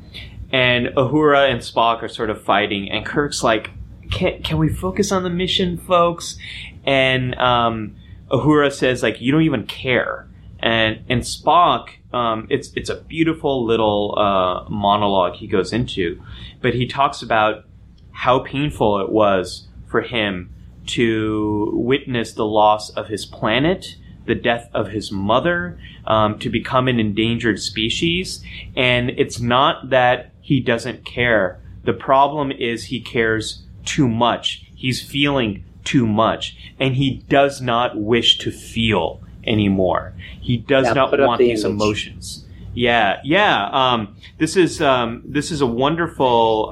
And 0.51 0.87
Uhura 0.87 1.51
and 1.51 1.59
Spock 1.59 2.01
are 2.01 2.07
sort 2.07 2.29
of 2.29 2.41
fighting, 2.43 2.89
and 2.89 3.05
Kirk's 3.05 3.43
like, 3.43 3.71
"Can 4.11 4.41
can 4.41 4.57
we 4.57 4.69
focus 4.69 5.11
on 5.11 5.23
the 5.23 5.29
mission, 5.29 5.77
folks?" 5.77 6.37
And 6.85 7.35
um, 7.35 7.95
Uhura 8.31 8.71
says, 8.71 9.03
"Like 9.03 9.21
you 9.21 9.31
don't 9.31 9.43
even 9.43 9.65
care." 9.65 10.27
And 10.61 11.03
and 11.09 11.21
Spock, 11.21 11.89
um, 12.13 12.47
it's 12.49 12.71
it's 12.75 12.89
a 12.89 13.01
beautiful 13.01 13.65
little 13.65 14.17
uh, 14.17 14.69
monologue 14.69 15.35
he 15.35 15.47
goes 15.47 15.71
into, 15.71 16.21
but 16.61 16.73
he 16.73 16.87
talks 16.87 17.21
about 17.21 17.65
how 18.11 18.39
painful 18.39 18.99
it 18.99 19.09
was 19.09 19.68
for 19.89 20.01
him 20.01 20.53
to 20.87 21.71
witness 21.73 22.33
the 22.33 22.45
loss 22.45 22.89
of 22.91 23.07
his 23.09 23.25
planet, 23.25 23.95
the 24.25 24.35
death 24.35 24.69
of 24.73 24.87
his 24.89 25.11
mother 25.11 25.79
um, 26.07 26.39
to 26.39 26.49
become 26.49 26.87
an 26.87 26.99
endangered 26.99 27.59
species. 27.59 28.43
And 28.75 29.09
it's 29.11 29.39
not 29.39 29.89
that 29.89 30.31
he 30.41 30.59
doesn't 30.61 31.05
care. 31.05 31.59
The 31.83 31.93
problem 31.93 32.51
is 32.51 32.85
he 32.85 33.01
cares 33.01 33.63
too 33.85 34.07
much. 34.07 34.65
He's 34.75 35.01
feeling 35.01 35.63
too 35.83 36.05
much, 36.05 36.55
and 36.79 36.95
he 36.95 37.23
does 37.29 37.61
not 37.61 37.97
wish 37.99 38.37
to 38.39 38.51
feel 38.51 39.21
anymore. 39.45 40.13
He 40.39 40.57
does 40.57 40.85
Yeah, 40.87 40.93
not 40.93 41.19
want 41.19 41.39
the 41.39 41.47
these 41.49 41.63
image. 41.63 41.75
emotions. 41.75 42.45
Yeah, 42.73 43.19
yeah. 43.23 43.69
Um, 43.71 44.15
this 44.37 44.55
is 44.55 44.81
um, 44.81 45.23
this 45.25 45.51
is 45.51 45.61
a 45.61 45.65
wonderful 45.65 46.69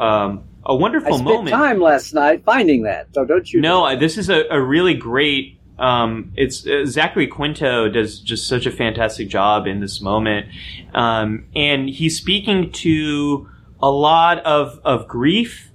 a 0.68 0.72
I 0.72 0.74
wonderful 0.74 1.14
spent 1.14 1.24
moment. 1.26 1.50
time 1.56 1.80
last 1.80 2.14
night 2.14 2.44
finding 2.44 2.84
that. 2.84 3.08
So 3.14 3.26
don't 3.26 3.52
you? 3.52 3.62
No, 3.62 3.84
I- 3.86 3.96
this 3.96 4.18
is 4.18 4.30
a, 4.30 4.44
a 4.52 4.62
really 4.62 4.94
great. 4.94 5.54
Um, 5.80 6.32
it's 6.36 6.66
uh, 6.68 6.86
Zachary 6.86 7.28
Quinto 7.28 7.88
does 7.88 8.20
just 8.20 8.48
such 8.48 8.66
a 8.66 8.72
fantastic 8.72 9.28
job 9.30 9.68
in 9.68 9.80
this 9.80 10.02
moment, 10.02 10.48
um, 10.96 11.46
and 11.56 11.88
he's 11.90 12.18
speaking 12.18 12.72
to 12.72 13.48
a 13.82 13.90
lot 13.92 14.40
of 14.40 14.80
of 14.84 15.08
grief, 15.08 15.72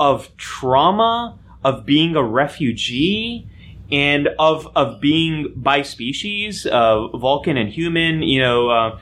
of 0.00 0.34
trauma, 0.38 1.38
of 1.62 1.84
being 1.84 2.16
a 2.16 2.22
refugee, 2.22 3.46
and 3.90 4.28
of 4.38 4.68
of 4.74 5.00
being 5.02 5.52
by 5.54 5.82
species, 5.82 6.64
uh, 6.66 7.08
Vulcan 7.08 7.56
and 7.58 7.68
human. 7.70 8.22
You 8.22 8.40
know. 8.40 8.68
Uh, 8.70 8.98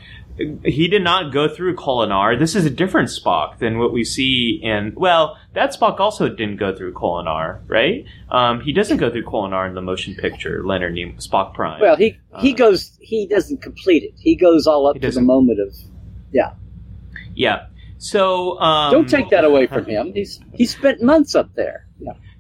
he 0.65 0.89
did 0.89 1.03
not 1.03 1.33
go 1.33 1.49
through 1.49 1.77
Kolinahr. 1.77 2.39
This 2.39 2.55
is 2.55 2.65
a 2.65 2.71
different 2.71 3.09
Spock 3.09 3.59
than 3.59 3.79
what 3.79 3.93
we 3.93 4.05
see 4.05 4.61
in. 4.63 4.93
Well, 4.97 5.37
that 5.55 5.71
Spock 5.79 6.01
also 6.01 6.29
didn't 6.29 6.57
go 6.57 6.75
through 6.75 6.95
Kolinahr, 6.95 7.61
right? 7.67 8.05
Um, 8.31 8.61
he 8.61 8.73
doesn't 8.73 8.97
go 8.97 9.11
through 9.11 9.25
Kolinahr 9.25 9.69
in 9.69 9.75
the 9.75 9.83
motion 9.83 10.15
picture. 10.15 10.63
Leonard 10.65 10.95
Nimoy, 10.95 11.17
Spock 11.27 11.55
Prime. 11.55 11.81
Well, 11.81 11.97
he 11.97 12.19
he 12.39 12.53
Uh, 12.53 12.57
goes. 12.57 12.97
He 13.01 13.27
doesn't 13.27 13.61
complete 13.63 14.03
it. 14.03 14.13
He 14.19 14.37
goes 14.37 14.67
all 14.67 14.87
up 14.87 15.01
to 15.01 15.11
the 15.11 15.21
moment 15.21 15.59
of. 15.61 15.75
Yeah. 16.33 16.53
yeah. 17.35 17.67
So 17.99 18.59
um, 18.61 18.93
Don't 18.93 19.09
take 19.09 19.29
that 19.31 19.45
away 19.45 19.67
from 19.67 19.85
him. 19.85 20.13
He's 20.15 20.41
he 20.55 20.65
spent 20.65 21.03
months 21.03 21.35
up 21.35 21.55
there. 21.55 21.87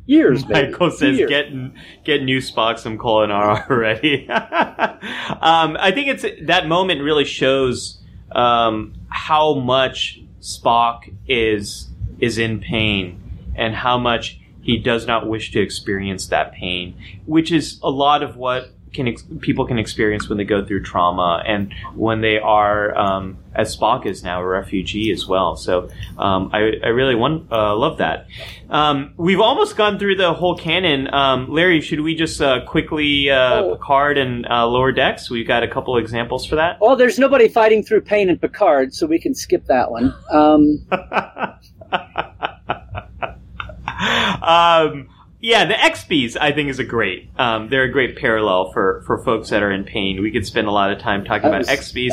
Years. 0.06 0.46
maybe. 0.46 0.70
Michael 0.70 0.90
says, 0.90 1.18
Years. 1.18 1.30
"Get 1.30 2.04
get 2.04 2.22
new 2.22 2.38
Spock 2.38 2.78
some 2.78 2.98
Kolinahr 2.98 3.68
already." 3.70 4.28
um, 4.30 5.76
I 5.78 5.92
think 5.92 6.08
it's 6.08 6.24
that 6.46 6.66
moment 6.66 7.02
really 7.02 7.24
shows 7.24 7.98
um, 8.32 8.94
how 9.08 9.54
much 9.54 10.20
Spock 10.40 11.14
is 11.28 11.88
is 12.18 12.38
in 12.38 12.60
pain 12.60 13.52
and 13.54 13.74
how 13.74 13.98
much 13.98 14.40
he 14.62 14.78
does 14.78 15.06
not 15.06 15.26
wish 15.26 15.52
to 15.52 15.60
experience 15.60 16.26
that 16.28 16.52
pain, 16.52 16.94
which 17.26 17.50
is 17.50 17.80
a 17.82 17.90
lot 17.90 18.22
of 18.22 18.36
what 18.36 18.70
can 18.92 19.08
ex- 19.08 19.24
people 19.40 19.66
can 19.66 19.78
experience 19.78 20.28
when 20.28 20.38
they 20.38 20.44
go 20.44 20.64
through 20.64 20.82
trauma 20.82 21.42
and 21.46 21.72
when 21.94 22.20
they 22.20 22.38
are, 22.38 22.96
um, 22.98 23.38
as 23.54 23.76
Spock 23.76 24.06
is 24.06 24.22
now, 24.24 24.40
a 24.40 24.46
refugee 24.46 25.10
as 25.12 25.26
well. 25.26 25.56
So 25.56 25.88
um, 26.18 26.50
I, 26.52 26.72
I 26.82 26.88
really 26.88 27.14
want, 27.14 27.50
uh, 27.52 27.76
love 27.76 27.98
that. 27.98 28.26
Um, 28.68 29.14
we've 29.16 29.40
almost 29.40 29.76
gone 29.76 29.98
through 29.98 30.16
the 30.16 30.32
whole 30.34 30.56
canon. 30.56 31.12
Um, 31.12 31.50
Larry, 31.52 31.80
should 31.80 32.00
we 32.00 32.14
just 32.14 32.40
uh, 32.40 32.64
quickly 32.66 33.30
uh, 33.30 33.60
Oh. 33.62 33.76
Picard 33.76 34.18
and 34.18 34.46
uh, 34.46 34.66
Lower 34.66 34.92
Decks? 34.92 35.30
We've 35.30 35.46
got 35.46 35.62
a 35.62 35.68
couple 35.68 35.96
examples 35.96 36.46
for 36.46 36.56
that. 36.56 36.78
Well, 36.80 36.96
there's 36.96 37.18
nobody 37.18 37.48
fighting 37.48 37.82
through 37.82 38.02
pain 38.02 38.28
in 38.28 38.38
Picard, 38.38 38.94
so 38.94 39.06
we 39.06 39.18
can 39.18 39.34
skip 39.34 39.66
that 39.66 39.90
one. 39.90 40.14
Yeah, 45.42 45.64
the 45.64 45.74
XBs 45.74 46.36
I 46.38 46.52
think 46.52 46.68
is 46.68 46.78
a 46.78 46.84
great. 46.84 47.30
Um, 47.38 47.68
they're 47.70 47.84
a 47.84 47.90
great 47.92 48.16
parallel 48.16 48.72
for 48.72 49.02
for 49.06 49.18
folks 49.24 49.48
that 49.50 49.62
are 49.62 49.72
in 49.72 49.84
pain. 49.84 50.20
We 50.20 50.30
could 50.30 50.46
spend 50.46 50.66
a 50.68 50.70
lot 50.70 50.92
of 50.92 50.98
time 50.98 51.24
talking 51.24 51.50
That 51.50 51.62
about 51.62 51.68
was- 51.68 51.68
XBs, 51.68 52.12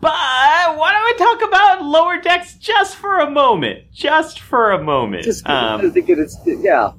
but 0.00 0.10
why 0.76 0.92
don't 0.92 1.04
we 1.04 1.24
talk 1.40 1.48
about 1.48 1.84
lower 1.84 2.20
decks 2.20 2.54
just 2.54 2.96
for 2.96 3.18
a 3.20 3.30
moment? 3.30 3.90
Just 3.94 4.40
for 4.40 4.72
a 4.72 4.82
moment. 4.82 5.24
just 5.24 5.48
Um, 5.48 5.90
to 5.92 6.00
get 6.02 6.18
it, 6.18 6.30
yeah. 6.44 6.92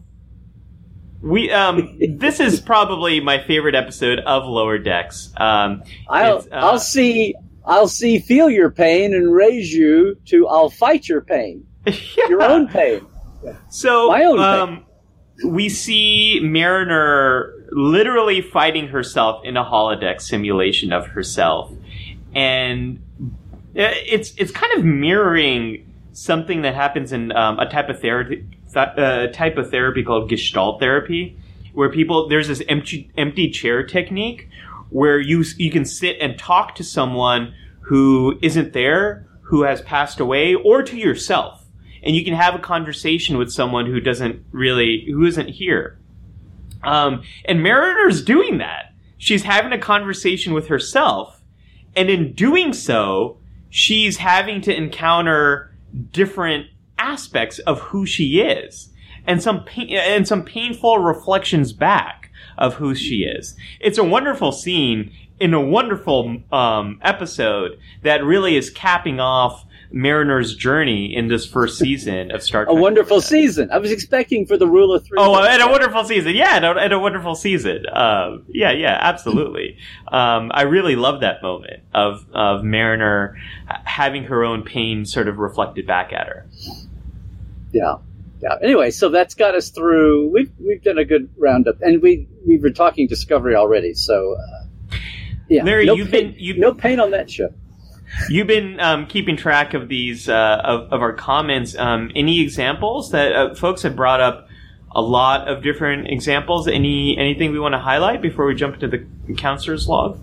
we 1.22 1.52
um, 1.52 2.00
this 2.18 2.40
is 2.40 2.60
probably 2.60 3.20
my 3.20 3.44
favorite 3.44 3.76
episode 3.76 4.20
of 4.20 4.46
Lower 4.46 4.78
Decks. 4.80 5.32
Um, 5.38 5.84
I'll 6.10 6.38
uh, 6.40 6.56
I'll 6.56 6.80
see 6.80 7.36
I'll 7.66 7.88
see 7.88 8.18
feel 8.20 8.50
your 8.50 8.72
pain 8.72 9.14
and 9.14 9.32
raise 9.32 9.72
you 9.72 10.16
to 10.26 10.48
I'll 10.48 10.70
fight 10.72 11.08
your 11.08 11.22
pain, 11.22 11.68
your 12.30 12.42
own 12.42 12.68
pain. 12.68 13.06
So, 13.70 14.08
My 14.10 14.24
own 14.26 14.40
um, 14.40 14.86
we 15.44 15.70
see 15.70 16.40
Mariner 16.42 17.54
literally 17.72 18.42
fighting 18.42 18.88
herself 18.88 19.44
in 19.44 19.58
a 19.58 19.64
holodeck 19.64 20.22
simulation 20.22 20.92
of 20.92 21.08
herself, 21.08 21.72
and 22.34 23.00
it's 23.76 24.34
it's 24.38 24.52
kind 24.52 24.74
of 24.78 24.84
mirroring 24.84 25.94
something 26.14 26.64
that 26.64 26.74
happens 26.74 27.12
in 27.12 27.32
um, 27.34 27.60
a 27.60 27.70
type 27.70 27.90
of 27.90 28.02
therapy, 28.02 28.48
th- 28.74 28.98
uh, 28.98 29.28
type 29.28 29.58
of 29.58 29.70
therapy 29.70 30.04
called 30.04 30.30
Gestalt 30.30 30.80
therapy, 30.80 31.38
where 31.74 31.92
people 31.92 32.28
there's 32.28 32.48
this 32.48 32.64
empty 32.68 33.12
empty 33.18 33.50
chair 33.52 33.84
technique 33.86 34.50
where 34.90 35.20
you 35.20 35.44
you 35.58 35.70
can 35.70 35.86
sit 35.86 36.18
and 36.20 36.40
talk 36.40 36.74
to 36.76 36.84
someone 36.84 37.54
who 37.82 38.40
isn't 38.42 38.74
there, 38.74 39.28
who 39.44 39.64
has 39.64 39.82
passed 39.82 40.20
away, 40.20 40.56
or 40.56 40.82
to 40.82 40.98
yourself 40.98 41.67
and 42.04 42.16
you 42.16 42.24
can 42.24 42.34
have 42.34 42.56
a 42.56 42.60
conversation 42.60 43.38
with 43.38 43.52
someone 43.52 43.86
who 43.86 44.00
doesn't 44.00 44.44
really 44.52 45.06
who 45.10 45.26
isn't 45.26 45.50
here. 45.50 46.00
Um, 46.84 47.24
and 47.46 47.64
mariner's 47.64 48.24
doing 48.24 48.60
that. 48.60 48.94
She's 49.18 49.44
having 49.44 49.74
a 49.74 49.80
conversation 49.80 50.54
with 50.54 50.68
herself. 50.68 51.42
And 51.96 52.10
in 52.10 52.34
doing 52.34 52.74
so 52.74 53.40
she's 53.70 54.18
having 54.18 54.62
to 54.62 54.76
encounter 54.76 55.74
different 56.12 56.68
aspects 56.98 57.60
of 57.60 57.80
who 57.80 58.06
she 58.06 58.40
is 58.40 58.90
and 59.26 59.42
some 59.42 59.64
pain, 59.64 59.90
and 59.92 60.28
some 60.28 60.44
painful 60.44 61.00
reflections 61.00 61.74
back 61.74 62.32
of 62.58 62.76
who 62.76 62.96
she 62.96 63.24
is. 63.24 63.56
It's 63.80 63.98
a 63.98 64.04
wonderful 64.04 64.52
scene 64.52 65.12
in 65.40 65.54
a 65.54 65.62
wonderful 65.62 66.42
um, 66.52 67.00
episode 67.04 67.78
that 68.02 68.24
really 68.24 68.56
is 68.56 68.70
capping 68.70 69.20
off 69.20 69.66
Mariner's 69.92 70.56
journey 70.56 71.16
in 71.16 71.28
this 71.28 71.46
first 71.46 71.78
season 71.78 72.32
of 72.32 72.44
Star 72.44 72.66
Trek. 72.66 72.76
A 72.76 72.80
wonderful 72.80 73.22
season. 73.22 73.70
I 73.72 73.78
was 73.78 73.92
expecting 73.92 74.46
for 74.46 74.58
the 74.58 74.68
rule 74.68 74.94
of 74.94 75.06
three. 75.06 75.18
Oh, 75.20 75.36
and 75.44 75.62
a 75.62 75.68
wonderful 75.68 76.04
season. 76.04 76.36
Yeah, 76.36 76.56
and 76.58 76.66
a, 76.66 76.72
and 76.72 76.94
a 76.94 77.00
wonderful 77.00 77.36
season. 77.36 77.86
Um, 77.92 78.44
yeah, 78.50 78.72
yeah, 78.72 78.98
absolutely. 79.00 79.78
Um, 80.08 80.52
I 80.54 80.64
really 80.64 80.96
love 80.96 81.22
that 81.22 81.42
moment 81.42 81.82
of, 81.94 82.26
of 82.34 82.64
Mariner 82.64 83.38
having 83.86 84.24
her 84.26 84.44
own 84.44 84.64
pain 84.64 85.06
sort 85.06 85.28
of 85.28 85.38
reflected 85.38 85.88
back 85.88 86.12
at 86.14 86.28
her. 86.28 86.46
Yeah. 87.72 87.96
Yeah. 88.42 88.56
Anyway, 88.62 88.92
so 88.92 89.10
that's 89.10 89.34
got 89.34 89.56
us 89.56 89.70
through. 89.72 90.30
We've 90.30 90.52
we've 90.60 90.84
done 90.84 91.00
a 91.00 91.06
good 91.06 91.28
roundup, 91.38 91.82
and 91.82 92.04
we 92.04 92.28
we 92.46 92.60
were 92.60 92.70
talking 92.70 93.08
Discovery 93.08 93.56
already. 93.56 93.96
So, 93.96 94.36
uh, 94.36 94.96
yeah, 95.50 95.64
Larry, 95.64 95.88
no 95.88 95.96
you've 95.96 96.12
pain, 96.12 96.32
been- 96.32 96.36
you've- 96.38 96.60
no 96.60 96.72
pain 96.72 97.00
on 97.00 97.10
that 97.12 97.32
show. 97.32 97.52
You've 98.30 98.48
been 98.48 98.80
um, 98.80 99.06
keeping 99.06 99.38
track 99.38 99.74
of 99.74 99.88
these 99.88 100.28
uh, 100.28 100.62
of, 100.64 100.92
of 100.92 101.02
our 101.02 101.14
comments. 101.14 101.78
Um, 101.78 102.12
any 102.16 102.42
examples 102.42 103.12
that 103.12 103.32
uh, 103.34 103.56
folks 103.56 103.84
have 103.84 103.96
brought 103.96 104.22
up? 104.22 104.48
A 104.96 105.02
lot 105.02 105.48
of 105.48 105.62
different 105.62 106.08
examples. 106.08 106.68
Any 106.68 107.18
anything 107.18 107.52
we 107.52 107.60
want 107.60 107.74
to 107.74 107.80
highlight 107.80 108.22
before 108.22 108.46
we 108.46 108.56
jump 108.56 108.76
into 108.76 108.88
the 108.88 109.36
counselor's 109.36 109.88
log? 109.88 110.20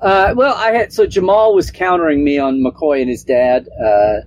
Uh, 0.00 0.32
well, 0.36 0.54
I 0.54 0.72
had 0.72 0.92
so 0.92 1.06
Jamal 1.06 1.54
was 1.54 1.70
countering 1.70 2.24
me 2.24 2.38
on 2.38 2.62
McCoy 2.62 3.00
and 3.00 3.10
his 3.10 3.24
dad. 3.24 3.68
Uh, 3.84 4.20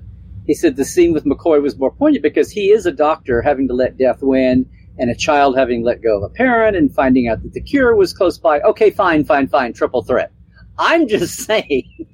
he 0.45 0.53
said 0.53 0.75
the 0.75 0.85
scene 0.85 1.13
with 1.13 1.25
McCoy 1.25 1.61
was 1.61 1.77
more 1.77 1.91
poignant 1.91 2.23
because 2.23 2.51
he 2.51 2.71
is 2.71 2.85
a 2.85 2.91
doctor 2.91 3.41
having 3.41 3.67
to 3.67 3.73
let 3.73 3.97
death 3.97 4.21
win, 4.21 4.69
and 4.97 5.09
a 5.09 5.15
child 5.15 5.57
having 5.57 5.83
let 5.83 6.01
go 6.01 6.17
of 6.17 6.23
a 6.23 6.29
parent 6.29 6.75
and 6.75 6.93
finding 6.93 7.27
out 7.27 7.41
that 7.41 7.53
the 7.53 7.61
cure 7.61 7.95
was 7.95 8.13
close 8.13 8.37
by. 8.37 8.59
Okay, 8.61 8.91
fine, 8.91 9.23
fine, 9.23 9.47
fine, 9.47 9.73
triple 9.73 10.03
threat. 10.03 10.31
I'm 10.77 11.07
just 11.07 11.39
saying 11.45 12.07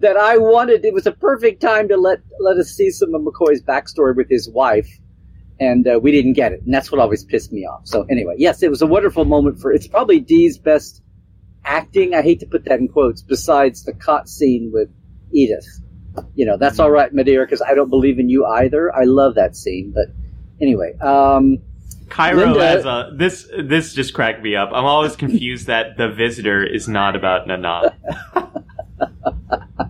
that 0.00 0.16
I 0.16 0.38
wanted 0.38 0.84
it 0.84 0.94
was 0.94 1.06
a 1.06 1.12
perfect 1.12 1.60
time 1.60 1.88
to 1.88 1.96
let 1.96 2.20
let 2.40 2.56
us 2.56 2.70
see 2.70 2.90
some 2.90 3.14
of 3.14 3.22
McCoy's 3.22 3.62
backstory 3.62 4.14
with 4.16 4.28
his 4.28 4.48
wife, 4.48 4.88
and 5.60 5.86
uh, 5.86 5.98
we 6.00 6.12
didn't 6.12 6.34
get 6.34 6.52
it, 6.52 6.62
and 6.62 6.72
that's 6.72 6.90
what 6.90 7.00
always 7.00 7.24
pissed 7.24 7.52
me 7.52 7.66
off. 7.66 7.82
So 7.84 8.04
anyway, 8.10 8.34
yes, 8.38 8.62
it 8.62 8.70
was 8.70 8.82
a 8.82 8.86
wonderful 8.86 9.24
moment 9.24 9.60
for. 9.60 9.72
It's 9.72 9.86
probably 9.86 10.20
Dee's 10.20 10.58
best 10.58 11.02
acting. 11.64 12.14
I 12.14 12.22
hate 12.22 12.40
to 12.40 12.46
put 12.46 12.64
that 12.66 12.78
in 12.78 12.88
quotes. 12.88 13.22
Besides 13.22 13.84
the 13.84 13.92
cot 13.92 14.28
scene 14.28 14.70
with 14.72 14.88
Edith, 15.32 15.66
you 16.34 16.46
know 16.46 16.56
that's 16.56 16.78
all 16.78 16.90
right, 16.90 17.12
Madeira, 17.12 17.44
because 17.44 17.62
I 17.62 17.74
don't 17.74 17.90
believe 17.90 18.18
in 18.18 18.28
you 18.28 18.46
either. 18.46 18.94
I 18.94 19.04
love 19.04 19.34
that 19.34 19.56
scene, 19.56 19.92
but 19.94 20.06
anyway, 20.60 20.96
um, 20.98 21.58
Cairo 22.08 22.46
Linda- 22.46 22.66
has 22.66 22.84
a 22.84 23.10
this 23.14 23.48
this 23.58 23.94
just 23.94 24.14
cracked 24.14 24.42
me 24.42 24.56
up. 24.56 24.70
I'm 24.72 24.84
always 24.84 25.16
confused 25.16 25.66
that 25.66 25.96
the 25.96 26.08
visitor 26.08 26.64
is 26.64 26.88
not 26.88 27.16
about 27.16 27.46
Nana. 27.46 27.94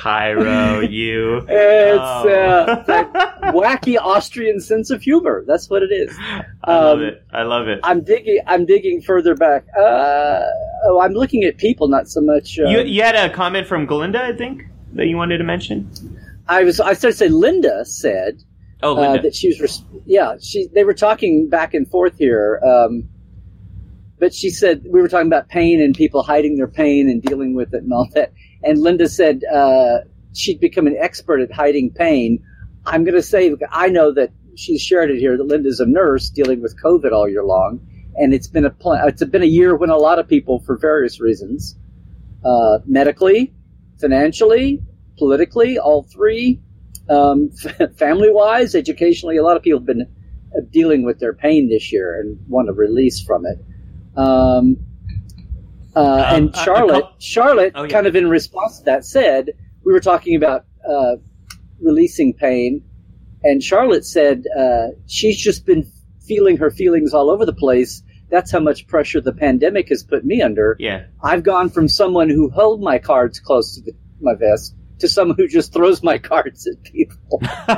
Cairo, 0.00 0.80
you. 0.80 1.36
it's 1.48 2.00
Oh. 2.00 2.28
uh, 2.28 2.84
wacky 3.52 3.98
Austrian 3.98 4.58
sense 4.58 4.90
of 4.90 5.02
humor. 5.02 5.44
That's 5.46 5.68
what 5.68 5.82
it 5.82 5.92
is. 5.92 6.16
I 6.64 6.74
love 6.74 6.98
um, 6.98 7.04
it. 7.04 7.22
I 7.32 7.42
love 7.42 7.68
it. 7.68 7.80
I'm 7.82 8.02
digging. 8.02 8.40
I'm 8.46 8.64
digging 8.64 9.02
further 9.02 9.34
back. 9.34 9.66
Uh, 9.78 10.42
oh, 10.86 11.00
I'm 11.02 11.12
looking 11.12 11.44
at 11.44 11.58
people, 11.58 11.88
not 11.88 12.08
so 12.08 12.22
much. 12.22 12.58
Uh, 12.58 12.68
You, 12.68 12.80
you 12.80 13.02
had 13.02 13.14
a 13.14 13.28
comment 13.28 13.66
from 13.66 13.86
Galinda, 13.86 14.20
I 14.22 14.34
think, 14.34 14.62
that 14.94 15.06
you 15.06 15.16
wanted 15.18 15.36
to 15.38 15.44
mention. 15.44 15.90
I 16.48 16.64
was. 16.64 16.80
I 16.80 16.94
started 16.94 17.18
to 17.18 17.18
say 17.18 17.28
Linda 17.28 17.84
said 17.84 18.42
Oh, 18.82 18.96
uh, 18.96 19.20
that 19.20 19.34
she 19.34 19.48
was. 19.48 19.60
Res- 19.60 19.84
yeah, 20.06 20.36
she. 20.40 20.66
They 20.74 20.84
were 20.84 20.94
talking 20.94 21.50
back 21.50 21.74
and 21.74 21.86
forth 21.86 22.16
here. 22.16 22.58
Um, 22.64 23.06
but 24.18 24.32
she 24.32 24.48
said 24.50 24.82
we 24.88 25.02
were 25.02 25.08
talking 25.08 25.26
about 25.26 25.48
pain 25.48 25.82
and 25.82 25.94
people 25.94 26.22
hiding 26.22 26.56
their 26.56 26.68
pain 26.68 27.08
and 27.10 27.22
dealing 27.22 27.54
with 27.54 27.74
it 27.74 27.82
and 27.82 27.92
all 27.92 28.08
that. 28.14 28.32
And 28.62 28.78
Linda 28.78 29.08
said 29.08 29.42
uh, 29.44 29.98
she'd 30.34 30.60
become 30.60 30.86
an 30.86 30.96
expert 30.98 31.40
at 31.40 31.52
hiding 31.52 31.90
pain. 31.90 32.42
I'm 32.86 33.04
going 33.04 33.14
to 33.14 33.22
say 33.22 33.54
I 33.70 33.88
know 33.88 34.12
that 34.14 34.30
she's 34.54 34.82
shared 34.82 35.10
it 35.10 35.18
here 35.18 35.36
that 35.36 35.44
Linda's 35.44 35.80
a 35.80 35.86
nurse 35.86 36.30
dealing 36.30 36.60
with 36.60 36.80
COVID 36.82 37.12
all 37.12 37.28
year 37.28 37.44
long, 37.44 37.80
and 38.16 38.34
it's 38.34 38.48
been 38.48 38.64
a 38.64 38.70
pl- 38.70 39.00
it's 39.04 39.24
been 39.24 39.42
a 39.42 39.46
year 39.46 39.76
when 39.76 39.90
a 39.90 39.96
lot 39.96 40.18
of 40.18 40.28
people, 40.28 40.60
for 40.60 40.76
various 40.76 41.20
reasons, 41.20 41.76
uh, 42.44 42.78
medically, 42.86 43.52
financially, 44.00 44.82
politically, 45.18 45.78
all 45.78 46.02
three, 46.04 46.60
um, 47.08 47.50
family 47.96 48.30
wise, 48.30 48.74
educationally, 48.74 49.36
a 49.36 49.42
lot 49.42 49.56
of 49.56 49.62
people 49.62 49.80
have 49.80 49.86
been 49.86 50.06
dealing 50.70 51.04
with 51.04 51.20
their 51.20 51.32
pain 51.32 51.68
this 51.68 51.92
year 51.92 52.20
and 52.20 52.38
want 52.48 52.68
a 52.68 52.72
release 52.72 53.22
from 53.22 53.44
it. 53.46 53.58
Um, 54.16 54.76
uh, 55.96 56.00
Um, 56.00 56.34
and 56.36 56.54
uh, 56.54 56.64
Charlotte, 56.64 57.04
Charlotte, 57.18 57.72
Oh, 57.74 57.82
yeah. 57.84 57.88
kind 57.90 58.06
of 58.06 58.14
in 58.16 58.28
response 58.28 58.78
to 58.78 58.84
that, 58.84 59.04
said 59.04 59.50
we 59.84 59.92
were 59.92 60.00
talking 60.00 60.36
about 60.36 60.64
uh, 60.88 61.16
releasing 61.80 62.32
pain, 62.34 62.82
and 63.42 63.62
Charlotte 63.62 64.04
said 64.04 64.44
uh, 64.58 64.88
she's 65.06 65.38
just 65.38 65.64
been 65.66 65.90
feeling 66.26 66.56
her 66.58 66.70
feelings 66.70 67.12
all 67.14 67.30
over 67.30 67.44
the 67.46 67.52
place. 67.54 68.02
That's 68.30 68.52
how 68.52 68.60
much 68.60 68.86
pressure 68.86 69.20
the 69.20 69.32
pandemic 69.32 69.88
has 69.88 70.04
put 70.04 70.24
me 70.24 70.40
under. 70.42 70.76
yeah. 70.78 71.06
I've 71.22 71.42
gone 71.42 71.68
from 71.70 71.88
someone 71.88 72.28
who 72.30 72.50
held 72.50 72.80
my 72.80 72.98
cards 72.98 73.40
close 73.40 73.74
to 73.74 73.80
the, 73.82 73.92
my 74.20 74.34
vest 74.34 74.76
to 75.00 75.08
someone 75.08 75.36
who 75.36 75.48
just 75.48 75.72
throws 75.72 76.02
my 76.02 76.18
cards 76.18 76.66
at 76.66 76.82
people. 76.82 77.40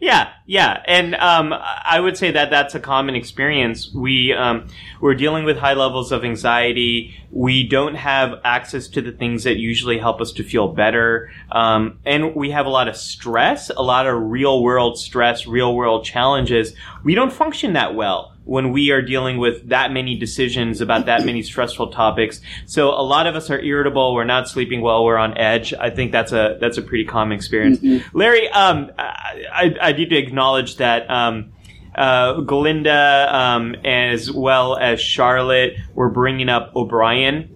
yeah, 0.00 0.30
yeah, 0.46 0.82
and 0.86 1.14
um, 1.16 1.52
I 1.52 2.00
would 2.00 2.16
say 2.16 2.30
that 2.32 2.50
that's 2.50 2.74
a 2.74 2.80
common 2.80 3.14
experience. 3.14 3.92
We 3.94 4.32
um, 4.32 4.68
we're 5.00 5.14
dealing 5.14 5.44
with 5.44 5.56
high 5.56 5.74
levels 5.74 6.12
of 6.12 6.24
anxiety. 6.24 7.14
We 7.30 7.66
don't 7.66 7.94
have 7.94 8.40
access 8.44 8.88
to 8.88 9.00
the 9.00 9.12
things 9.12 9.44
that 9.44 9.56
usually 9.56 9.98
help 9.98 10.20
us 10.20 10.32
to 10.32 10.44
feel 10.44 10.68
better, 10.68 11.30
um, 11.50 11.98
and 12.04 12.34
we 12.34 12.50
have 12.50 12.66
a 12.66 12.70
lot 12.70 12.88
of 12.88 12.96
stress, 12.96 13.70
a 13.70 13.82
lot 13.82 14.06
of 14.06 14.20
real 14.20 14.62
world 14.62 14.98
stress, 14.98 15.46
real 15.46 15.74
world 15.74 16.04
challenges. 16.04 16.74
We 17.04 17.14
don't 17.14 17.32
function 17.32 17.72
that 17.74 17.94
well 17.94 18.31
when 18.44 18.72
we 18.72 18.90
are 18.90 19.02
dealing 19.02 19.38
with 19.38 19.68
that 19.68 19.92
many 19.92 20.16
decisions 20.16 20.80
about 20.80 21.06
that 21.06 21.24
many 21.24 21.42
stressful 21.42 21.88
topics. 21.92 22.40
So 22.66 22.90
a 22.90 23.02
lot 23.02 23.26
of 23.26 23.36
us 23.36 23.50
are 23.50 23.60
irritable. 23.60 24.14
We're 24.14 24.24
not 24.24 24.48
sleeping 24.48 24.80
well. 24.80 25.04
We're 25.04 25.16
on 25.16 25.38
edge. 25.38 25.72
I 25.74 25.90
think 25.90 26.12
that's 26.12 26.32
a 26.32 26.58
that's 26.60 26.76
a 26.76 26.82
pretty 26.82 27.04
common 27.04 27.36
experience. 27.36 27.80
Larry, 28.12 28.48
um, 28.48 28.90
I, 28.98 29.44
I, 29.52 29.76
I 29.80 29.92
need 29.92 30.10
to 30.10 30.16
acknowledge 30.16 30.76
that. 30.76 31.08
Um, 31.10 31.52
uh, 31.94 32.40
Galinda, 32.40 33.30
um, 33.30 33.74
as 33.84 34.30
well 34.30 34.78
as 34.78 34.98
Charlotte, 34.98 35.74
were 35.94 36.08
bringing 36.08 36.48
up 36.48 36.74
O'Brien. 36.74 37.54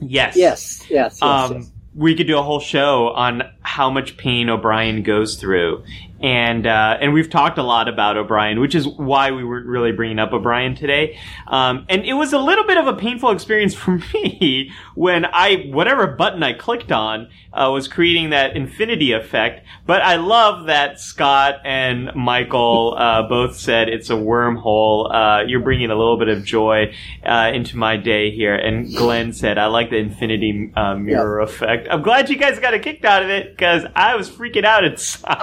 Yes. 0.00 0.36
yes, 0.36 0.82
yes, 0.88 1.18
yes. 1.20 1.22
Um, 1.22 1.52
yes. 1.56 1.72
we 1.94 2.14
could 2.14 2.28
do 2.28 2.38
a 2.38 2.42
whole 2.42 2.60
show 2.60 3.08
on 3.08 3.42
how 3.62 3.90
much 3.90 4.16
pain 4.16 4.48
O'Brien 4.50 5.02
goes 5.02 5.36
through, 5.36 5.84
and 6.20 6.66
uh, 6.66 6.96
and 7.00 7.12
we've 7.12 7.28
talked 7.28 7.58
a 7.58 7.62
lot 7.62 7.88
about 7.88 8.16
O'Brien, 8.16 8.60
which 8.60 8.74
is 8.74 8.86
why 8.86 9.30
we 9.30 9.44
weren't 9.44 9.66
really 9.66 9.92
bringing 9.92 10.18
up 10.18 10.32
O'Brien 10.32 10.74
today. 10.74 11.18
Um, 11.46 11.84
and 11.88 12.04
it 12.04 12.14
was 12.14 12.32
a 12.32 12.38
little 12.38 12.64
bit 12.64 12.78
of 12.78 12.86
a 12.86 12.94
painful 12.94 13.30
experience 13.30 13.74
for 13.86 14.00
me 14.12 14.72
when 14.94 15.24
I 15.24 15.68
whatever 15.70 16.06
button 16.06 16.42
I 16.42 16.54
clicked 16.54 16.92
on 16.92 17.28
uh, 17.52 17.70
was 17.70 17.88
creating 17.88 18.30
that 18.30 18.56
infinity 18.56 19.12
effect. 19.12 19.66
But 19.86 20.02
I 20.02 20.16
love 20.16 20.66
that 20.66 21.00
Scott 21.00 21.60
and 21.64 22.14
Michael 22.14 22.94
uh, 22.96 23.22
both 23.28 23.56
said 23.56 23.88
it's 23.88 24.10
a 24.10 24.14
wormhole. 24.14 25.12
Uh, 25.12 25.44
you're 25.46 25.60
bringing 25.60 25.90
a 25.90 25.94
little 25.96 26.18
bit 26.18 26.28
of 26.28 26.44
joy 26.44 26.94
uh, 27.24 27.50
into 27.52 27.76
my 27.76 27.96
day 27.96 28.30
here, 28.30 28.54
and 28.54 28.94
Glenn 28.94 29.32
said 29.32 29.58
I 29.58 29.66
like 29.66 29.90
the 29.90 29.96
infinity 29.96 30.72
uh, 30.74 30.94
mirror 30.94 31.40
effect. 31.40 31.88
I'm 31.90 32.02
glad 32.02 32.30
you 32.30 32.36
guys 32.36 32.58
got 32.58 32.74
a 32.74 32.78
kick 32.78 33.04
out 33.04 33.22
of 33.22 33.30
it 33.30 33.50
because 33.50 33.84
I 33.94 34.16
was 34.16 34.30
freaking 34.30 34.64
out 34.64 34.84
inside. 34.84 35.36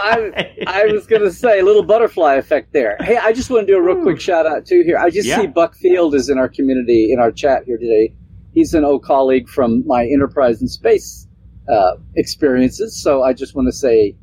I, 0.67 0.72
I 0.73 0.85
was 0.85 1.05
going 1.05 1.21
to 1.21 1.31
say 1.31 1.59
a 1.59 1.63
little 1.63 1.83
butterfly 1.83 2.33
effect 2.35 2.73
there. 2.73 2.97
Hey, 3.01 3.17
I 3.17 3.31
just 3.31 3.49
want 3.51 3.67
to 3.67 3.73
do 3.73 3.77
a 3.77 3.81
real 3.81 4.01
quick 4.01 4.19
shout 4.19 4.47
out 4.47 4.65
too 4.65 4.81
here. 4.83 4.97
I 4.97 5.09
just 5.11 5.27
Yeah. 5.27 5.41
see 5.41 5.47
Buck 5.47 5.75
Field 5.75 6.15
is 6.15 6.29
in 6.29 6.37
our 6.39 6.49
community 6.49 7.11
in 7.13 7.19
our 7.19 7.31
chat 7.31 7.63
here 7.65 7.77
today. 7.77 8.13
He's 8.53 8.73
an 8.73 8.83
old 8.83 9.03
colleague 9.03 9.47
from 9.47 9.85
my 9.85 10.05
enterprise 10.05 10.61
and 10.61 10.69
space 10.69 11.27
uh, 11.69 11.91
experiences, 12.15 13.01
so 13.01 13.21
I 13.23 13.33
just 13.33 13.55
want 13.55 13.67
to 13.67 13.71
say 13.71 14.15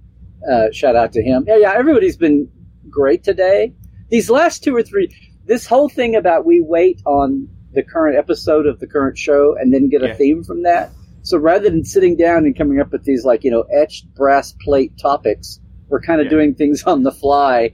uh, 0.50 0.70
shout 0.72 0.96
out 0.96 1.12
to 1.12 1.22
him. 1.22 1.44
Yeah, 1.46 1.56
yeah, 1.56 1.72
everybody's 1.74 2.16
been 2.16 2.48
great 2.88 3.22
today. 3.22 3.72
These 4.10 4.28
last 4.30 4.64
two 4.64 4.74
or 4.74 4.82
three, 4.82 5.08
this 5.46 5.66
whole 5.66 5.88
thing 5.88 6.16
about 6.16 6.44
we 6.44 6.60
wait 6.60 7.00
on 7.06 7.48
the 7.72 7.82
current 7.82 8.16
episode 8.18 8.66
of 8.66 8.80
the 8.80 8.86
current 8.86 9.16
show 9.16 9.54
and 9.58 9.72
then 9.72 9.88
get 9.88 10.02
a 10.02 10.08
Yeah. 10.08 10.14
theme 10.14 10.42
from 10.44 10.62
that. 10.64 10.90
So 11.22 11.38
rather 11.38 11.70
than 11.70 11.84
sitting 11.84 12.16
down 12.16 12.44
and 12.44 12.56
coming 12.56 12.80
up 12.80 12.90
with 12.92 13.04
these 13.04 13.24
like 13.24 13.44
you 13.44 13.50
know 13.50 13.64
etched 13.72 14.12
brass 14.14 14.52
plate 14.64 14.92
topics, 15.00 15.60
we're 15.90 16.00
kind 16.00 16.20
of 16.20 16.26
Yeah. 16.26 16.30
doing 16.30 16.54
things 16.54 16.82
on 16.84 17.02
the 17.02 17.12
fly, 17.12 17.72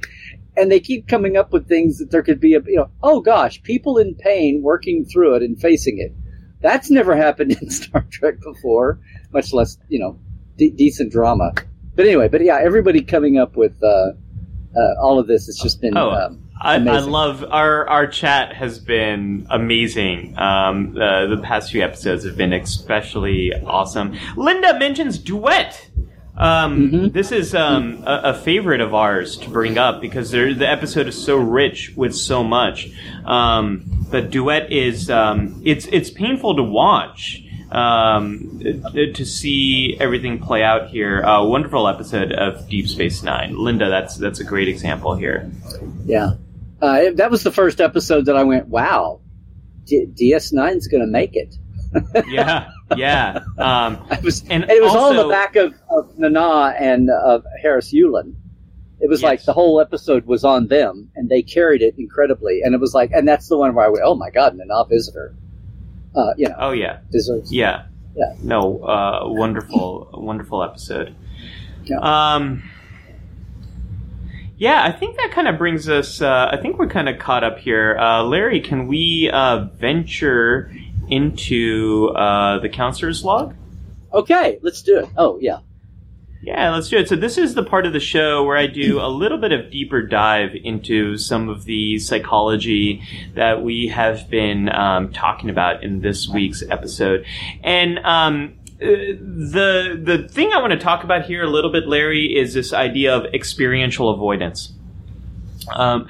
and 0.57 0.71
they 0.73 0.81
keep 0.81 1.07
coming 1.07 1.37
up 1.37 1.53
with 1.53 1.69
things 1.69 1.99
that 1.99 2.11
there 2.11 2.23
could 2.23 2.41
be 2.41 2.55
a 2.55 2.61
you 2.67 2.77
know 2.77 2.89
oh 3.03 3.21
gosh 3.21 3.63
people 3.63 3.99
in 3.99 4.15
pain 4.15 4.63
working 4.63 5.05
through 5.05 5.35
it 5.37 5.43
and 5.43 5.61
facing 5.61 5.99
it. 5.99 6.13
That's 6.63 6.91
never 6.91 7.15
happened 7.27 7.53
in 7.53 7.71
Star 7.71 8.07
Trek 8.11 8.41
before, 8.43 8.99
much 9.33 9.53
less 9.53 9.79
you 9.89 9.99
know 9.99 10.19
de- 10.57 10.71
decent 10.71 11.13
drama. 11.13 11.53
But 11.95 12.07
anyway, 12.07 12.29
but 12.29 12.43
yeah, 12.43 12.59
everybody 12.61 13.03
coming 13.03 13.39
up 13.39 13.57
with 13.57 13.83
uh, 13.83 13.87
uh, 14.77 15.01
all 15.01 15.19
of 15.19 15.27
this 15.27 15.47
has 15.47 15.57
just 15.57 15.81
been. 15.81 15.97
Oh, 15.97 16.11
um, 16.11 16.43
I, 16.61 16.75
I 16.77 16.99
love 17.01 17.45
our 17.51 17.87
our 17.89 18.07
chat 18.07 18.55
has 18.55 18.79
been 18.79 19.47
amazing. 19.51 20.39
Um, 20.39 20.97
uh, 20.99 21.27
the 21.27 21.39
past 21.43 21.71
few 21.73 21.83
episodes 21.83 22.25
have 22.25 22.37
been 22.37 22.53
especially 22.55 23.53
awesome. 23.65 24.17
Linda 24.37 24.79
mentions 24.79 25.19
duet. 25.19 25.89
Um, 26.39 26.91
Mhm. 26.91 27.13
This 27.13 27.33
is 27.33 27.55
um, 27.55 28.03
a, 28.07 28.21
a 28.25 28.35
favorite 28.35 28.81
of 28.81 28.95
ours 28.95 29.37
to 29.39 29.49
bring 29.51 29.79
up 29.79 30.01
because 30.01 30.31
the 30.31 30.69
episode 30.69 31.09
is 31.09 31.17
so 31.23 31.37
rich 31.37 31.93
with 31.97 32.15
so 32.15 32.45
much. 32.45 32.91
Um, 33.25 33.85
but 34.11 34.31
duet 34.31 34.71
is 34.73 35.11
um, 35.11 35.61
it's 35.65 35.87
it's 35.87 36.11
painful 36.11 36.57
to 36.57 36.63
watch 36.63 37.43
um, 37.73 38.61
to 38.95 39.25
see 39.25 39.97
everything 39.99 40.39
play 40.39 40.63
out 40.63 40.89
here. 40.91 41.21
A 41.23 41.45
wonderful 41.45 41.89
episode 41.89 42.33
of 42.33 42.69
Deep 42.69 42.87
Space 42.89 43.23
Nine. 43.23 43.57
Linda, 43.59 43.89
that's 43.89 44.17
that's 44.17 44.39
a 44.41 44.45
great 44.45 44.69
example 44.69 45.17
here. 45.17 45.51
Yeah, 46.05 46.35
uh, 46.83 47.11
that 47.15 47.31
was 47.31 47.43
the 47.43 47.51
first 47.53 47.81
episode 47.81 48.27
that 48.27 48.37
I 48.37 48.45
went, 48.45 48.69
"Wow, 48.69 49.21
D- 49.87 50.07
DS9's 50.15 50.87
going 50.87 51.03
to 51.03 51.11
make 51.11 51.35
it." 51.35 51.57
yeah, 52.29 52.69
yeah. 52.97 53.41
Um, 53.59 54.07
I 54.11 54.21
was, 54.23 54.43
And 54.43 54.65
and, 54.65 54.71
it 54.71 54.83
was 54.83 54.95
all 54.95 55.11
in 55.11 55.17
the 55.17 55.29
back 55.29 55.57
of, 55.57 55.75
of 55.91 56.19
Nana 56.19 56.75
and 56.79 57.11
of 57.11 57.45
Harris 57.63 57.93
Yulin. 57.93 58.35
It 58.99 59.11
was 59.11 59.23
like 59.23 59.45
the 59.45 59.53
whole 59.53 59.81
episode 59.81 60.25
was 60.25 60.43
on 60.43 60.69
them, 60.69 61.11
and 61.15 61.29
they 61.29 61.43
carried 61.43 61.83
it 61.83 61.97
incredibly. 61.99 62.63
And 62.63 62.75
it 62.75 62.81
was 62.81 62.95
like, 62.95 63.11
and 63.13 63.29
that's 63.29 63.49
the 63.49 63.59
one 63.59 63.75
where 63.75 63.85
I 63.85 63.89
went, 63.89 64.05
"Oh 64.07 64.15
my 64.15 64.31
God, 64.31 64.57
Nana 64.57 64.85
visitor." 64.89 65.35
Uh, 66.15 66.33
you 66.39 66.49
know, 66.49 66.55
oh 66.59 66.71
yeah, 66.71 67.01
deserves. 67.13 67.53
yeah, 67.53 67.85
Yeah. 68.17 68.35
No, 68.43 68.83
uh, 68.83 69.21
wonderful, 69.25 70.09
wonderful 70.15 70.63
episode. 70.63 71.15
Yeah. 71.85 71.99
Um, 71.99 72.63
yeah, 74.57 74.83
I 74.83 74.93
think 74.93 75.17
that 75.17 75.31
kind 75.33 75.47
of 75.47 75.59
brings 75.59 75.89
us. 75.89 76.23
Uh, 76.23 76.49
I 76.51 76.57
think 76.57 76.79
we're 76.79 76.89
kind 76.89 77.11
of 77.11 77.19
caught 77.19 77.45
up 77.45 77.59
here. 77.59 77.99
Uh, 77.99 78.23
Larry, 78.23 78.61
can 78.61 78.87
we 78.87 79.29
uh, 79.31 79.67
venture 79.75 80.75
into 81.09 82.09
uh, 82.16 82.59
the 82.59 82.69
counselor's 82.69 83.24
log? 83.24 83.55
Okay, 84.12 84.59
let's 84.62 84.83
do 84.83 84.99
it. 85.01 85.09
Oh 85.16 85.39
yeah, 85.41 85.59
Yeah, 86.43 86.73
let's 86.73 86.89
do 86.89 86.99
it. 86.99 87.09
So 87.09 87.16
this 87.16 87.39
is 87.39 87.55
the 87.55 87.62
part 87.62 87.87
of 87.87 87.93
the 87.93 88.01
show 88.01 88.45
where 88.45 88.57
I 88.57 88.66
do 88.66 89.01
a 89.01 89.09
little 89.09 89.39
bit 89.39 89.53
of 89.53 89.70
deeper 89.70 90.03
dive 90.03 90.51
into 90.55 91.19
some 91.19 91.49
of 91.49 91.65
the 91.65 91.99
psychology 91.99 93.03
that 93.35 93.62
we 93.62 93.89
have 93.89 94.31
been 94.31 94.69
um, 94.69 95.12
talking 95.12 95.51
about 95.51 95.83
in 95.83 96.01
this 96.01 96.28
week's 96.28 96.62
episode, 96.70 97.27
and 97.62 97.99
um, 98.01 98.55
uh, 98.81 98.87
the 98.87 100.01
the 100.03 100.28
thing 100.28 100.53
I 100.53 100.61
want 100.61 100.73
to 100.73 100.78
talk 100.78 101.03
about 101.05 101.24
here 101.24 101.43
a 101.43 101.51
little 101.51 101.73
bit, 101.73 101.87
Larry, 101.87 102.37
is 102.37 102.55
this 102.55 102.73
idea 102.73 103.16
of 103.16 103.24
experiential 103.35 104.11
avoidance. 104.11 104.73
Um, 105.74 106.09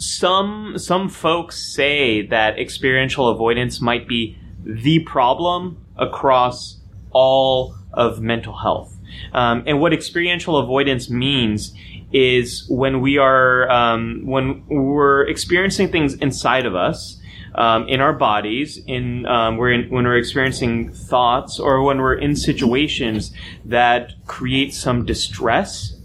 some 0.00 0.78
some 0.78 1.08
folks 1.08 1.62
say 1.74 2.26
that 2.26 2.58
experiential 2.58 3.28
avoidance 3.28 3.80
might 3.80 4.08
be 4.08 4.38
the 4.64 5.00
problem 5.00 5.84
across 5.96 6.80
all 7.10 7.74
of 7.92 8.20
mental 8.20 8.56
health. 8.56 8.96
Um, 9.32 9.62
and 9.66 9.80
what 9.80 9.92
experiential 9.92 10.56
avoidance 10.56 11.10
means 11.10 11.74
is 12.12 12.66
when 12.68 13.00
we 13.00 13.18
are 13.18 13.70
um, 13.70 14.22
when 14.26 14.64
we're 14.68 15.28
experiencing 15.28 15.92
things 15.92 16.14
inside 16.14 16.66
of 16.66 16.74
us 16.74 17.20
um, 17.54 17.88
in 17.88 18.00
our 18.00 18.12
bodies, 18.12 18.80
in, 18.86 19.26
um, 19.26 19.56
we're 19.56 19.72
in, 19.72 19.90
when 19.90 20.04
we're 20.04 20.16
experiencing 20.16 20.92
thoughts 20.92 21.58
or 21.58 21.82
when 21.82 21.98
we're 21.98 22.14
in 22.14 22.36
situations 22.36 23.32
that 23.64 24.12
create 24.26 24.72
some 24.72 25.04
distress, 25.04 25.96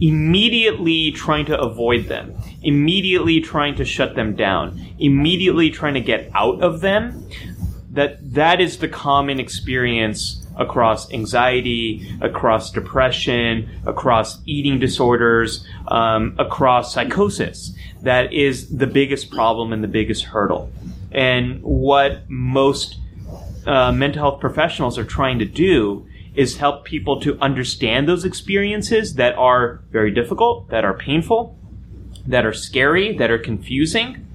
immediately 0.00 1.10
trying 1.10 1.44
to 1.46 1.58
avoid 1.58 2.06
them, 2.06 2.34
immediately 2.62 3.40
trying 3.40 3.74
to 3.76 3.84
shut 3.84 4.14
them 4.14 4.34
down, 4.34 4.94
immediately 4.98 5.70
trying 5.70 5.94
to 5.94 6.00
get 6.00 6.30
out 6.34 6.60
of 6.62 6.80
them, 6.80 7.28
that 7.90 8.18
that 8.34 8.60
is 8.60 8.78
the 8.78 8.88
common 8.88 9.40
experience 9.40 10.46
across 10.56 11.10
anxiety, 11.12 12.16
across 12.20 12.70
depression, 12.70 13.68
across 13.86 14.38
eating 14.44 14.78
disorders, 14.78 15.64
um, 15.88 16.34
across 16.38 16.92
psychosis. 16.92 17.72
That 18.02 18.32
is 18.32 18.76
the 18.76 18.86
biggest 18.86 19.30
problem 19.30 19.72
and 19.72 19.82
the 19.82 19.88
biggest 19.88 20.24
hurdle. 20.24 20.70
And 21.12 21.62
what 21.62 22.28
most 22.28 22.98
uh, 23.66 23.92
mental 23.92 24.22
health 24.22 24.40
professionals 24.40 24.98
are 24.98 25.04
trying 25.04 25.38
to 25.38 25.44
do 25.44 26.06
is 26.34 26.56
help 26.56 26.84
people 26.84 27.20
to 27.20 27.38
understand 27.40 28.08
those 28.08 28.24
experiences 28.24 29.14
that 29.14 29.34
are 29.36 29.82
very 29.90 30.12
difficult, 30.12 30.68
that 30.70 30.84
are 30.84 30.94
painful, 30.94 31.57
that 32.28 32.46
are 32.46 32.52
scary, 32.52 33.16
that 33.16 33.30
are 33.30 33.38
confusing, 33.38 34.26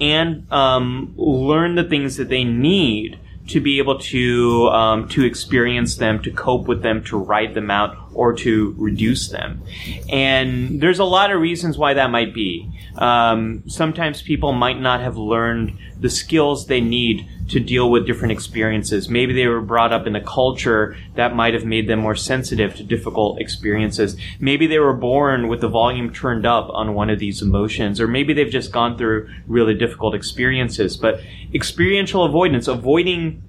and 0.00 0.50
um, 0.52 1.14
learn 1.16 1.76
the 1.76 1.84
things 1.84 2.16
that 2.16 2.28
they 2.28 2.44
need 2.44 3.18
to 3.46 3.60
be 3.60 3.78
able 3.78 3.98
to 3.98 4.68
um, 4.68 5.08
to 5.08 5.24
experience 5.24 5.96
them, 5.96 6.22
to 6.22 6.30
cope 6.30 6.66
with 6.66 6.82
them, 6.82 7.04
to 7.04 7.18
ride 7.18 7.54
them 7.54 7.70
out, 7.70 7.96
or 8.14 8.32
to 8.32 8.74
reduce 8.78 9.28
them. 9.28 9.62
And 10.10 10.80
there's 10.80 10.98
a 10.98 11.04
lot 11.04 11.30
of 11.30 11.40
reasons 11.40 11.76
why 11.76 11.94
that 11.94 12.10
might 12.10 12.34
be. 12.34 12.70
Um, 12.96 13.62
sometimes 13.66 14.22
people 14.22 14.52
might 14.52 14.80
not 14.80 15.00
have 15.00 15.16
learned 15.16 15.76
the 16.00 16.10
skills 16.10 16.66
they 16.66 16.80
need 16.80 17.28
to 17.48 17.60
deal 17.60 17.90
with 17.90 18.06
different 18.06 18.32
experiences. 18.32 19.08
Maybe 19.08 19.32
they 19.34 19.46
were 19.46 19.60
brought 19.60 19.92
up 19.92 20.06
in 20.06 20.16
a 20.16 20.22
culture 20.22 20.96
that 21.14 21.34
might 21.34 21.54
have 21.54 21.64
made 21.64 21.88
them 21.88 22.00
more 22.00 22.14
sensitive 22.14 22.74
to 22.76 22.82
difficult 22.82 23.40
experiences. 23.40 24.16
Maybe 24.40 24.66
they 24.66 24.78
were 24.78 24.94
born 24.94 25.48
with 25.48 25.60
the 25.60 25.68
volume 25.68 26.12
turned 26.12 26.46
up 26.46 26.68
on 26.70 26.94
one 26.94 27.10
of 27.10 27.18
these 27.18 27.42
emotions, 27.42 28.00
or 28.00 28.08
maybe 28.08 28.32
they've 28.32 28.50
just 28.50 28.72
gone 28.72 28.96
through 28.96 29.28
really 29.46 29.74
difficult 29.74 30.14
experiences. 30.14 30.96
But 30.96 31.20
experiential 31.52 32.24
avoidance, 32.24 32.68
avoiding 32.68 33.42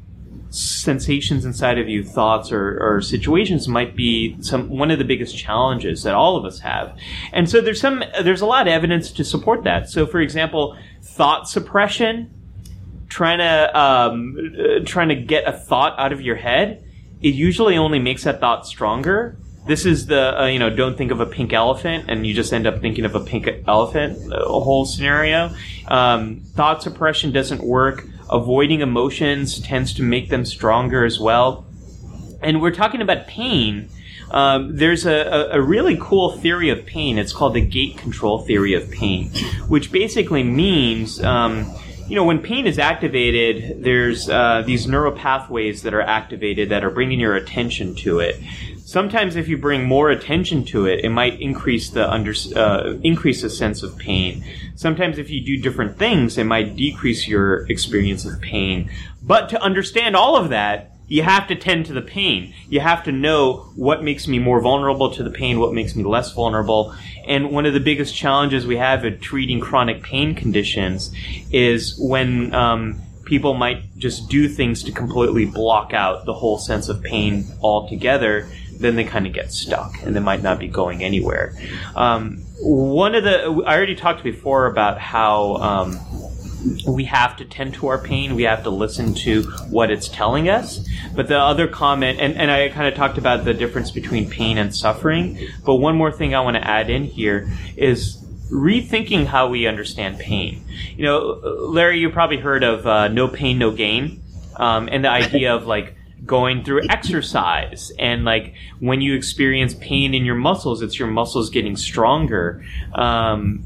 sensations 0.56 1.44
inside 1.46 1.78
of 1.78 1.90
you, 1.90 2.04
thoughts 2.04 2.52
or, 2.52 2.78
or, 2.82 3.02
situations 3.02 3.68
might 3.68 3.96
be 3.96 4.42
some 4.42 4.70
one 4.70 4.90
of 4.90 5.00
the 5.00 5.06
biggest 5.06 5.38
challenges 5.38 6.04
that 6.04 6.14
all 6.14 6.38
of 6.38 6.46
us 6.46 6.60
have. 6.60 6.98
And 7.34 7.50
so 7.50 7.62
there's 7.62 7.82
some 7.82 8.04
there's 8.24 8.42
a 8.42 8.46
lot 8.46 8.68
of 8.68 8.72
evidence 8.72 9.12
to 9.12 9.26
support 9.26 9.64
that. 9.66 9.90
So 9.90 10.08
for 10.08 10.22
example, 10.22 10.78
thought 11.02 11.50
suppression 11.50 12.32
trying 13.10 13.40
to 13.40 13.80
um, 13.80 14.84
trying 14.86 15.10
to 15.10 15.16
get 15.16 15.48
a 15.48 15.52
thought 15.52 15.98
out 16.00 16.14
of 16.14 16.22
your 16.22 16.36
head, 16.36 16.84
it 17.22 17.36
usually 17.36 17.78
only 17.78 18.00
makes 18.00 18.24
that 18.24 18.40
thought 18.40 18.66
stronger. 18.66 19.38
This 19.68 19.86
is 19.86 20.06
the 20.06 20.42
uh, 20.42 20.46
you 20.46 20.60
know 20.60 20.70
don't 20.70 20.98
think 20.98 21.12
of 21.12 21.20
a 21.20 21.26
pink 21.26 21.52
elephant 21.52 22.06
and 22.08 22.26
you 22.26 22.34
just 22.34 22.54
end 22.54 22.68
up 22.68 22.82
thinking 22.82 23.04
of 23.04 23.16
a 23.16 23.20
pink 23.20 23.50
elephant 23.68 24.32
a 24.32 24.46
whole 24.46 24.86
scenario. 24.86 25.54
Um, 25.88 26.42
thought 26.56 26.82
suppression 26.82 27.32
doesn't 27.32 27.62
work. 27.62 28.06
Avoiding 28.30 28.82
emotions 28.82 29.60
tends 29.60 29.94
to 29.96 30.04
make 30.04 30.30
them 30.30 30.46
stronger 30.46 31.06
as 31.06 31.20
well. 31.20 31.66
And 32.42 32.62
we're 32.62 32.74
talking 32.74 33.02
about 33.02 33.28
pain. 33.28 33.90
Um, 34.32 34.76
there's 34.76 35.06
a, 35.06 35.50
a, 35.52 35.62
really 35.62 35.98
cool 36.02 36.32
theory 36.32 36.70
of 36.70 36.86
pain. 36.86 37.18
It's 37.20 37.32
called 37.32 37.54
the 37.54 37.62
gate 37.62 37.98
control 37.98 38.40
theory 38.40 38.74
of 38.74 38.90
pain, 38.90 39.30
which 39.68 39.92
basically 39.92 40.44
means 40.44 41.24
um, 41.24 41.72
you 42.08 42.16
know, 42.16 42.24
when 42.24 42.40
pain 42.40 42.68
is 42.68 42.78
activated, 42.78 43.84
there's 43.84 44.30
uh, 44.30 44.62
these 44.66 44.88
neural 44.88 45.12
pathways 45.12 45.82
that 45.84 45.94
are 45.94 46.02
activated 46.02 46.70
that 46.70 46.84
are 46.84 46.92
bringing 46.92 47.20
your 47.20 47.36
attention 47.36 47.96
to 47.96 48.20
it. 48.20 48.40
Sometimes, 48.86 49.36
if 49.36 49.48
you 49.48 49.58
bring 49.58 49.86
more 49.86 50.12
attention 50.12 50.64
to 50.66 50.86
it, 50.86 51.04
it 51.04 51.10
might 51.10 51.42
increase 51.42 51.90
the 51.90 52.08
under 52.08 52.36
uh, 52.56 52.98
increase 53.02 53.42
the 53.42 53.50
sense 53.50 53.82
of 53.82 53.98
pain. 53.98 54.46
Sometimes, 54.76 55.18
if 55.18 55.32
you 55.32 55.44
do 55.44 55.58
different 55.58 55.98
things, 55.98 56.38
it 56.38 56.44
might 56.44 56.76
decrease 56.76 57.28
your 57.28 57.66
experience 57.68 58.26
of 58.26 58.40
pain. 58.42 58.92
But 59.24 59.50
to 59.50 59.60
understand 59.60 60.16
all 60.16 60.36
of 60.36 60.50
that, 60.50 60.92
you 61.08 61.24
have 61.24 61.48
to 61.48 61.56
tend 61.56 61.88
to 61.88 61.94
the 61.94 62.02
pain. 62.04 62.54
You 62.70 62.80
have 62.80 63.04
to 63.06 63.12
know 63.12 63.72
what 63.76 64.04
makes 64.04 64.28
me 64.28 64.38
more 64.38 64.62
vulnerable 64.62 65.12
to 65.16 65.24
the 65.24 65.32
pain, 65.32 65.60
what 65.60 65.74
makes 65.74 65.96
me 65.96 66.04
less 66.04 66.32
vulnerable. 66.34 66.96
And 67.28 67.50
one 67.50 67.66
of 67.66 67.74
the 67.74 67.80
biggest 67.80 68.16
challenges 68.16 68.68
we 68.68 68.78
have 68.78 69.04
in 69.04 69.20
treating 69.20 69.60
chronic 69.62 70.04
pain 70.04 70.36
conditions 70.36 71.12
is 71.52 71.98
when 72.00 72.54
um, 72.54 73.02
people 73.26 73.56
might 73.56 73.98
just 73.98 74.30
do 74.30 74.48
things 74.48 74.84
to 74.84 74.92
completely 74.92 75.46
block 75.46 75.94
out 75.94 76.26
the 76.26 76.34
whole 76.34 76.58
sense 76.58 76.88
of 76.88 77.02
pain 77.02 77.46
altogether. 77.62 78.48
Then 78.78 78.96
they 78.96 79.04
kind 79.04 79.26
of 79.28 79.34
get 79.34 79.52
stuck 79.52 80.02
and 80.04 80.16
they 80.16 80.20
might 80.20 80.44
not 80.44 80.60
be 80.60 80.68
going 80.68 81.04
anywhere. 81.04 81.58
Um, 81.96 82.38
one 82.60 83.16
of 83.16 83.24
the, 83.24 83.64
I 83.66 83.76
already 83.76 83.96
talked 83.96 84.24
before 84.24 84.68
about 84.68 85.00
how 85.00 85.56
um, 85.56 86.00
we 86.88 87.06
have 87.06 87.38
to 87.38 87.46
tend 87.46 87.76
to 87.76 87.88
our 87.88 87.98
pain. 87.98 88.36
We 88.36 88.44
have 88.44 88.64
to 88.64 88.70
listen 88.70 89.14
to 89.16 89.44
what 89.70 89.92
it's 89.92 90.08
telling 90.08 90.50
us. 90.50 90.88
But 91.16 91.28
the 91.28 91.40
other 91.40 91.68
comment, 91.68 92.20
and, 92.20 92.36
and 92.36 92.52
I 92.52 92.70
kind 92.70 92.88
of 92.88 92.96
talked 92.96 93.18
about 93.18 93.46
the 93.46 93.54
difference 93.54 93.92
between 93.92 94.30
pain 94.30 94.58
and 94.58 94.76
suffering. 94.76 95.48
But 95.66 95.76
one 95.76 95.96
more 95.96 96.12
thing 96.12 96.34
I 96.34 96.42
want 96.42 96.56
to 96.58 96.68
add 96.68 96.90
in 96.90 97.04
here 97.04 97.50
is 97.78 98.18
rethinking 98.52 99.26
how 99.26 99.50
we 99.50 99.68
understand 99.68 100.20
pain. 100.20 100.64
You 100.96 101.06
know, 101.06 101.40
Larry, 101.70 102.00
you 102.00 102.10
probably 102.10 102.38
heard 102.38 102.64
of 102.64 102.86
uh, 102.86 103.08
no 103.08 103.28
pain, 103.28 103.58
no 103.58 103.72
gain, 103.72 104.22
um, 104.56 104.90
and 104.92 105.04
the 105.04 105.10
idea 105.10 105.56
of 105.56 105.66
like 105.66 105.96
going 106.26 106.64
through 106.64 106.82
exercise 106.90 107.92
and 108.00 108.26
like 108.26 108.56
when 108.80 109.02
you 109.02 109.14
experience 109.16 109.76
pain 109.76 110.14
in 110.14 110.26
your 110.26 110.36
muscles, 110.36 110.82
it's 110.82 110.98
your 110.98 111.08
muscles 111.08 111.50
getting 111.50 111.76
stronger. 111.76 112.64
Um, 112.94 113.64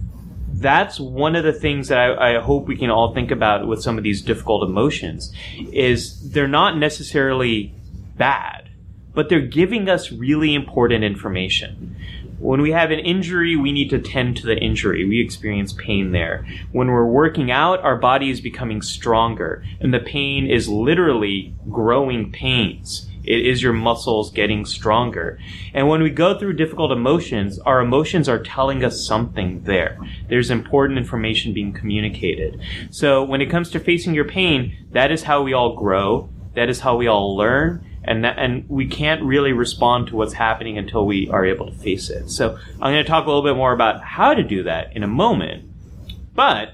that's 0.54 1.00
one 1.00 1.36
of 1.36 1.44
the 1.44 1.54
things 1.54 1.88
that 1.88 1.98
I, 1.98 2.36
I, 2.36 2.42
hope 2.42 2.68
we 2.68 2.76
can 2.76 2.90
all 2.90 3.14
think 3.14 3.32
about 3.32 3.66
with 3.68 3.82
some 3.82 3.98
of 3.98 4.04
these 4.04 4.22
difficult 4.22 4.68
emotions 4.68 5.32
is 5.72 6.32
they're 6.32 6.48
not 6.48 6.78
necessarily 6.78 7.74
bad, 8.18 8.70
but 9.14 9.30
they're 9.30 9.40
giving 9.40 9.88
us 9.88 10.12
really 10.12 10.54
important 10.54 11.04
information. 11.04 11.96
When 12.40 12.62
we 12.62 12.72
have 12.72 12.90
an 12.92 13.00
injury, 13.00 13.58
we 13.58 13.74
need 13.74 13.90
to 13.90 14.00
tend 14.00 14.38
to 14.38 14.48
the 14.48 14.58
injury. 14.58 15.04
We 15.04 15.20
experience 15.20 15.74
pain 15.74 16.12
there. 16.12 16.48
When 16.72 16.88
we're 16.88 17.06
working 17.06 17.52
out, 17.52 17.82
our 17.82 17.98
body 17.98 18.30
is 18.30 18.40
becoming 18.40 18.82
stronger, 18.82 19.64
and 19.82 19.94
the 19.94 20.00
pain 20.00 20.50
is 20.50 20.70
literally 20.70 21.54
growing 21.70 22.32
pains. 22.32 23.10
It 23.26 23.46
is 23.46 23.62
your 23.62 23.74
muscles 23.74 24.32
getting 24.32 24.66
stronger. 24.66 25.38
And 25.74 25.90
when 25.90 26.02
we 26.02 26.10
go 26.10 26.40
through 26.40 26.54
difficult 26.54 26.92
emotions, 26.92 27.60
our 27.60 27.82
emotions 27.82 28.30
are 28.30 28.42
telling 28.42 28.84
us 28.84 29.06
something 29.06 29.64
there. 29.64 30.00
There's 30.30 30.50
important 30.50 30.98
information 30.98 31.54
being 31.54 31.74
communicated. 31.74 32.62
So 32.90 33.22
when 33.24 33.42
it 33.42 33.50
comes 33.52 33.70
to 33.72 33.80
facing 33.80 34.14
your 34.14 34.26
pain, 34.26 34.88
that 34.94 35.12
is 35.12 35.24
how 35.24 35.44
we 35.44 35.54
all 35.54 35.76
grow. 35.76 36.30
That 36.56 36.70
is 36.70 36.80
how 36.80 36.96
we 36.96 37.08
all 37.08 37.36
learn. 37.36 37.86
And, 38.10 38.24
that, 38.24 38.40
and 38.40 38.68
we 38.68 38.88
can't 38.88 39.22
really 39.22 39.54
respond 39.54 40.08
to 40.08 40.16
what's 40.16 40.34
happening 40.34 40.80
until 40.80 41.06
we 41.06 41.30
are 41.30 41.46
able 41.46 41.68
to 41.68 41.78
face 41.78 42.10
it. 42.10 42.30
So 42.30 42.58
I'm 42.82 42.92
going 42.92 43.04
to 43.06 43.08
talk 43.08 43.26
a 43.26 43.28
little 43.28 43.44
bit 43.44 43.56
more 43.56 43.72
about 43.72 44.02
how 44.02 44.34
to 44.34 44.42
do 44.42 44.64
that 44.64 44.96
in 44.96 45.04
a 45.04 45.08
moment. 45.08 45.70
But 46.34 46.74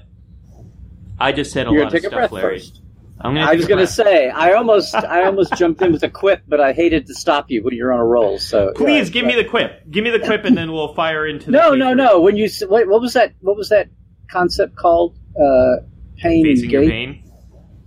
I 1.20 1.32
just 1.32 1.52
said 1.52 1.66
a 1.66 1.72
You're 1.72 1.84
lot 1.84 1.94
of 1.94 2.00
stuff, 2.02 2.32
Larry. 2.32 2.60
First. 2.60 2.80
i 3.20 3.54
was 3.54 3.66
going 3.66 3.80
to 3.80 3.86
say 3.86 4.30
I 4.30 4.52
almost 4.52 4.94
I 4.94 5.24
almost 5.24 5.54
jumped 5.56 5.82
in 5.82 5.92
with 5.92 6.02
a 6.04 6.08
quip, 6.08 6.42
but 6.48 6.58
I 6.58 6.72
hated 6.72 7.06
to 7.08 7.14
stop 7.14 7.50
you 7.50 7.62
when 7.62 7.74
you're 7.74 7.92
on 7.92 8.00
a 8.00 8.04
roll. 8.04 8.38
So 8.38 8.72
please 8.74 9.10
give 9.10 9.26
me 9.26 9.34
the 9.34 9.44
quip. 9.44 9.90
Give 9.90 10.04
me 10.04 10.10
the 10.10 10.20
quip, 10.20 10.44
and 10.44 10.56
then 10.56 10.72
we'll 10.72 10.94
fire 10.94 11.26
into. 11.26 11.50
no, 11.50 11.74
no, 11.74 11.92
no. 11.92 12.20
When 12.20 12.36
you 12.36 12.48
what, 12.66 12.88
what 12.88 13.00
was 13.02 13.12
that? 13.12 13.34
What 13.40 13.56
was 13.56 13.68
that 13.68 13.88
concept 14.30 14.76
called? 14.76 15.18
Uh, 15.38 15.84
pain 16.16 16.44
Facing 16.44 16.70
gate. 16.70 16.90
pain. 16.90 17.32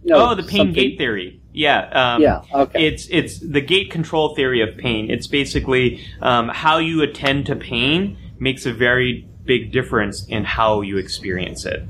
No, 0.03 0.29
oh, 0.31 0.35
the 0.35 0.43
pain 0.43 0.59
something. 0.59 0.73
gate 0.73 0.97
theory. 0.97 1.38
Yeah. 1.59 1.89
Um, 1.91 2.21
yeah. 2.21 2.41
Okay. 2.53 2.87
It's 2.87 3.07
it's 3.09 3.39
the 3.39 3.59
gate 3.59 3.91
control 3.91 4.33
theory 4.33 4.61
of 4.61 4.77
pain. 4.77 5.11
It's 5.11 5.27
basically 5.27 6.05
um, 6.21 6.47
how 6.47 6.77
you 6.77 7.01
attend 7.01 7.47
to 7.47 7.55
pain 7.57 8.17
makes 8.39 8.65
a 8.65 8.71
very 8.71 9.27
big 9.43 9.73
difference 9.73 10.25
in 10.27 10.45
how 10.45 10.79
you 10.79 10.97
experience 10.97 11.65
it. 11.65 11.83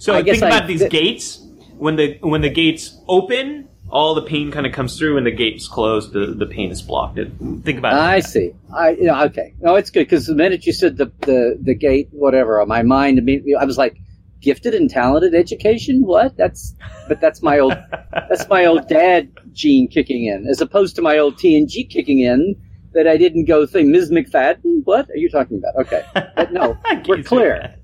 So 0.00 0.14
I 0.14 0.24
think 0.24 0.38
about 0.38 0.64
I, 0.64 0.66
these 0.66 0.80
th- 0.80 0.90
gates 0.90 1.40
when 1.78 1.94
the 1.94 2.18
when 2.20 2.40
the 2.40 2.50
gates 2.50 2.98
open, 3.06 3.68
all 3.90 4.16
the 4.16 4.22
pain 4.22 4.50
kind 4.50 4.66
of 4.66 4.72
comes 4.72 4.98
through. 4.98 5.14
When 5.14 5.24
the 5.24 5.30
gates 5.30 5.68
close, 5.68 6.10
the, 6.10 6.26
the 6.26 6.46
pain 6.46 6.72
is 6.72 6.82
blocked. 6.82 7.16
It, 7.16 7.30
Think 7.62 7.78
about 7.78 7.92
it. 7.92 8.00
I 8.00 8.18
see. 8.18 8.50
I 8.74 8.90
you 8.90 9.04
know, 9.04 9.22
okay. 9.26 9.54
No, 9.60 9.76
it's 9.76 9.90
good 9.90 10.00
because 10.00 10.26
the 10.26 10.34
minute 10.34 10.66
you 10.66 10.72
said 10.72 10.96
the, 10.96 11.12
the 11.20 11.58
the 11.62 11.74
gate, 11.76 12.08
whatever, 12.10 12.66
my 12.66 12.82
mind 12.82 13.18
immediately, 13.18 13.54
I 13.54 13.66
was 13.66 13.78
like, 13.78 13.96
gifted 14.42 14.74
and 14.74 14.90
talented 14.90 15.34
education. 15.34 16.02
What? 16.02 16.36
That's 16.36 16.74
but 17.08 17.20
that's 17.20 17.42
my 17.42 17.58
old 17.58 17.74
that's 18.12 18.48
my 18.48 18.66
old 18.66 18.88
dad 18.88 19.30
gene 19.52 19.88
kicking 19.88 20.26
in, 20.26 20.46
as 20.48 20.60
opposed 20.60 20.96
to 20.96 21.02
my 21.02 21.18
old 21.18 21.36
TNG 21.36 21.88
kicking 21.88 22.20
in. 22.20 22.56
That 22.94 23.08
I 23.08 23.16
didn't 23.16 23.46
go 23.46 23.64
think 23.64 23.88
Ms. 23.88 24.10
McFadden. 24.10 24.82
What 24.84 25.08
are 25.08 25.16
you 25.16 25.30
talking 25.30 25.56
about? 25.58 25.86
Okay, 25.86 26.02
but 26.36 26.52
no, 26.52 26.76
we're 27.08 27.22
clear. 27.22 27.74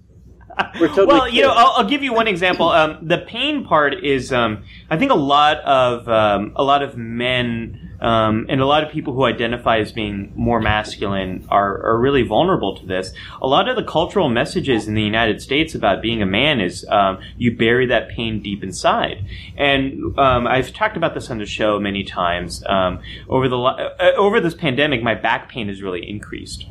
We're 0.79 0.89
totally 0.89 1.07
well, 1.07 1.29
you 1.29 1.43
know. 1.43 1.53
I'll, 1.53 1.73
I'll 1.79 1.89
give 1.89 2.03
you 2.03 2.13
one 2.13 2.29
example. 2.29 2.69
Um, 2.69 2.99
the 3.01 3.19
pain 3.19 3.65
part 3.65 4.05
is, 4.05 4.35
um, 4.35 4.65
I 4.91 4.99
think, 4.99 5.11
a 5.11 5.17
lot 5.17 5.59
of 5.61 6.07
um, 6.09 6.53
a 6.57 6.63
lot 6.63 6.83
of 6.83 6.99
men 6.99 7.88
um, 8.01 8.47
and 8.49 8.61
a 8.61 8.67
lot 8.67 8.85
of 8.85 8.91
people 8.91 9.15
who 9.15 9.25
identify 9.25 9.79
as 9.79 9.93
being 9.93 10.33
more 10.35 10.61
masculine 10.61 11.47
are, 11.49 11.83
are 11.85 11.99
really 11.99 12.23
vulnerable 12.23 12.77
to 12.77 12.87
this. 12.87 13.13
A 13.43 13.47
lot 13.47 13.69
of 13.69 13.77
the 13.77 13.83
cultural 13.83 14.29
messages 14.29 14.87
in 14.87 14.95
the 14.95 15.03
United 15.03 15.41
States 15.41 15.75
about 15.75 16.03
being 16.03 16.23
a 16.23 16.27
man 16.27 16.61
is 16.61 16.87
um, 16.89 17.19
you 17.37 17.57
bury 17.57 17.87
that 17.87 18.09
pain 18.09 18.43
deep 18.43 18.63
inside, 18.63 19.25
and 19.57 20.19
um, 20.19 20.47
I've 20.47 20.73
talked 20.73 20.97
about 20.97 21.15
this 21.15 21.31
on 21.31 21.39
the 21.39 21.47
show 21.47 21.79
many 21.79 22.05
times. 22.05 22.65
Um, 22.67 23.01
over 23.29 23.49
the 23.49 23.59
uh, 23.59 24.13
over 24.17 24.41
this 24.41 24.55
pandemic, 24.55 25.03
my 25.03 25.15
back 25.15 25.49
pain 25.49 25.69
has 25.69 25.83
really 25.83 26.09
increased 26.09 26.67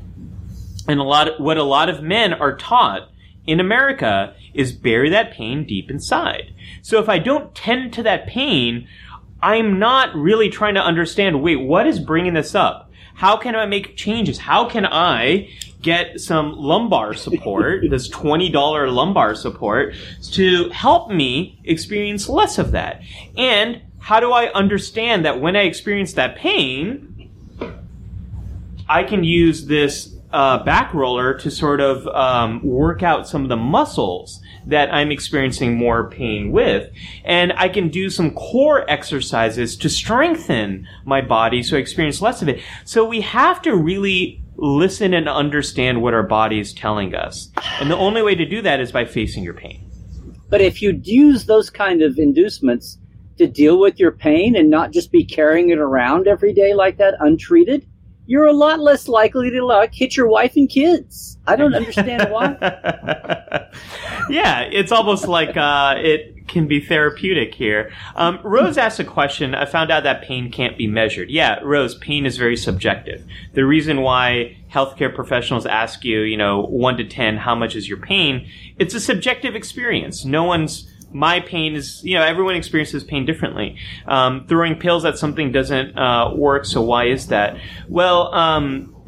and 0.87 0.99
a 0.99 1.03
lot 1.03 1.27
of, 1.27 1.39
what 1.39 1.57
a 1.57 1.63
lot 1.63 1.89
of 1.89 2.01
men 2.01 2.33
are 2.33 2.55
taught 2.55 3.09
in 3.45 3.59
America 3.59 4.35
is 4.53 4.71
bury 4.71 5.09
that 5.09 5.31
pain 5.31 5.65
deep 5.65 5.89
inside. 5.89 6.53
So 6.81 6.99
if 6.99 7.09
I 7.09 7.19
don't 7.19 7.53
tend 7.53 7.93
to 7.93 8.03
that 8.03 8.27
pain, 8.27 8.87
I'm 9.41 9.79
not 9.79 10.15
really 10.15 10.49
trying 10.49 10.75
to 10.75 10.81
understand, 10.81 11.41
wait, 11.41 11.57
what 11.57 11.85
is 11.85 11.99
bringing 11.99 12.33
this 12.33 12.55
up? 12.55 12.91
How 13.13 13.37
can 13.37 13.55
I 13.55 13.65
make 13.65 13.95
changes? 13.95 14.37
How 14.37 14.67
can 14.69 14.85
I 14.85 15.49
get 15.81 16.19
some 16.19 16.53
lumbar 16.53 17.13
support, 17.13 17.83
this 17.89 18.09
$20 18.09 18.93
lumbar 18.93 19.35
support, 19.35 19.95
to 20.31 20.69
help 20.69 21.09
me 21.09 21.59
experience 21.63 22.29
less 22.29 22.57
of 22.57 22.71
that? 22.71 23.01
And 23.35 23.81
how 23.99 24.19
do 24.19 24.31
I 24.31 24.51
understand 24.53 25.25
that 25.25 25.41
when 25.41 25.55
I 25.55 25.63
experience 25.63 26.13
that 26.13 26.35
pain, 26.35 27.29
I 28.87 29.03
can 29.03 29.23
use 29.23 29.65
this 29.65 30.15
uh, 30.31 30.63
back 30.63 30.93
roller 30.93 31.33
to 31.39 31.51
sort 31.51 31.81
of 31.81 32.07
um, 32.07 32.63
work 32.63 33.03
out 33.03 33.27
some 33.27 33.43
of 33.43 33.49
the 33.49 33.57
muscles 33.57 34.41
that 34.67 34.93
I'm 34.93 35.11
experiencing 35.11 35.75
more 35.75 36.09
pain 36.09 36.51
with. 36.51 36.91
And 37.23 37.53
I 37.53 37.69
can 37.69 37.89
do 37.89 38.09
some 38.09 38.31
core 38.31 38.89
exercises 38.89 39.75
to 39.77 39.89
strengthen 39.89 40.87
my 41.05 41.21
body 41.21 41.63
so 41.63 41.77
I 41.77 41.79
experience 41.79 42.21
less 42.21 42.41
of 42.41 42.49
it. 42.49 42.61
So 42.83 43.05
we 43.05 43.21
have 43.21 43.61
to 43.63 43.75
really 43.75 44.43
listen 44.57 45.13
and 45.13 45.29
understand 45.29 46.01
what 46.01 46.13
our 46.13 46.23
body 46.23 46.59
is 46.59 46.73
telling 46.73 47.15
us. 47.15 47.49
And 47.79 47.89
the 47.89 47.95
only 47.95 48.21
way 48.21 48.35
to 48.35 48.45
do 48.45 48.61
that 48.63 48.79
is 48.79 48.91
by 48.91 49.05
facing 49.05 49.43
your 49.43 49.53
pain. 49.53 49.89
But 50.49 50.61
if 50.61 50.81
you 50.81 50.99
use 51.03 51.45
those 51.45 51.69
kind 51.69 52.01
of 52.01 52.17
inducements 52.17 52.97
to 53.37 53.47
deal 53.47 53.79
with 53.79 53.99
your 53.99 54.11
pain 54.11 54.55
and 54.55 54.69
not 54.69 54.91
just 54.91 55.11
be 55.11 55.23
carrying 55.23 55.69
it 55.69 55.77
around 55.77 56.27
every 56.27 56.53
day 56.53 56.73
like 56.73 56.97
that, 56.97 57.15
untreated, 57.19 57.87
you're 58.27 58.45
a 58.45 58.53
lot 58.53 58.79
less 58.79 59.07
likely 59.07 59.49
to 59.49 59.65
like 59.65 59.93
hit 59.93 60.15
your 60.15 60.27
wife 60.27 60.53
and 60.55 60.69
kids. 60.69 61.37
I 61.47 61.55
don't 61.55 61.73
understand 61.73 62.29
why. 62.29 62.57
yeah, 64.29 64.61
it's 64.63 64.91
almost 64.91 65.27
like 65.27 65.55
uh, 65.55 65.95
it 65.97 66.47
can 66.47 66.67
be 66.67 66.81
therapeutic 66.81 67.55
here. 67.55 67.91
Um, 68.15 68.39
Rose 68.43 68.77
asked 68.77 68.99
a 68.99 69.05
question. 69.05 69.55
I 69.55 69.65
found 69.65 69.91
out 69.91 70.03
that 70.03 70.23
pain 70.23 70.51
can't 70.51 70.77
be 70.77 70.87
measured. 70.87 71.29
Yeah, 71.29 71.59
Rose, 71.63 71.95
pain 71.95 72.25
is 72.25 72.37
very 72.37 72.57
subjective. 72.57 73.23
The 73.53 73.65
reason 73.65 74.01
why 74.01 74.57
healthcare 74.71 75.13
professionals 75.13 75.65
ask 75.65 76.03
you, 76.03 76.21
you 76.21 76.37
know, 76.37 76.61
one 76.61 76.97
to 76.97 77.05
ten, 77.05 77.37
how 77.37 77.55
much 77.55 77.75
is 77.77 77.87
your 77.87 77.97
pain? 77.97 78.49
It's 78.77 78.93
a 78.93 78.99
subjective 78.99 79.55
experience. 79.55 80.25
No 80.25 80.43
one's 80.43 80.91
my 81.11 81.39
pain 81.39 81.75
is, 81.75 82.03
you 82.03 82.15
know, 82.15 82.23
everyone 82.23 82.55
experiences 82.55 83.03
pain 83.03 83.25
differently. 83.25 83.77
Um, 84.07 84.45
throwing 84.47 84.75
pills 84.75 85.05
at 85.05 85.17
something 85.17 85.51
doesn't 85.51 85.97
uh, 85.97 86.33
work, 86.35 86.65
so 86.65 86.81
why 86.81 87.05
is 87.05 87.27
that? 87.27 87.57
Well, 87.87 88.33
um, 88.33 88.95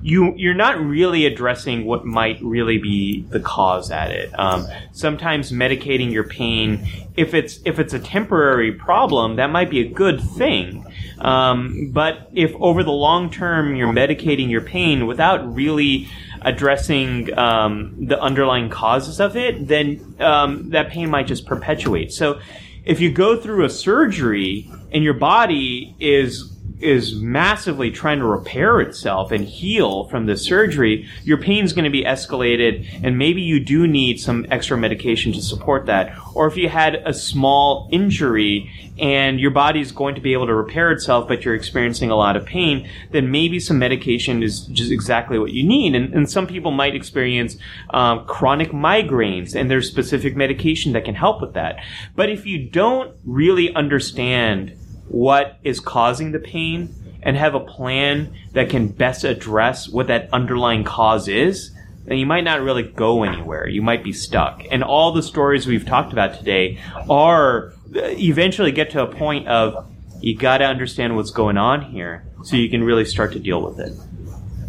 you 0.00 0.32
you're 0.36 0.54
not 0.54 0.80
really 0.80 1.26
addressing 1.26 1.84
what 1.84 2.04
might 2.04 2.40
really 2.40 2.78
be 2.78 3.22
the 3.22 3.40
cause 3.40 3.90
at 3.90 4.10
it. 4.10 4.30
Um, 4.38 4.66
sometimes 4.92 5.50
medicating 5.50 6.12
your 6.12 6.24
pain, 6.24 6.86
if 7.16 7.34
it's 7.34 7.60
if 7.64 7.78
it's 7.78 7.92
a 7.92 7.98
temporary 7.98 8.72
problem, 8.72 9.36
that 9.36 9.50
might 9.50 9.70
be 9.70 9.80
a 9.80 9.88
good 9.88 10.20
thing. 10.20 10.86
Um, 11.18 11.90
but 11.92 12.30
if 12.32 12.52
over 12.54 12.84
the 12.84 12.92
long 12.92 13.30
term 13.30 13.74
you're 13.74 13.92
medicating 13.92 14.48
your 14.48 14.60
pain 14.60 15.06
without 15.06 15.52
really 15.54 16.08
addressing 16.42 17.36
um, 17.38 18.06
the 18.06 18.20
underlying 18.20 18.68
causes 18.68 19.20
of 19.20 19.36
it, 19.36 19.68
then 19.68 20.16
um, 20.20 20.70
that 20.70 20.90
pain 20.90 21.10
might 21.10 21.26
just 21.26 21.46
perpetuate. 21.46 22.12
So 22.12 22.40
if 22.84 23.00
you 23.00 23.10
go 23.10 23.36
through 23.36 23.64
a 23.64 23.70
surgery 23.70 24.70
and 24.92 25.04
your 25.04 25.14
body 25.14 25.94
is 26.00 26.57
is 26.80 27.14
massively 27.14 27.90
trying 27.90 28.18
to 28.18 28.24
repair 28.24 28.80
itself 28.80 29.32
and 29.32 29.44
heal 29.44 30.04
from 30.04 30.26
the 30.26 30.36
surgery, 30.36 31.08
your 31.24 31.38
pain's 31.38 31.72
going 31.72 31.84
to 31.84 31.90
be 31.90 32.04
escalated, 32.04 32.88
and 33.02 33.18
maybe 33.18 33.40
you 33.40 33.58
do 33.58 33.86
need 33.86 34.20
some 34.20 34.46
extra 34.50 34.76
medication 34.76 35.32
to 35.32 35.42
support 35.42 35.86
that. 35.86 36.16
Or 36.34 36.46
if 36.46 36.56
you 36.56 36.68
had 36.68 36.96
a 37.04 37.12
small 37.12 37.88
injury 37.90 38.70
and 38.98 39.40
your 39.40 39.50
body's 39.50 39.92
going 39.92 40.14
to 40.14 40.20
be 40.20 40.32
able 40.32 40.46
to 40.46 40.54
repair 40.54 40.90
itself, 40.90 41.28
but 41.28 41.44
you're 41.44 41.54
experiencing 41.54 42.10
a 42.10 42.16
lot 42.16 42.36
of 42.36 42.44
pain, 42.44 42.88
then 43.10 43.30
maybe 43.30 43.60
some 43.60 43.78
medication 43.78 44.42
is 44.42 44.62
just 44.66 44.90
exactly 44.90 45.38
what 45.38 45.52
you 45.52 45.62
need. 45.62 45.94
And, 45.94 46.12
and 46.14 46.30
some 46.30 46.46
people 46.46 46.70
might 46.70 46.94
experience 46.94 47.56
um, 47.90 48.24
chronic 48.26 48.70
migraines, 48.70 49.54
and 49.54 49.70
there's 49.70 49.88
specific 49.88 50.36
medication 50.36 50.92
that 50.92 51.04
can 51.04 51.14
help 51.14 51.40
with 51.40 51.54
that. 51.54 51.82
But 52.14 52.28
if 52.28 52.46
you 52.46 52.68
don't 52.68 53.16
really 53.24 53.74
understand 53.74 54.76
what 55.08 55.58
is 55.62 55.80
causing 55.80 56.32
the 56.32 56.38
pain 56.38 56.94
and 57.22 57.36
have 57.36 57.54
a 57.54 57.60
plan 57.60 58.34
that 58.52 58.70
can 58.70 58.88
best 58.88 59.24
address 59.24 59.88
what 59.88 60.06
that 60.06 60.28
underlying 60.32 60.84
cause 60.84 61.28
is, 61.28 61.72
then 62.04 62.18
you 62.18 62.26
might 62.26 62.44
not 62.44 62.62
really 62.62 62.82
go 62.82 63.24
anywhere. 63.24 63.68
You 63.68 63.82
might 63.82 64.02
be 64.04 64.12
stuck. 64.12 64.62
And 64.70 64.82
all 64.84 65.12
the 65.12 65.22
stories 65.22 65.66
we've 65.66 65.84
talked 65.84 66.12
about 66.12 66.34
today 66.38 66.78
are 67.10 67.72
eventually 67.92 68.72
get 68.72 68.90
to 68.90 69.02
a 69.02 69.06
point 69.06 69.48
of 69.48 69.90
you 70.20 70.36
got 70.36 70.58
to 70.58 70.64
understand 70.64 71.16
what's 71.16 71.30
going 71.30 71.58
on 71.58 71.82
here 71.82 72.24
so 72.44 72.56
you 72.56 72.70
can 72.70 72.82
really 72.82 73.04
start 73.04 73.32
to 73.32 73.38
deal 73.38 73.62
with 73.62 73.78
it. 73.80 73.92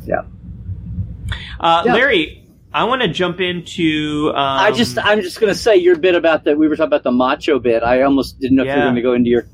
Yeah. 0.05 0.21
Uh, 1.59 1.83
Yeah. 1.85 1.93
Larry, 1.93 2.47
I 2.73 2.83
want 2.83 3.01
to 3.01 3.07
jump 3.07 3.39
into. 3.39 4.29
Um, 4.29 4.35
I 4.35 4.71
just, 4.71 4.97
I'm 4.97 5.21
just 5.21 5.39
going 5.39 5.51
to 5.51 5.59
say 5.59 5.75
your 5.77 5.97
bit 5.97 6.15
about 6.15 6.43
that. 6.43 6.57
We 6.57 6.67
were 6.67 6.75
talking 6.75 6.87
about 6.87 7.03
the 7.03 7.11
macho 7.11 7.59
bit. 7.59 7.83
I 7.83 8.01
almost 8.03 8.39
didn't 8.39 8.57
know 8.57 8.63
if 8.63 8.67
you 8.69 8.75
were 8.75 8.81
going 8.85 8.95
to 8.95 9.01
go 9.01 9.13
into 9.13 9.29
your, 9.29 9.47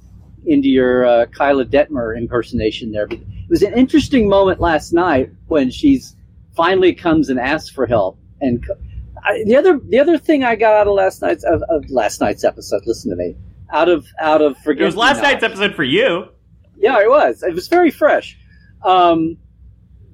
into 0.47 0.67
your 0.67 1.05
uh, 1.05 1.25
Keyla 1.27 1.65
Detmer 1.65 2.17
impersonation 2.17 2.91
there. 2.91 3.07
But 3.07 3.19
it 3.19 3.49
was 3.49 3.61
an 3.61 3.73
interesting 3.73 4.29
moment 4.29 4.59
last 4.59 4.93
night 4.93 5.31
when 5.47 5.71
she's 5.71 6.15
finally 6.55 6.93
comes 6.93 7.29
and 7.29 7.39
asks 7.39 7.69
for 7.69 7.85
help. 7.85 8.17
And 8.41 8.65
co- 8.65 8.77
I, 9.23 9.43
the 9.45 9.55
other, 9.55 9.79
the 9.79 9.99
other 9.99 10.17
thing 10.17 10.43
I 10.43 10.55
got 10.55 10.73
out 10.73 10.87
of 10.87 10.93
last 10.93 11.21
night's 11.21 11.43
of, 11.43 11.63
of 11.69 11.89
last 11.89 12.21
night's 12.21 12.43
episode. 12.43 12.83
Listen 12.85 13.11
to 13.11 13.17
me. 13.17 13.35
Out 13.71 13.89
of, 13.89 14.05
out 14.19 14.41
of 14.41 14.57
forget. 14.59 14.83
it 14.83 14.85
was 14.85 14.95
last 14.95 15.21
night's 15.21 15.43
episode 15.43 15.75
for 15.75 15.83
you. 15.83 16.27
Yeah, 16.77 16.99
it 17.01 17.09
was. 17.09 17.41
It 17.43 17.53
was 17.53 17.67
very 17.67 17.91
fresh. 17.91 18.37
Um, 18.83 19.37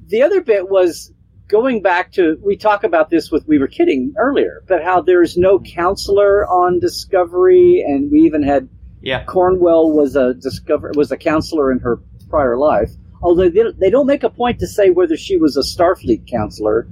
the 0.07 0.23
other 0.23 0.41
bit 0.41 0.69
was 0.69 1.11
going 1.51 1.81
back 1.81 2.13
to 2.13 2.39
we 2.41 2.55
talk 2.55 2.83
about 2.83 3.09
this 3.09 3.29
with 3.29 3.45
we 3.47 3.59
were 3.59 3.67
kidding 3.67 4.13
earlier, 4.17 4.63
but 4.67 4.81
how 4.81 5.01
there's 5.01 5.37
no 5.37 5.59
counselor 5.59 6.45
on 6.47 6.79
Discovery, 6.79 7.83
and 7.85 8.09
we 8.09 8.21
even 8.21 8.41
had 8.41 8.69
Yeah. 9.01 9.23
Cornwell 9.25 9.91
was 9.91 10.15
a 10.15 10.33
discover 10.33 10.91
was 10.95 11.11
a 11.11 11.17
counselor 11.17 11.71
in 11.71 11.79
her 11.79 11.99
prior 12.29 12.57
life. 12.57 12.91
Although 13.23 13.49
they, 13.49 13.63
they 13.77 13.89
don't 13.89 14.07
make 14.07 14.23
a 14.23 14.29
point 14.29 14.59
to 14.59 14.67
say 14.67 14.89
whether 14.89 15.15
she 15.17 15.37
was 15.37 15.55
a 15.57 15.61
Starfleet 15.61 16.27
counselor, 16.29 16.87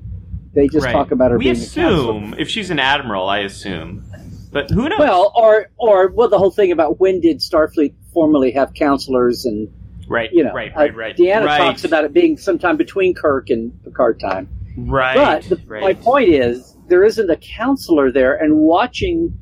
they 0.53 0.68
just 0.68 0.86
Right. 0.86 0.91
talk 0.91 1.11
about 1.11 1.31
her 1.31 1.38
We 1.38 1.45
being 1.45 1.56
a 1.56 1.60
assume 1.60 2.36
if 2.38 2.49
she's 2.49 2.69
an 2.69 2.80
admiral, 2.80 3.27
I 3.30 3.40
assume, 3.40 4.03
but 4.52 4.69
who 4.69 4.90
knows? 4.90 4.99
Well, 4.99 5.31
or 5.36 5.69
or 5.77 6.10
well, 6.11 6.27
the 6.27 6.38
whole 6.38 6.52
thing 6.52 6.72
about 6.72 6.99
when 6.99 7.19
did 7.22 7.40
Starfleet 7.40 7.94
formally 8.14 8.52
have 8.52 8.73
counselors 8.73 9.45
and 9.45 9.69
right, 10.07 10.30
you 10.34 10.44
know, 10.44 10.52
right, 10.53 10.72
uh, 10.76 10.80
right, 10.80 10.95
right. 10.95 11.18
Deanna 11.18 11.45
right, 11.45 11.57
talks 11.60 11.84
about 11.84 12.03
it 12.03 12.14
being 12.14 12.38
sometime 12.38 12.77
between 12.77 13.14
Kirk 13.14 13.49
and 13.52 13.72
Picard 13.84 14.19
time. 14.19 14.49
right, 14.77 15.15
But 15.15 15.44
the, 15.49 15.64
right. 15.68 15.81
my 15.84 15.94
point 15.94 16.30
is, 16.30 16.76
there 16.88 17.03
isn't 17.03 17.30
a 17.30 17.38
counselor 17.38 18.11
there. 18.11 18.36
And 18.36 18.56
watching, 18.57 19.38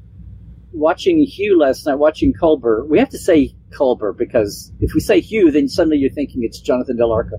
watching 0.78 1.24
Hugh 1.24 1.60
last 1.60 1.86
night, 1.86 1.96
watching 1.96 2.34
Culber, 2.34 2.88
we 2.88 3.00
have 3.00 3.10
to 3.10 3.18
say 3.18 3.56
Culber 3.72 4.16
because 4.16 4.72
if 4.80 4.94
we 4.94 5.00
say 5.00 5.20
Hugh, 5.20 5.52
then 5.52 5.68
suddenly 5.68 5.98
you're 5.98 6.12
thinking 6.12 6.44
it's 6.44 6.60
Jonathan 6.60 6.98
Del 6.98 7.12
Arco. 7.12 7.38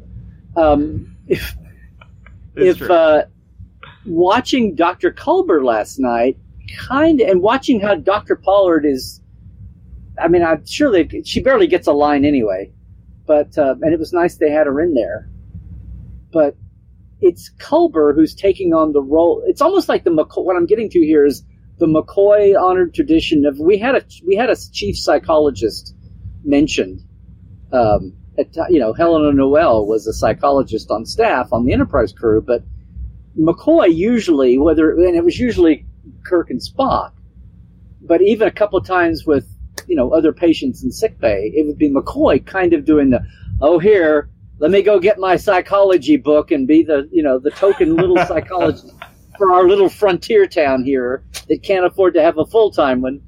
Um, 0.56 1.16
if 1.27 1.56
It's 2.56 2.81
if 2.81 2.90
uh, 2.90 3.24
watching 4.05 4.74
Dr. 4.74 5.12
Culber 5.12 5.65
last 5.65 5.98
night, 5.98 6.36
kind 6.77 7.20
of, 7.20 7.28
and 7.28 7.40
watching 7.40 7.81
how 7.81 7.94
Dr. 7.94 8.36
Pollard 8.36 8.85
is, 8.85 9.20
I 10.20 10.28
mean, 10.28 10.43
I'm 10.43 10.66
sure 10.66 10.90
they, 10.90 11.23
she 11.23 11.40
barely 11.40 11.66
gets 11.66 11.86
a 11.86 11.93
line 11.93 12.24
anyway, 12.24 12.73
but 13.27 13.56
uh, 13.56 13.74
and 13.81 13.93
it 13.93 13.98
was 13.98 14.12
nice 14.12 14.36
they 14.36 14.51
had 14.51 14.66
her 14.66 14.81
in 14.81 14.94
there, 14.94 15.31
but 16.32 16.56
it's 17.20 17.51
Culber 17.59 18.15
who's 18.15 18.35
taking 18.35 18.74
on 18.74 18.93
the 18.93 19.02
role. 19.02 19.43
It's 19.47 19.60
almost 19.60 19.89
like 19.89 20.05
the 20.05 20.10
what 20.12 20.56
I'm 20.56 20.66
getting 20.66 20.90
to 20.90 20.98
here 20.98 21.24
is 21.24 21.44
the 21.78 21.86
McCoy 21.86 22.60
honored 22.60 22.94
tradition 22.94 23.46
of 23.46 23.59
we 23.59 23.78
had 23.78 23.94
a 23.94 24.02
we 24.26 24.36
had 24.36 24.50
a 24.50 24.56
chief 24.72 24.96
psychologist 24.98 25.94
mentioned. 26.44 27.00
Um, 27.72 28.14
at, 28.38 28.55
you 28.70 28.78
know, 28.78 28.92
Helena 28.92 29.32
Noel 29.32 29.86
was 29.86 30.06
a 30.06 30.12
psychologist 30.12 30.90
on 30.90 31.05
staff 31.05 31.52
on 31.52 31.64
the 31.64 31.72
Enterprise 31.72 32.12
crew, 32.12 32.40
but 32.40 32.62
McCoy 33.38 33.94
usually, 33.94 34.59
whether 34.59 34.92
and 34.92 35.16
it 35.16 35.24
was 35.24 35.38
usually 35.38 35.86
Kirk 36.24 36.50
and 36.50 36.60
Spock, 36.60 37.12
but 38.00 38.22
even 38.22 38.48
a 38.48 38.52
couple 38.52 38.78
of 38.78 38.86
times 38.86 39.24
with 39.26 39.46
you 39.86 39.96
know 39.96 40.10
other 40.10 40.32
patients 40.32 40.82
in 40.82 40.90
sick 40.90 41.18
bay, 41.18 41.52
it 41.55 41.66
would 41.66 41.78
be 41.78 41.90
McCoy 41.90 42.44
kind 42.44 42.72
of 42.72 42.84
doing 42.84 43.10
the, 43.10 43.20
oh 43.60 43.78
here, 43.78 44.30
let 44.59 44.70
me 44.70 44.82
go 44.82 44.98
get 44.98 45.18
my 45.18 45.36
psychology 45.36 46.16
book 46.16 46.50
and 46.50 46.66
be 46.66 46.82
the 46.82 47.09
you 47.12 47.22
know 47.22 47.38
the 47.38 47.50
token 47.50 47.94
little 47.96 48.16
psychologist 48.26 48.92
for 49.39 49.52
our 49.52 49.66
little 49.66 49.89
frontier 49.89 50.47
town 50.47 50.85
here 50.85 51.24
that 51.48 51.62
can't 51.62 51.86
afford 51.86 52.15
to 52.15 52.23
have 52.23 52.36
a 52.39 52.44
full 52.44 52.70
time 52.70 53.01
one. 53.01 53.20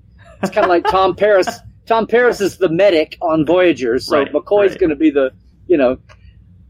It's 0.42 0.50
kind 0.50 0.64
of 0.64 0.68
like 0.70 0.84
Tom 0.84 1.14
Paris. 1.16 1.48
Tom 1.86 2.06
Paris 2.06 2.40
is 2.40 2.58
the 2.58 2.68
medic 2.68 3.16
on 3.22 3.46
Voyager, 3.46 3.98
so 3.98 4.18
Right, 4.18 4.32
McCoy's 4.32 4.70
right. 4.72 4.78
going 4.80 4.90
to 4.90 4.96
be 4.96 5.10
the 5.10 5.30
you 5.66 5.76
know. 5.78 5.98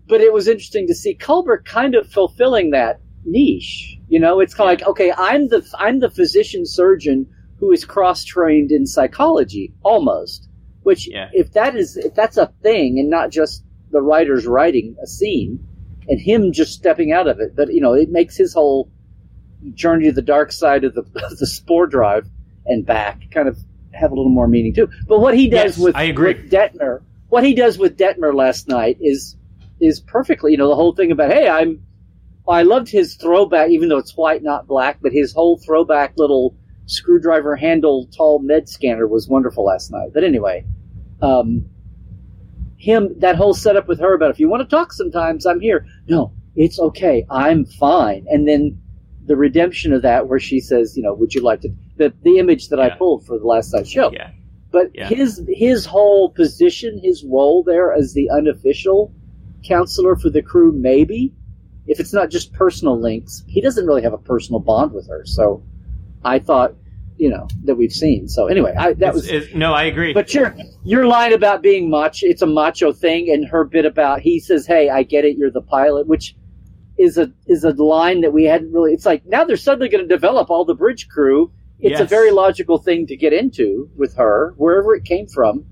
But 0.09 0.21
it 0.21 0.33
was 0.33 0.49
interesting 0.49 0.87
to 0.89 0.95
see 0.95 1.15
Culber 1.15 1.65
kind 1.65 1.95
of 1.95 2.11
fulfilling 2.11 2.71
that 2.71 3.01
niche. 3.25 3.97
You 4.09 4.19
know, 4.21 4.41
it's 4.41 4.55
kind 4.55 4.71
of 4.71 4.79
like 4.81 4.89
okay, 4.89 5.12
I'm 5.17 5.49
the 5.49 5.67
I'm 5.79 6.01
the 6.01 6.11
physician 6.11 6.67
surgeon 6.67 7.27
who 7.59 7.71
is 7.73 7.85
cross 7.85 8.25
trained 8.25 8.71
in 8.73 8.87
psychology 8.87 9.73
almost. 9.83 10.49
Which 10.83 11.09
Yeah. 11.09 11.29
if 11.33 11.53
that 11.53 11.77
is 11.77 11.97
if 11.97 12.15
that's 12.15 12.37
a 12.39 12.53
thing 12.62 12.99
and 12.99 13.11
not 13.11 13.31
just 13.31 13.62
the 13.91 14.01
writers 14.01 14.47
writing 14.47 14.97
a 15.03 15.07
scene 15.07 15.59
and 16.09 16.21
him 16.21 16.53
just 16.53 16.73
stepping 16.73 17.12
out 17.12 17.29
of 17.29 17.39
it, 17.39 17.55
but 17.55 17.73
you 17.73 17.81
know, 17.81 17.93
it 17.93 18.11
makes 18.11 18.37
his 18.37 18.55
whole 18.55 18.91
journey 19.74 20.07
to 20.07 20.12
the 20.12 20.23
dark 20.23 20.53
side 20.53 20.85
of 20.85 20.95
the 20.95 21.01
of 21.24 21.39
the 21.39 21.47
spore 21.47 21.87
drive 21.87 22.28
and 22.66 22.85
back 22.87 23.31
kind 23.31 23.49
of 23.49 23.59
have 23.93 24.12
a 24.12 24.15
little 24.15 24.31
more 24.31 24.49
meaning 24.49 24.74
too. 24.74 24.89
But 25.09 25.20
what 25.20 25.37
he 25.37 25.49
does 25.49 25.77
Yes, 25.77 25.78
with, 25.78 25.97
I 25.97 26.05
agree. 26.05 26.35
with 26.35 26.51
Detmer, 26.51 27.03
what 27.28 27.45
he 27.45 27.55
does 27.55 27.78
with 27.78 27.97
Detmer 27.99 28.35
last 28.35 28.69
night 28.69 28.99
is 29.01 29.37
is 29.81 30.01
perfectly, 30.01 30.53
you 30.53 30.59
know, 30.59 30.69
the 30.69 30.77
whole 30.77 30.95
thing 30.95 31.11
about 31.11 31.31
hey, 31.31 31.49
I'm 31.49 31.82
I 32.49 32.62
loved 32.62 32.89
his 32.89 33.15
throwback, 33.16 33.70
even 33.70 33.89
though 33.89 33.99
it's 33.99 34.16
white, 34.16 34.43
not 34.43 34.66
black, 34.66 34.99
but 35.01 35.12
his 35.12 35.32
whole 35.32 35.57
throwback 35.59 36.15
little 36.16 36.57
screwdriver 36.87 37.55
handle 37.55 38.07
tall 38.16 38.41
med 38.41 38.69
scanner 38.69 39.07
was 39.07 39.28
wonderful 39.28 39.65
last 39.65 39.91
night. 39.93 40.11
But 40.12 40.24
anyway, 40.24 40.65
um, 41.23 41.66
him 42.77 43.15
that 43.19 43.37
whole 43.37 43.55
setup 43.55 43.87
with 43.87 44.01
her 44.01 44.15
about 44.15 44.31
if 44.31 44.41
you 44.41 44.49
want 44.49 44.62
to 44.62 44.77
talk 44.77 44.93
sometimes, 44.93 45.47
I'm 45.47 45.61
here. 45.61 45.87
No, 46.09 46.32
it's 46.57 46.78
okay, 46.81 47.27
I'm 47.31 47.65
fine. 47.66 48.27
And 48.28 48.49
then 48.49 48.81
the 49.31 49.36
redemption 49.36 49.93
of 49.93 50.02
that, 50.02 50.27
where 50.28 50.40
she 50.40 50.59
says, 50.61 50.97
you 50.97 51.02
know, 51.05 51.15
would 51.15 51.32
you 51.35 51.40
like 51.40 51.61
to 51.61 51.69
the 51.97 52.12
the 52.24 52.39
image 52.39 52.69
that 52.70 52.81
I 52.81 52.90
pulled 52.90 53.24
for 53.27 53.39
the 53.39 53.47
last 53.47 53.73
night 53.73 53.86
show. 53.86 54.11
Yeah. 54.12 54.31
But 54.73 54.86
Yeah. 54.93 55.07
his 55.09 55.40
his 55.48 55.86
whole 55.86 56.31
position, 56.31 56.98
his 57.02 57.24
role 57.24 57.62
there 57.62 57.93
as 57.93 58.12
the 58.12 58.28
unofficial 58.31 59.12
counselor 59.66 60.16
for 60.16 60.31
the 60.31 60.43
crew, 60.43 60.73
maybe 60.73 61.32
if 61.86 62.01
it's 62.01 62.12
not 62.12 62.28
just 62.31 62.52
personal 62.52 63.01
links, 63.01 63.44
he 63.47 63.61
doesn't 63.61 63.86
really 63.86 64.02
have 64.02 64.12
a 64.12 64.19
personal 64.32 64.59
bond 64.61 64.93
with 64.93 65.07
her. 65.09 65.23
So 65.27 65.62
I 66.24 66.39
thought, 66.40 66.74
you 67.16 67.28
know, 67.31 67.47
that 67.66 67.77
we've 67.77 67.93
seen. 67.93 68.27
So 68.28 68.47
anyway, 68.47 68.74
I, 68.77 68.94
that 68.94 69.01
It's- 69.11 69.15
was. 69.15 69.28
it's- 69.28 69.55
no, 69.55 69.73
I 69.73 69.85
agree. 69.85 70.12
But 70.12 70.35
your 70.35 70.57
your 70.85 71.07
line 71.07 71.32
about 71.32 71.62
being 71.62 71.89
macho, 71.89 72.27
it's 72.27 72.43
a 72.43 72.47
macho 72.47 72.93
thing, 72.93 73.31
and 73.31 73.47
her 73.47 73.65
bit 73.65 73.85
about 73.86 74.23
he 74.23 74.40
says, 74.40 74.66
"Hey, 74.66 74.89
I 74.89 75.02
get 75.05 75.24
it, 75.24 75.36
you're 75.36 75.52
the 75.52 75.62
pilot," 75.78 76.07
which 76.09 76.35
is 77.01 77.16
a 77.18 77.32
is 77.47 77.64
a 77.64 77.70
line 77.70 78.20
that 78.20 78.32
we 78.32 78.44
hadn't 78.44 78.72
really. 78.72 78.93
It's 78.93 79.06
like 79.06 79.24
now 79.27 79.44
they're 79.44 79.56
suddenly 79.56 79.89
going 79.89 80.06
to 80.06 80.09
develop 80.09 80.51
all 80.51 80.64
the 80.64 80.74
bridge 80.74 81.09
crew. 81.09 81.51
It's 81.82 81.98
a 82.01 82.05
very 82.05 82.31
logical 82.31 82.77
thing 82.78 83.06
to 83.06 83.16
get 83.16 83.32
into 83.32 83.89
with 83.97 84.16
her, 84.16 84.52
wherever 84.59 84.94
it 84.94 85.05
came 85.06 85.27
from, 85.27 85.64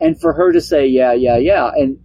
and 0.00 0.20
for 0.20 0.34
her 0.34 0.52
to 0.52 0.60
say, 0.60 0.86
"Yeah, 0.86 1.14
yeah, 1.14 1.38
yeah," 1.38 1.70
and 1.74 1.98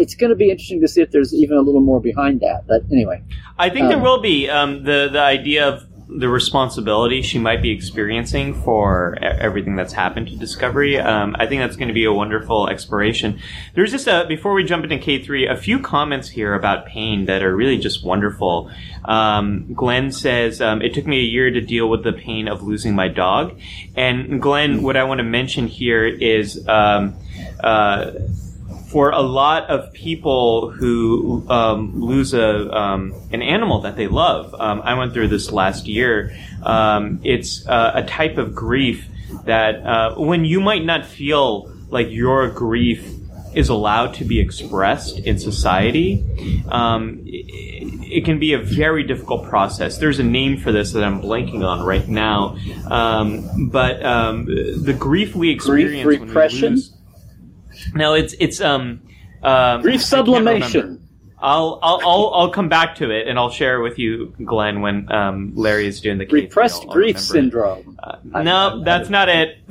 it's 0.00 0.14
going 0.14 0.30
to 0.30 0.36
be 0.36 0.50
interesting 0.50 0.80
to 0.80 0.88
see 0.88 1.02
if 1.02 1.10
there's 1.10 1.34
even 1.34 1.58
a 1.58 1.60
little 1.60 1.82
more 1.82 2.00
behind 2.00 2.40
that. 2.40 2.64
But 2.66 2.82
anyway, 2.90 3.22
I 3.58 3.68
think 3.68 3.88
there 3.88 3.98
Um, 3.98 4.02
will 4.02 4.20
be 4.20 4.48
um, 4.48 4.84
the 4.84 5.10
the 5.12 5.20
idea 5.20 5.68
of 5.68 5.84
the 6.16 6.28
responsibility 6.28 7.22
she 7.22 7.38
might 7.38 7.60
be 7.60 7.70
experiencing 7.70 8.54
for 8.62 9.18
everything 9.20 9.74
that's 9.74 9.92
happened 9.92 10.28
to 10.28 10.36
Discovery. 10.36 10.98
Um, 10.98 11.34
I 11.38 11.46
think 11.46 11.60
that's 11.60 11.76
going 11.76 11.88
to 11.88 11.94
be 11.94 12.04
a 12.04 12.12
wonderful 12.12 12.68
exploration. 12.68 13.40
There's 13.74 13.90
just 13.90 14.06
a 14.06 14.24
before 14.28 14.54
we 14.54 14.62
jump 14.62 14.84
into 14.84 14.98
K 14.98 15.22
three, 15.22 15.48
a 15.48 15.56
few 15.56 15.80
comments 15.80 16.28
here 16.28 16.54
about 16.54 16.86
pain 16.86 17.24
that 17.24 17.42
are 17.42 17.54
really 17.54 17.78
just 17.78 18.04
wonderful. 18.04 18.70
Um, 19.04 19.74
Glenn 19.74 20.12
says 20.12 20.60
um, 20.60 20.82
it 20.82 20.94
took 20.94 21.06
me 21.06 21.18
a 21.18 21.28
year 21.28 21.50
to 21.50 21.60
deal 21.60 21.90
with 21.90 22.04
the 22.04 22.12
pain 22.12 22.46
of 22.46 22.62
losing 22.62 22.94
my 22.94 23.08
dog, 23.08 23.58
and 23.96 24.40
Glenn, 24.40 24.82
what 24.82 24.96
I 24.96 25.04
want 25.04 25.18
to 25.18 25.24
mention 25.24 25.66
here 25.66 26.06
is. 26.06 26.66
Um, 26.68 27.16
uh, 27.60 28.12
for 28.94 29.10
a 29.10 29.22
lot 29.22 29.68
of 29.70 29.92
people 29.92 30.70
who 30.70 31.44
um, 31.50 32.00
lose 32.00 32.32
a 32.32 32.70
um, 32.70 33.12
an 33.32 33.42
animal 33.42 33.80
that 33.80 33.96
they 33.96 34.06
love, 34.06 34.54
um, 34.54 34.82
I 34.84 34.94
went 34.94 35.12
through 35.12 35.26
this 35.26 35.50
last 35.50 35.88
year. 35.88 36.32
Um, 36.62 37.18
it's 37.24 37.66
uh, 37.66 37.90
a 37.96 38.04
type 38.04 38.38
of 38.38 38.54
grief 38.54 39.04
that 39.46 39.84
uh, 39.84 40.14
when 40.14 40.44
you 40.44 40.60
might 40.60 40.84
not 40.84 41.04
feel 41.06 41.74
like 41.88 42.06
your 42.10 42.48
grief 42.50 43.04
is 43.52 43.68
allowed 43.68 44.14
to 44.14 44.24
be 44.24 44.38
expressed 44.38 45.18
in 45.18 45.40
society, 45.40 46.22
um, 46.68 47.20
it, 47.26 48.18
it 48.18 48.24
can 48.24 48.38
be 48.38 48.52
a 48.52 48.58
very 48.60 49.02
difficult 49.02 49.42
process. 49.48 49.98
There's 49.98 50.20
a 50.20 50.24
name 50.24 50.56
for 50.56 50.70
this 50.70 50.92
that 50.92 51.02
I'm 51.02 51.20
blanking 51.20 51.66
on 51.66 51.84
right 51.84 52.06
now, 52.06 52.56
um, 52.88 53.70
but 53.70 54.06
um, 54.06 54.44
the 54.44 54.94
grief 54.96 55.34
we 55.34 55.50
experience 55.50 56.06
when 56.06 56.20
we 56.20 56.26
repression? 56.26 56.74
lose- 56.74 56.93
no, 57.94 58.14
it's 58.14 58.34
it's 58.38 58.60
um, 58.60 59.00
um 59.42 59.82
grief 59.82 60.02
I 60.12 60.16
can't 60.16 60.28
remember. 60.28 60.66
sublimation. 60.66 61.00
I'll, 61.40 61.78
I'll 61.82 62.00
I'll 62.02 62.30
I'll 62.34 62.50
come 62.50 62.70
back 62.70 62.94
to 62.96 63.10
it 63.10 63.28
and 63.28 63.38
I'll 63.38 63.50
share 63.50 63.78
it 63.78 63.82
with 63.82 63.98
you, 63.98 64.34
Glenn, 64.44 64.80
when 64.80 65.12
um, 65.12 65.52
Larry 65.54 65.86
is 65.86 66.00
doing 66.00 66.16
the 66.16 66.24
K3. 66.24 66.32
Repressed 66.32 66.86
grief 66.88 67.18
syndrome. 67.20 67.98
Uh, 68.02 68.16
I- 68.32 68.42
no, 68.42 68.80
I- 68.80 68.84
that's 68.84 69.10
not 69.10 69.28
it. 69.28 69.58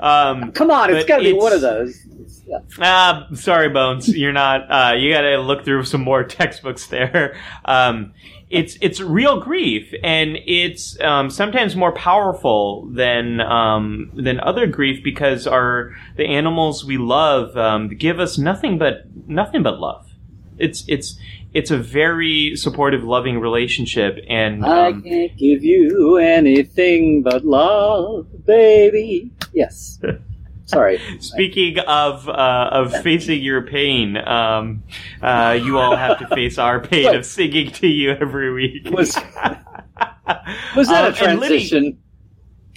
um, 0.00 0.52
Come 0.52 0.70
on, 0.70 0.94
it's 0.94 1.06
got 1.06 1.18
to 1.18 1.24
be 1.24 1.32
one 1.32 1.52
of 1.52 1.60
those. 1.60 2.00
Yeah. 2.46 2.58
Ah, 2.80 3.26
sorry, 3.34 3.68
Bones. 3.68 4.08
You're 4.16 4.32
not. 4.32 4.70
Uh, 4.70 4.94
you 4.96 5.12
got 5.12 5.22
to 5.22 5.38
look 5.38 5.64
through 5.64 5.84
some 5.84 6.02
more 6.02 6.24
textbooks 6.38 6.86
there. 6.86 7.36
Um, 7.64 8.14
it's 8.50 8.78
it's 8.80 9.00
real 9.00 9.40
grief, 9.40 9.92
and 10.02 10.38
it's 10.46 10.98
um, 11.00 11.28
sometimes 11.30 11.76
more 11.76 11.92
powerful 11.92 12.86
than 12.86 13.40
um, 13.40 14.10
than 14.14 14.40
other 14.40 14.66
grief 14.66 15.04
because 15.04 15.46
our 15.46 15.94
the 16.16 16.24
animals 16.24 16.84
we 16.84 16.96
love 16.96 17.56
um, 17.56 17.88
give 17.88 18.18
us 18.20 18.38
nothing 18.38 18.78
but 18.78 19.04
nothing 19.26 19.62
but 19.62 19.78
love. 19.78 20.06
It's 20.56 20.84
it's 20.88 21.18
it's 21.52 21.70
a 21.70 21.78
very 21.78 22.56
supportive, 22.56 23.04
loving 23.04 23.38
relationship, 23.38 24.18
and 24.28 24.64
I 24.64 24.88
um, 24.88 25.02
can't 25.02 25.36
give 25.36 25.62
you 25.62 26.16
anything 26.16 27.22
but 27.22 27.44
love, 27.44 28.26
baby. 28.46 29.30
Yes. 29.52 30.00
Sorry. 30.68 31.00
Speaking 31.18 31.78
of 31.80 32.28
uh, 32.28 32.68
of 32.72 32.92
facing 33.02 33.42
your 33.42 33.62
pain, 33.62 34.18
um, 34.18 34.82
uh, 35.22 35.58
you 35.60 35.78
all 35.78 35.96
have 35.96 36.18
to 36.18 36.26
face 36.28 36.58
our 36.58 36.78
pain 36.86 37.14
of 37.14 37.24
singing 37.24 37.70
to 37.72 37.86
you 37.86 38.10
every 38.12 38.52
week. 38.52 38.90
Was 38.90 39.16
was 40.76 40.88
that 40.88 41.04
Um, 41.06 41.12
a 41.12 41.16
transition? 41.16 41.98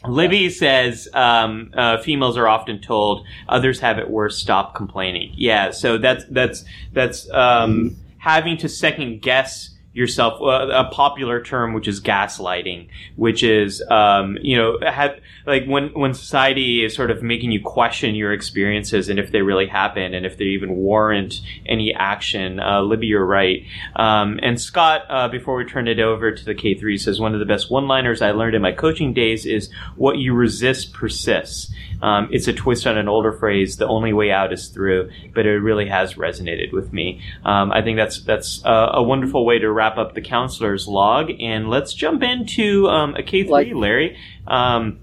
Libby 0.08 0.50
says 0.50 1.08
um, 1.14 1.72
uh, 1.76 1.98
females 2.02 2.38
are 2.38 2.48
often 2.48 2.82
told 2.82 3.26
others 3.50 3.80
have 3.82 4.00
it 4.00 4.10
worse. 4.10 4.38
Stop 4.38 4.74
complaining. 4.74 5.32
Yeah, 5.36 5.72
so 5.72 5.98
that's 5.98 6.24
that's 6.30 6.64
that's 6.94 7.30
um, 7.32 7.98
having 8.18 8.58
to 8.58 8.70
second 8.70 9.22
guess 9.22 9.70
yourself. 9.94 10.42
Uh, 10.42 10.70
a 10.72 10.86
popular 10.86 11.42
term, 11.42 11.74
which 11.74 11.88
is 11.88 12.02
gaslighting, 12.02 12.88
which 13.16 13.44
is 13.44 13.82
um, 13.90 14.38
you 14.42 14.58
know 14.58 14.78
have, 14.86 15.20
like 15.46 15.66
when 15.66 15.90
when 15.90 16.14
society 16.14 16.84
is 16.84 16.94
sort 16.94 17.12
of 17.12 17.22
making 17.22 17.52
you 17.52 17.62
question 17.62 18.16
your 18.16 18.32
experiences 18.34 19.10
and 19.10 19.20
if 19.20 19.32
they 19.32 19.42
really 19.42 19.68
happen 19.68 20.14
and 20.14 20.26
if 20.26 20.38
they 20.38 20.46
even 20.46 20.76
warrant 20.76 21.42
any 21.66 21.94
action. 21.94 22.60
Uh, 22.60 22.82
Libby, 22.82 23.08
you're 23.08 23.26
right. 23.26 23.66
Um, 23.96 24.40
and 24.42 24.60
Scott, 24.60 25.04
uh, 25.10 25.28
before 25.28 25.56
we 25.56 25.66
turn 25.66 25.88
it 25.88 26.00
over 26.00 26.32
to 26.32 26.46
the 26.46 26.56
K3, 26.56 27.00
says 27.00 27.20
one 27.20 27.34
of 27.34 27.40
the 27.40 27.46
best 27.46 27.72
one-liners 27.72 28.22
I 28.22 28.32
learned 28.32 28.56
in 28.56 28.62
my 28.62 28.72
coaching 28.72 29.14
days 29.14 29.46
is 29.46 29.72
"What 29.96 30.18
you 30.18 30.34
resist 30.34 30.94
persists." 30.94 31.74
Um, 32.02 32.30
it's 32.32 32.48
a 32.48 32.54
twist 32.54 32.88
on 32.88 32.98
an 32.98 33.08
older 33.08 33.32
phrase. 33.32 33.78
The 33.78 33.88
only 33.88 34.14
way 34.14 34.32
out 34.32 34.52
is 34.52 34.70
through, 34.70 35.12
but 35.34 35.46
it 35.46 35.60
really 35.60 35.88
has 35.88 36.16
resonated 36.16 36.74
with 36.74 36.92
me. 36.92 37.22
Um, 37.46 37.72
I 37.72 37.82
think 37.82 37.98
that's 37.98 38.24
that's 38.24 38.66
uh, 38.66 38.92
a 38.94 39.04
wonderful 39.04 39.46
way 39.46 39.60
to 39.60 39.72
wrap 39.82 39.98
up 39.98 40.14
the 40.14 40.22
counselor's 40.22 40.88
log. 40.88 41.32
And 41.40 41.68
let's 41.70 41.94
jump 41.94 42.22
into 42.22 42.88
um, 42.88 43.16
a 43.16 43.24
K3, 43.24 43.50
Like- 43.50 43.74
Larry. 43.74 44.16
Um, 44.48 45.00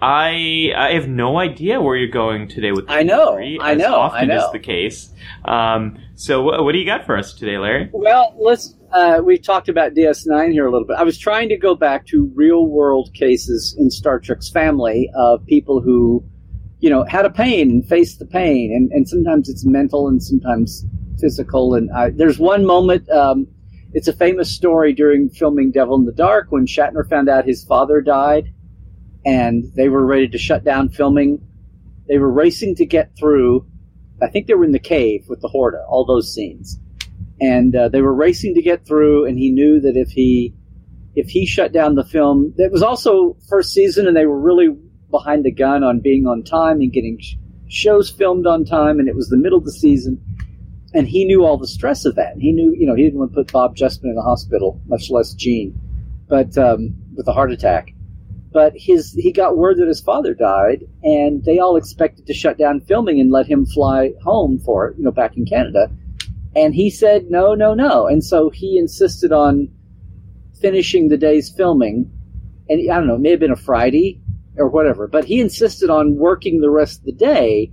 I 0.00 0.72
I 0.76 0.94
have 0.94 1.06
no 1.08 1.38
idea 1.38 1.80
where 1.80 1.94
you're 1.96 2.08
going 2.10 2.48
today 2.48 2.72
with 2.72 2.86
the 2.88 2.92
I 2.92 3.02
know, 3.04 3.34
K3, 3.36 3.58
I 3.60 3.74
know, 3.74 3.94
often 3.94 4.18
I 4.30 4.34
know. 4.34 4.46
is 4.46 4.52
the 4.52 4.58
case. 4.58 5.10
Um, 5.44 5.96
so 6.16 6.42
wh- 6.42 6.64
what 6.64 6.72
do 6.72 6.78
you 6.78 6.86
got 6.86 7.06
for 7.06 7.16
us 7.16 7.34
today, 7.34 7.58
Larry? 7.58 7.88
Well, 7.92 8.34
let's. 8.38 8.74
Uh, 8.92 9.20
we 9.24 9.38
talked 9.38 9.68
about 9.70 9.94
DS9 9.94 10.50
here 10.52 10.66
a 10.66 10.70
little 10.72 10.86
bit. 10.86 10.96
I 10.98 11.02
was 11.04 11.16
trying 11.18 11.48
to 11.50 11.56
go 11.56 11.74
back 11.74 12.04
to 12.08 12.30
real 12.34 12.66
world 12.66 13.10
cases 13.14 13.74
in 13.78 13.90
Star 13.90 14.18
Trek's 14.18 14.50
family 14.50 15.08
of 15.14 15.46
people 15.46 15.80
who, 15.80 16.22
you 16.80 16.90
know, 16.90 17.04
had 17.04 17.24
a 17.24 17.30
pain 17.30 17.70
and 17.70 17.86
faced 17.88 18.18
the 18.18 18.26
pain, 18.26 18.70
and, 18.76 18.90
and 18.92 19.08
sometimes 19.08 19.48
it's 19.48 19.64
mental 19.64 20.08
and 20.08 20.20
sometimes 20.22 20.84
physical. 21.20 21.74
And 21.74 21.90
I, 21.92 22.10
there's 22.10 22.38
one 22.38 22.66
moment, 22.66 23.08
um, 23.08 23.46
It's 23.94 24.08
a 24.08 24.12
famous 24.14 24.50
story 24.50 24.94
during 24.94 25.28
filming 25.28 25.70
Devil 25.70 25.96
in 25.96 26.06
the 26.06 26.12
Dark 26.12 26.50
when 26.50 26.66
Shatner 26.66 27.06
found 27.08 27.28
out 27.28 27.44
his 27.44 27.62
father 27.62 28.00
died 28.00 28.54
and 29.24 29.64
they 29.74 29.88
were 29.88 30.04
ready 30.04 30.28
to 30.28 30.38
shut 30.38 30.64
down 30.64 30.88
filming. 30.88 31.46
They 32.08 32.18
were 32.18 32.32
racing 32.32 32.76
to 32.76 32.86
get 32.86 33.14
through. 33.18 33.66
I 34.22 34.28
think 34.28 34.46
they 34.46 34.54
were 34.54 34.64
in 34.64 34.72
the 34.72 34.78
cave 34.78 35.26
with 35.28 35.42
the 35.42 35.48
Horta, 35.48 35.84
all 35.88 36.06
those 36.06 36.32
scenes. 36.32 36.78
And 37.40 37.76
uh, 37.76 37.88
they 37.90 38.00
were 38.00 38.14
racing 38.14 38.54
to 38.54 38.62
get 38.62 38.86
through, 38.86 39.26
and 39.26 39.38
he 39.38 39.50
knew 39.50 39.80
that 39.80 39.96
if 39.96 40.10
he 40.10 40.54
if 41.14 41.28
he 41.28 41.44
shut 41.44 41.72
down 41.72 41.94
the 41.94 42.04
film, 42.04 42.54
it 42.56 42.72
was 42.72 42.82
also 42.82 43.36
first 43.48 43.72
season, 43.72 44.06
and 44.06 44.16
they 44.16 44.26
were 44.26 44.40
really 44.40 44.68
behind 45.10 45.44
the 45.44 45.52
gun 45.52 45.82
on 45.82 46.00
being 46.00 46.26
on 46.26 46.44
time 46.44 46.80
and 46.80 46.92
getting 46.92 47.18
sh- 47.20 47.34
shows 47.68 48.10
filmed 48.10 48.46
on 48.46 48.64
time, 48.64 48.98
and 49.00 49.08
it 49.08 49.16
was 49.16 49.28
the 49.28 49.36
middle 49.36 49.58
of 49.58 49.64
the 49.64 49.72
season 49.72 50.22
and 50.94 51.08
he 51.08 51.24
knew 51.24 51.44
all 51.44 51.56
the 51.56 51.66
stress 51.66 52.04
of 52.04 52.14
that. 52.16 52.36
He 52.38 52.52
knew, 52.52 52.74
you 52.76 52.86
know, 52.86 52.94
he 52.94 53.02
didn't 53.02 53.18
want 53.18 53.32
to 53.32 53.36
put 53.36 53.52
Bob 53.52 53.76
Justman 53.76 54.10
in 54.10 54.14
the 54.14 54.22
hospital, 54.22 54.80
much 54.86 55.10
less 55.10 55.32
Gene, 55.32 55.78
but 56.28 56.56
um, 56.58 56.94
with 57.14 57.26
a 57.28 57.32
heart 57.32 57.52
attack. 57.52 57.94
But 58.52 58.74
his 58.76 59.12
he 59.14 59.32
got 59.32 59.56
word 59.56 59.78
that 59.78 59.88
his 59.88 60.02
father 60.02 60.34
died, 60.34 60.84
and 61.02 61.42
they 61.44 61.58
all 61.58 61.76
expected 61.76 62.26
to 62.26 62.34
shut 62.34 62.58
down 62.58 62.80
filming 62.80 63.18
and 63.18 63.30
let 63.30 63.46
him 63.46 63.64
fly 63.64 64.12
home 64.22 64.58
for 64.58 64.88
it, 64.88 64.98
you 64.98 65.04
know, 65.04 65.10
back 65.10 65.36
in 65.36 65.46
Canada. 65.46 65.90
And 66.54 66.74
he 66.74 66.90
said 66.90 67.30
no, 67.30 67.54
no, 67.54 67.72
no, 67.72 68.06
and 68.06 68.22
so 68.22 68.50
he 68.50 68.76
insisted 68.76 69.32
on 69.32 69.68
finishing 70.60 71.08
the 71.08 71.16
day's 71.16 71.50
filming. 71.50 72.10
And 72.68 72.90
I 72.90 72.94
don't 72.96 73.06
know, 73.06 73.14
it 73.14 73.20
may 73.20 73.30
have 73.30 73.40
been 73.40 73.50
a 73.50 73.56
Friday 73.56 74.20
or 74.56 74.68
whatever, 74.68 75.06
but 75.08 75.24
he 75.24 75.40
insisted 75.40 75.88
on 75.88 76.16
working 76.16 76.60
the 76.60 76.70
rest 76.70 77.00
of 77.00 77.06
the 77.06 77.12
day 77.12 77.72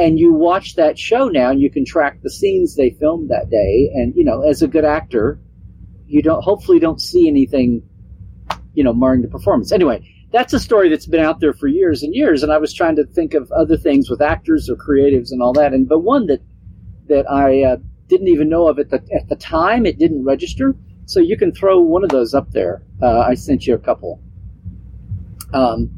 and 0.00 0.18
you 0.18 0.32
watch 0.32 0.76
that 0.76 0.98
show 0.98 1.28
now 1.28 1.50
and 1.50 1.60
you 1.60 1.70
can 1.70 1.84
track 1.84 2.22
the 2.22 2.30
scenes 2.30 2.74
they 2.74 2.90
filmed 2.90 3.28
that 3.28 3.50
day. 3.50 3.90
And 3.94 4.14
you 4.16 4.24
know 4.24 4.40
as 4.40 4.62
a 4.62 4.68
good 4.68 4.84
actor 4.84 5.38
you 6.06 6.22
don't 6.22 6.42
hopefully 6.42 6.80
don't 6.80 7.00
see 7.00 7.28
anything 7.28 7.82
you 8.74 8.82
know 8.82 8.94
marring 8.94 9.22
the 9.22 9.28
performance. 9.28 9.72
Anyway 9.72 10.02
that's 10.32 10.52
a 10.52 10.60
story 10.60 10.88
that's 10.88 11.06
been 11.06 11.20
out 11.20 11.40
there 11.40 11.52
for 11.52 11.66
years 11.66 12.02
and 12.02 12.14
years. 12.14 12.42
And 12.42 12.50
i 12.50 12.56
was 12.56 12.72
trying 12.72 12.96
to 12.96 13.04
think 13.04 13.34
of 13.34 13.52
other 13.52 13.76
things 13.76 14.08
with 14.08 14.22
actors 14.22 14.70
or 14.70 14.76
creatives 14.76 15.32
and 15.32 15.42
all 15.42 15.52
that. 15.52 15.74
And 15.74 15.86
but 15.86 16.00
one 16.00 16.26
that 16.26 16.40
that 17.08 17.30
i 17.30 17.62
uh, 17.62 17.76
didn't 18.08 18.28
even 18.28 18.48
know 18.48 18.68
of 18.68 18.78
at 18.78 18.88
the 18.88 19.02
at 19.14 19.28
the 19.28 19.36
time 19.36 19.84
it 19.84 19.98
didn't 19.98 20.24
register. 20.24 20.74
So 21.04 21.20
you 21.20 21.36
can 21.36 21.52
throw 21.52 21.78
one 21.80 22.04
of 22.04 22.10
those 22.10 22.32
up 22.32 22.50
there. 22.52 22.82
Uh, 23.02 23.20
i 23.20 23.34
sent 23.34 23.66
you 23.66 23.74
a 23.74 23.78
couple. 23.78 24.20
Um, 25.52 25.90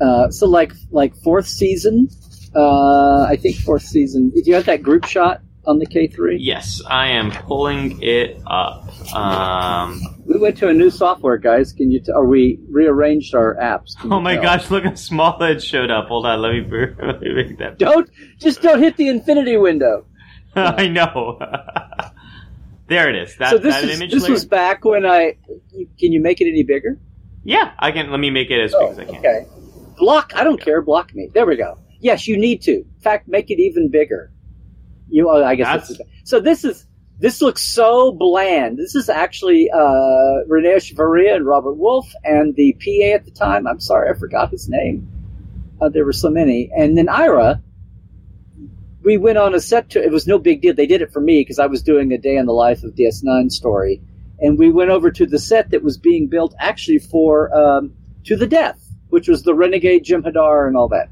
uh, 0.00 0.30
so 0.30 0.46
like 0.46 0.72
like 0.90 1.14
fourth 1.16 1.46
season 1.46 2.08
uh, 2.54 3.22
I 3.22 3.36
think 3.36 3.56
fourth 3.56 3.82
season. 3.82 4.30
Did 4.30 4.46
you 4.46 4.54
have 4.54 4.66
that 4.66 4.82
group 4.82 5.04
shot 5.04 5.40
on 5.64 5.78
the 5.78 5.86
K3? 5.86 6.36
Yes, 6.38 6.82
I 6.86 7.08
am 7.08 7.30
pulling 7.30 8.02
it 8.02 8.40
up. 8.46 9.14
Um, 9.14 10.00
we 10.24 10.38
went 10.38 10.58
to 10.58 10.68
a 10.68 10.72
new 10.72 10.90
software, 10.90 11.38
guys. 11.38 11.72
Can 11.72 11.90
you? 11.90 12.00
T- 12.00 12.12
or 12.12 12.26
we 12.26 12.58
rearranged 12.68 13.34
our 13.34 13.56
apps? 13.56 13.94
oh 14.04 14.20
my 14.20 14.34
tell? 14.34 14.42
gosh! 14.42 14.70
Look 14.70 14.84
how 14.84 14.94
small 14.94 15.42
it 15.42 15.62
showed 15.62 15.90
up. 15.90 16.08
Hold 16.08 16.26
on, 16.26 16.42
let 16.42 16.52
me, 16.52 16.60
let 17.02 17.20
me 17.20 17.34
make 17.34 17.58
that. 17.58 17.78
Don't 17.78 18.08
just 18.38 18.62
don't 18.62 18.80
hit 18.80 18.96
the 18.96 19.08
infinity 19.08 19.56
window. 19.56 20.06
I 20.54 20.88
know. 20.88 21.38
there 22.88 23.08
it 23.08 23.16
is. 23.16 23.36
That, 23.36 23.50
so 23.50 23.58
this 23.58 23.74
that 23.74 23.84
is, 23.84 23.98
this 23.98 24.22
layer? 24.24 24.32
was 24.32 24.44
back 24.44 24.84
when 24.84 25.06
I. 25.06 25.36
Can 25.98 26.12
you 26.12 26.20
make 26.20 26.40
it 26.40 26.48
any 26.48 26.62
bigger? 26.62 26.98
Yeah, 27.44 27.72
I 27.78 27.92
can. 27.92 28.10
Let 28.10 28.20
me 28.20 28.30
make 28.30 28.50
it 28.50 28.60
as 28.60 28.74
oh, 28.74 28.80
big 28.80 28.90
as 28.90 28.98
I 28.98 29.04
can. 29.04 29.16
Okay. 29.16 29.46
Block. 29.96 30.32
I 30.34 30.44
don't 30.44 30.60
care. 30.60 30.82
Block 30.82 31.14
me. 31.14 31.30
There 31.32 31.46
we 31.46 31.56
go. 31.56 31.78
Yes, 32.02 32.26
you 32.26 32.36
need 32.36 32.62
to. 32.62 32.72
In 32.72 33.00
fact, 33.00 33.28
make 33.28 33.48
it 33.48 33.60
even 33.60 33.88
bigger. 33.88 34.32
You, 35.08 35.30
oh, 35.30 35.44
I 35.44 35.54
guess 35.54 35.88
that's, 35.88 36.00
so. 36.24 36.40
This 36.40 36.64
is 36.64 36.84
this 37.20 37.40
looks 37.40 37.62
so 37.62 38.10
bland. 38.10 38.76
This 38.76 38.96
is 38.96 39.08
actually 39.08 39.70
uh, 39.70 40.44
Rene 40.48 40.68
Echevarria 40.70 41.36
and 41.36 41.46
Robert 41.46 41.74
Wolfe 41.74 42.12
and 42.24 42.56
the 42.56 42.72
PA 42.72 43.14
at 43.14 43.24
the 43.24 43.30
time. 43.30 43.68
I'm 43.68 43.78
sorry, 43.78 44.10
I 44.10 44.18
forgot 44.18 44.50
his 44.50 44.68
name. 44.68 45.08
Uh, 45.80 45.90
there 45.90 46.04
were 46.04 46.12
so 46.12 46.28
many, 46.28 46.70
and 46.76 46.98
then 46.98 47.08
Ira. 47.08 47.62
We 49.04 49.16
went 49.16 49.38
on 49.38 49.54
a 49.54 49.60
set 49.60 49.90
to. 49.90 50.02
It 50.02 50.10
was 50.10 50.26
no 50.26 50.38
big 50.38 50.60
deal. 50.60 50.74
They 50.74 50.86
did 50.86 51.02
it 51.02 51.12
for 51.12 51.20
me 51.20 51.42
because 51.42 51.60
I 51.60 51.66
was 51.66 51.84
doing 51.84 52.12
a 52.12 52.18
day 52.18 52.36
in 52.36 52.46
the 52.46 52.52
life 52.52 52.82
of 52.82 52.96
DS9 52.96 53.52
story, 53.52 54.02
and 54.40 54.58
we 54.58 54.72
went 54.72 54.90
over 54.90 55.12
to 55.12 55.24
the 55.26 55.38
set 55.38 55.70
that 55.70 55.84
was 55.84 55.98
being 55.98 56.26
built 56.26 56.52
actually 56.58 56.98
for 56.98 57.54
um, 57.56 57.92
To 58.24 58.36
the 58.36 58.46
Death, 58.48 58.84
which 59.10 59.28
was 59.28 59.44
the 59.44 59.54
Renegade 59.54 60.04
Jem'Hadar 60.04 60.66
and 60.66 60.76
all 60.76 60.88
that 60.88 61.08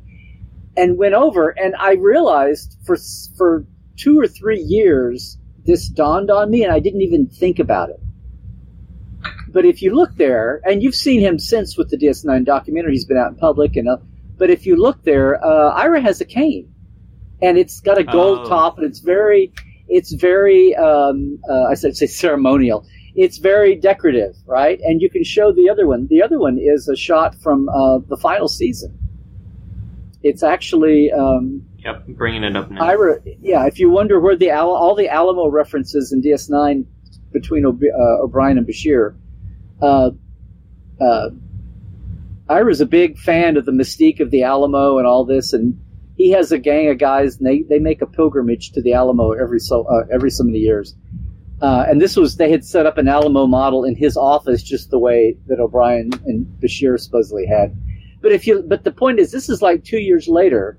and 0.76 0.98
went 0.98 1.14
over 1.14 1.51
and 1.51 1.74
I 1.76 1.94
realized 1.94 2.76
for 2.84 2.97
for 3.36 3.66
two 3.97 4.18
or 4.18 4.26
three 4.26 4.60
years 4.60 5.36
this 5.64 5.88
dawned 5.88 6.30
on 6.30 6.51
me 6.51 6.64
and 6.64 6.72
I 6.72 6.80
didn't 6.80 7.02
even 7.02 7.26
think 7.26 7.59
about 7.59 7.90
it. 7.90 8.01
But 9.52 9.64
if 9.64 9.82
you 9.82 9.94
look 9.94 10.14
there, 10.16 10.60
and 10.64 10.82
you've 10.82 10.94
seen 10.94 11.20
him 11.20 11.38
since 11.38 11.76
with 11.76 11.90
the 11.90 11.97
DS9 11.97 12.44
documentary, 12.44 12.92
he's 12.92 13.05
been 13.05 13.16
out 13.16 13.32
in 13.32 13.36
public, 13.36 13.74
and 13.76 13.88
uh, 13.88 13.97
but 14.38 14.48
if 14.48 14.64
you 14.64 14.76
look 14.76 15.02
there, 15.02 15.44
uh, 15.44 15.70
Ira 15.72 16.01
has 16.01 16.20
a 16.20 16.24
cane, 16.24 16.72
and 17.42 17.59
it's 17.59 17.80
got 17.80 17.98
a 17.98 18.05
gold 18.05 18.40
oh. 18.42 18.48
top, 18.48 18.78
and 18.78 18.86
it's 18.86 19.01
very, 19.01 19.52
it's 19.88 20.12
very, 20.12 20.74
um, 20.76 21.40
uh, 21.51 21.64
I 21.64 21.74
said 21.74 21.97
say 21.97 22.06
ceremonial. 22.06 22.86
It's 23.16 23.38
very 23.38 23.74
decorative, 23.74 24.36
right? 24.47 24.78
And 24.80 25.02
you 25.02 25.10
can 25.10 25.24
show 25.24 25.52
the 25.52 25.68
other 25.68 25.86
one. 25.86 26.06
The 26.09 26.22
other 26.22 26.38
one 26.38 26.56
is 26.56 26.88
a 26.88 26.97
shot 26.97 27.34
from 27.42 27.68
uh, 27.68 27.98
the 28.09 28.16
final 28.16 28.47
season 28.47 28.97
it's 30.22 30.42
actually 30.42 31.10
um, 31.12 31.66
yep, 31.78 32.06
bringing 32.06 32.44
it 32.44 32.56
up 32.56 32.70
now. 32.70 32.84
Ira, 32.84 33.20
yeah. 33.40 33.66
If 33.66 33.78
you 33.78 33.90
wonder 33.90 34.20
where 34.20 34.36
the 34.36 34.51
all 34.51 34.94
the 34.94 35.09
Alamo 35.09 35.48
references 35.48 36.12
in 36.12 36.22
DS9 36.22 36.84
between 37.32 37.64
uh, 37.64 38.22
O'Brien 38.22 38.59
and 38.59 38.66
Bashir, 38.66 39.16
uh, 39.80 40.10
uh, 41.01 41.30
Ira's 42.48 42.80
a 42.80 42.86
big 42.86 43.18
fan 43.18 43.56
of 43.56 43.64
the 43.64 43.72
mystique 43.72 44.20
of 44.20 44.30
the 44.30 44.42
Alamo 44.42 44.98
and 44.98 45.06
all 45.06 45.24
this, 45.24 45.52
and 45.52 45.80
he 46.16 46.30
has 46.30 46.52
a 46.52 46.59
gang 46.59 46.90
of 46.90 46.98
guys, 46.98 47.38
and 47.38 47.47
they, 47.47 47.62
they 47.62 47.78
make 47.78 48.02
a 48.02 48.06
pilgrimage 48.06 48.72
to 48.72 48.82
the 48.82 48.92
Alamo 48.92 49.32
every 49.32 49.60
so 49.60 49.84
uh, 49.84 50.05
every 50.12 50.30
so 50.30 50.44
many 50.44 50.59
years. 50.59 50.94
Uh, 51.62 51.84
and 51.88 52.01
this 52.01 52.16
was 52.16 52.36
they 52.36 52.51
had 52.51 52.64
set 52.64 52.86
up 52.86 52.98
an 52.98 53.09
Alamo 53.09 53.47
model 53.47 53.84
in 53.84 53.94
his 53.94 54.16
office, 54.16 54.62
just 54.62 54.90
the 54.90 54.98
way 54.98 55.36
that 55.47 55.60
O'Brien 55.60 56.10
and 56.26 56.47
Bashir 56.62 56.98
supposedly 56.98 57.47
had. 57.47 57.74
But 58.20 58.32
if 58.32 58.47
you, 58.47 58.62
but 58.62 58.84
the 58.84 58.92
point 58.92 59.18
is, 59.18 59.32
this 59.32 59.48
is 59.48 59.62
like 59.62 59.84
two 59.84 60.01
years 60.01 60.28
later. 60.28 60.78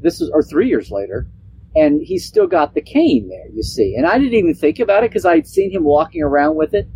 This 0.00 0.20
is 0.20 0.30
or 0.30 0.42
three 0.42 0.68
years 0.68 0.90
later, 0.90 1.26
and 1.74 2.00
he's 2.02 2.24
still 2.26 2.46
got 2.46 2.74
the 2.74 2.80
cane 2.80 3.28
there. 3.28 3.48
You 3.52 3.62
see, 3.62 3.94
and 3.96 4.06
I 4.06 4.18
didn't 4.18 4.34
even 4.34 4.54
think 4.54 4.78
about 4.78 5.04
it 5.04 5.10
because 5.10 5.24
I'd 5.24 5.46
seen 5.46 5.72
him 5.72 5.84
walking 5.84 6.22
around 6.22 6.56
with 6.56 6.74
it. 6.74 6.88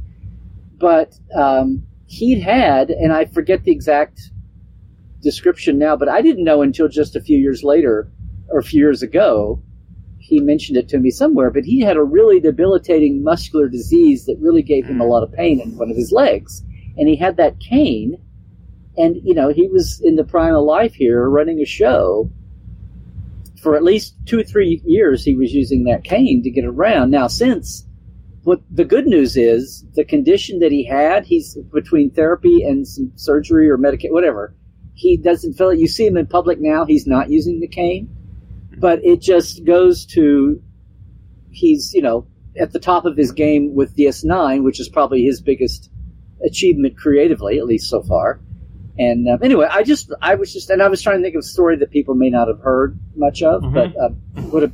But 0.78 1.14
um, 1.34 1.84
he'd 2.06 2.40
had, 2.40 2.90
and 2.90 3.12
I 3.12 3.24
forget 3.26 3.64
the 3.64 3.72
exact 3.72 4.20
description 5.20 5.78
now, 5.78 5.96
but 5.96 6.08
I 6.08 6.20
didn't 6.20 6.44
know 6.44 6.62
until 6.62 6.88
just 6.88 7.16
a 7.16 7.20
few 7.20 7.38
years 7.38 7.62
later 7.62 8.10
or 8.48 8.58
a 8.58 8.64
few 8.64 8.80
years 8.80 9.02
ago. 9.02 9.62
He 10.18 10.40
mentioned 10.40 10.78
it 10.78 10.88
to 10.90 10.98
me 10.98 11.10
somewhere, 11.10 11.50
but 11.50 11.64
he 11.64 11.80
had 11.80 11.96
a 11.96 12.02
really 12.02 12.38
debilitating 12.40 13.24
muscular 13.24 13.68
disease 13.68 14.24
that 14.26 14.38
really 14.40 14.62
gave 14.62 14.86
him 14.86 15.00
a 15.00 15.06
lot 15.06 15.22
of 15.22 15.32
pain 15.32 15.60
in 15.60 15.76
one 15.76 15.90
of 15.90 15.96
his 15.96 16.12
legs. 16.12 16.62
And 16.96 17.08
he 17.08 17.16
had 17.16 17.36
that 17.38 17.58
cane, 17.60 18.18
and, 18.96 19.16
you 19.24 19.34
know, 19.34 19.48
he 19.48 19.68
was 19.68 20.00
in 20.02 20.16
the 20.16 20.24
prime 20.24 20.54
of 20.54 20.64
life 20.64 20.94
here 20.94 21.28
running 21.28 21.60
a 21.60 21.64
show. 21.66 22.30
For 23.62 23.76
at 23.76 23.84
least 23.84 24.14
two 24.26 24.40
or 24.40 24.42
three 24.42 24.82
years, 24.84 25.24
he 25.24 25.36
was 25.36 25.52
using 25.52 25.84
that 25.84 26.04
cane 26.04 26.42
to 26.42 26.50
get 26.50 26.64
around. 26.64 27.10
Now, 27.10 27.28
since 27.28 27.86
what 28.42 28.60
the 28.70 28.84
good 28.84 29.06
news 29.06 29.36
is, 29.36 29.84
the 29.94 30.04
condition 30.04 30.58
that 30.58 30.72
he 30.72 30.84
had, 30.84 31.24
he's 31.24 31.56
between 31.72 32.10
therapy 32.10 32.62
and 32.62 32.86
some 32.86 33.12
surgery 33.14 33.70
or 33.70 33.76
medication, 33.76 34.12
whatever. 34.12 34.54
He 34.94 35.16
doesn't 35.16 35.54
feel 35.54 35.70
it. 35.70 35.78
You 35.78 35.88
see 35.88 36.06
him 36.06 36.16
in 36.16 36.26
public 36.26 36.60
now, 36.60 36.84
he's 36.84 37.06
not 37.06 37.30
using 37.30 37.60
the 37.60 37.68
cane. 37.68 38.08
But 38.78 39.04
it 39.04 39.20
just 39.20 39.64
goes 39.64 40.04
to 40.06 40.60
he's, 41.50 41.92
you 41.94 42.02
know, 42.02 42.26
at 42.58 42.72
the 42.72 42.80
top 42.80 43.04
of 43.04 43.16
his 43.16 43.30
game 43.32 43.74
with 43.74 43.96
DS9, 43.96 44.64
which 44.64 44.80
is 44.80 44.88
probably 44.88 45.22
his 45.22 45.40
biggest 45.40 45.90
achievement 46.44 46.96
creatively, 46.96 47.58
at 47.58 47.66
least 47.66 47.88
so 47.88 48.02
far. 48.02 48.40
And 48.98 49.28
um, 49.28 49.42
anyway, 49.42 49.68
I 49.70 49.82
just, 49.82 50.12
I 50.20 50.34
was 50.34 50.52
just, 50.52 50.68
and 50.68 50.82
I 50.82 50.88
was 50.88 51.00
trying 51.00 51.18
to 51.18 51.22
think 51.22 51.34
of 51.34 51.40
a 51.40 51.42
story 51.42 51.76
that 51.78 51.90
people 51.90 52.14
may 52.14 52.28
not 52.28 52.48
have 52.48 52.60
heard 52.60 52.98
much 53.16 53.42
of, 53.42 53.62
mm-hmm. 53.62 53.74
but 53.74 53.96
uh, 53.96 54.10
would 54.50 54.62
have 54.62 54.72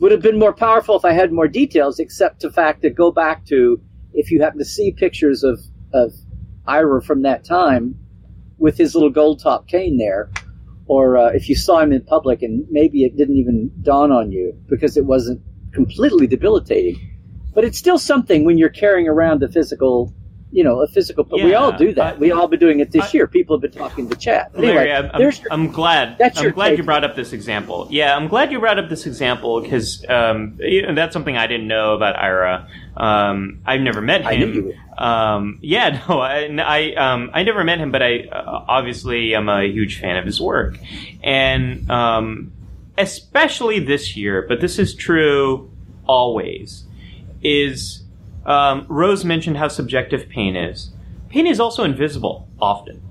would 0.00 0.12
have 0.12 0.22
been 0.22 0.38
more 0.38 0.52
powerful 0.52 0.96
if 0.96 1.04
I 1.04 1.12
had 1.12 1.32
more 1.32 1.48
details. 1.48 1.98
Except 1.98 2.40
the 2.40 2.52
fact 2.52 2.82
that 2.82 2.94
go 2.94 3.10
back 3.10 3.46
to 3.46 3.80
if 4.12 4.30
you 4.30 4.42
happen 4.42 4.58
to 4.58 4.64
see 4.64 4.92
pictures 4.92 5.42
of 5.44 5.60
of 5.92 6.12
Ira 6.66 7.02
from 7.02 7.22
that 7.22 7.44
time 7.44 7.94
with 8.58 8.76
his 8.76 8.94
little 8.94 9.10
gold 9.10 9.40
top 9.40 9.66
cane 9.66 9.96
there, 9.96 10.30
or 10.86 11.16
uh, 11.16 11.30
if 11.30 11.48
you 11.48 11.56
saw 11.56 11.80
him 11.80 11.92
in 11.92 12.02
public 12.02 12.42
and 12.42 12.66
maybe 12.70 13.04
it 13.04 13.16
didn't 13.16 13.36
even 13.36 13.70
dawn 13.82 14.12
on 14.12 14.30
you 14.30 14.54
because 14.68 14.96
it 14.96 15.06
wasn't 15.06 15.40
completely 15.72 16.26
debilitating, 16.26 16.98
but 17.54 17.64
it's 17.64 17.78
still 17.78 17.98
something 17.98 18.44
when 18.44 18.58
you're 18.58 18.68
carrying 18.68 19.08
around 19.08 19.40
the 19.40 19.48
physical 19.48 20.12
you 20.50 20.64
know, 20.64 20.80
a 20.80 20.86
physical. 20.88 21.24
But 21.24 21.42
we 21.42 21.54
all 21.54 21.72
do 21.72 21.92
that. 21.94 22.14
I- 22.14 22.18
we 22.18 22.32
all 22.32 22.48
been 22.48 22.58
doing 22.58 22.80
it 22.80 22.90
this 22.90 23.04
I- 23.04 23.10
year. 23.12 23.26
People 23.26 23.56
have 23.56 23.62
been 23.62 23.78
talking 23.78 24.08
to 24.08 24.16
chat. 24.16 24.50
Anyway, 24.56 24.74
Larry, 24.74 24.92
I'm, 24.92 25.10
I'm, 25.12 25.20
there's 25.20 25.40
your, 25.40 25.52
I'm 25.52 25.70
glad. 25.70 26.16
that's 26.18 26.40
I'm 26.40 26.52
glad 26.52 26.78
you 26.78 26.84
brought 26.84 27.04
up 27.04 27.16
this 27.16 27.32
example. 27.32 27.86
Yeah, 27.90 28.16
I'm 28.16 28.28
glad 28.28 28.50
you 28.50 28.58
brought 28.58 28.78
up 28.78 28.88
this 28.88 29.06
example 29.06 29.60
because 29.60 30.04
um, 30.08 30.56
you 30.58 30.82
know, 30.82 30.94
that's 30.94 31.12
something 31.12 31.36
I 31.36 31.46
didn't 31.46 31.68
know 31.68 31.94
about 31.94 32.16
Ira. 32.16 32.68
Um, 32.96 33.60
I've 33.66 33.80
never 33.80 34.00
met 34.00 34.22
him. 34.22 34.26
I 34.26 34.36
knew 34.36 34.52
you. 34.52 34.74
Um, 34.96 35.58
yeah, 35.62 36.02
no, 36.08 36.18
I, 36.20 36.48
I, 36.58 36.94
um, 36.94 37.30
I 37.34 37.42
never 37.42 37.62
met 37.62 37.78
him, 37.78 37.92
but 37.92 38.02
I 38.02 38.20
uh, 38.24 38.64
obviously 38.68 39.34
am 39.34 39.48
a 39.48 39.64
huge 39.64 40.00
fan 40.00 40.16
of 40.16 40.24
his 40.24 40.40
work, 40.40 40.78
and 41.22 41.88
um, 41.90 42.52
especially 42.96 43.80
this 43.80 44.16
year. 44.16 44.44
But 44.48 44.60
this 44.60 44.78
is 44.78 44.94
true 44.94 45.70
always. 46.06 46.84
Is 47.40 48.02
um, 48.46 48.86
Rose 48.88 49.24
mentioned 49.24 49.56
how 49.56 49.68
subjective 49.68 50.28
pain 50.28 50.56
is. 50.56 50.90
Pain 51.28 51.46
is 51.46 51.60
also 51.60 51.84
invisible 51.84 52.48
often. 52.60 53.02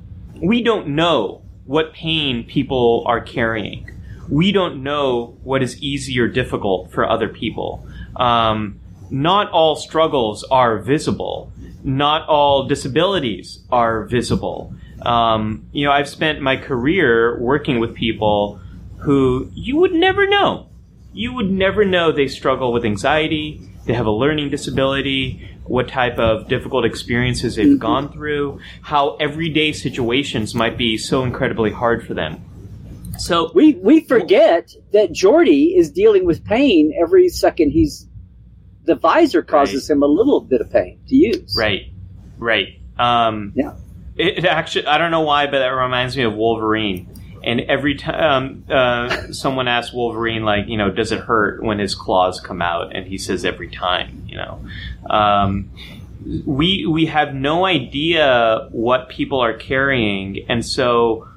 We 0.42 0.64
don't 0.64 0.90
know 0.90 1.42
what 1.66 1.94
pain 1.94 2.44
people 2.44 3.04
are 3.06 3.22
carrying. 3.22 3.92
We 4.30 4.52
don't 4.52 4.84
know 4.84 5.38
what 5.44 5.62
is 5.62 5.82
easy 5.82 6.20
or 6.20 6.28
difficult 6.28 6.92
for 6.92 7.08
other 7.08 7.30
people. 7.30 7.88
Um, 8.16 8.80
not 9.10 9.52
all 9.52 9.76
struggles 9.76 10.44
are 10.46 10.80
visible. 10.80 11.52
Not 11.84 12.28
all 12.28 12.68
disabilities 12.68 13.60
are 13.72 14.06
visible. 14.06 14.74
Um, 15.02 15.68
you 15.72 15.86
know, 15.86 15.92
I've 15.92 16.10
spent 16.10 16.42
my 16.42 16.58
career 16.58 17.40
working 17.40 17.80
with 17.80 17.96
people 17.96 18.60
who 19.00 19.50
you 19.54 19.78
would 19.78 19.94
never 19.94 20.28
know. 20.28 20.67
You 21.18 21.34
would 21.34 21.50
never 21.50 21.84
know 21.84 22.12
they 22.12 22.28
struggle 22.28 22.72
with 22.72 22.86
anxiety, 22.86 23.60
they 23.86 23.94
have 23.94 24.06
a 24.06 24.12
learning 24.12 24.52
disability, 24.52 25.50
what 25.66 25.88
type 25.88 26.20
of 26.20 26.48
difficult 26.48 26.86
experiences 26.86 27.56
they've 27.56 27.80
gone 27.80 28.14
through, 28.14 28.60
how 28.84 29.16
everyday 29.16 29.72
situations 29.72 30.54
might 30.54 30.78
be 30.78 30.96
so 30.96 31.24
incredibly 31.24 31.72
hard 31.72 32.06
for 32.06 32.14
them. 32.14 32.40
So, 33.18 33.52
we 33.56 33.74
we 33.74 34.02
forget 34.02 34.76
that 34.94 35.10
Geordi 35.10 35.76
is 35.76 35.90
dealing 35.90 36.24
with 36.24 36.46
pain 36.46 36.94
every 37.02 37.30
second 37.30 37.72
he's. 37.72 38.08
The 38.84 38.94
visor 38.94 39.42
causes 39.42 39.90
him 39.90 40.04
a 40.04 40.06
little 40.06 40.40
bit 40.40 40.62
of 40.62 40.72
pain 40.72 41.00
to 41.08 41.16
use. 41.16 41.56
right, 41.58 41.92
right. 42.38 42.80
Um, 43.00 43.54
Yeah. 43.56 43.74
It, 44.16 44.40
it 44.40 44.46
actually, 44.46 44.86
I 44.86 45.00
don't 45.00 45.12
know 45.12 45.22
why, 45.22 45.48
but 45.48 45.60
that 45.60 45.70
reminds 45.70 46.16
me 46.16 46.24
of 46.24 46.36
Wolverine. 46.36 47.10
And 47.48 47.62
every 47.62 47.96
time 47.96 48.66
uh, 48.70 49.32
someone 49.32 49.70
asks 49.70 49.94
Wolverine, 49.94 50.44
like, 50.44 50.68
you 50.68 50.76
know, 50.76 50.92
does 50.92 51.14
it 51.14 51.22
hurt 51.22 51.64
when 51.64 51.80
his 51.80 51.96
claws 51.96 52.42
come 52.42 52.62
out? 52.62 52.94
And 52.94 53.08
he 53.08 53.18
says 53.18 53.46
every 53.46 53.70
time, 53.70 54.26
you 54.28 54.36
know. 54.36 54.66
Um, 55.10 55.72
we 56.46 56.86
we 56.86 57.06
have 57.06 57.34
no 57.34 57.66
idea 57.66 58.68
what 58.72 59.08
people 59.08 59.40
are 59.40 59.54
carrying, 59.54 60.46
and 60.50 60.66
so 60.66 61.30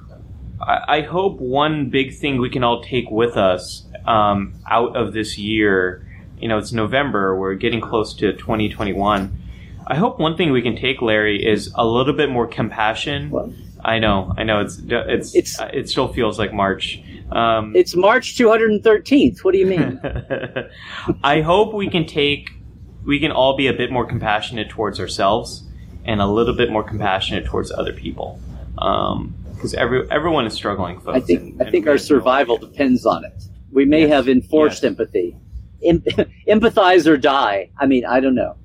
I, 0.60 0.96
I 0.96 1.00
hope 1.02 1.38
one 1.38 1.90
big 1.90 2.16
thing 2.16 2.40
we 2.40 2.50
can 2.50 2.64
all 2.64 2.82
take 2.82 3.08
with 3.08 3.36
us 3.36 3.86
um, 4.04 4.54
out 4.68 4.96
of 4.96 5.12
this 5.12 5.38
year. 5.38 6.04
You 6.40 6.48
know, 6.48 6.58
it's 6.58 6.72
November. 6.72 7.38
We're 7.38 7.54
getting 7.54 7.80
close 7.80 8.14
to 8.14 8.32
2021. 8.32 9.38
I 9.86 9.96
hope 9.96 10.18
one 10.18 10.36
thing 10.36 10.50
we 10.50 10.62
can 10.62 10.76
take, 10.76 11.02
Larry, 11.02 11.46
is 11.46 11.72
a 11.76 11.86
little 11.86 12.14
bit 12.14 12.30
more 12.30 12.48
compassion. 12.48 13.30
Well, 13.30 13.52
I 13.84 13.98
know, 13.98 14.34
I 14.36 14.44
know. 14.44 14.60
It's 14.60 14.78
it's, 14.88 15.34
It's- 15.34 15.60
it 15.72 15.88
still 15.88 16.08
feels 16.08 16.38
like 16.38 16.52
March. 16.52 17.02
Um, 17.32 17.74
it's 17.76 17.94
March 17.94 18.36
213th. 18.36 19.44
What 19.44 19.52
do 19.52 19.58
you 19.58 19.66
mean? 19.66 20.00
I 21.24 21.40
hope 21.42 21.72
we 21.72 21.88
can 21.88 22.04
take, 22.06 22.50
we 23.06 23.20
can 23.20 23.30
all 23.30 23.56
be 23.56 23.68
a 23.68 23.72
bit 23.72 23.90
more 23.92 24.04
compassionate 24.04 24.68
towards 24.68 24.98
ourselves 24.98 25.62
and 26.04 26.20
a 26.20 26.26
little 26.26 26.54
bit 26.54 26.70
more 26.72 26.82
compassionate 26.82 27.44
towards 27.44 27.70
other 27.70 27.92
people. 27.92 28.40
Because 28.74 29.74
every 29.74 30.10
everyone 30.10 30.46
is 30.46 30.54
struggling, 30.54 30.98
folks. 31.00 31.16
I 31.16 31.20
think 31.20 31.40
and- 31.60 31.62
I 31.62 31.70
think 31.70 31.86
our 31.86 31.98
survival 31.98 32.56
depends 32.56 33.06
on 33.06 33.24
it. 33.24 33.44
We 33.70 33.84
may 33.84 34.00
Yes, 34.02 34.10
have 34.10 34.28
enforced 34.28 34.82
yes. 34.82 34.90
empathy. 34.90 35.36
Em- 35.84 36.00
empathize 36.48 37.06
or 37.06 37.16
die. 37.16 37.70
I 37.78 37.86
mean, 37.86 38.04
I 38.04 38.18
don't 38.20 38.34
know. 38.34 38.56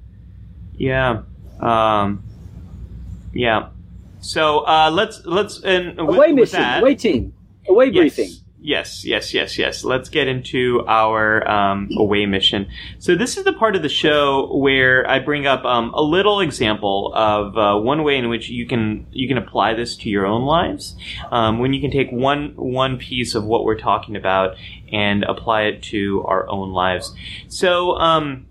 Yeah. 0.75 1.21
Um, 1.59 2.23
yeah. 3.33 3.69
So 4.25 4.59
uh, 4.59 4.89
let's 4.91 5.23
let's 5.25 5.61
and 5.61 5.97
with, 5.97 6.17
Away 6.17 6.31
mission, 6.31 6.59
that, 6.59 6.81
away 6.81 6.95
team, 6.95 7.33
away 7.69 7.91
briefing. 7.91 8.31
Yes, 8.59 9.05
yes, 9.05 9.31
yes, 9.31 9.59
yes. 9.59 9.83
Let's 9.83 10.09
get 10.09 10.27
into 10.27 10.83
our 10.87 11.47
um, 11.47 11.87
away 11.95 12.25
mission. 12.25 12.67
So 12.97 13.13
this 13.13 13.37
is 13.37 13.43
the 13.43 13.53
part 13.53 13.75
of 13.75 13.83
the 13.83 13.89
show 13.89 14.57
where 14.57 15.07
I 15.07 15.19
bring 15.19 15.45
up 15.45 15.63
um, 15.65 15.93
a 15.93 16.01
little 16.01 16.39
example 16.39 17.13
of 17.13 17.55
uh, 17.55 17.79
one 17.79 18.01
way 18.01 18.17
in 18.17 18.27
which 18.27 18.49
you 18.49 18.65
can 18.65 19.05
you 19.11 19.27
can 19.27 19.37
apply 19.37 19.75
this 19.75 19.95
to 19.97 20.09
your 20.09 20.25
own 20.25 20.41
lives. 20.45 20.95
Um, 21.29 21.59
when 21.59 21.73
you 21.73 21.79
can 21.79 21.91
take 21.91 22.09
one 22.09 22.53
one 22.55 22.97
piece 22.97 23.35
of 23.35 23.43
what 23.43 23.63
we're 23.63 23.77
talking 23.77 24.15
about 24.15 24.55
and 24.91 25.23
apply 25.23 25.63
it 25.63 25.83
to 25.83 26.23
our 26.25 26.49
own 26.49 26.71
lives. 26.71 27.13
So. 27.47 27.91
Um, 27.97 28.47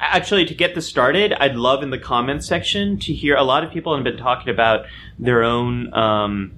Actually, 0.00 0.46
to 0.46 0.54
get 0.54 0.74
this 0.74 0.88
started, 0.88 1.34
I'd 1.34 1.56
love 1.56 1.82
in 1.82 1.90
the 1.90 1.98
comments 1.98 2.46
section 2.46 2.98
to 3.00 3.12
hear 3.12 3.36
a 3.36 3.44
lot 3.44 3.64
of 3.64 3.70
people 3.70 3.94
have 3.94 4.02
been 4.02 4.16
talking 4.16 4.48
about 4.52 4.86
their 5.18 5.42
own 5.42 5.92
um, 5.92 6.52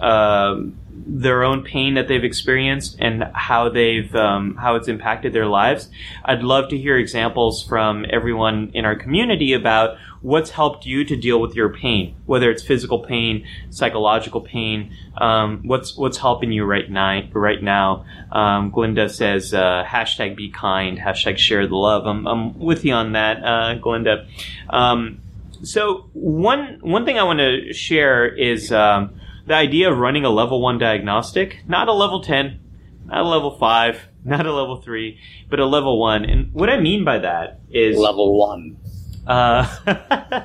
um 0.00 0.78
their 1.06 1.44
own 1.44 1.62
pain 1.62 1.94
that 1.94 2.08
they've 2.08 2.24
experienced 2.24 2.96
and 2.98 3.24
how 3.34 3.68
they've 3.68 4.14
um, 4.14 4.56
how 4.56 4.76
it's 4.76 4.88
impacted 4.88 5.32
their 5.32 5.46
lives. 5.46 5.90
I'd 6.24 6.42
love 6.42 6.70
to 6.70 6.78
hear 6.78 6.96
examples 6.96 7.62
from 7.62 8.06
everyone 8.10 8.70
in 8.72 8.84
our 8.84 8.96
community 8.96 9.52
about 9.52 9.98
what's 10.20 10.50
helped 10.50 10.86
you 10.86 11.04
to 11.04 11.16
deal 11.16 11.40
with 11.40 11.54
your 11.54 11.72
pain, 11.72 12.16
whether 12.26 12.50
it's 12.50 12.62
physical 12.62 13.00
pain, 13.00 13.46
psychological 13.70 14.40
pain. 14.40 14.92
Um, 15.18 15.62
what's 15.64 15.96
what's 15.96 16.18
helping 16.18 16.52
you 16.52 16.64
right 16.64 16.90
now? 16.90 17.22
Right 17.32 17.62
now, 17.62 18.04
um, 18.32 18.70
Glinda 18.70 19.08
says 19.08 19.54
uh, 19.54 19.84
hashtag 19.86 20.36
be 20.36 20.50
kind, 20.50 20.98
hashtag 20.98 21.38
share 21.38 21.66
the 21.66 21.76
love. 21.76 22.06
I'm, 22.06 22.26
I'm 22.26 22.58
with 22.58 22.84
you 22.84 22.94
on 22.94 23.12
that, 23.12 23.44
uh, 23.44 23.74
Glinda. 23.74 24.26
Um, 24.70 25.20
so 25.62 26.08
one 26.12 26.78
one 26.80 27.04
thing 27.04 27.18
I 27.18 27.22
want 27.22 27.38
to 27.38 27.72
share 27.72 28.26
is 28.26 28.72
um, 28.72 29.20
the 29.46 29.54
idea 29.54 29.90
of 29.90 29.98
running 29.98 30.24
a 30.24 30.30
level 30.30 30.60
one 30.60 30.78
diagnostic, 30.78 31.60
not 31.66 31.88
a 31.88 31.92
level 31.92 32.20
ten, 32.22 32.60
not 33.06 33.20
a 33.20 33.28
level 33.28 33.56
five, 33.58 34.08
not 34.24 34.46
a 34.46 34.52
level 34.52 34.76
three, 34.76 35.18
but 35.48 35.60
a 35.60 35.66
level 35.66 36.00
one. 36.00 36.24
And 36.24 36.52
what 36.52 36.68
I 36.68 36.80
mean 36.80 37.04
by 37.04 37.18
that 37.18 37.60
is 37.70 37.96
Level 37.96 38.38
one. 38.38 38.76
Uh, 39.26 40.42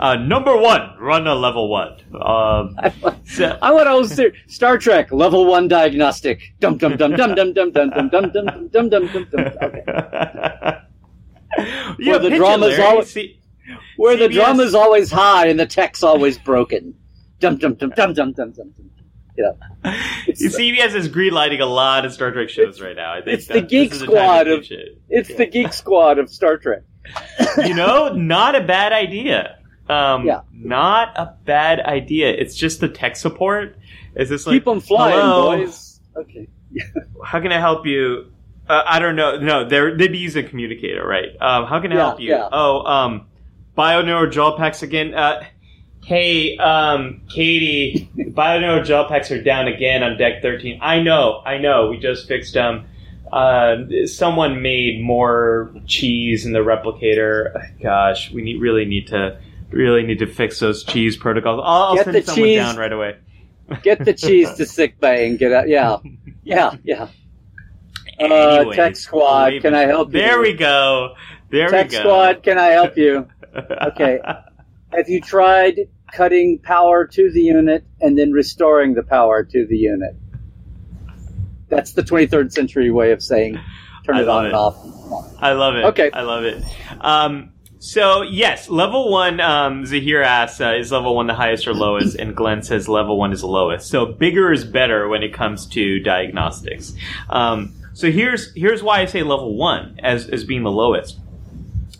uh, 0.00 0.14
number 0.16 0.56
one, 0.56 0.96
run 0.98 1.26
a 1.26 1.34
level 1.34 1.68
one. 1.68 1.96
Um, 2.14 2.76
so- 3.24 3.58
I 3.62 3.72
want 3.72 4.08
to 4.08 4.14
say 4.14 4.32
Star 4.46 4.78
Trek 4.78 5.12
level 5.12 5.46
one 5.46 5.68
diagnostic. 5.68 6.40
Dum 6.60 6.76
dum 6.78 6.96
dum 6.96 7.14
dum 7.14 7.34
dum 7.34 7.54
dum 7.54 7.72
dum 7.72 7.90
dum 7.90 8.08
dum 8.10 8.28
dum 8.30 8.68
dum 8.68 8.88
dum 8.88 9.06
dum 9.08 9.26
dum. 9.30 9.52
Okay. 9.62 9.82
yeah, 11.98 12.12
Where 12.12 12.18
the 12.18 12.30
drama's 12.36 12.78
always- 12.78 13.10
See- 13.10 13.40
Where 13.96 14.16
the 14.16 14.28
drama's 14.28 14.74
always 14.74 15.10
high 15.10 15.46
and 15.48 15.58
the 15.60 15.66
tech's 15.66 16.02
always 16.02 16.38
broken. 16.38 16.94
Dum 17.40 17.56
dum 17.56 17.74
dum 17.74 17.90
dum 17.96 18.12
dum 18.14 18.32
dum 18.32 18.52
dum. 18.52 18.72
dum. 18.76 18.80
You 19.36 19.44
know, 19.44 19.56
CBS 20.32 20.94
is 20.96 21.08
greenlighting 21.08 21.60
a 21.60 21.64
lot 21.64 22.04
of 22.04 22.12
Star 22.12 22.32
Trek 22.32 22.48
shows 22.48 22.80
right 22.80 22.96
now. 22.96 23.12
I 23.12 23.20
think 23.22 23.38
it's 23.38 23.46
the 23.46 23.60
Geek 23.62 23.90
this 23.90 24.00
is 24.02 24.08
time 24.08 24.10
to 24.10 24.16
Squad 24.16 24.48
of- 24.48 24.64
it. 24.70 24.98
it's 25.08 25.34
the 25.34 25.46
geek 25.46 25.72
squad 25.72 26.18
of 26.18 26.28
Star 26.28 26.56
Trek. 26.56 26.82
You 27.64 27.74
know, 27.74 28.12
not 28.14 28.54
a 28.54 28.60
bad 28.62 28.92
idea. 28.92 29.58
Um, 29.88 30.26
Yeah. 30.26 30.40
Not 30.52 31.16
a 31.16 31.34
bad 31.44 31.80
idea. 31.80 32.30
It's 32.30 32.54
just 32.56 32.80
the 32.80 32.88
tech 32.88 33.16
support. 33.16 33.78
Is 34.16 34.28
this 34.28 34.46
like 34.46 34.54
Keep 34.56 34.64
them 34.64 34.80
flying, 34.80 35.18
"Hello, 35.20 35.56
boys. 35.58 36.00
Okay. 36.16 36.48
How 37.24 37.40
can 37.40 37.52
I 37.52 37.58
help 37.60 37.86
you? 37.86 38.30
Uh, 38.68 38.82
I 38.84 38.98
don't 38.98 39.16
know. 39.16 39.38
No, 39.38 39.66
they're 39.66 39.96
they'd 39.96 40.12
be 40.12 40.18
using 40.18 40.46
communicator, 40.46 41.06
right? 41.06 41.28
Um, 41.40 41.64
how 41.64 41.80
can 41.80 41.90
I 41.90 41.94
Yeah, 41.96 42.00
help 42.06 42.20
you? 42.20 42.28
yeah. 42.30 42.48
Oh, 42.52 42.84
um, 42.84 43.26
Bioneural 43.78 44.30
gel 44.30 44.56
packs 44.58 44.82
again. 44.82 45.14
Uh, 45.14 45.42
hey, 46.04 46.58
um, 46.58 47.22
Katie, 47.30 48.10
Bioneural 48.18 48.84
gel 48.84 49.06
packs 49.08 49.30
are 49.30 49.42
down 49.42 49.68
again 49.68 50.02
on 50.02 50.18
deck 50.18 50.42
thirteen. 50.42 50.80
I 50.82 51.00
know, 51.00 51.40
I 51.46 51.56
know. 51.56 51.88
We 51.88 51.98
just 51.98 52.28
fixed 52.28 52.52
them. 52.52 52.84
Uh, 53.32 54.06
someone 54.06 54.62
made 54.62 55.02
more 55.02 55.72
cheese 55.86 56.44
in 56.46 56.52
the 56.52 56.58
replicator. 56.60 57.52
Gosh, 57.82 58.30
we 58.32 58.42
need 58.42 58.60
really 58.60 58.84
need 58.84 59.08
to 59.08 59.38
really 59.70 60.02
need 60.02 60.18
to 60.20 60.26
fix 60.26 60.60
those 60.60 60.82
cheese 60.84 61.16
protocols. 61.16 61.60
I'll, 61.64 61.82
I'll 61.82 61.94
Get 61.96 62.04
send 62.04 62.16
the 62.16 62.22
someone 62.22 62.44
cheese. 62.48 62.58
down 62.58 62.76
right 62.76 62.92
away. 62.92 63.16
Get 63.82 64.04
the 64.04 64.14
cheese 64.14 64.52
to 64.54 64.64
sick 64.66 64.98
bay 65.00 65.28
and 65.28 65.38
get 65.38 65.52
out. 65.52 65.68
Yeah, 65.68 65.98
yeah, 66.42 66.74
yeah. 66.84 67.08
Uh, 68.20 68.72
Tech 68.72 68.96
Squad, 68.96 69.52
can 69.60 69.74
I 69.74 69.82
help 69.82 70.08
you? 70.08 70.20
There 70.20 70.40
we 70.40 70.54
go. 70.54 71.14
There 71.50 71.68
Tech 71.68 71.90
we 71.90 71.96
go. 71.96 72.00
Squad, 72.00 72.42
can 72.42 72.58
I 72.58 72.66
help 72.68 72.96
you? 72.96 73.26
Okay. 73.88 74.20
Have 74.92 75.08
you 75.08 75.20
tried 75.20 75.80
cutting 76.12 76.60
power 76.62 77.06
to 77.06 77.30
the 77.32 77.40
unit 77.40 77.84
and 78.00 78.16
then 78.16 78.30
restoring 78.30 78.94
the 78.94 79.02
power 79.02 79.42
to 79.42 79.66
the 79.66 79.76
unit? 79.76 80.14
That's 81.68 81.92
the 81.92 82.02
23rd 82.02 82.52
century 82.52 82.90
way 82.90 83.12
of 83.12 83.22
saying 83.22 83.58
turn 84.04 84.16
it 84.18 84.28
on 84.28 84.44
it. 84.46 84.48
and 84.48 84.56
off. 84.56 84.76
I 85.40 85.52
love 85.52 85.76
it. 85.76 85.84
Okay. 85.86 86.10
I 86.12 86.22
love 86.22 86.44
it. 86.44 86.62
Um, 87.00 87.52
So 87.80 88.22
yes, 88.22 88.68
level 88.68 89.10
one. 89.10 89.38
Um, 89.40 89.86
Zahir 89.86 90.20
asks, 90.22 90.60
uh, 90.60 90.74
"Is 90.80 90.90
level 90.90 91.14
one 91.14 91.28
the 91.28 91.34
highest 91.34 91.68
or 91.68 91.74
lowest?" 91.74 92.16
And 92.16 92.34
Glenn 92.34 92.62
says 92.62 92.88
level 92.88 93.16
one 93.16 93.32
is 93.32 93.42
the 93.42 93.46
lowest. 93.46 93.88
So 93.88 94.04
bigger 94.04 94.52
is 94.52 94.64
better 94.64 95.06
when 95.08 95.22
it 95.22 95.32
comes 95.32 95.64
to 95.66 96.00
diagnostics. 96.00 96.92
Um, 97.30 97.74
so 97.92 98.10
here's 98.10 98.52
here's 98.56 98.82
why 98.82 99.00
I 99.00 99.04
say 99.04 99.22
level 99.22 99.56
one 99.56 100.00
as 100.02 100.28
as 100.28 100.44
being 100.44 100.64
the 100.64 100.72
lowest. 100.72 101.18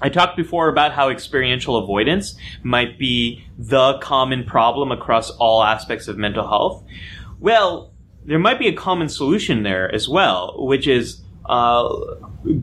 I 0.01 0.09
talked 0.09 0.37
before 0.37 0.69
about 0.69 0.93
how 0.93 1.11
experiential 1.11 1.77
avoidance 1.77 2.37
might 2.63 2.99
be 2.99 3.45
the 3.57 3.99
common 3.99 4.45
problem 4.45 4.91
across 4.93 5.31
all 5.31 5.63
aspects 5.63 6.09
of 6.09 6.17
mental 6.17 6.47
health. 6.47 6.85
Well, 7.41 7.93
there 8.29 8.39
might 8.39 8.59
be 8.59 8.69
a 8.69 8.75
common 8.75 9.09
solution 9.09 9.63
there 9.63 9.93
as 9.95 10.07
well, 10.07 10.55
which 10.59 10.87
is 10.87 11.23
uh, 11.47 11.89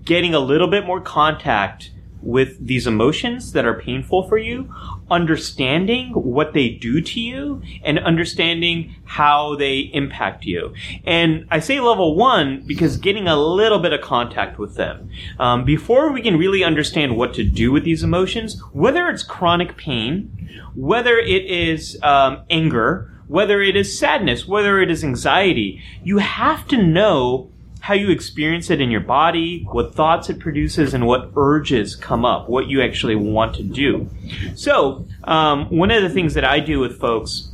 getting 0.04 0.36
a 0.36 0.40
little 0.40 0.68
bit 0.68 0.86
more 0.86 1.02
contact 1.02 1.92
with 2.22 2.66
these 2.66 2.88
emotions 2.88 3.52
that 3.54 3.66
are 3.66 3.80
painful 3.80 4.28
for 4.28 4.38
you, 4.38 4.72
understanding 5.10 6.12
what 6.14 6.54
they 6.54 6.70
do 6.70 7.02
to 7.02 7.20
you, 7.20 7.62
and 7.84 8.00
understanding 8.00 8.96
how 9.06 9.56
they 9.56 9.80
impact 9.94 10.46
you. 10.46 10.74
And 11.04 11.48
I 11.50 11.60
say 11.60 11.80
level 11.80 12.16
one 12.16 12.64
because 12.66 12.98
getting 12.98 13.28
a 13.28 13.38
little 13.38 13.80
bit 13.80 13.94
of 13.94 14.02
contact 14.02 14.58
with 14.60 14.76
them. 14.76 15.10
Um, 15.40 15.66
before 15.66 16.12
we 16.12 16.22
can 16.22 16.38
really 16.38 16.64
understand 16.64 17.18
what 17.18 17.34
to 17.36 17.44
do 17.44 17.72
with 17.72 17.84
these 17.84 18.04
emotions, 18.04 18.62
whether 18.72 19.08
it's 19.08 19.24
chronic 19.24 19.78
pain, 19.78 20.32
whether 20.76 21.18
it 21.18 21.46
is 21.46 22.00
um, 22.04 22.44
anger, 22.50 23.15
whether 23.28 23.62
it 23.62 23.76
is 23.76 23.98
sadness, 23.98 24.48
whether 24.48 24.80
it 24.80 24.92
is 24.92 25.04
anxiety, 25.04 25.82
you 26.04 26.20
have 26.20 26.68
to 26.68 26.78
know 26.78 27.50
how 27.86 27.94
you 27.94 28.10
experience 28.10 28.72
it 28.72 28.82
in 28.82 28.90
your 28.90 29.02
body, 29.02 29.64
what 29.72 29.94
thoughts 29.94 30.28
it 30.30 30.40
produces, 30.40 30.94
and 30.96 31.06
what 31.06 31.32
urges 31.38 31.96
come 31.96 32.26
up, 32.26 32.50
what 32.50 32.68
you 32.68 32.82
actually 32.82 33.16
want 33.16 33.56
to 33.56 33.62
do. 33.62 34.10
So, 34.56 35.06
um, 35.24 35.70
one 35.70 35.92
of 35.92 36.02
the 36.02 36.10
things 36.10 36.34
that 36.34 36.44
I 36.44 36.60
do 36.60 36.80
with 36.80 37.00
folks 37.00 37.52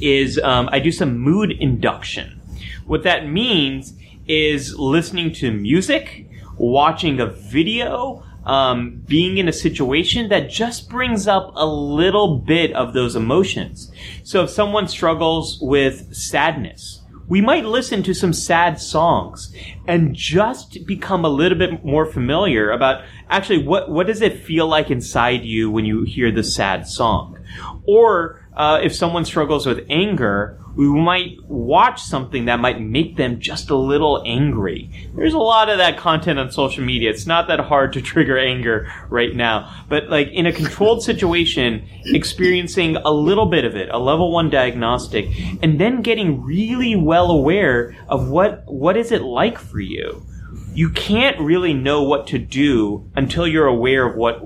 is 0.00 0.38
um, 0.38 0.70
I 0.72 0.78
do 0.78 0.90
some 0.90 1.18
mood 1.18 1.50
induction. 1.50 2.40
What 2.86 3.02
that 3.02 3.28
means 3.28 3.92
is 4.26 4.74
listening 4.78 5.32
to 5.34 5.50
music, 5.52 6.26
watching 6.56 7.20
a 7.20 7.26
video, 7.26 8.24
um, 8.44 9.02
being 9.06 9.38
in 9.38 9.48
a 9.48 9.52
situation 9.52 10.28
that 10.28 10.50
just 10.50 10.88
brings 10.88 11.26
up 11.28 11.52
a 11.54 11.66
little 11.66 12.38
bit 12.38 12.72
of 12.72 12.92
those 12.92 13.16
emotions. 13.16 13.90
So 14.24 14.44
if 14.44 14.50
someone 14.50 14.88
struggles 14.88 15.58
with 15.60 16.14
sadness, 16.14 17.02
we 17.28 17.40
might 17.40 17.64
listen 17.64 18.02
to 18.02 18.14
some 18.14 18.32
sad 18.32 18.80
songs 18.80 19.54
and 19.86 20.14
just 20.14 20.84
become 20.86 21.24
a 21.24 21.30
little 21.30 21.56
bit 21.56 21.84
more 21.84 22.04
familiar 22.04 22.70
about 22.70 23.04
actually 23.30 23.64
what, 23.64 23.90
what 23.90 24.06
does 24.06 24.20
it 24.20 24.44
feel 24.44 24.66
like 24.66 24.90
inside 24.90 25.42
you 25.42 25.70
when 25.70 25.84
you 25.84 26.02
hear 26.02 26.30
the 26.30 26.42
sad 26.42 26.86
song? 26.86 27.38
Or 27.86 28.41
uh, 28.54 28.80
if 28.82 28.94
someone 28.94 29.24
struggles 29.24 29.66
with 29.66 29.86
anger, 29.88 30.58
we 30.76 30.86
might 30.86 31.42
watch 31.44 32.02
something 32.02 32.46
that 32.46 32.60
might 32.60 32.80
make 32.80 33.16
them 33.16 33.40
just 33.40 33.70
a 33.70 33.76
little 33.76 34.22
angry. 34.26 34.90
There's 35.14 35.34
a 35.34 35.38
lot 35.38 35.68
of 35.68 35.78
that 35.78 35.98
content 35.98 36.38
on 36.38 36.50
social 36.50 36.84
media. 36.84 37.10
It's 37.10 37.26
not 37.26 37.48
that 37.48 37.60
hard 37.60 37.92
to 37.94 38.02
trigger 38.02 38.38
anger 38.38 38.90
right 39.08 39.34
now. 39.34 39.84
But 39.88 40.08
like 40.08 40.28
in 40.28 40.46
a 40.46 40.52
controlled 40.52 41.02
situation, 41.02 41.86
experiencing 42.06 42.96
a 42.96 43.10
little 43.10 43.46
bit 43.46 43.64
of 43.64 43.76
it, 43.76 43.88
a 43.90 43.98
level 43.98 44.32
one 44.32 44.50
diagnostic, 44.50 45.26
and 45.62 45.78
then 45.78 46.02
getting 46.02 46.42
really 46.42 46.96
well 46.96 47.30
aware 47.30 47.96
of 48.08 48.28
what, 48.28 48.62
what 48.66 48.96
is 48.96 49.12
it 49.12 49.22
like 49.22 49.58
for 49.58 49.80
you? 49.80 50.26
You 50.74 50.88
can't 50.90 51.38
really 51.38 51.74
know 51.74 52.02
what 52.02 52.26
to 52.28 52.38
do 52.38 53.08
until 53.14 53.46
you're 53.46 53.66
aware 53.66 54.06
of 54.06 54.16
what 54.16 54.42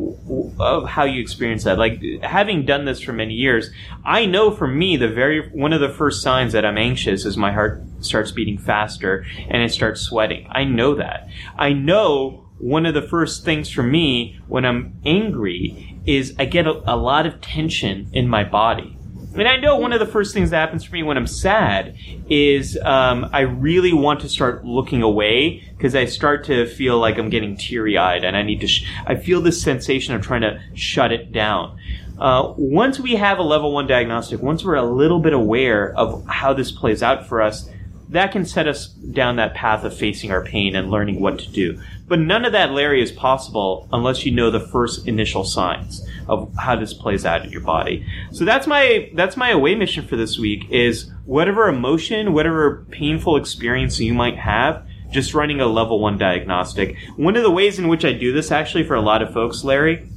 of 0.58 0.88
how 0.88 1.04
you 1.04 1.20
experience 1.20 1.64
that. 1.64 1.78
Like 1.78 2.02
having 2.22 2.64
done 2.64 2.84
this 2.84 3.00
for 3.00 3.12
many 3.12 3.34
years 3.34 3.70
i 4.04 4.26
know 4.26 4.50
for 4.50 4.66
me 4.66 4.96
the 4.96 5.08
very 5.08 5.48
one 5.50 5.72
of 5.72 5.80
the 5.80 5.88
first 5.88 6.22
signs 6.22 6.52
that 6.52 6.64
i'm 6.64 6.78
anxious 6.78 7.24
is 7.24 7.36
my 7.36 7.52
heart 7.52 7.82
starts 8.00 8.30
beating 8.30 8.58
faster 8.58 9.26
and 9.48 9.62
it 9.62 9.72
starts 9.72 10.00
sweating. 10.00 10.46
I 10.50 10.64
know 10.64 10.94
that. 10.96 11.28
I 11.58 11.72
know 11.72 12.46
one 12.58 12.86
of 12.86 12.94
the 12.94 13.02
first 13.02 13.44
things 13.44 13.68
for 13.68 13.82
me 13.82 14.38
when 14.48 14.64
i'm 14.64 14.98
angry 15.04 15.98
is 16.06 16.34
i 16.38 16.44
get 16.46 16.66
a, 16.66 16.82
a 16.90 16.96
lot 16.96 17.26
of 17.26 17.38
tension 17.42 18.08
in 18.14 18.26
my 18.26 18.42
body 18.42 18.95
and 19.38 19.48
I 19.48 19.56
know 19.56 19.76
one 19.76 19.92
of 19.92 20.00
the 20.00 20.06
first 20.06 20.32
things 20.34 20.50
that 20.50 20.58
happens 20.58 20.84
for 20.84 20.94
me 20.94 21.02
when 21.02 21.16
I'm 21.16 21.26
sad 21.26 21.96
is 22.28 22.78
um, 22.78 23.28
I 23.32 23.40
really 23.40 23.92
want 23.92 24.20
to 24.20 24.28
start 24.28 24.64
looking 24.64 25.02
away 25.02 25.62
because 25.76 25.94
I 25.94 26.06
start 26.06 26.44
to 26.44 26.66
feel 26.66 26.98
like 26.98 27.18
I'm 27.18 27.30
getting 27.30 27.56
teary 27.56 27.98
eyed 27.98 28.24
and 28.24 28.36
I 28.36 28.42
need 28.42 28.60
to. 28.60 28.66
Sh- 28.66 28.86
I 29.06 29.16
feel 29.16 29.40
this 29.40 29.60
sensation 29.60 30.14
of 30.14 30.22
trying 30.22 30.42
to 30.42 30.60
shut 30.74 31.12
it 31.12 31.32
down. 31.32 31.78
Uh, 32.18 32.54
once 32.56 32.98
we 32.98 33.16
have 33.16 33.38
a 33.38 33.42
level 33.42 33.72
one 33.72 33.86
diagnostic, 33.86 34.40
once 34.40 34.64
we're 34.64 34.74
a 34.74 34.82
little 34.82 35.20
bit 35.20 35.34
aware 35.34 35.94
of 35.94 36.26
how 36.26 36.54
this 36.54 36.72
plays 36.72 37.02
out 37.02 37.26
for 37.26 37.42
us, 37.42 37.68
that 38.08 38.32
can 38.32 38.44
set 38.44 38.68
us 38.68 38.86
down 38.86 39.36
that 39.36 39.54
path 39.54 39.84
of 39.84 39.94
facing 39.96 40.30
our 40.30 40.42
pain 40.42 40.76
and 40.76 40.90
learning 40.90 41.20
what 41.20 41.38
to 41.38 41.50
do. 41.50 41.80
But 42.08 42.20
none 42.20 42.44
of 42.44 42.52
that, 42.52 42.70
Larry, 42.70 43.02
is 43.02 43.10
possible 43.10 43.88
unless 43.92 44.24
you 44.24 44.32
know 44.32 44.50
the 44.50 44.60
first 44.60 45.08
initial 45.08 45.44
signs 45.44 46.06
of 46.28 46.54
how 46.56 46.76
this 46.76 46.94
plays 46.94 47.24
out 47.24 47.44
in 47.44 47.50
your 47.50 47.62
body. 47.62 48.06
So 48.32 48.44
that's 48.44 48.66
my 48.66 49.10
that's 49.14 49.36
my 49.36 49.50
away 49.50 49.74
mission 49.74 50.06
for 50.06 50.16
this 50.16 50.38
week 50.38 50.70
is 50.70 51.10
whatever 51.24 51.68
emotion, 51.68 52.32
whatever 52.32 52.86
painful 52.90 53.36
experience 53.36 53.98
you 53.98 54.14
might 54.14 54.38
have, 54.38 54.86
just 55.10 55.34
running 55.34 55.60
a 55.60 55.66
level 55.66 55.98
one 55.98 56.16
diagnostic. 56.16 56.96
One 57.16 57.36
of 57.36 57.42
the 57.42 57.50
ways 57.50 57.78
in 57.78 57.88
which 57.88 58.04
I 58.04 58.12
do 58.12 58.32
this 58.32 58.52
actually 58.52 58.84
for 58.84 58.94
a 58.94 59.00
lot 59.00 59.22
of 59.22 59.32
folks, 59.32 59.64
Larry, 59.64 60.08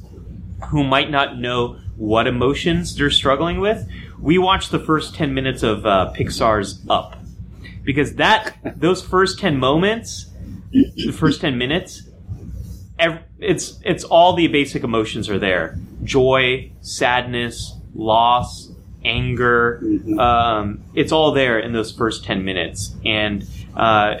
who 0.68 0.84
might 0.84 1.10
not 1.10 1.38
know 1.38 1.80
what 1.96 2.26
emotions 2.26 2.96
they're 2.96 3.10
struggling 3.10 3.60
with, 3.60 3.86
we 4.20 4.38
watch 4.38 4.70
the 4.70 4.78
first 4.78 5.14
10 5.14 5.34
minutes 5.34 5.62
of 5.62 5.84
uh, 5.84 6.12
Pixar's 6.16 6.80
Up. 6.88 7.16
Because 7.82 8.14
that, 8.14 8.56
those 8.76 9.02
first 9.02 9.38
10 9.38 9.58
moments, 9.58 10.29
the 10.72 11.12
first 11.12 11.40
10 11.40 11.58
minutes, 11.58 12.02
it's, 13.38 13.78
it's 13.84 14.04
all 14.04 14.34
the 14.34 14.46
basic 14.48 14.84
emotions 14.84 15.28
are 15.28 15.38
there. 15.38 15.78
Joy, 16.04 16.72
sadness, 16.80 17.74
loss, 17.94 18.70
anger, 19.04 19.80
mm-hmm. 19.82 20.18
um, 20.18 20.84
it's 20.94 21.12
all 21.12 21.32
there 21.32 21.58
in 21.58 21.72
those 21.72 21.92
first 21.92 22.24
10 22.24 22.44
minutes. 22.44 22.94
And, 23.04 23.46
uh, 23.74 24.18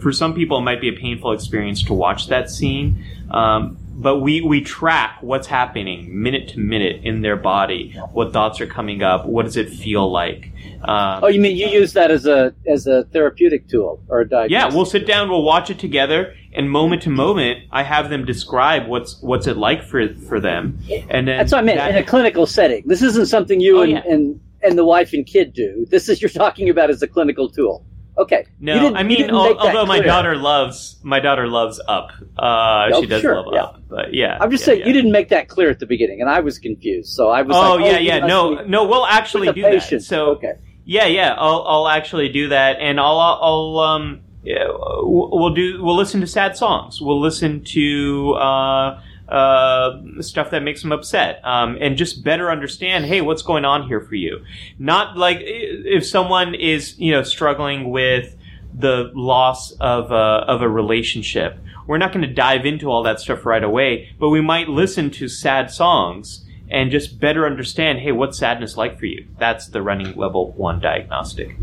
for 0.00 0.12
some 0.12 0.34
people, 0.34 0.58
it 0.58 0.62
might 0.62 0.80
be 0.80 0.88
a 0.88 0.92
painful 0.92 1.32
experience 1.32 1.82
to 1.84 1.92
watch 1.92 2.28
that 2.28 2.50
scene. 2.50 3.04
Um, 3.30 3.78
but 3.98 4.18
we, 4.18 4.42
we 4.42 4.60
track 4.60 5.18
what's 5.22 5.46
happening 5.46 6.22
minute 6.22 6.48
to 6.48 6.60
minute 6.60 7.02
in 7.02 7.22
their 7.22 7.36
body. 7.36 7.92
What 8.12 8.32
thoughts 8.32 8.60
are 8.60 8.66
coming 8.66 9.02
up? 9.02 9.26
What 9.26 9.44
does 9.44 9.56
it 9.56 9.70
feel 9.70 10.10
like? 10.10 10.52
Um, 10.82 11.24
oh, 11.24 11.28
you 11.28 11.40
mean 11.40 11.56
you 11.56 11.68
use 11.68 11.94
that 11.94 12.10
as 12.10 12.26
a 12.26 12.54
as 12.66 12.86
a 12.86 13.04
therapeutic 13.04 13.68
tool 13.68 14.02
or 14.08 14.20
a 14.20 14.28
diagnostic? 14.28 14.50
Yeah, 14.50 14.76
we'll 14.76 14.84
sit 14.84 15.06
down, 15.06 15.30
we'll 15.30 15.42
watch 15.42 15.70
it 15.70 15.78
together, 15.78 16.34
and 16.52 16.70
moment 16.70 17.02
to 17.02 17.10
moment, 17.10 17.64
I 17.72 17.82
have 17.82 18.10
them 18.10 18.24
describe 18.24 18.86
what's 18.86 19.20
what's 19.22 19.46
it 19.46 19.56
like 19.56 19.82
for 19.82 20.12
for 20.14 20.38
them. 20.38 20.78
And 21.08 21.26
then 21.26 21.38
that's 21.38 21.52
what 21.52 21.58
I 21.58 21.62
meant 21.62 21.78
that, 21.78 21.90
in 21.92 21.96
a 21.96 22.04
clinical 22.04 22.46
setting. 22.46 22.84
This 22.86 23.02
isn't 23.02 23.26
something 23.26 23.60
you 23.60 23.78
oh, 23.78 23.82
and, 23.82 23.92
yeah. 23.92 24.02
and 24.06 24.40
and 24.62 24.76
the 24.76 24.84
wife 24.84 25.12
and 25.14 25.26
kid 25.26 25.54
do. 25.54 25.86
This 25.88 26.08
is 26.08 26.20
you're 26.20 26.28
talking 26.28 26.68
about 26.68 26.90
as 26.90 27.00
a 27.02 27.08
clinical 27.08 27.48
tool. 27.48 27.84
Okay. 28.18 28.46
No, 28.58 28.94
I 28.94 29.02
mean, 29.02 29.30
although 29.30 29.84
my 29.84 30.00
daughter 30.00 30.36
loves 30.36 30.98
my 31.02 31.20
daughter 31.20 31.46
loves 31.46 31.80
Up. 31.86 32.10
Uh, 32.38 32.88
oh, 32.92 33.00
she 33.00 33.06
does 33.06 33.20
sure, 33.20 33.36
love 33.36 33.52
yeah. 33.52 33.62
Up, 33.62 33.80
but 33.88 34.14
yeah. 34.14 34.38
I'm 34.40 34.50
just 34.50 34.62
yeah, 34.62 34.66
saying 34.66 34.80
yeah. 34.80 34.86
you 34.86 34.92
didn't 34.94 35.12
make 35.12 35.28
that 35.28 35.48
clear 35.48 35.68
at 35.68 35.78
the 35.80 35.86
beginning, 35.86 36.20
and 36.20 36.30
I 36.30 36.40
was 36.40 36.58
confused. 36.58 37.10
So 37.12 37.28
I 37.28 37.42
was. 37.42 37.54
Oh, 37.54 37.74
like, 37.76 37.84
oh 37.84 37.88
yeah, 37.90 37.98
yeah. 37.98 38.26
No, 38.26 38.64
no, 38.64 38.86
we'll 38.86 39.06
actually 39.06 39.52
do 39.52 39.62
patient. 39.62 40.00
that. 40.00 40.06
So 40.06 40.30
okay. 40.36 40.54
Yeah, 40.84 41.06
yeah. 41.06 41.34
I'll 41.36 41.62
I'll 41.66 41.88
actually 41.88 42.30
do 42.30 42.48
that, 42.48 42.78
and 42.80 42.98
I'll 42.98 43.18
I'll 43.18 43.78
um 43.80 44.22
yeah, 44.42 44.66
we'll 44.68 45.54
do 45.54 45.82
we'll 45.82 45.96
listen 45.96 46.20
to 46.22 46.26
sad 46.26 46.56
songs. 46.56 47.00
We'll 47.00 47.20
listen 47.20 47.64
to. 47.64 48.32
Uh, 48.32 49.02
uh, 49.28 50.00
stuff 50.20 50.50
that 50.50 50.62
makes 50.62 50.82
them 50.82 50.92
upset, 50.92 51.40
um, 51.44 51.76
and 51.80 51.96
just 51.96 52.22
better 52.22 52.50
understand, 52.50 53.06
hey, 53.06 53.20
what's 53.20 53.42
going 53.42 53.64
on 53.64 53.86
here 53.88 54.00
for 54.00 54.14
you? 54.14 54.44
Not 54.78 55.16
like 55.16 55.38
if 55.40 56.06
someone 56.06 56.54
is, 56.54 56.98
you 56.98 57.12
know, 57.12 57.22
struggling 57.22 57.90
with 57.90 58.36
the 58.72 59.10
loss 59.14 59.72
of 59.72 60.12
a, 60.12 60.14
of 60.14 60.62
a 60.62 60.68
relationship. 60.68 61.58
We're 61.86 61.98
not 61.98 62.12
going 62.12 62.26
to 62.26 62.32
dive 62.32 62.66
into 62.66 62.90
all 62.90 63.02
that 63.04 63.20
stuff 63.20 63.46
right 63.46 63.62
away, 63.62 64.10
but 64.18 64.28
we 64.28 64.40
might 64.40 64.68
listen 64.68 65.10
to 65.12 65.28
sad 65.28 65.70
songs 65.70 66.44
and 66.76 66.90
just 66.90 67.18
better 67.18 67.46
understand, 67.46 68.00
hey, 68.00 68.12
what's 68.12 68.36
sadness 68.36 68.76
like 68.76 68.98
for 68.98 69.06
you? 69.06 69.26
That's 69.38 69.68
the 69.68 69.80
running 69.80 70.14
level 70.14 70.52
one 70.52 70.78
diagnostic. 70.78 71.56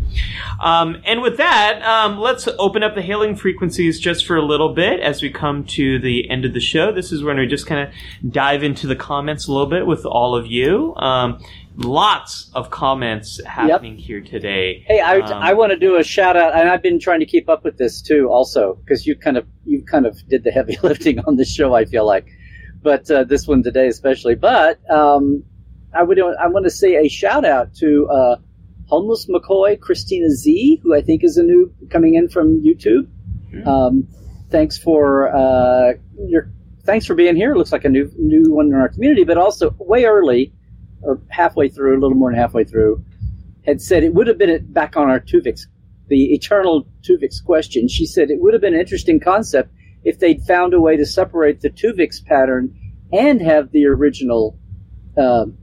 Um, 0.60 1.04
and 1.06 1.22
with 1.22 1.38
that, 1.38 1.84
um, 1.84 2.18
let's 2.18 2.48
open 2.58 2.82
up 2.82 2.96
the 2.96 3.04
hailing 3.04 3.36
frequencies 3.36 4.00
just 4.00 4.26
for 4.26 4.36
a 4.36 4.42
little 4.44 4.74
bit 4.74 5.00
as 5.02 5.22
we 5.22 5.30
come 5.30 5.66
to 5.66 6.00
the 6.00 6.28
end 6.32 6.46
of 6.46 6.56
the 6.56 6.60
show. 6.60 6.92
This 6.92 7.12
is 7.12 7.22
when 7.22 7.38
we 7.38 7.46
just 7.46 7.68
kind 7.68 7.88
of 7.88 8.32
dive 8.34 8.64
into 8.64 8.88
the 8.88 8.96
comments 8.96 9.48
a 9.48 9.52
little 9.52 9.70
bit 9.70 9.86
with 9.86 10.04
all 10.04 10.36
of 10.36 10.48
you. 10.48 10.96
Um, 10.96 11.40
lots 11.78 12.50
of 12.56 12.72
comments 12.72 13.40
happening 13.46 14.00
yep. 14.00 14.08
here 14.08 14.22
today. 14.22 14.84
Hey, 14.88 15.00
I, 15.00 15.20
um, 15.20 15.44
I 15.44 15.54
want 15.54 15.74
to 15.74 15.78
do 15.78 15.98
a 15.98 16.04
shout 16.04 16.36
out, 16.36 16.56
and 16.56 16.70
I've 16.70 16.82
been 16.82 17.00
trying 17.00 17.20
to 17.20 17.28
keep 17.28 17.50
up 17.50 17.64
with 17.64 17.78
this 17.78 18.02
too, 18.02 18.30
also 18.30 18.80
because 18.84 19.06
you 19.06 19.16
kind 19.16 19.38
of 19.38 19.46
you 19.64 19.84
kind 19.84 20.08
of 20.08 20.28
did 20.28 20.44
the 20.44 20.50
heavy 20.50 20.76
lifting 20.84 21.20
on 21.20 21.36
this 21.36 21.54
show. 21.54 21.76
I 21.76 21.86
feel 21.86 22.08
like, 22.08 22.26
but 22.84 23.10
uh, 23.10 23.24
this 23.24 23.48
one 23.48 23.64
today 23.64 23.88
especially. 23.88 24.36
But 24.36 24.80
um, 24.92 25.44
I 25.94 26.04
would 26.04 26.20
I 26.20 26.48
want 26.48 26.66
to 26.66 26.72
say 26.72 26.96
a 26.96 27.08
shout 27.08 27.46
out 27.46 27.74
to 27.76 28.08
uh, 28.10 28.36
homeless 28.88 29.28
McCoy 29.28 29.80
Christina 29.80 30.30
Z, 30.30 30.80
who 30.84 30.94
I 30.94 31.02
think 31.02 31.24
is 31.24 31.38
a 31.38 31.44
new 31.44 31.74
coming 31.90 32.16
in 32.16 32.30
from 32.30 32.62
YouTube. 32.62 33.08
Um, 33.68 34.08
thanks 34.50 34.78
for 34.78 35.34
uh, 35.36 35.94
your 36.28 36.52
thanks 36.86 37.06
for 37.06 37.16
being 37.16 37.36
here. 37.36 37.54
It 37.54 37.58
looks 37.58 37.72
like 37.72 37.86
a 37.86 37.90
new 37.90 38.12
new 38.18 38.54
one 38.54 38.68
in 38.68 38.74
our 38.74 38.90
community, 38.90 39.24
but 39.24 39.38
also 39.38 39.76
way 39.80 40.06
early 40.06 40.54
or 41.02 41.20
halfway 41.30 41.70
through, 41.70 41.94
a 41.94 42.00
little 42.00 42.16
more 42.16 42.32
than 42.32 42.40
halfway 42.40 42.64
through, 42.64 43.04
had 43.66 43.82
said 43.82 44.04
it 44.04 44.14
would 44.14 44.28
have 44.28 44.38
been 44.38 44.66
back 44.72 44.96
on 44.96 45.10
our 45.10 45.20
Tuvix, 45.20 45.62
the 46.08 46.34
eternal 46.34 46.88
Tuvix 47.02 47.44
question. 47.44 47.88
She 47.88 48.06
said 48.06 48.30
it 48.30 48.42
would 48.42 48.54
have 48.54 48.62
been 48.62 48.74
an 48.74 48.80
interesting 48.80 49.20
concept 49.20 49.70
if 50.04 50.20
they'd 50.20 50.42
found 50.42 50.74
a 50.74 50.82
way 50.82 50.98
to 50.98 51.06
separate 51.06 51.62
the 51.62 51.70
Tuvix 51.70 52.24
pattern 52.24 52.76
and 53.12 53.42
have 53.42 53.72
the 53.72 53.86
original 53.86 54.58
um, 55.18 55.58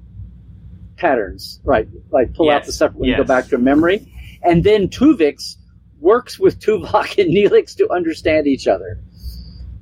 patterns, 0.97 1.61
right? 1.65 1.89
Like 2.11 2.35
pull 2.35 2.51
out 2.51 2.65
the 2.65 2.73
separate 2.73 3.01
one 3.01 3.09
and 3.09 3.19
go 3.19 3.25
back 3.25 3.49
to 3.49 3.59
memory, 3.59 4.13
and 4.43 4.65
then 4.65 4.89
Tuvix 4.89 5.57
works 5.99 6.39
with 6.39 6.61
Tuvok 6.61 7.19
and 7.23 7.35
Neelix 7.35 7.77
to 7.77 7.91
understand 7.91 8.47
each 8.47 8.67
other. 8.67 9.01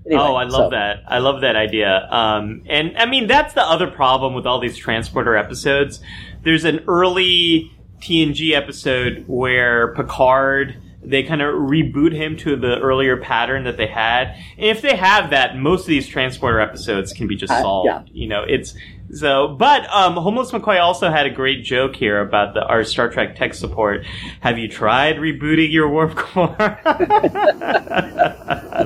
Anyway, 0.06 0.22
oh, 0.22 0.35
I 0.36 0.44
love 0.44 0.52
so- 0.52 0.70
that. 0.70 1.02
I 1.06 1.18
love 1.18 1.43
that 1.43 1.55
idea. 1.56 2.09
Um, 2.10 2.62
and 2.66 2.97
I 2.97 3.05
mean, 3.05 3.26
that's 3.26 3.55
the 3.55 3.62
other 3.62 3.89
problem 3.89 4.35
with 4.35 4.47
all 4.47 4.59
these 4.59 4.76
transporter 4.76 5.36
episodes. 5.36 6.01
There's 6.44 6.64
an 6.64 6.82
early 6.89 7.70
TNG 8.01 8.52
episode 8.52 9.24
where 9.26 9.94
Picard 9.94 10.76
they 11.09 11.22
kind 11.22 11.40
of 11.43 11.55
reboot 11.55 12.12
him 12.12 12.36
to 12.39 12.56
the 12.56 12.78
earlier 12.80 13.16
pattern 13.16 13.64
that 13.64 13.76
they 13.76 13.86
had. 13.86 14.28
And 14.56 14.66
if 14.66 14.82
they 14.82 14.97
have 14.97 15.30
that, 15.30 15.56
most 15.56 15.82
of 15.82 15.86
these 15.89 16.06
transporter 16.06 16.60
episodes 16.60 17.12
can 17.12 17.26
be 17.26 17.36
just 17.36 17.52
Uh, 17.52 17.62
solved. 17.62 17.86
yeah. 17.86 18.02
You 18.12 18.28
know, 18.28 18.44
it's 18.47 18.74
so. 19.12 19.48
But 19.48 19.89
um, 19.90 20.14
Homeless 20.14 20.51
McCoy 20.51 20.80
also 20.80 21.10
had 21.10 21.26
a 21.26 21.30
great 21.30 21.64
joke 21.64 21.97
here 21.97 22.20
about 22.20 22.55
the 22.55 22.62
our 22.64 22.85
Star 22.85 23.09
Trek 23.09 23.36
tech 23.36 23.55
support. 23.55 24.05
Have 24.40 24.59
you 24.59 24.68
tried 24.68 25.16
rebooting 25.16 25.72
your 25.72 25.89
warp 25.89 26.14
core? 26.14 26.55
I 26.59 26.74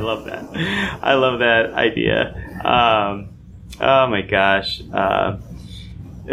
love 0.01 0.25
that. 0.27 0.99
I 1.03 1.15
love 1.15 1.41
that 1.41 1.73
idea. 1.75 2.35
Um, 2.65 3.31
oh 3.81 4.07
my 4.07 4.23
gosh. 4.23 4.81
Uh, 4.93 5.39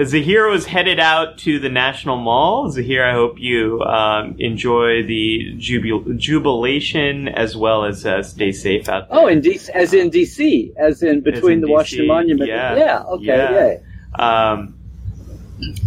Zahir 0.05 0.47
was 0.47 0.67
headed 0.67 0.99
out 0.99 1.39
to 1.39 1.57
the 1.59 1.69
National 1.69 2.15
Mall. 2.17 2.69
Zahir, 2.69 3.03
I 3.03 3.13
hope 3.13 3.39
you 3.39 3.81
um, 3.81 4.35
enjoy 4.37 5.01
the 5.03 5.53
jubil- 5.57 6.15
jubilation 6.15 7.27
as 7.27 7.57
well 7.57 7.85
as 7.85 8.05
uh, 8.05 8.21
stay 8.21 8.51
safe 8.51 8.87
out 8.87 9.09
there. 9.09 9.17
Oh, 9.19 9.27
in 9.27 9.41
DC, 9.41 9.69
as 9.69 9.93
in 9.93 10.11
DC, 10.11 10.75
as 10.75 11.01
in 11.01 11.21
between 11.21 11.53
in 11.53 11.61
the 11.61 11.69
Washington 11.69 12.07
Monument. 12.07 12.47
yeah. 12.49 12.75
yeah 12.75 12.99
okay, 13.03 13.25
Yeah. 13.25 13.77
yeah. 14.19 14.51
Um, 14.51 14.77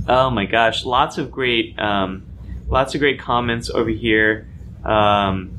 oh 0.09 0.31
my 0.31 0.47
gosh, 0.47 0.85
lots 0.85 1.17
of 1.19 1.31
great, 1.31 1.79
um, 1.79 2.25
lots 2.69 2.95
of 2.95 3.01
great 3.01 3.21
comments 3.21 3.71
over 3.71 3.91
here. 3.91 4.49
Um, 4.85 5.53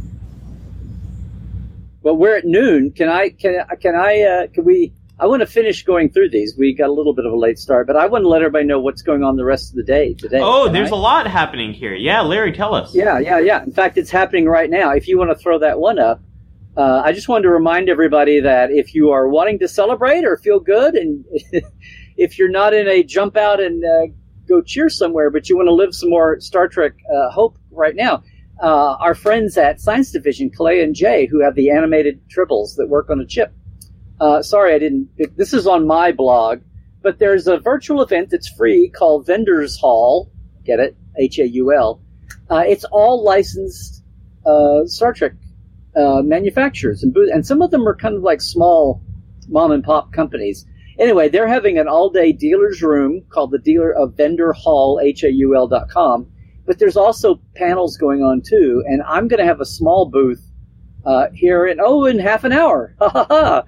But 2.03 2.15
we're 2.15 2.35
at 2.35 2.43
noon. 2.45 2.91
Can 2.91 3.07
I? 3.07 3.29
Can 3.29 3.63
I? 3.69 3.75
Can 3.75 3.95
I? 3.95 4.21
Uh, 4.21 4.47
can 4.47 4.65
we? 4.65 4.91
I 5.19 5.27
want 5.27 5.41
to 5.41 5.45
finish 5.45 5.83
going 5.83 6.09
through 6.09 6.29
these. 6.29 6.55
We 6.57 6.73
got 6.73 6.89
a 6.89 6.91
little 6.91 7.13
bit 7.13 7.25
of 7.25 7.33
a 7.33 7.37
late 7.37 7.59
start, 7.59 7.85
but 7.85 7.95
I 7.95 8.07
want 8.07 8.23
to 8.23 8.27
let 8.27 8.41
everybody 8.41 8.65
know 8.65 8.79
what's 8.79 9.03
going 9.03 9.23
on 9.23 9.35
the 9.35 9.45
rest 9.45 9.69
of 9.69 9.75
the 9.75 9.83
day 9.83 10.15
today. 10.15 10.39
oh, 10.41 10.69
there's 10.69 10.91
I? 10.91 10.95
a 10.95 10.99
lot 10.99 11.27
happening 11.27 11.73
here. 11.73 11.93
Yeah, 11.93 12.21
Larry, 12.21 12.51
tell 12.51 12.73
us. 12.73 12.95
Yeah, 12.95 13.19
yeah, 13.19 13.39
yeah. 13.39 13.63
In 13.63 13.71
fact, 13.71 13.97
it's 13.97 14.09
happening 14.09 14.45
right 14.45 14.69
now. 14.69 14.91
If 14.91 15.07
you 15.07 15.17
want 15.17 15.29
to 15.29 15.35
throw 15.35 15.59
that 15.59 15.79
one 15.79 15.99
up, 15.99 16.21
uh, 16.75 17.03
I 17.05 17.11
just 17.11 17.29
wanted 17.29 17.43
to 17.43 17.49
remind 17.49 17.89
everybody 17.89 18.39
that 18.39 18.71
if 18.71 18.95
you 18.95 19.11
are 19.11 19.27
wanting 19.27 19.59
to 19.59 19.67
celebrate 19.67 20.25
or 20.25 20.37
feel 20.37 20.59
good, 20.59 20.95
and 20.95 21.23
if 22.17 22.39
you're 22.39 22.49
not 22.49 22.73
in 22.73 22.87
a 22.87 23.03
jump 23.03 23.37
out 23.37 23.61
and 23.61 23.85
uh, 23.85 24.13
go 24.47 24.61
cheer 24.61 24.89
somewhere, 24.89 25.29
but 25.29 25.47
you 25.47 25.55
want 25.55 25.67
to 25.67 25.73
live 25.73 25.93
some 25.93 26.09
more 26.09 26.39
Star 26.39 26.67
Trek 26.67 26.93
uh, 27.15 27.29
hope 27.29 27.57
right 27.69 27.95
now, 27.95 28.23
uh, 28.61 28.95
our 28.95 29.13
friends 29.13 29.57
at 29.57 29.79
Science 29.79 30.11
Division, 30.11 30.49
Clay 30.49 30.81
and 30.81 30.95
Jay, 30.95 31.27
who 31.27 31.41
have 31.41 31.53
the 31.53 31.69
animated 31.69 32.19
tribbles 32.29 32.75
that 32.77 32.87
work 32.87 33.11
on 33.11 33.19
a 33.19 33.25
chip. 33.25 33.53
Uh, 34.19 34.41
sorry, 34.41 34.73
I 34.73 34.79
didn't. 34.79 35.09
This 35.37 35.53
is 35.53 35.67
on 35.67 35.87
my 35.87 36.11
blog, 36.11 36.61
but 37.01 37.19
there's 37.19 37.47
a 37.47 37.57
virtual 37.57 38.01
event 38.01 38.29
that's 38.29 38.49
free 38.49 38.89
called 38.89 39.25
Vendors 39.25 39.77
Haul. 39.77 40.31
Get 40.65 40.79
it? 40.79 40.95
H 41.19 41.39
A 41.39 41.47
U 41.47 41.73
L. 41.73 42.01
Uh, 42.49 42.63
it's 42.65 42.85
all 42.85 43.23
licensed 43.23 44.03
uh, 44.45 44.85
Star 44.85 45.13
Trek 45.13 45.33
uh, 45.95 46.21
manufacturers 46.23 47.03
and 47.03 47.13
booth, 47.13 47.29
and 47.31 47.45
some 47.45 47.61
of 47.61 47.71
them 47.71 47.87
are 47.87 47.95
kind 47.95 48.15
of 48.15 48.23
like 48.23 48.41
small 48.41 49.01
mom 49.47 49.71
and 49.71 49.83
pop 49.83 50.11
companies. 50.13 50.65
Anyway, 50.99 51.27
they're 51.27 51.47
having 51.47 51.77
an 51.77 51.87
all 51.87 52.09
day 52.09 52.31
dealer's 52.31 52.81
room 52.81 53.23
called 53.29 53.51
the 53.51 53.59
dealer 53.59 53.93
of 53.93 54.15
vendor 54.15 54.53
hall 54.53 54.99
h 55.01 55.23
a 55.23 55.31
u 55.31 55.55
l 55.55 55.67
dot 55.67 55.89
com. 55.89 56.27
But 56.65 56.79
there's 56.79 56.95
also 56.97 57.41
panels 57.55 57.97
going 57.97 58.21
on 58.21 58.41
too, 58.41 58.83
and 58.87 59.01
I'm 59.03 59.27
going 59.27 59.39
to 59.39 59.45
have 59.45 59.59
a 59.59 59.65
small 59.65 60.05
booth 60.05 60.41
uh, 61.05 61.27
here 61.33 61.65
in 61.65 61.79
oh 61.81 62.05
in 62.05 62.19
half 62.19 62.43
an 62.43 62.53
hour, 62.53 62.95
ha 62.99 63.09
ha 63.09 63.25
ha, 63.29 63.63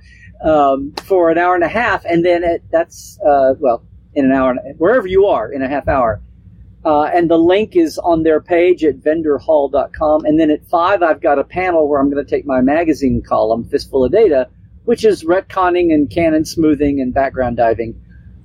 um, 0.45 0.93
for 1.03 1.29
an 1.29 1.37
hour 1.37 1.55
and 1.55 1.63
a 1.63 1.69
half, 1.69 2.05
and 2.05 2.23
then 2.23 2.43
it, 2.43 2.63
that's 2.71 3.19
uh, 3.25 3.55
well 3.59 3.83
in 4.13 4.25
an 4.25 4.31
hour 4.31 4.55
wherever 4.77 5.07
you 5.07 5.25
are 5.25 5.51
in 5.51 5.61
a 5.61 5.67
half 5.67 5.87
hour. 5.87 6.21
Uh, 6.85 7.05
and 7.05 7.31
the 7.31 7.37
link 7.37 7.75
is 7.75 7.97
on 7.97 8.21
their 8.21 8.39
page 8.39 8.83
at 8.83 8.97
vendorhaul.com. 8.97 10.23
And 10.23 10.39
then 10.39 10.51
at 10.51 10.63
five, 10.67 11.01
I've 11.01 11.19
got 11.19 11.39
a 11.39 11.43
panel 11.43 11.89
where 11.89 11.99
I'm 11.99 12.11
going 12.11 12.23
to 12.23 12.29
take 12.29 12.45
my 12.45 12.61
magazine 12.61 13.23
column, 13.27 13.63
Fistful 13.63 14.05
of 14.05 14.11
Data, 14.11 14.47
which 14.83 15.03
is 15.03 15.23
retconning 15.23 15.91
and 15.91 16.09
canon 16.11 16.45
smoothing 16.45 17.01
and 17.01 17.11
background 17.11 17.57
diving. 17.57 17.99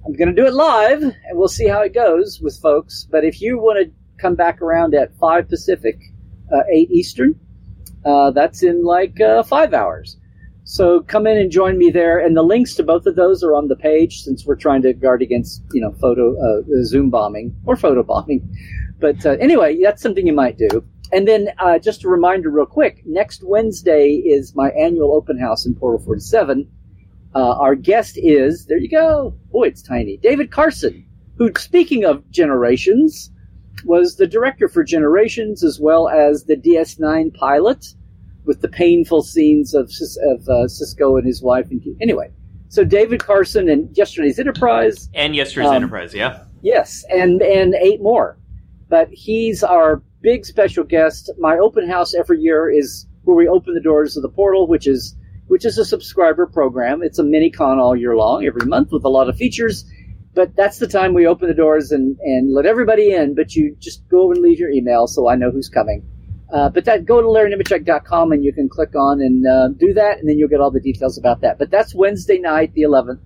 I'm 0.06 0.14
going 0.14 0.35
to 0.35 0.43
do 0.43 0.48
it 0.48 0.55
live, 0.55 1.02
and 1.02 1.14
we'll 1.32 1.48
see 1.48 1.68
how 1.68 1.82
it 1.82 1.93
goes 1.93 2.40
with 2.40 2.59
folks. 2.62 3.06
But 3.10 3.24
if 3.24 3.43
you 3.43 3.59
want 3.59 3.85
to 3.85 3.93
come 4.18 4.36
back 4.36 4.62
around 4.62 4.94
at 4.94 5.14
five 5.18 5.47
Pacific, 5.47 5.98
uh, 6.51 6.62
eight 6.72 6.90
Eastern, 6.90 7.39
uh, 8.06 8.31
that's 8.31 8.62
in 8.62 8.82
like 8.82 9.20
uh, 9.20 9.43
five 9.43 9.74
hours. 9.74 10.16
So 10.70 11.01
come 11.01 11.26
in 11.26 11.36
and 11.36 11.51
join 11.51 11.78
me 11.78 11.90
there, 11.90 12.20
and 12.20 12.36
the 12.36 12.44
links 12.44 12.76
to 12.76 12.84
both 12.84 13.05
of 13.05 13.16
those 13.16 13.42
are 13.42 13.56
on 13.56 13.66
the 13.66 13.74
page 13.74 14.22
since 14.22 14.47
we're 14.47 14.55
trying 14.55 14.82
to 14.82 14.92
guard 14.92 15.20
against 15.20 15.64
you 15.72 15.80
know 15.80 15.90
photo 16.01 16.36
uh, 16.38 16.62
Zoom 16.84 17.10
bombing 17.10 17.56
or 17.66 17.74
photo 17.74 18.05
bombing. 18.05 18.48
But 19.01 19.26
uh, 19.26 19.30
anyway, 19.40 19.80
that's 19.82 20.01
something 20.01 20.28
you 20.28 20.32
might 20.32 20.59
do. 20.59 20.84
And 21.10 21.26
then 21.26 21.48
uh, 21.59 21.80
just 21.80 22.05
a 22.05 22.09
reminder, 22.09 22.51
real 22.51 22.66
quick: 22.66 23.02
next 23.05 23.42
Wednesday 23.42 24.12
is 24.12 24.55
my 24.55 24.70
annual 24.70 25.12
open 25.12 25.40
house 25.40 25.66
in 25.66 25.74
Portal 25.74 25.98
Forty 25.98 26.20
Seven. 26.20 26.70
Uh, 27.34 27.59
our 27.59 27.74
guest 27.74 28.16
is 28.16 28.66
there. 28.66 28.78
You 28.78 28.88
go. 28.88 29.34
Boy, 29.51 29.64
it's 29.64 29.82
tiny. 29.82 30.18
David 30.18 30.52
Carson, 30.52 31.05
who, 31.36 31.51
speaking 31.59 32.05
of 32.05 32.22
generations, 32.30 33.32
was 33.84 34.18
the 34.18 34.26
director 34.28 34.68
for 34.68 34.84
Generations 34.84 35.64
as 35.64 35.80
well 35.80 36.09
as 36.09 36.44
the 36.44 36.55
DS9 36.55 37.34
pilot 37.34 37.94
with 38.45 38.61
the 38.61 38.69
painful 38.69 39.23
scenes 39.23 39.75
of, 39.75 39.91
of 40.31 40.49
uh, 40.49 40.67
Sisko 40.67 41.19
and 41.19 41.27
his 41.27 41.43
wife. 41.43 41.71
And 41.71 41.83
anyway, 42.01 42.31
so 42.69 42.85
David 42.85 43.23
Carson 43.25 43.69
and 43.69 43.95
yesterday's 43.97 44.39
Enterprise, 44.39 45.09
And 45.15 45.35
yesterday's 45.35 45.71
Um, 45.71 45.77
Enterprise, 45.77 46.15
yeah. 46.15 46.45
yes, 46.62 47.05
and 47.11 47.43
and 47.43 47.75
eight 47.75 48.01
more. 48.03 48.39
But 48.89 49.09
he's 49.12 49.62
our 49.62 50.03
big 50.21 50.45
special 50.45 50.85
guest. 50.85 51.31
My 51.39 51.59
open 51.59 51.89
house 51.89 52.15
every 52.15 52.41
year 52.41 52.69
is 52.71 53.07
where 53.23 53.37
we 53.37 53.47
open 53.49 53.75
the 53.75 53.81
doors 53.81 54.17
of 54.17 54.23
the 54.23 54.29
portal, 54.29 54.67
which 54.67 54.87
is 54.87 55.15
which 55.47 55.65
is 55.65 55.79
a 55.79 55.85
subscriber 55.85 56.47
program. 56.47 57.03
It's 57.03 57.19
a 57.19 57.25
mini 57.25 57.51
con 57.51 57.79
all 57.79 57.97
year 57.97 58.17
long, 58.17 58.45
every 58.47 58.67
month 58.67 58.91
with 58.93 59.05
a 59.05 59.09
lot 59.09 59.29
of 59.29 59.37
features. 59.37 59.85
But 60.33 60.55
that's 60.55 60.79
the 60.79 60.87
time 60.87 61.12
we 61.12 61.27
open 61.27 61.49
the 61.49 61.55
doors 61.55 61.91
and, 61.91 62.17
and 62.21 62.55
let 62.55 62.65
everybody 62.65 63.12
in. 63.12 63.35
But 63.35 63.57
you 63.57 63.75
just 63.81 64.09
go 64.09 64.31
and 64.31 64.41
leave 64.41 64.61
your 64.61 64.71
email 64.71 65.09
so 65.09 65.29
I 65.29 65.35
know 65.35 65.51
who's 65.51 65.69
coming. 65.69 66.05
Uh, 66.52 66.68
but 66.68 66.85
that 66.85 67.05
go 67.05 67.20
to 67.20 67.28
larrynemecek.com 67.28 68.32
and 68.32 68.44
you 68.44 68.52
can 68.52 68.68
click 68.68 68.94
on 68.97 69.20
and 69.20 69.47
uh, 69.47 69.68
do 69.78 69.94
that, 69.94 70.18
and 70.18 70.28
then 70.28 70.36
you'll 70.36 70.48
get 70.48 70.60
all 70.60 70.70
the 70.70 70.81
details 70.81 71.16
about 71.16 71.40
that. 71.43 71.59
But 71.59 71.70
that's 71.70 71.94
Wednesday 71.94 72.39
night, 72.39 72.74
the 72.74 72.82
11th, 72.82 73.20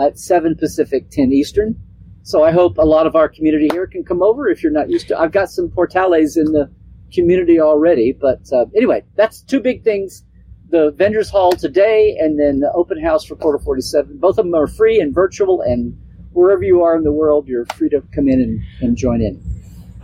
at 0.00 0.18
7 0.18 0.56
Pacific, 0.56 1.10
10 1.10 1.32
Eastern. 1.32 1.76
So 2.22 2.42
I 2.42 2.52
hope 2.52 2.78
a 2.78 2.86
lot 2.86 3.06
of 3.06 3.16
our 3.16 3.28
community 3.28 3.68
here 3.70 3.86
can 3.86 4.02
come 4.02 4.22
over 4.22 4.48
if 4.48 4.62
you're 4.62 4.72
not 4.72 4.88
used 4.88 5.08
to. 5.08 5.18
I've 5.18 5.32
got 5.32 5.50
some 5.50 5.68
portales 5.68 6.38
in 6.38 6.52
the 6.52 6.70
community 7.12 7.60
already, 7.60 8.12
but 8.18 8.40
uh, 8.50 8.64
anyway, 8.74 9.04
that's 9.14 9.42
two 9.42 9.60
big 9.60 9.84
things: 9.84 10.24
the 10.70 10.90
vendors 10.92 11.28
hall 11.28 11.52
today, 11.52 12.16
and 12.18 12.40
then 12.40 12.60
the 12.60 12.72
open 12.72 12.98
house 13.02 13.26
for 13.26 13.36
Portal 13.36 13.60
47. 13.60 14.16
Both 14.18 14.38
of 14.38 14.46
them 14.46 14.54
are 14.54 14.66
free 14.66 15.00
and 15.00 15.14
virtual, 15.14 15.60
and 15.60 15.94
wherever 16.32 16.62
you 16.62 16.82
are 16.82 16.96
in 16.96 17.04
the 17.04 17.12
world, 17.12 17.46
you're 17.46 17.66
free 17.66 17.90
to 17.90 18.02
come 18.14 18.26
in 18.26 18.40
and, 18.40 18.62
and 18.80 18.96
join 18.96 19.20
in. 19.20 19.38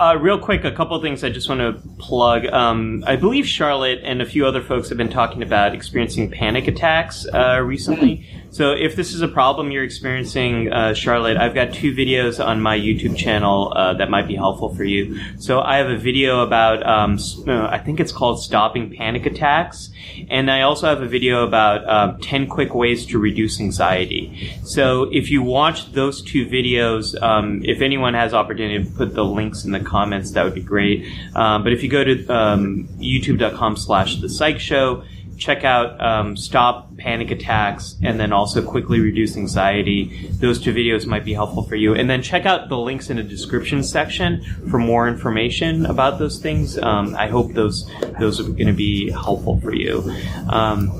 Uh, 0.00 0.16
real 0.16 0.38
quick, 0.38 0.64
a 0.64 0.72
couple 0.72 0.96
of 0.96 1.02
things 1.02 1.22
I 1.22 1.28
just 1.28 1.46
want 1.46 1.60
to 1.60 1.74
plug. 1.98 2.46
Um, 2.46 3.04
I 3.06 3.16
believe 3.16 3.46
Charlotte 3.46 4.00
and 4.02 4.22
a 4.22 4.24
few 4.24 4.46
other 4.46 4.62
folks 4.62 4.88
have 4.88 4.96
been 4.96 5.10
talking 5.10 5.42
about 5.42 5.74
experiencing 5.74 6.30
panic 6.30 6.66
attacks 6.68 7.26
uh, 7.34 7.60
recently. 7.62 8.26
So 8.50 8.72
if 8.72 8.96
this 8.96 9.14
is 9.14 9.22
a 9.22 9.28
problem 9.28 9.70
you're 9.70 9.84
experiencing, 9.84 10.72
uh, 10.72 10.92
Charlotte, 10.92 11.36
I've 11.36 11.54
got 11.54 11.72
two 11.72 11.92
videos 11.94 12.44
on 12.44 12.60
my 12.60 12.76
YouTube 12.76 13.16
channel 13.16 13.72
uh, 13.76 13.94
that 13.94 14.10
might 14.10 14.26
be 14.26 14.34
helpful 14.34 14.74
for 14.74 14.82
you. 14.82 15.20
So 15.38 15.60
I 15.60 15.76
have 15.76 15.88
a 15.88 15.96
video 15.96 16.40
about, 16.40 16.84
um, 16.84 17.18
uh, 17.46 17.68
I 17.68 17.78
think 17.78 18.00
it's 18.00 18.10
called 18.10 18.42
Stopping 18.42 18.94
Panic 18.96 19.26
Attacks, 19.26 19.90
and 20.28 20.50
I 20.50 20.62
also 20.62 20.88
have 20.88 21.00
a 21.00 21.06
video 21.06 21.46
about 21.46 21.84
uh, 21.88 22.18
10 22.20 22.48
quick 22.48 22.74
ways 22.74 23.06
to 23.06 23.18
reduce 23.18 23.60
anxiety. 23.60 24.52
So 24.64 25.04
if 25.12 25.30
you 25.30 25.42
watch 25.42 25.92
those 25.92 26.20
two 26.20 26.46
videos, 26.46 27.20
um, 27.22 27.62
if 27.64 27.80
anyone 27.80 28.14
has 28.14 28.34
opportunity 28.34 28.84
to 28.84 28.90
put 28.90 29.14
the 29.14 29.24
links 29.24 29.64
in 29.64 29.70
the 29.70 29.80
comments, 29.80 30.32
that 30.32 30.44
would 30.44 30.54
be 30.54 30.62
great. 30.62 31.06
Um, 31.36 31.62
but 31.62 31.72
if 31.72 31.84
you 31.84 31.88
go 31.88 32.02
to 32.02 32.26
um, 32.28 32.88
youtube.com 32.98 33.76
slash 33.76 34.20
the 34.20 34.28
psych 34.28 34.58
show, 34.58 35.04
check 35.40 35.64
out 35.64 36.00
um, 36.00 36.36
Stop 36.36 36.96
Panic 36.98 37.30
Attacks 37.30 37.96
and 38.02 38.20
then 38.20 38.32
also 38.32 38.62
Quickly 38.62 39.00
Reduce 39.00 39.36
Anxiety. 39.36 40.28
Those 40.32 40.60
two 40.60 40.72
videos 40.72 41.06
might 41.06 41.24
be 41.24 41.32
helpful 41.32 41.62
for 41.62 41.76
you. 41.76 41.94
And 41.94 42.08
then 42.08 42.22
check 42.22 42.44
out 42.44 42.68
the 42.68 42.76
links 42.76 43.08
in 43.08 43.16
the 43.16 43.22
description 43.22 43.82
section 43.82 44.44
for 44.70 44.78
more 44.78 45.08
information 45.08 45.86
about 45.86 46.18
those 46.18 46.38
things. 46.38 46.78
Um, 46.78 47.16
I 47.16 47.28
hope 47.28 47.54
those 47.54 47.90
those 48.20 48.38
are 48.38 48.44
going 48.44 48.66
to 48.66 48.72
be 48.72 49.10
helpful 49.10 49.58
for 49.60 49.74
you. 49.74 50.14
Um, 50.50 50.92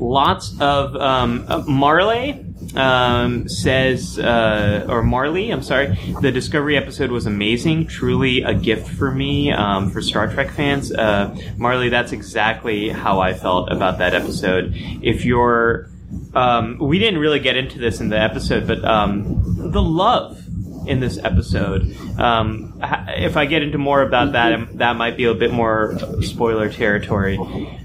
lots 0.00 0.58
of 0.60 0.96
um, 0.96 1.44
uh, 1.46 1.62
Marley 1.66 2.43
um, 2.76 3.48
says, 3.48 4.18
uh, 4.18 4.86
or 4.88 5.02
Marley, 5.02 5.50
I'm 5.50 5.62
sorry, 5.62 5.98
the 6.20 6.32
Discovery 6.32 6.76
episode 6.76 7.10
was 7.10 7.26
amazing, 7.26 7.86
truly 7.86 8.42
a 8.42 8.54
gift 8.54 8.88
for 8.88 9.10
me, 9.10 9.52
um, 9.52 9.90
for 9.90 10.02
Star 10.02 10.32
Trek 10.32 10.50
fans. 10.50 10.92
Uh, 10.92 11.36
Marley, 11.56 11.88
that's 11.88 12.12
exactly 12.12 12.88
how 12.88 13.20
I 13.20 13.34
felt 13.34 13.70
about 13.70 13.98
that 13.98 14.14
episode. 14.14 14.72
If 14.74 15.24
you're, 15.24 15.88
um, 16.34 16.78
we 16.78 16.98
didn't 16.98 17.20
really 17.20 17.40
get 17.40 17.56
into 17.56 17.78
this 17.78 18.00
in 18.00 18.08
the 18.08 18.20
episode, 18.20 18.66
but 18.66 18.84
um, 18.84 19.70
the 19.72 19.82
love 19.82 20.40
in 20.86 21.00
this 21.00 21.18
episode. 21.18 21.96
Um, 22.18 22.78
if 23.08 23.36
I 23.36 23.46
get 23.46 23.62
into 23.62 23.78
more 23.78 24.02
about 24.02 24.32
that, 24.32 24.78
that 24.78 24.96
might 24.96 25.16
be 25.16 25.24
a 25.24 25.34
bit 25.34 25.52
more 25.52 25.96
spoiler 26.20 26.70
territory. 26.70 27.38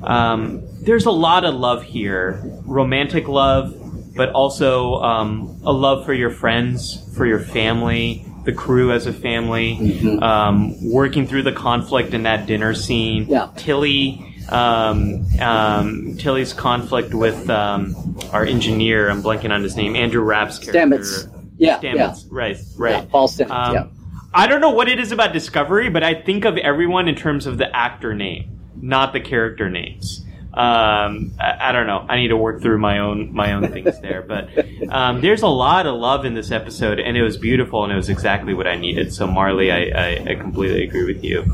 Um, 0.04 0.64
there's 0.82 1.06
a 1.06 1.12
lot 1.12 1.46
of 1.46 1.56
love 1.56 1.84
here, 1.84 2.42
romantic 2.66 3.28
love, 3.28 3.74
but 4.16 4.30
also 4.32 4.96
um, 4.96 5.60
a 5.64 5.72
love 5.72 6.06
for 6.06 6.14
your 6.14 6.30
friends, 6.32 7.14
for 7.16 7.26
your 7.26 7.40
family, 7.40 8.26
the 8.46 8.54
crew 8.54 8.92
as 8.92 9.06
a 9.06 9.14
family, 9.14 9.78
Mm-hmm. 9.80 10.24
um, 10.24 10.92
working 10.92 11.28
through 11.28 11.44
the 11.44 11.52
conflict 11.52 12.14
in 12.14 12.24
that 12.24 12.46
dinner 12.46 12.74
scene. 12.74 13.26
Yeah. 13.28 13.50
Tilly. 13.56 14.26
Um, 14.50 15.26
um, 15.40 16.18
Tilly's 16.18 16.54
conflict 16.54 17.14
with 17.14 17.48
um, 17.52 18.18
our 18.32 18.44
engineer, 18.46 19.08
I'm 19.10 19.22
blanking 19.22 19.52
on 19.52 19.62
his 19.62 19.76
name, 19.76 19.96
Andrew 19.96 20.24
Rapp's 20.24 20.58
character. 20.58 20.80
Stamets. 20.98 21.36
Yeah, 21.58 21.80
Stamets, 21.80 22.26
right, 22.32 22.58
right. 22.78 22.92
yeah. 23.04 23.06
Paul 23.12 23.28
Stamets. 23.28 23.74
Yeah. 23.74 23.88
I 24.34 24.48
don't 24.48 24.62
know 24.62 24.72
what 24.72 24.88
it 24.90 25.00
is 25.00 25.12
about 25.12 25.34
Discovery, 25.34 25.90
but 25.90 26.02
I 26.04 26.16
think 26.16 26.46
of 26.46 26.58
everyone 26.58 27.08
in 27.08 27.14
terms 27.16 27.46
of 27.46 27.60
the 27.60 27.76
actor 27.76 28.16
name, 28.16 28.60
not 28.82 29.14
the 29.14 29.20
character 29.20 29.70
names. 29.70 30.26
Um, 30.60 31.32
I, 31.40 31.70
I 31.70 31.72
don't 31.72 31.88
know. 31.88 32.06
I 32.10 32.18
need 32.18 32.28
to 32.28 32.36
work 32.38 32.62
through 32.62 32.80
my 32.80 33.00
own 33.00 33.34
my 33.34 33.54
own 33.54 33.72
things 33.72 33.98
there, 34.02 34.22
but 34.22 34.50
um, 34.90 35.22
there's 35.22 35.42
a 35.42 35.48
lot 35.48 35.88
of 35.88 35.96
love 35.96 36.26
in 36.26 36.34
this 36.34 36.52
episode, 36.52 37.00
and 37.00 37.16
it 37.16 37.24
was 37.24 37.38
beautiful, 37.38 37.86
and 37.86 37.94
it 37.94 37.96
was 37.96 38.10
exactly 38.10 38.54
what 38.54 38.68
I 38.68 38.76
needed. 38.76 39.14
So 39.14 39.26
Marley, 39.26 39.72
I, 39.72 39.84
I, 39.96 40.32
I 40.32 40.36
completely 40.36 40.84
agree 40.84 41.06
with 41.06 41.24
you. 41.24 41.46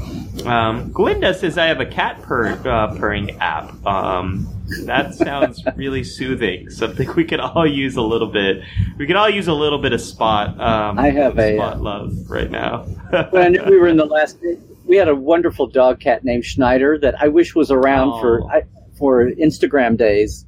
Um, 0.49 0.91
Glinda 0.91 1.35
says 1.35 1.55
I 1.55 1.67
have 1.67 1.79
a 1.79 1.85
cat 1.85 2.19
purr, 2.23 2.47
uh, 2.67 2.95
purring 2.97 3.39
app. 3.39 3.85
Um, 3.85 4.47
that 4.85 5.13
sounds 5.13 5.63
really 5.75 6.03
soothing. 6.03 6.71
Something 6.71 7.13
we 7.13 7.25
could 7.25 7.39
all 7.39 7.67
use 7.67 7.97
a 7.97 8.01
little 8.01 8.31
bit. 8.31 8.63
We 8.97 9.05
could 9.05 9.17
all 9.17 9.29
use 9.29 9.47
a 9.47 9.53
little 9.53 9.79
bit 9.79 9.93
of 9.93 10.01
spot. 10.01 10.59
Um, 10.59 10.97
I 10.97 11.11
have 11.11 11.37
a, 11.37 11.55
spot 11.57 11.75
uh, 11.75 11.79
love 11.79 12.11
right 12.27 12.49
now. 12.49 12.83
when 13.29 13.53
we 13.69 13.77
were 13.77 13.87
in 13.87 13.97
the 13.97 14.05
last, 14.05 14.39
we 14.85 14.95
had 14.95 15.09
a 15.09 15.15
wonderful 15.15 15.67
dog 15.67 15.99
cat 15.99 16.23
named 16.23 16.43
Schneider 16.43 16.97
that 16.97 17.21
I 17.21 17.27
wish 17.27 17.53
was 17.53 17.69
around 17.69 18.13
Oh. 18.13 18.19
for 18.21 18.51
I, 18.51 18.63
for 18.97 19.25
Instagram 19.31 19.97
days. 19.97 20.45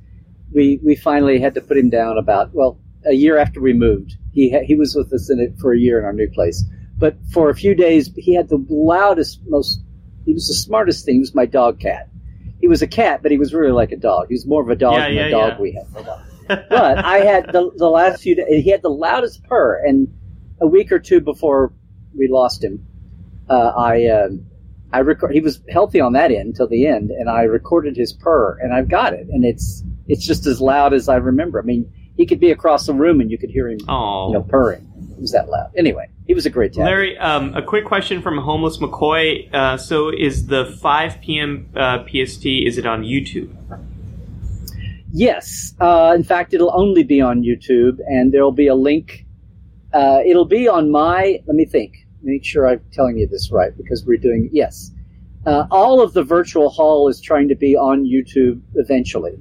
We 0.54 0.80
we 0.84 0.96
finally 0.96 1.40
had 1.40 1.54
to 1.56 1.62
put 1.62 1.78
him 1.78 1.90
down 1.90 2.18
about 2.18 2.54
well 2.54 2.80
a 3.06 3.14
year 3.14 3.38
after 3.38 3.62
we 3.62 3.74
moved. 3.74 4.16
He 4.34 4.52
ha- 4.52 4.64
he 4.66 4.76
was 4.76 4.96
with 4.96 5.12
us 5.14 5.30
in 5.30 5.40
it 5.40 5.58
for 5.60 5.74
a 5.74 5.80
year 5.80 6.00
in 6.00 6.06
our 6.06 6.14
new 6.14 6.30
place, 6.30 6.64
but 6.98 7.18
for 7.32 7.50
a 7.50 7.56
few 7.56 7.76
days 7.76 8.10
he 8.16 8.34
had 8.36 8.50
the 8.50 8.64
loudest, 8.70 9.42
most 9.48 9.82
he 10.26 10.34
was 10.34 10.48
the 10.48 10.54
smartest 10.54 11.06
thing. 11.06 11.16
He 11.16 11.20
was 11.20 11.36
my 11.36 11.46
dog 11.46 11.80
cat. 11.80 12.10
He 12.60 12.68
was 12.68 12.82
a 12.82 12.88
cat, 12.88 13.22
but 13.22 13.32
he 13.32 13.38
was 13.38 13.54
really 13.54 13.72
like 13.72 13.92
a 13.92 13.98
dog. 13.98 14.28
He 14.30 14.34
was 14.34 14.46
more 14.48 14.62
of 14.62 14.70
a 14.70 14.76
dog 14.76 14.96
Yeah, 14.96 15.08
than 15.08 15.16
yeah, 15.16 15.26
a 15.28 15.30
dog 15.32 15.54
yeah. 15.54 15.60
we 15.62 15.72
had 15.74 15.88
for 15.90 16.00
a 16.00 16.04
while. 16.04 16.24
But 16.48 16.98
I 17.06 17.18
had 17.20 17.52
the 17.52 17.72
the 17.76 17.90
last 17.90 18.22
few 18.22 18.36
days. 18.36 18.64
He 18.64 18.70
had 18.72 18.82
the 18.82 18.90
loudest 18.90 19.44
purr, 19.44 19.82
and 19.86 20.08
a 20.62 20.68
week 20.68 20.92
or 20.92 21.00
two 21.00 21.20
before 21.22 21.74
we 22.18 22.28
lost 22.30 22.64
him, 22.64 22.86
uh, 23.50 23.74
I 23.78 24.08
um, 24.08 24.47
I 24.94 25.00
record. 25.00 25.34
He 25.34 25.42
was 25.42 25.62
healthy 25.70 26.00
on 26.00 26.14
that 26.14 26.32
end 26.32 26.56
till 26.56 26.68
the 26.68 26.88
end, 26.88 27.12
and 27.12 27.30
I 27.30 27.44
recorded 27.44 27.98
his 27.98 28.14
purr, 28.14 28.58
and 28.62 28.74
I've 28.74 28.88
got 28.90 29.14
it, 29.14 29.28
and 29.30 29.44
it's 29.44 29.84
it's 30.08 30.26
just 30.26 30.46
as 30.46 30.62
loud 30.62 30.94
as 30.94 31.10
I 31.10 31.16
remember. 31.18 31.60
I 31.60 31.64
mean, 31.64 31.92
he 32.16 32.26
could 32.26 32.40
be 32.40 32.52
across 32.52 32.88
the 32.88 32.94
room, 32.94 33.22
and 33.22 33.30
you 33.30 33.38
could 33.38 33.50
hear 33.50 33.70
him, 33.70 33.80
Oh, 33.88 34.28
you 34.28 34.34
know, 34.34 34.44
purring. 34.44 34.88
It 35.12 35.22
was 35.22 35.32
that 35.32 35.50
loud. 35.50 35.72
Anyway, 35.76 36.08
he 36.26 36.34
was 36.34 36.46
a 36.46 36.50
great 36.50 36.74
tabby. 36.74 36.86
Larry, 36.86 37.18
um, 37.18 37.54
a 37.56 37.62
quick 37.62 37.86
question 37.86 38.22
from 38.22 38.38
Homeless 38.38 38.78
McCoy. 38.78 39.54
Uh, 39.54 39.78
so, 39.78 40.10
is 40.10 40.48
the 40.48 40.78
5 40.82 41.22
p.m. 41.22 41.70
Uh, 41.76 42.04
PST? 42.06 42.46
Is 42.46 42.78
it 42.78 42.86
on 42.86 43.04
YouTube? 43.04 43.56
Yes. 45.12 45.74
Uh, 45.80 46.14
in 46.16 46.24
fact, 46.24 46.54
it'll 46.54 46.76
only 46.76 47.04
be 47.04 47.22
on 47.22 47.44
YouTube, 47.44 48.00
and 48.08 48.32
there'll 48.32 48.52
be 48.52 48.68
a 48.68 48.76
link. 48.76 49.26
Uh, 49.94 50.20
it'll 50.26 50.46
be 50.46 50.68
on 50.68 50.92
my. 50.92 51.42
Let 51.46 51.56
me 51.56 51.66
think. 51.66 52.07
Make 52.28 52.44
sure 52.46 52.68
I'm 52.68 52.82
telling 52.92 53.18
you 53.18 53.28
this 53.28 53.52
right 53.52 53.76
because 53.76 54.06
we're 54.06 54.18
doing. 54.18 54.50
Yes. 54.52 54.92
Uh, 55.46 55.66
all 55.72 56.02
of 56.02 56.14
the 56.14 56.24
virtual 56.24 56.70
hall 56.70 57.08
is 57.08 57.22
trying 57.22 57.48
to 57.48 57.56
be 57.56 57.76
on 57.76 58.04
YouTube 58.04 58.62
eventually. 58.76 59.38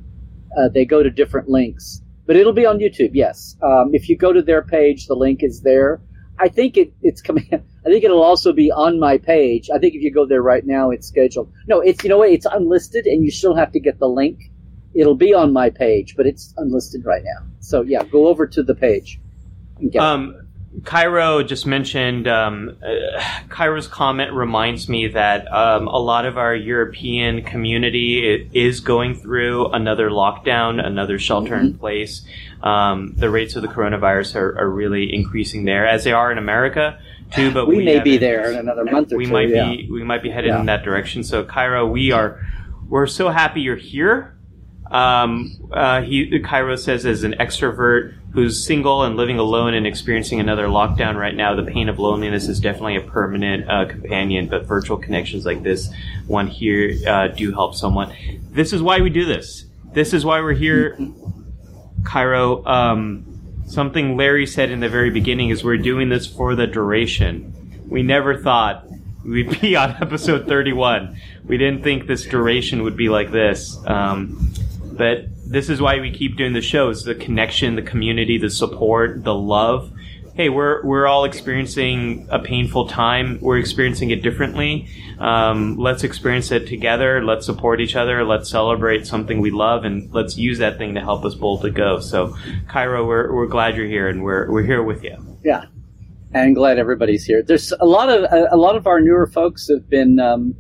Uh, 0.57 0.69
they 0.69 0.85
go 0.85 1.03
to 1.03 1.11
different 1.11 1.49
links, 1.49 2.01
but 2.27 2.37
it'll 2.37 2.53
be 2.53 2.65
on 2.65 2.79
YouTube. 2.79 3.11
Yes. 3.13 3.57
Um, 3.63 3.91
if 3.93 4.09
you 4.09 4.17
go 4.17 4.33
to 4.33 4.41
their 4.41 4.63
page, 4.63 5.09
the 5.09 5.17
link 5.17 5.43
is 5.43 5.63
there. 5.63 6.01
I 6.39 6.49
think 6.49 6.77
it, 6.77 6.95
it's 7.03 7.21
coming. 7.21 7.49
I 7.53 7.89
think 7.89 8.05
it'll 8.05 8.23
also 8.23 8.53
be 8.53 8.71
on 8.71 9.01
my 9.01 9.19
page. 9.19 9.69
I 9.75 9.79
think 9.79 9.95
if 9.95 10.03
you 10.03 10.13
go 10.13 10.27
there 10.27 10.43
right 10.43 10.65
now, 10.65 10.91
it's 10.91 11.09
scheduled. 11.09 11.53
No, 11.67 11.81
it's 11.81 12.05
you 12.05 12.09
know 12.09 12.19
what? 12.19 12.31
It's 12.31 12.47
unlisted, 12.47 13.07
and 13.07 13.25
you 13.25 13.31
still 13.31 13.57
have 13.57 13.73
to 13.73 13.81
get 13.81 13.99
the 13.99 14.09
link 14.09 14.39
it'll 14.97 15.17
be 15.17 15.35
on 15.35 15.53
my 15.53 15.71
page, 15.71 16.17
but 16.17 16.27
it's 16.27 16.55
unlisted 16.57 17.05
right 17.05 17.23
now. 17.23 17.47
So 17.61 17.83
yeah, 17.83 18.03
go 18.05 18.27
over 18.27 18.47
to 18.47 18.63
the 18.63 18.75
page. 18.75 19.21
Get 19.91 20.03
it. 20.31 20.46
Cairo 20.85 21.43
just 21.43 21.67
mentioned 21.67 22.29
um, 22.29 22.77
uh, 22.83 23.21
Cairo's 23.49 23.89
comment 23.89 24.33
reminds 24.33 24.89
me 24.89 25.09
that 25.09 25.51
um, 25.53 25.89
a 25.89 25.99
lot 25.99 26.27
of 26.27 26.37
our 26.37 26.55
European 26.55 27.43
community 27.43 28.49
is 28.53 28.81
going 28.81 29.15
through 29.15 29.69
another 29.73 30.11
lockdown, 30.11 30.85
another 30.85 31.19
shelter 31.19 31.55
in 31.57 31.79
place. 31.79 32.25
Um, 32.63 33.15
the 33.17 33.31
rates 33.31 33.57
of 33.57 33.63
the 33.63 33.69
coronavirus 33.69 34.37
are, 34.37 34.59
are 34.59 34.71
really 34.71 35.15
increasing 35.15 35.65
there, 35.65 35.87
as 35.87 36.05
they 36.05 36.13
are 36.13 36.31
in 36.31 36.39
America 36.39 36.99
too. 37.35 37.51
But 37.51 37.67
we, 37.67 37.79
we, 37.79 37.85
may 37.85 38.01
be 38.01 38.17
there 38.19 38.51
in 38.51 38.59
another 38.59 38.85
month 38.85 39.13
or 39.13 39.17
we 39.17 39.27
two. 39.27 39.33
might 39.33 39.49
yeah. 39.49 39.69
be 39.69 39.89
we 39.91 40.05
might 40.05 40.23
be 40.23 40.31
headed 40.31 40.49
Yeah. 40.49 40.61
in 40.61 40.67
that 40.67 40.85
direction. 40.85 41.25
So 41.25 41.45
Cairo, 41.45 41.87
we 41.87 42.13
are 42.13 42.41
we're 42.89 43.07
so 43.07 43.31
happy 43.31 43.63
you're 43.63 43.77
here. 43.77 44.36
Um, 44.91 45.71
uh, 45.73 46.03
he 46.03 46.41
Cairo 46.41 46.77
says 46.77 47.07
as 47.07 47.25
an 47.25 47.35
extrovert 47.41 48.15
who's 48.33 48.65
single 48.65 49.03
and 49.03 49.17
living 49.17 49.39
alone 49.39 49.75
and 49.75 49.87
experiencing 49.87 50.41
another 50.41 50.67
lockdown 50.67 51.17
right 51.17 51.35
now, 51.35 51.55
the 51.55 51.65
pain 51.65 51.89
of 51.89 51.99
loneliness 51.99 52.49
is 52.49 52.61
definitely 52.61 52.97
a 52.97 53.01
permanent 53.01 53.69
uh, 53.69 53.87
companion. 53.87 54.49
But 54.49 54.65
virtual 54.67 54.97
connections 54.97 55.45
like 55.45 55.63
this 55.63 55.91
one 56.27 56.47
here 56.47 56.97
uh, 57.07 57.29
do 57.29 57.53
help 57.53 57.75
someone. 57.75 58.15
This 58.51 58.73
is 58.73 58.83
why 58.83 59.01
we 59.01 59.11
do 59.11 59.25
this. 59.25 59.65
This 59.93 60.13
is 60.13 60.25
why 60.25 60.41
we're 60.41 60.53
here, 60.53 60.99
Cairo. 62.05 62.65
Um, 62.67 63.65
something 63.67 64.17
Larry 64.17 64.47
said 64.47 64.71
in 64.71 64.81
the 64.81 64.89
very 64.89 65.11
beginning 65.11 65.51
is 65.51 65.65
we're 65.65 65.79
doing 65.79 66.09
this 66.09 66.27
for 66.27 66.55
the 66.55 66.67
duration. 66.67 67.83
We 67.89 68.03
never 68.03 68.37
thought 68.39 68.87
we'd 69.25 69.61
be 69.61 69.77
on 69.77 69.91
episode 70.01 70.47
31. 70.47 71.19
We 71.45 71.59
didn't 71.59 71.83
think 71.83 72.07
this 72.07 72.25
duration 72.25 72.83
would 72.83 72.97
be 72.97 73.09
like 73.09 73.33
this. 73.33 73.77
Um, 73.87 74.53
but 74.97 75.27
this 75.45 75.69
is 75.69 75.81
why 75.81 76.01
we 76.01 76.11
keep 76.11 76.37
doing 76.37 76.53
the 76.53 76.61
shows 76.61 77.05
the 77.05 77.15
connection, 77.15 77.77
the 77.77 77.83
community, 77.83 78.39
the 78.39 78.51
support, 78.51 79.25
the 79.25 79.35
love. 79.35 79.93
Hey, 80.35 80.51
we're, 80.51 80.85
we're 80.85 81.07
all 81.07 81.25
experiencing 81.25 82.29
a 82.31 82.39
painful 82.39 82.89
time. 82.89 83.39
We're 83.41 83.57
experiencing 83.57 84.11
it 84.11 84.23
differently. 84.23 84.87
Um, 85.19 85.79
let's 85.79 86.05
experience 86.05 86.53
it 86.53 86.67
together. 86.67 87.25
Let's 87.25 87.47
support 87.47 87.81
each 87.81 87.97
other. 87.97 88.23
Let's 88.23 88.51
celebrate 88.51 89.07
something 89.07 89.41
we 89.41 89.51
love, 89.51 89.85
and 89.85 90.13
let's 90.13 90.37
use 90.37 90.59
that 90.59 90.77
thing 90.77 90.95
to 90.95 91.01
help 91.01 91.25
us 91.25 91.35
both 91.35 91.63
to 91.63 91.71
go. 91.71 92.01
So, 92.01 92.37
Cairo, 92.69 93.07
we're, 93.07 93.35
we're 93.35 93.47
glad 93.47 93.77
you're 93.77 93.87
here, 93.87 94.09
and 94.09 94.23
we're, 94.23 94.51
we're 94.51 94.63
here 94.63 94.83
with 94.83 95.03
you. 95.03 95.17
Yeah, 95.43 95.65
and 96.35 96.55
glad 96.55 96.79
everybody's 96.79 97.25
here. 97.25 97.43
There's 97.43 97.73
a 97.73 97.87
lot 97.87 98.11
of 98.11 98.25
a, 98.31 98.49
a 98.51 98.59
lot 98.59 98.77
of 98.77 98.87
our 98.87 99.01
newer 99.01 99.27
folks 99.27 99.69
have 99.69 99.89
been 99.89 100.21
um, 100.21 100.55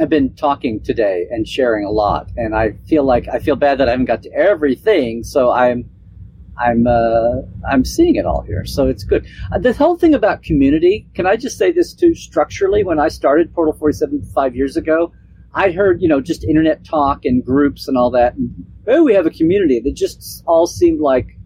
I've 0.00 0.08
been 0.08 0.34
talking 0.34 0.80
today 0.80 1.26
and 1.30 1.46
sharing 1.46 1.84
a 1.84 1.90
lot, 1.90 2.30
and 2.36 2.54
I 2.54 2.72
feel 2.88 3.04
like 3.04 3.28
I 3.28 3.38
feel 3.38 3.54
bad 3.54 3.78
that 3.78 3.88
I 3.88 3.90
haven't 3.90 4.06
got 4.06 4.22
to 4.22 4.32
everything. 4.32 5.22
So 5.22 5.50
I'm 5.50 5.90
I'm 6.58 6.86
uh, 6.86 7.42
I'm 7.70 7.84
seeing 7.84 8.16
it 8.16 8.24
all 8.24 8.40
here, 8.40 8.64
so 8.64 8.86
it's 8.86 9.04
good. 9.04 9.26
Uh, 9.52 9.58
the 9.58 9.74
whole 9.74 9.98
thing 9.98 10.14
about 10.14 10.42
community. 10.42 11.06
Can 11.14 11.26
I 11.26 11.36
just 11.36 11.58
say 11.58 11.70
this 11.70 11.92
too? 11.92 12.14
Structurally, 12.14 12.82
when 12.82 12.98
I 12.98 13.08
started 13.08 13.52
Portal 13.52 13.74
Forty 13.74 13.94
Seven 13.94 14.22
five 14.34 14.56
years 14.56 14.76
ago, 14.76 15.12
I'd 15.54 15.74
heard 15.74 16.00
you 16.00 16.08
know 16.08 16.22
just 16.22 16.44
internet 16.44 16.82
talk 16.82 17.26
and 17.26 17.44
groups 17.44 17.86
and 17.86 17.98
all 17.98 18.10
that. 18.12 18.36
And, 18.36 18.54
oh, 18.86 19.02
we 19.02 19.12
have 19.12 19.26
a 19.26 19.30
community 19.30 19.80
that 19.80 19.94
just 19.94 20.42
all 20.46 20.66
seemed 20.66 21.00
like 21.00 21.36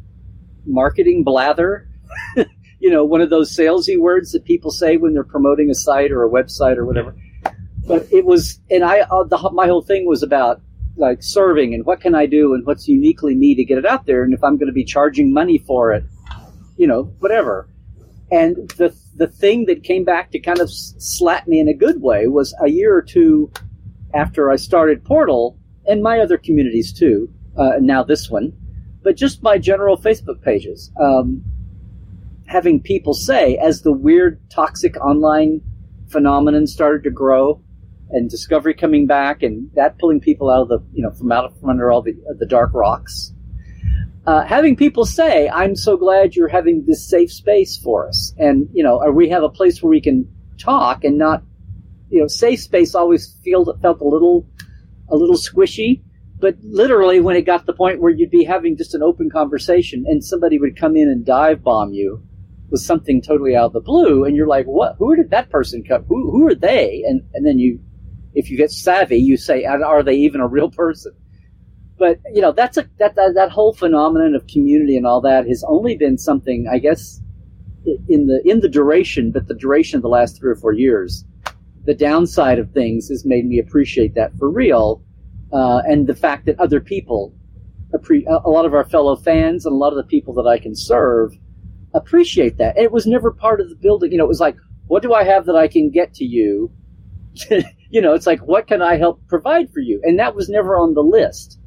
marketing 0.65 1.25
blather. 1.25 1.89
you 2.79 2.91
know, 2.91 3.05
one 3.05 3.21
of 3.21 3.31
those 3.31 3.55
salesy 3.57 3.99
words 3.99 4.31
that 4.31 4.45
people 4.45 4.71
say 4.71 4.97
when 4.97 5.13
they're 5.13 5.25
promoting 5.25 5.71
a 5.71 5.75
site 5.75 6.13
or 6.13 6.25
a 6.25 6.31
website 6.31 6.77
or 6.77 6.87
whatever. 6.87 7.17
But 7.87 8.07
it 8.11 8.25
was, 8.25 8.61
and 8.71 8.83
I, 8.85 9.01
uh, 9.01 9.25
the, 9.25 9.51
my 9.53 9.67
whole 9.67 9.83
thing 9.83 10.07
was 10.07 10.23
about 10.23 10.61
like 10.97 11.23
serving 11.23 11.75
and 11.75 11.85
what 11.85 12.01
can 12.01 12.15
I 12.15 12.27
do 12.27 12.55
and 12.55 12.65
what's 12.67 12.89
uniquely 12.89 13.35
me 13.35 13.55
to 13.57 13.65
get 13.65 13.79
it 13.79 13.87
out 13.87 14.07
there. 14.07 14.23
And 14.23 14.33
if 14.33 14.43
I'm 14.43 14.57
going 14.57 14.69
to 14.69 14.73
be 14.73 14.85
charging 14.85 15.33
money 15.33 15.59
for 15.59 15.93
it, 15.93 16.05
you 16.77 16.87
know, 16.87 17.05
whatever. 17.19 17.69
And 18.31 18.69
the 18.79 18.95
the 19.17 19.29
thing 19.29 19.67
that 19.67 19.85
came 19.85 20.05
back 20.05 20.33
to 20.33 20.41
kind 20.41 20.59
of 20.59 20.71
slap 20.71 21.47
me 21.47 21.61
in 21.61 21.69
a 21.69 21.75
good 21.75 22.01
way 22.01 22.27
was 22.27 22.55
a 22.61 22.69
year 22.69 22.95
or 22.95 23.03
two 23.03 23.53
after 24.13 24.51
I 24.51 24.57
started 24.57 25.05
Portal 25.05 25.57
and 25.87 26.03
my 26.03 26.19
other 26.19 26.39
communities 26.39 26.93
too. 26.93 27.33
Uh, 27.57 27.75
now 27.81 28.03
this 28.03 28.29
one, 28.29 28.53
but 29.03 29.17
just 29.17 29.43
my 29.43 29.59
general 29.59 29.97
Facebook 29.97 30.43
pages. 30.43 30.91
Um, 31.01 31.45
having 32.47 32.81
people 32.81 33.15
say, 33.15 33.57
as 33.57 33.83
the 33.83 33.93
weird 33.93 34.41
toxic 34.51 34.97
online 34.97 35.61
phenomenon 36.09 36.67
started 36.67 37.05
to 37.05 37.11
grow, 37.11 37.63
and 38.11 38.31
Discovery 38.31 38.75
coming 38.75 39.07
back, 39.07 39.43
and 39.43 39.71
that 39.75 39.99
pulling 39.99 40.21
people 40.21 40.51
out 40.51 40.63
of 40.63 40.69
the 40.69 40.79
you 40.93 41.03
know 41.03 41.11
from 41.11 41.33
out 41.33 41.59
from 41.59 41.71
under 41.71 41.91
all 41.91 42.03
the 42.03 42.15
the 42.39 42.47
dark 42.47 42.73
rocks. 42.75 43.33
Uh, 44.27 44.43
having 44.43 44.77
people 44.77 45.05
say, 45.05 45.49
"I'm 45.49 45.77
so 45.77 45.97
glad 45.97 46.35
you're 46.35 46.49
having 46.49 46.85
this 46.87 47.09
safe 47.09 47.33
space 47.33 47.77
for 47.77 48.09
us," 48.09 48.35
and 48.39 48.69
you 48.73 48.83
know, 48.83 49.01
or 49.03 49.13
we 49.13 49.29
have 49.29 49.43
a 49.43 49.49
place 49.49 49.83
where 49.83 49.91
we 49.91 50.01
can 50.01 50.29
talk 50.59 51.05
and 51.05 51.19
not, 51.19 51.43
you 52.09 52.21
know, 52.21 52.27
safe 52.27 52.61
space 52.61 52.95
always 52.95 53.37
felt 53.45 53.81
felt 53.83 54.01
a 54.01 54.09
little 54.09 54.47
a 55.09 55.17
little 55.17 55.37
squishy. 55.37 56.03
But 56.41 56.57
literally, 56.63 57.21
when 57.21 57.37
it 57.37 57.43
got 57.43 57.59
to 57.59 57.67
the 57.67 57.75
point 57.75 58.01
where 58.01 58.11
you'd 58.11 58.31
be 58.31 58.45
having 58.45 58.77
just 58.77 58.95
an 58.95 59.03
open 59.03 59.31
conversation, 59.31 60.05
and 60.07 60.25
somebody 60.25 60.59
would 60.59 60.77
come 60.79 60.97
in 60.97 61.09
and 61.09 61.25
dive 61.25 61.63
bomb 61.63 61.93
you 61.93 62.23
with 62.71 62.81
something 62.81 63.23
totally 63.23 63.55
out 63.55 63.67
of 63.67 63.73
the 63.73 63.81
blue, 63.81 64.25
and 64.25 64.37
you're 64.37 64.47
like, 64.47 64.67
"What? 64.67 64.97
Who 64.99 65.17
did 65.17 65.31
that 65.31 65.51
person 65.51 65.85
come? 65.85 66.05
Who? 66.05 66.31
Who 66.31 66.47
are 66.49 66.55
they?" 66.55 67.03
And 67.07 67.23
and 67.35 67.45
then 67.47 67.59
you 67.59 67.81
if 68.35 68.51
you 68.51 68.57
get 68.57 68.71
savvy, 68.71 69.17
you 69.17 69.37
say, 69.37 69.65
are 69.65 70.03
they 70.03 70.15
even 70.15 70.41
a 70.41 70.49
real 70.49 70.71
person? 70.71 71.13
But 71.99 72.19
you 72.33 72.43
know, 72.43 72.53
that's 72.53 72.77
a 72.77 72.89
that 72.99 73.15
that, 73.15 73.35
that 73.35 73.51
whole 73.51 73.73
phenomenon 73.73 74.35
of 74.35 74.47
community 74.47 74.97
and 74.97 75.07
all 75.07 75.21
that 75.21 75.47
has 75.47 75.65
only 75.69 75.97
been 75.97 76.19
something, 76.19 76.67
I 76.71 76.79
guess, 76.79 77.21
in 78.09 78.27
the 78.27 78.43
in 78.45 78.61
the 78.61 78.69
duration, 78.69 79.31
but 79.31 79.47
the 79.47 79.55
duration 79.55 79.97
of 79.97 80.03
the 80.03 80.09
last 80.09 80.39
three 80.39 80.51
or 80.51 80.57
four 80.57 80.73
years. 80.73 81.25
The 81.85 81.95
downside 81.95 82.59
of 82.59 82.71
things 82.73 83.09
has 83.11 83.25
made 83.27 83.47
me 83.47 83.59
appreciate 83.59 84.15
that 84.15 84.35
for 84.39 84.51
real, 84.51 85.03
uh, 85.53 85.83
and 85.87 86.07
the 86.07 86.15
fact 86.15 86.47
that 86.47 86.59
other 86.59 86.81
people, 86.81 87.35
a 87.93 88.51
lot 88.51 88.65
of 88.65 88.75
our 88.75 88.85
fellow 88.85 89.17
fans 89.17 89.67
and 89.67 89.73
a 89.73 89.77
lot 89.77 89.91
of 89.91 89.97
the 89.97 90.05
people 90.05 90.35
that 90.35 90.49
I 90.49 90.59
can 90.59 90.75
serve, 90.75 91.37
appreciate 91.93 92.57
that. 92.57 92.77
And 92.77 92.85
it 92.85 92.91
was 92.91 93.07
never 93.07 93.31
part 93.31 93.61
of 93.61 93.69
the 93.69 93.77
building. 93.77 94.13
You 94.13 94.19
know, 94.19 94.25
it 94.25 94.29
was 94.29 94.41
like, 94.41 94.57
what 94.87 95.03
do 95.03 95.13
I 95.13 95.25
have 95.25 95.47
that 95.47 95.57
I 95.57 95.69
can 95.69 95.91
get 95.91 96.15
to 96.15 96.25
you? 96.25 96.73
You 97.95 98.01
know, 98.01 98.13
it's 98.13 98.27
like, 98.27 98.41
what 98.41 98.67
can 98.67 98.83
I 98.83 98.97
help 98.97 99.25
provide 99.29 99.73
for 99.73 99.79
you? 99.79 100.01
And 100.03 100.19
that 100.19 100.35
was 100.35 100.49
never 100.49 100.77
on 100.77 100.95
the 100.95 101.01
list. 101.01 101.61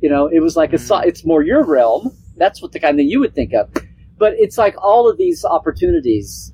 You 0.00 0.08
know, 0.08 0.28
it 0.28 0.38
was 0.38 0.56
like 0.56 0.70
mm-hmm. 0.70 0.92
a, 0.92 1.08
it's 1.08 1.26
more 1.26 1.42
your 1.42 1.64
realm. 1.64 2.12
That's 2.36 2.62
what 2.62 2.70
the 2.70 2.78
kind 2.78 2.96
that 3.00 3.04
you 3.04 3.18
would 3.18 3.34
think 3.34 3.52
of. 3.52 3.68
But 4.16 4.34
it's 4.38 4.56
like 4.56 4.76
all 4.78 5.10
of 5.10 5.18
these 5.18 5.44
opportunities, 5.44 6.52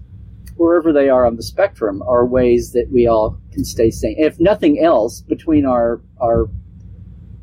wherever 0.55 0.94
they 0.94 1.10
are 1.10 1.27
on 1.27 1.36
the 1.36 1.43
spectrum, 1.43 2.02
are 2.06 2.24
ways 2.24 2.73
that 2.73 2.89
we 2.90 3.06
all 3.06 3.39
can 3.52 3.66
stay 3.66 3.90
sane. 3.90 4.16
If 4.18 4.40
nothing 4.40 4.82
else, 4.82 5.20
between 5.20 5.66
our 5.66 6.01
our 6.18 6.48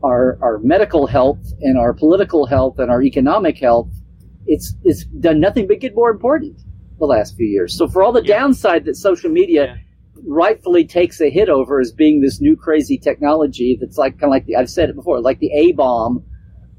our, 0.03 0.39
our 0.41 0.57
medical 0.59 1.05
health 1.05 1.53
and 1.61 1.77
our 1.77 1.93
political 1.93 2.47
health 2.47 2.79
and 2.79 2.89
our 2.89 3.03
economic 3.03 3.59
health, 3.59 3.89
it's 4.47 4.73
it's 4.83 5.05
done 5.05 5.39
nothing 5.39 5.67
but 5.67 5.79
get 5.79 5.93
more 5.93 6.09
important 6.09 6.57
the 6.97 7.05
last 7.05 7.37
few 7.37 7.45
years. 7.45 7.77
So 7.77 7.87
for 7.87 8.01
all 8.01 8.11
the 8.11 8.23
yeah. 8.23 8.39
downside 8.39 8.85
that 8.85 8.95
social 8.95 9.29
media 9.29 9.65
yeah 9.65 9.82
rightfully 10.27 10.85
takes 10.85 11.19
a 11.21 11.29
hit 11.29 11.49
over 11.49 11.79
as 11.79 11.91
being 11.91 12.21
this 12.21 12.39
new 12.39 12.55
crazy 12.55 12.97
technology 12.97 13.77
that's 13.79 13.97
like 13.97 14.13
kind 14.13 14.25
of 14.25 14.29
like 14.29 14.45
the 14.45 14.55
I've 14.55 14.69
said 14.69 14.89
it 14.89 14.95
before, 14.95 15.21
like 15.21 15.39
the 15.39 15.51
A 15.53 15.71
bomb 15.73 16.23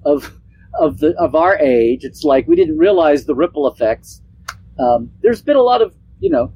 of 0.05 0.39
of 0.79 0.99
the 0.99 1.15
of 1.19 1.35
our 1.35 1.59
age. 1.59 2.05
It's 2.05 2.25
like 2.25 2.47
we 2.47 2.57
didn't 2.57 2.79
realize 2.79 3.27
the 3.27 3.35
ripple 3.35 3.67
effects. 3.69 4.23
Um, 4.79 5.11
there's 5.23 5.43
been 5.43 5.57
a 5.57 5.63
lot 5.63 5.83
of 5.83 5.95
you 6.21 6.31
know 6.31 6.53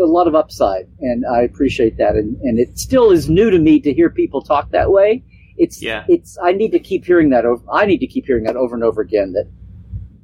a 0.00 0.06
lot 0.06 0.26
of 0.26 0.34
upside, 0.34 0.86
and 1.00 1.24
I 1.26 1.42
appreciate 1.42 1.96
that. 1.98 2.14
And 2.14 2.36
and 2.42 2.58
it 2.58 2.78
still 2.78 3.10
is 3.10 3.28
new 3.28 3.50
to 3.50 3.58
me 3.58 3.80
to 3.80 3.92
hear 3.92 4.10
people 4.10 4.42
talk 4.42 4.70
that 4.70 4.90
way. 4.90 5.24
It's 5.56 5.82
yeah. 5.82 6.04
it's 6.08 6.38
I 6.42 6.52
need 6.52 6.70
to 6.72 6.78
keep 6.78 7.04
hearing 7.04 7.30
that 7.30 7.44
over. 7.44 7.62
I 7.72 7.86
need 7.86 7.98
to 7.98 8.06
keep 8.06 8.26
hearing 8.26 8.44
that 8.44 8.56
over 8.56 8.74
and 8.74 8.84
over 8.84 9.02
again. 9.02 9.32
That 9.32 9.50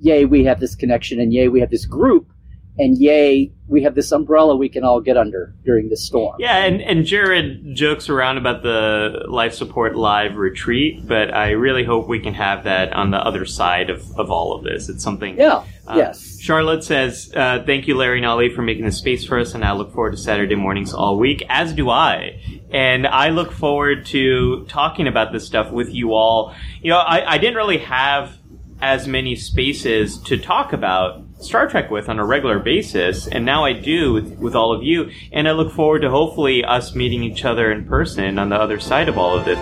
yay, 0.00 0.24
we 0.24 0.44
have 0.44 0.60
this 0.60 0.74
connection, 0.74 1.20
and 1.20 1.32
yay, 1.32 1.48
we 1.48 1.60
have 1.60 1.70
this 1.70 1.84
group 1.84 2.30
and 2.78 2.98
yay, 2.98 3.52
we 3.68 3.82
have 3.82 3.94
this 3.94 4.12
umbrella 4.12 4.56
we 4.56 4.68
can 4.68 4.84
all 4.84 5.00
get 5.00 5.16
under 5.16 5.54
during 5.64 5.88
this 5.88 6.06
storm. 6.06 6.36
Yeah, 6.38 6.64
and, 6.64 6.80
and 6.82 7.04
Jared 7.04 7.74
jokes 7.74 8.08
around 8.08 8.38
about 8.38 8.62
the 8.62 9.24
life 9.28 9.54
support 9.54 9.96
live 9.96 10.36
retreat, 10.36 11.06
but 11.06 11.34
I 11.34 11.50
really 11.50 11.84
hope 11.84 12.08
we 12.08 12.20
can 12.20 12.34
have 12.34 12.64
that 12.64 12.92
on 12.92 13.10
the 13.10 13.18
other 13.18 13.44
side 13.44 13.90
of, 13.90 14.18
of 14.18 14.30
all 14.30 14.54
of 14.54 14.62
this. 14.62 14.88
It's 14.88 15.02
something. 15.02 15.38
Yeah. 15.38 15.64
Uh, 15.86 15.94
yes. 15.96 16.38
Charlotte 16.40 16.84
says, 16.84 17.32
uh, 17.34 17.62
"Thank 17.64 17.86
you, 17.88 17.96
Larry 17.96 18.18
and 18.18 18.26
Ollie, 18.26 18.50
for 18.50 18.62
making 18.62 18.84
the 18.84 18.92
space 18.92 19.24
for 19.24 19.38
us, 19.38 19.54
and 19.54 19.64
I 19.64 19.72
look 19.72 19.92
forward 19.92 20.12
to 20.12 20.16
Saturday 20.16 20.54
mornings 20.54 20.92
all 20.92 21.18
week. 21.18 21.44
As 21.48 21.72
do 21.72 21.90
I, 21.90 22.40
and 22.70 23.06
I 23.06 23.30
look 23.30 23.52
forward 23.52 24.06
to 24.06 24.64
talking 24.66 25.06
about 25.06 25.32
this 25.32 25.46
stuff 25.46 25.70
with 25.72 25.92
you 25.94 26.14
all. 26.14 26.54
You 26.82 26.90
know, 26.90 26.98
I, 26.98 27.34
I 27.34 27.38
didn't 27.38 27.56
really 27.56 27.78
have 27.78 28.36
as 28.80 29.08
many 29.08 29.36
spaces 29.36 30.18
to 30.22 30.36
talk 30.36 30.72
about 30.72 31.22
Star 31.38 31.68
Trek 31.68 31.90
with 31.90 32.08
on 32.08 32.18
a 32.18 32.24
regular 32.24 32.58
basis, 32.58 33.26
and 33.26 33.44
now 33.44 33.64
I 33.64 33.74
do 33.74 34.12
with, 34.14 34.38
with 34.38 34.54
all 34.54 34.72
of 34.72 34.82
you, 34.82 35.10
and 35.32 35.46
I 35.46 35.52
look 35.52 35.70
forward 35.72 36.00
to 36.00 36.10
hopefully 36.10 36.64
us 36.64 36.94
meeting 36.94 37.22
each 37.22 37.44
other 37.44 37.70
in 37.70 37.84
person 37.84 38.38
on 38.38 38.48
the 38.48 38.56
other 38.56 38.80
side 38.80 39.08
of 39.08 39.18
all 39.18 39.36
of 39.36 39.44
this. 39.44 39.58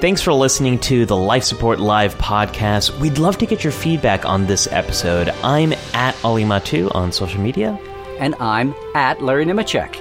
Thanks 0.00 0.20
for 0.20 0.32
listening 0.32 0.80
to 0.80 1.06
the 1.06 1.16
Life 1.16 1.44
Support 1.44 1.78
Live 1.78 2.16
podcast. 2.16 2.98
We'd 3.00 3.18
love 3.18 3.38
to 3.38 3.46
get 3.46 3.62
your 3.62 3.72
feedback 3.72 4.26
on 4.26 4.46
this 4.46 4.66
episode. 4.70 5.28
I'm 5.42 5.72
at 5.94 6.16
Ollie 6.24 6.44
Mattu 6.44 6.94
on 6.94 7.12
social 7.12 7.40
media. 7.40 7.78
And 8.18 8.34
I'm 8.38 8.74
at 8.94 9.22
Larry 9.22 9.46
Nemecek. 9.46 9.94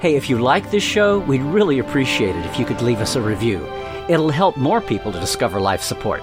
Hey, 0.00 0.16
if 0.16 0.28
you 0.28 0.38
like 0.38 0.70
this 0.70 0.82
show, 0.82 1.20
we'd 1.20 1.42
really 1.42 1.78
appreciate 1.78 2.34
it 2.34 2.44
if 2.46 2.58
you 2.58 2.64
could 2.64 2.82
leave 2.82 2.98
us 2.98 3.14
a 3.14 3.20
review. 3.22 3.64
It'll 4.08 4.30
help 4.30 4.56
more 4.56 4.80
people 4.80 5.12
to 5.12 5.20
discover 5.20 5.60
life 5.60 5.82
support. 5.82 6.22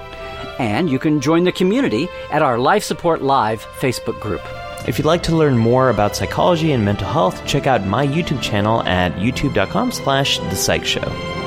And 0.62 0.92
you 0.92 1.00
can 1.00 1.20
join 1.20 1.44
the 1.44 1.52
community 1.52 2.08
at 2.30 2.44
our 2.44 2.60
Life 2.60 2.84
Support 2.84 3.24
Live 3.24 3.66
Facebook 3.80 4.20
group. 4.20 4.42
If 4.88 5.00
you'd 5.00 5.06
like 5.06 5.24
to 5.24 5.36
learn 5.36 5.58
more 5.58 5.90
about 5.90 6.16
psychology 6.16 6.72
and 6.72 6.86
mental 6.86 7.08
health, 7.08 7.44
check 7.48 7.66
out 7.66 7.84
my 7.88 8.06
YouTube 8.06 8.44
channel 8.44 8.84
at 8.84 9.12
youtube.com 9.14 9.92
slash 9.92 10.38
The 10.38 10.56
Psych 10.56 10.86
Show. 10.86 11.02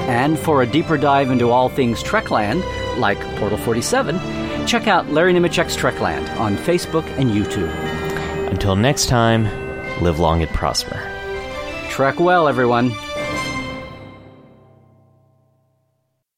And 0.09 0.37
for 0.37 0.63
a 0.63 0.67
deeper 0.67 0.99
dive 0.99 1.31
into 1.31 1.51
all 1.51 1.69
things 1.69 2.03
Trekland, 2.03 2.65
like 2.99 3.21
Portal 3.37 3.57
47, 3.59 4.19
check 4.67 4.89
out 4.89 5.09
Larry 5.09 5.33
Nemecek's 5.33 5.77
Trekland 5.77 6.29
on 6.41 6.57
Facebook 6.57 7.07
and 7.17 7.31
YouTube. 7.31 7.73
Until 8.51 8.75
next 8.75 9.07
time, 9.07 9.45
live 10.03 10.19
long 10.19 10.43
and 10.43 10.51
prosper. 10.51 11.01
Trek 11.89 12.19
well, 12.19 12.49
everyone. 12.49 12.91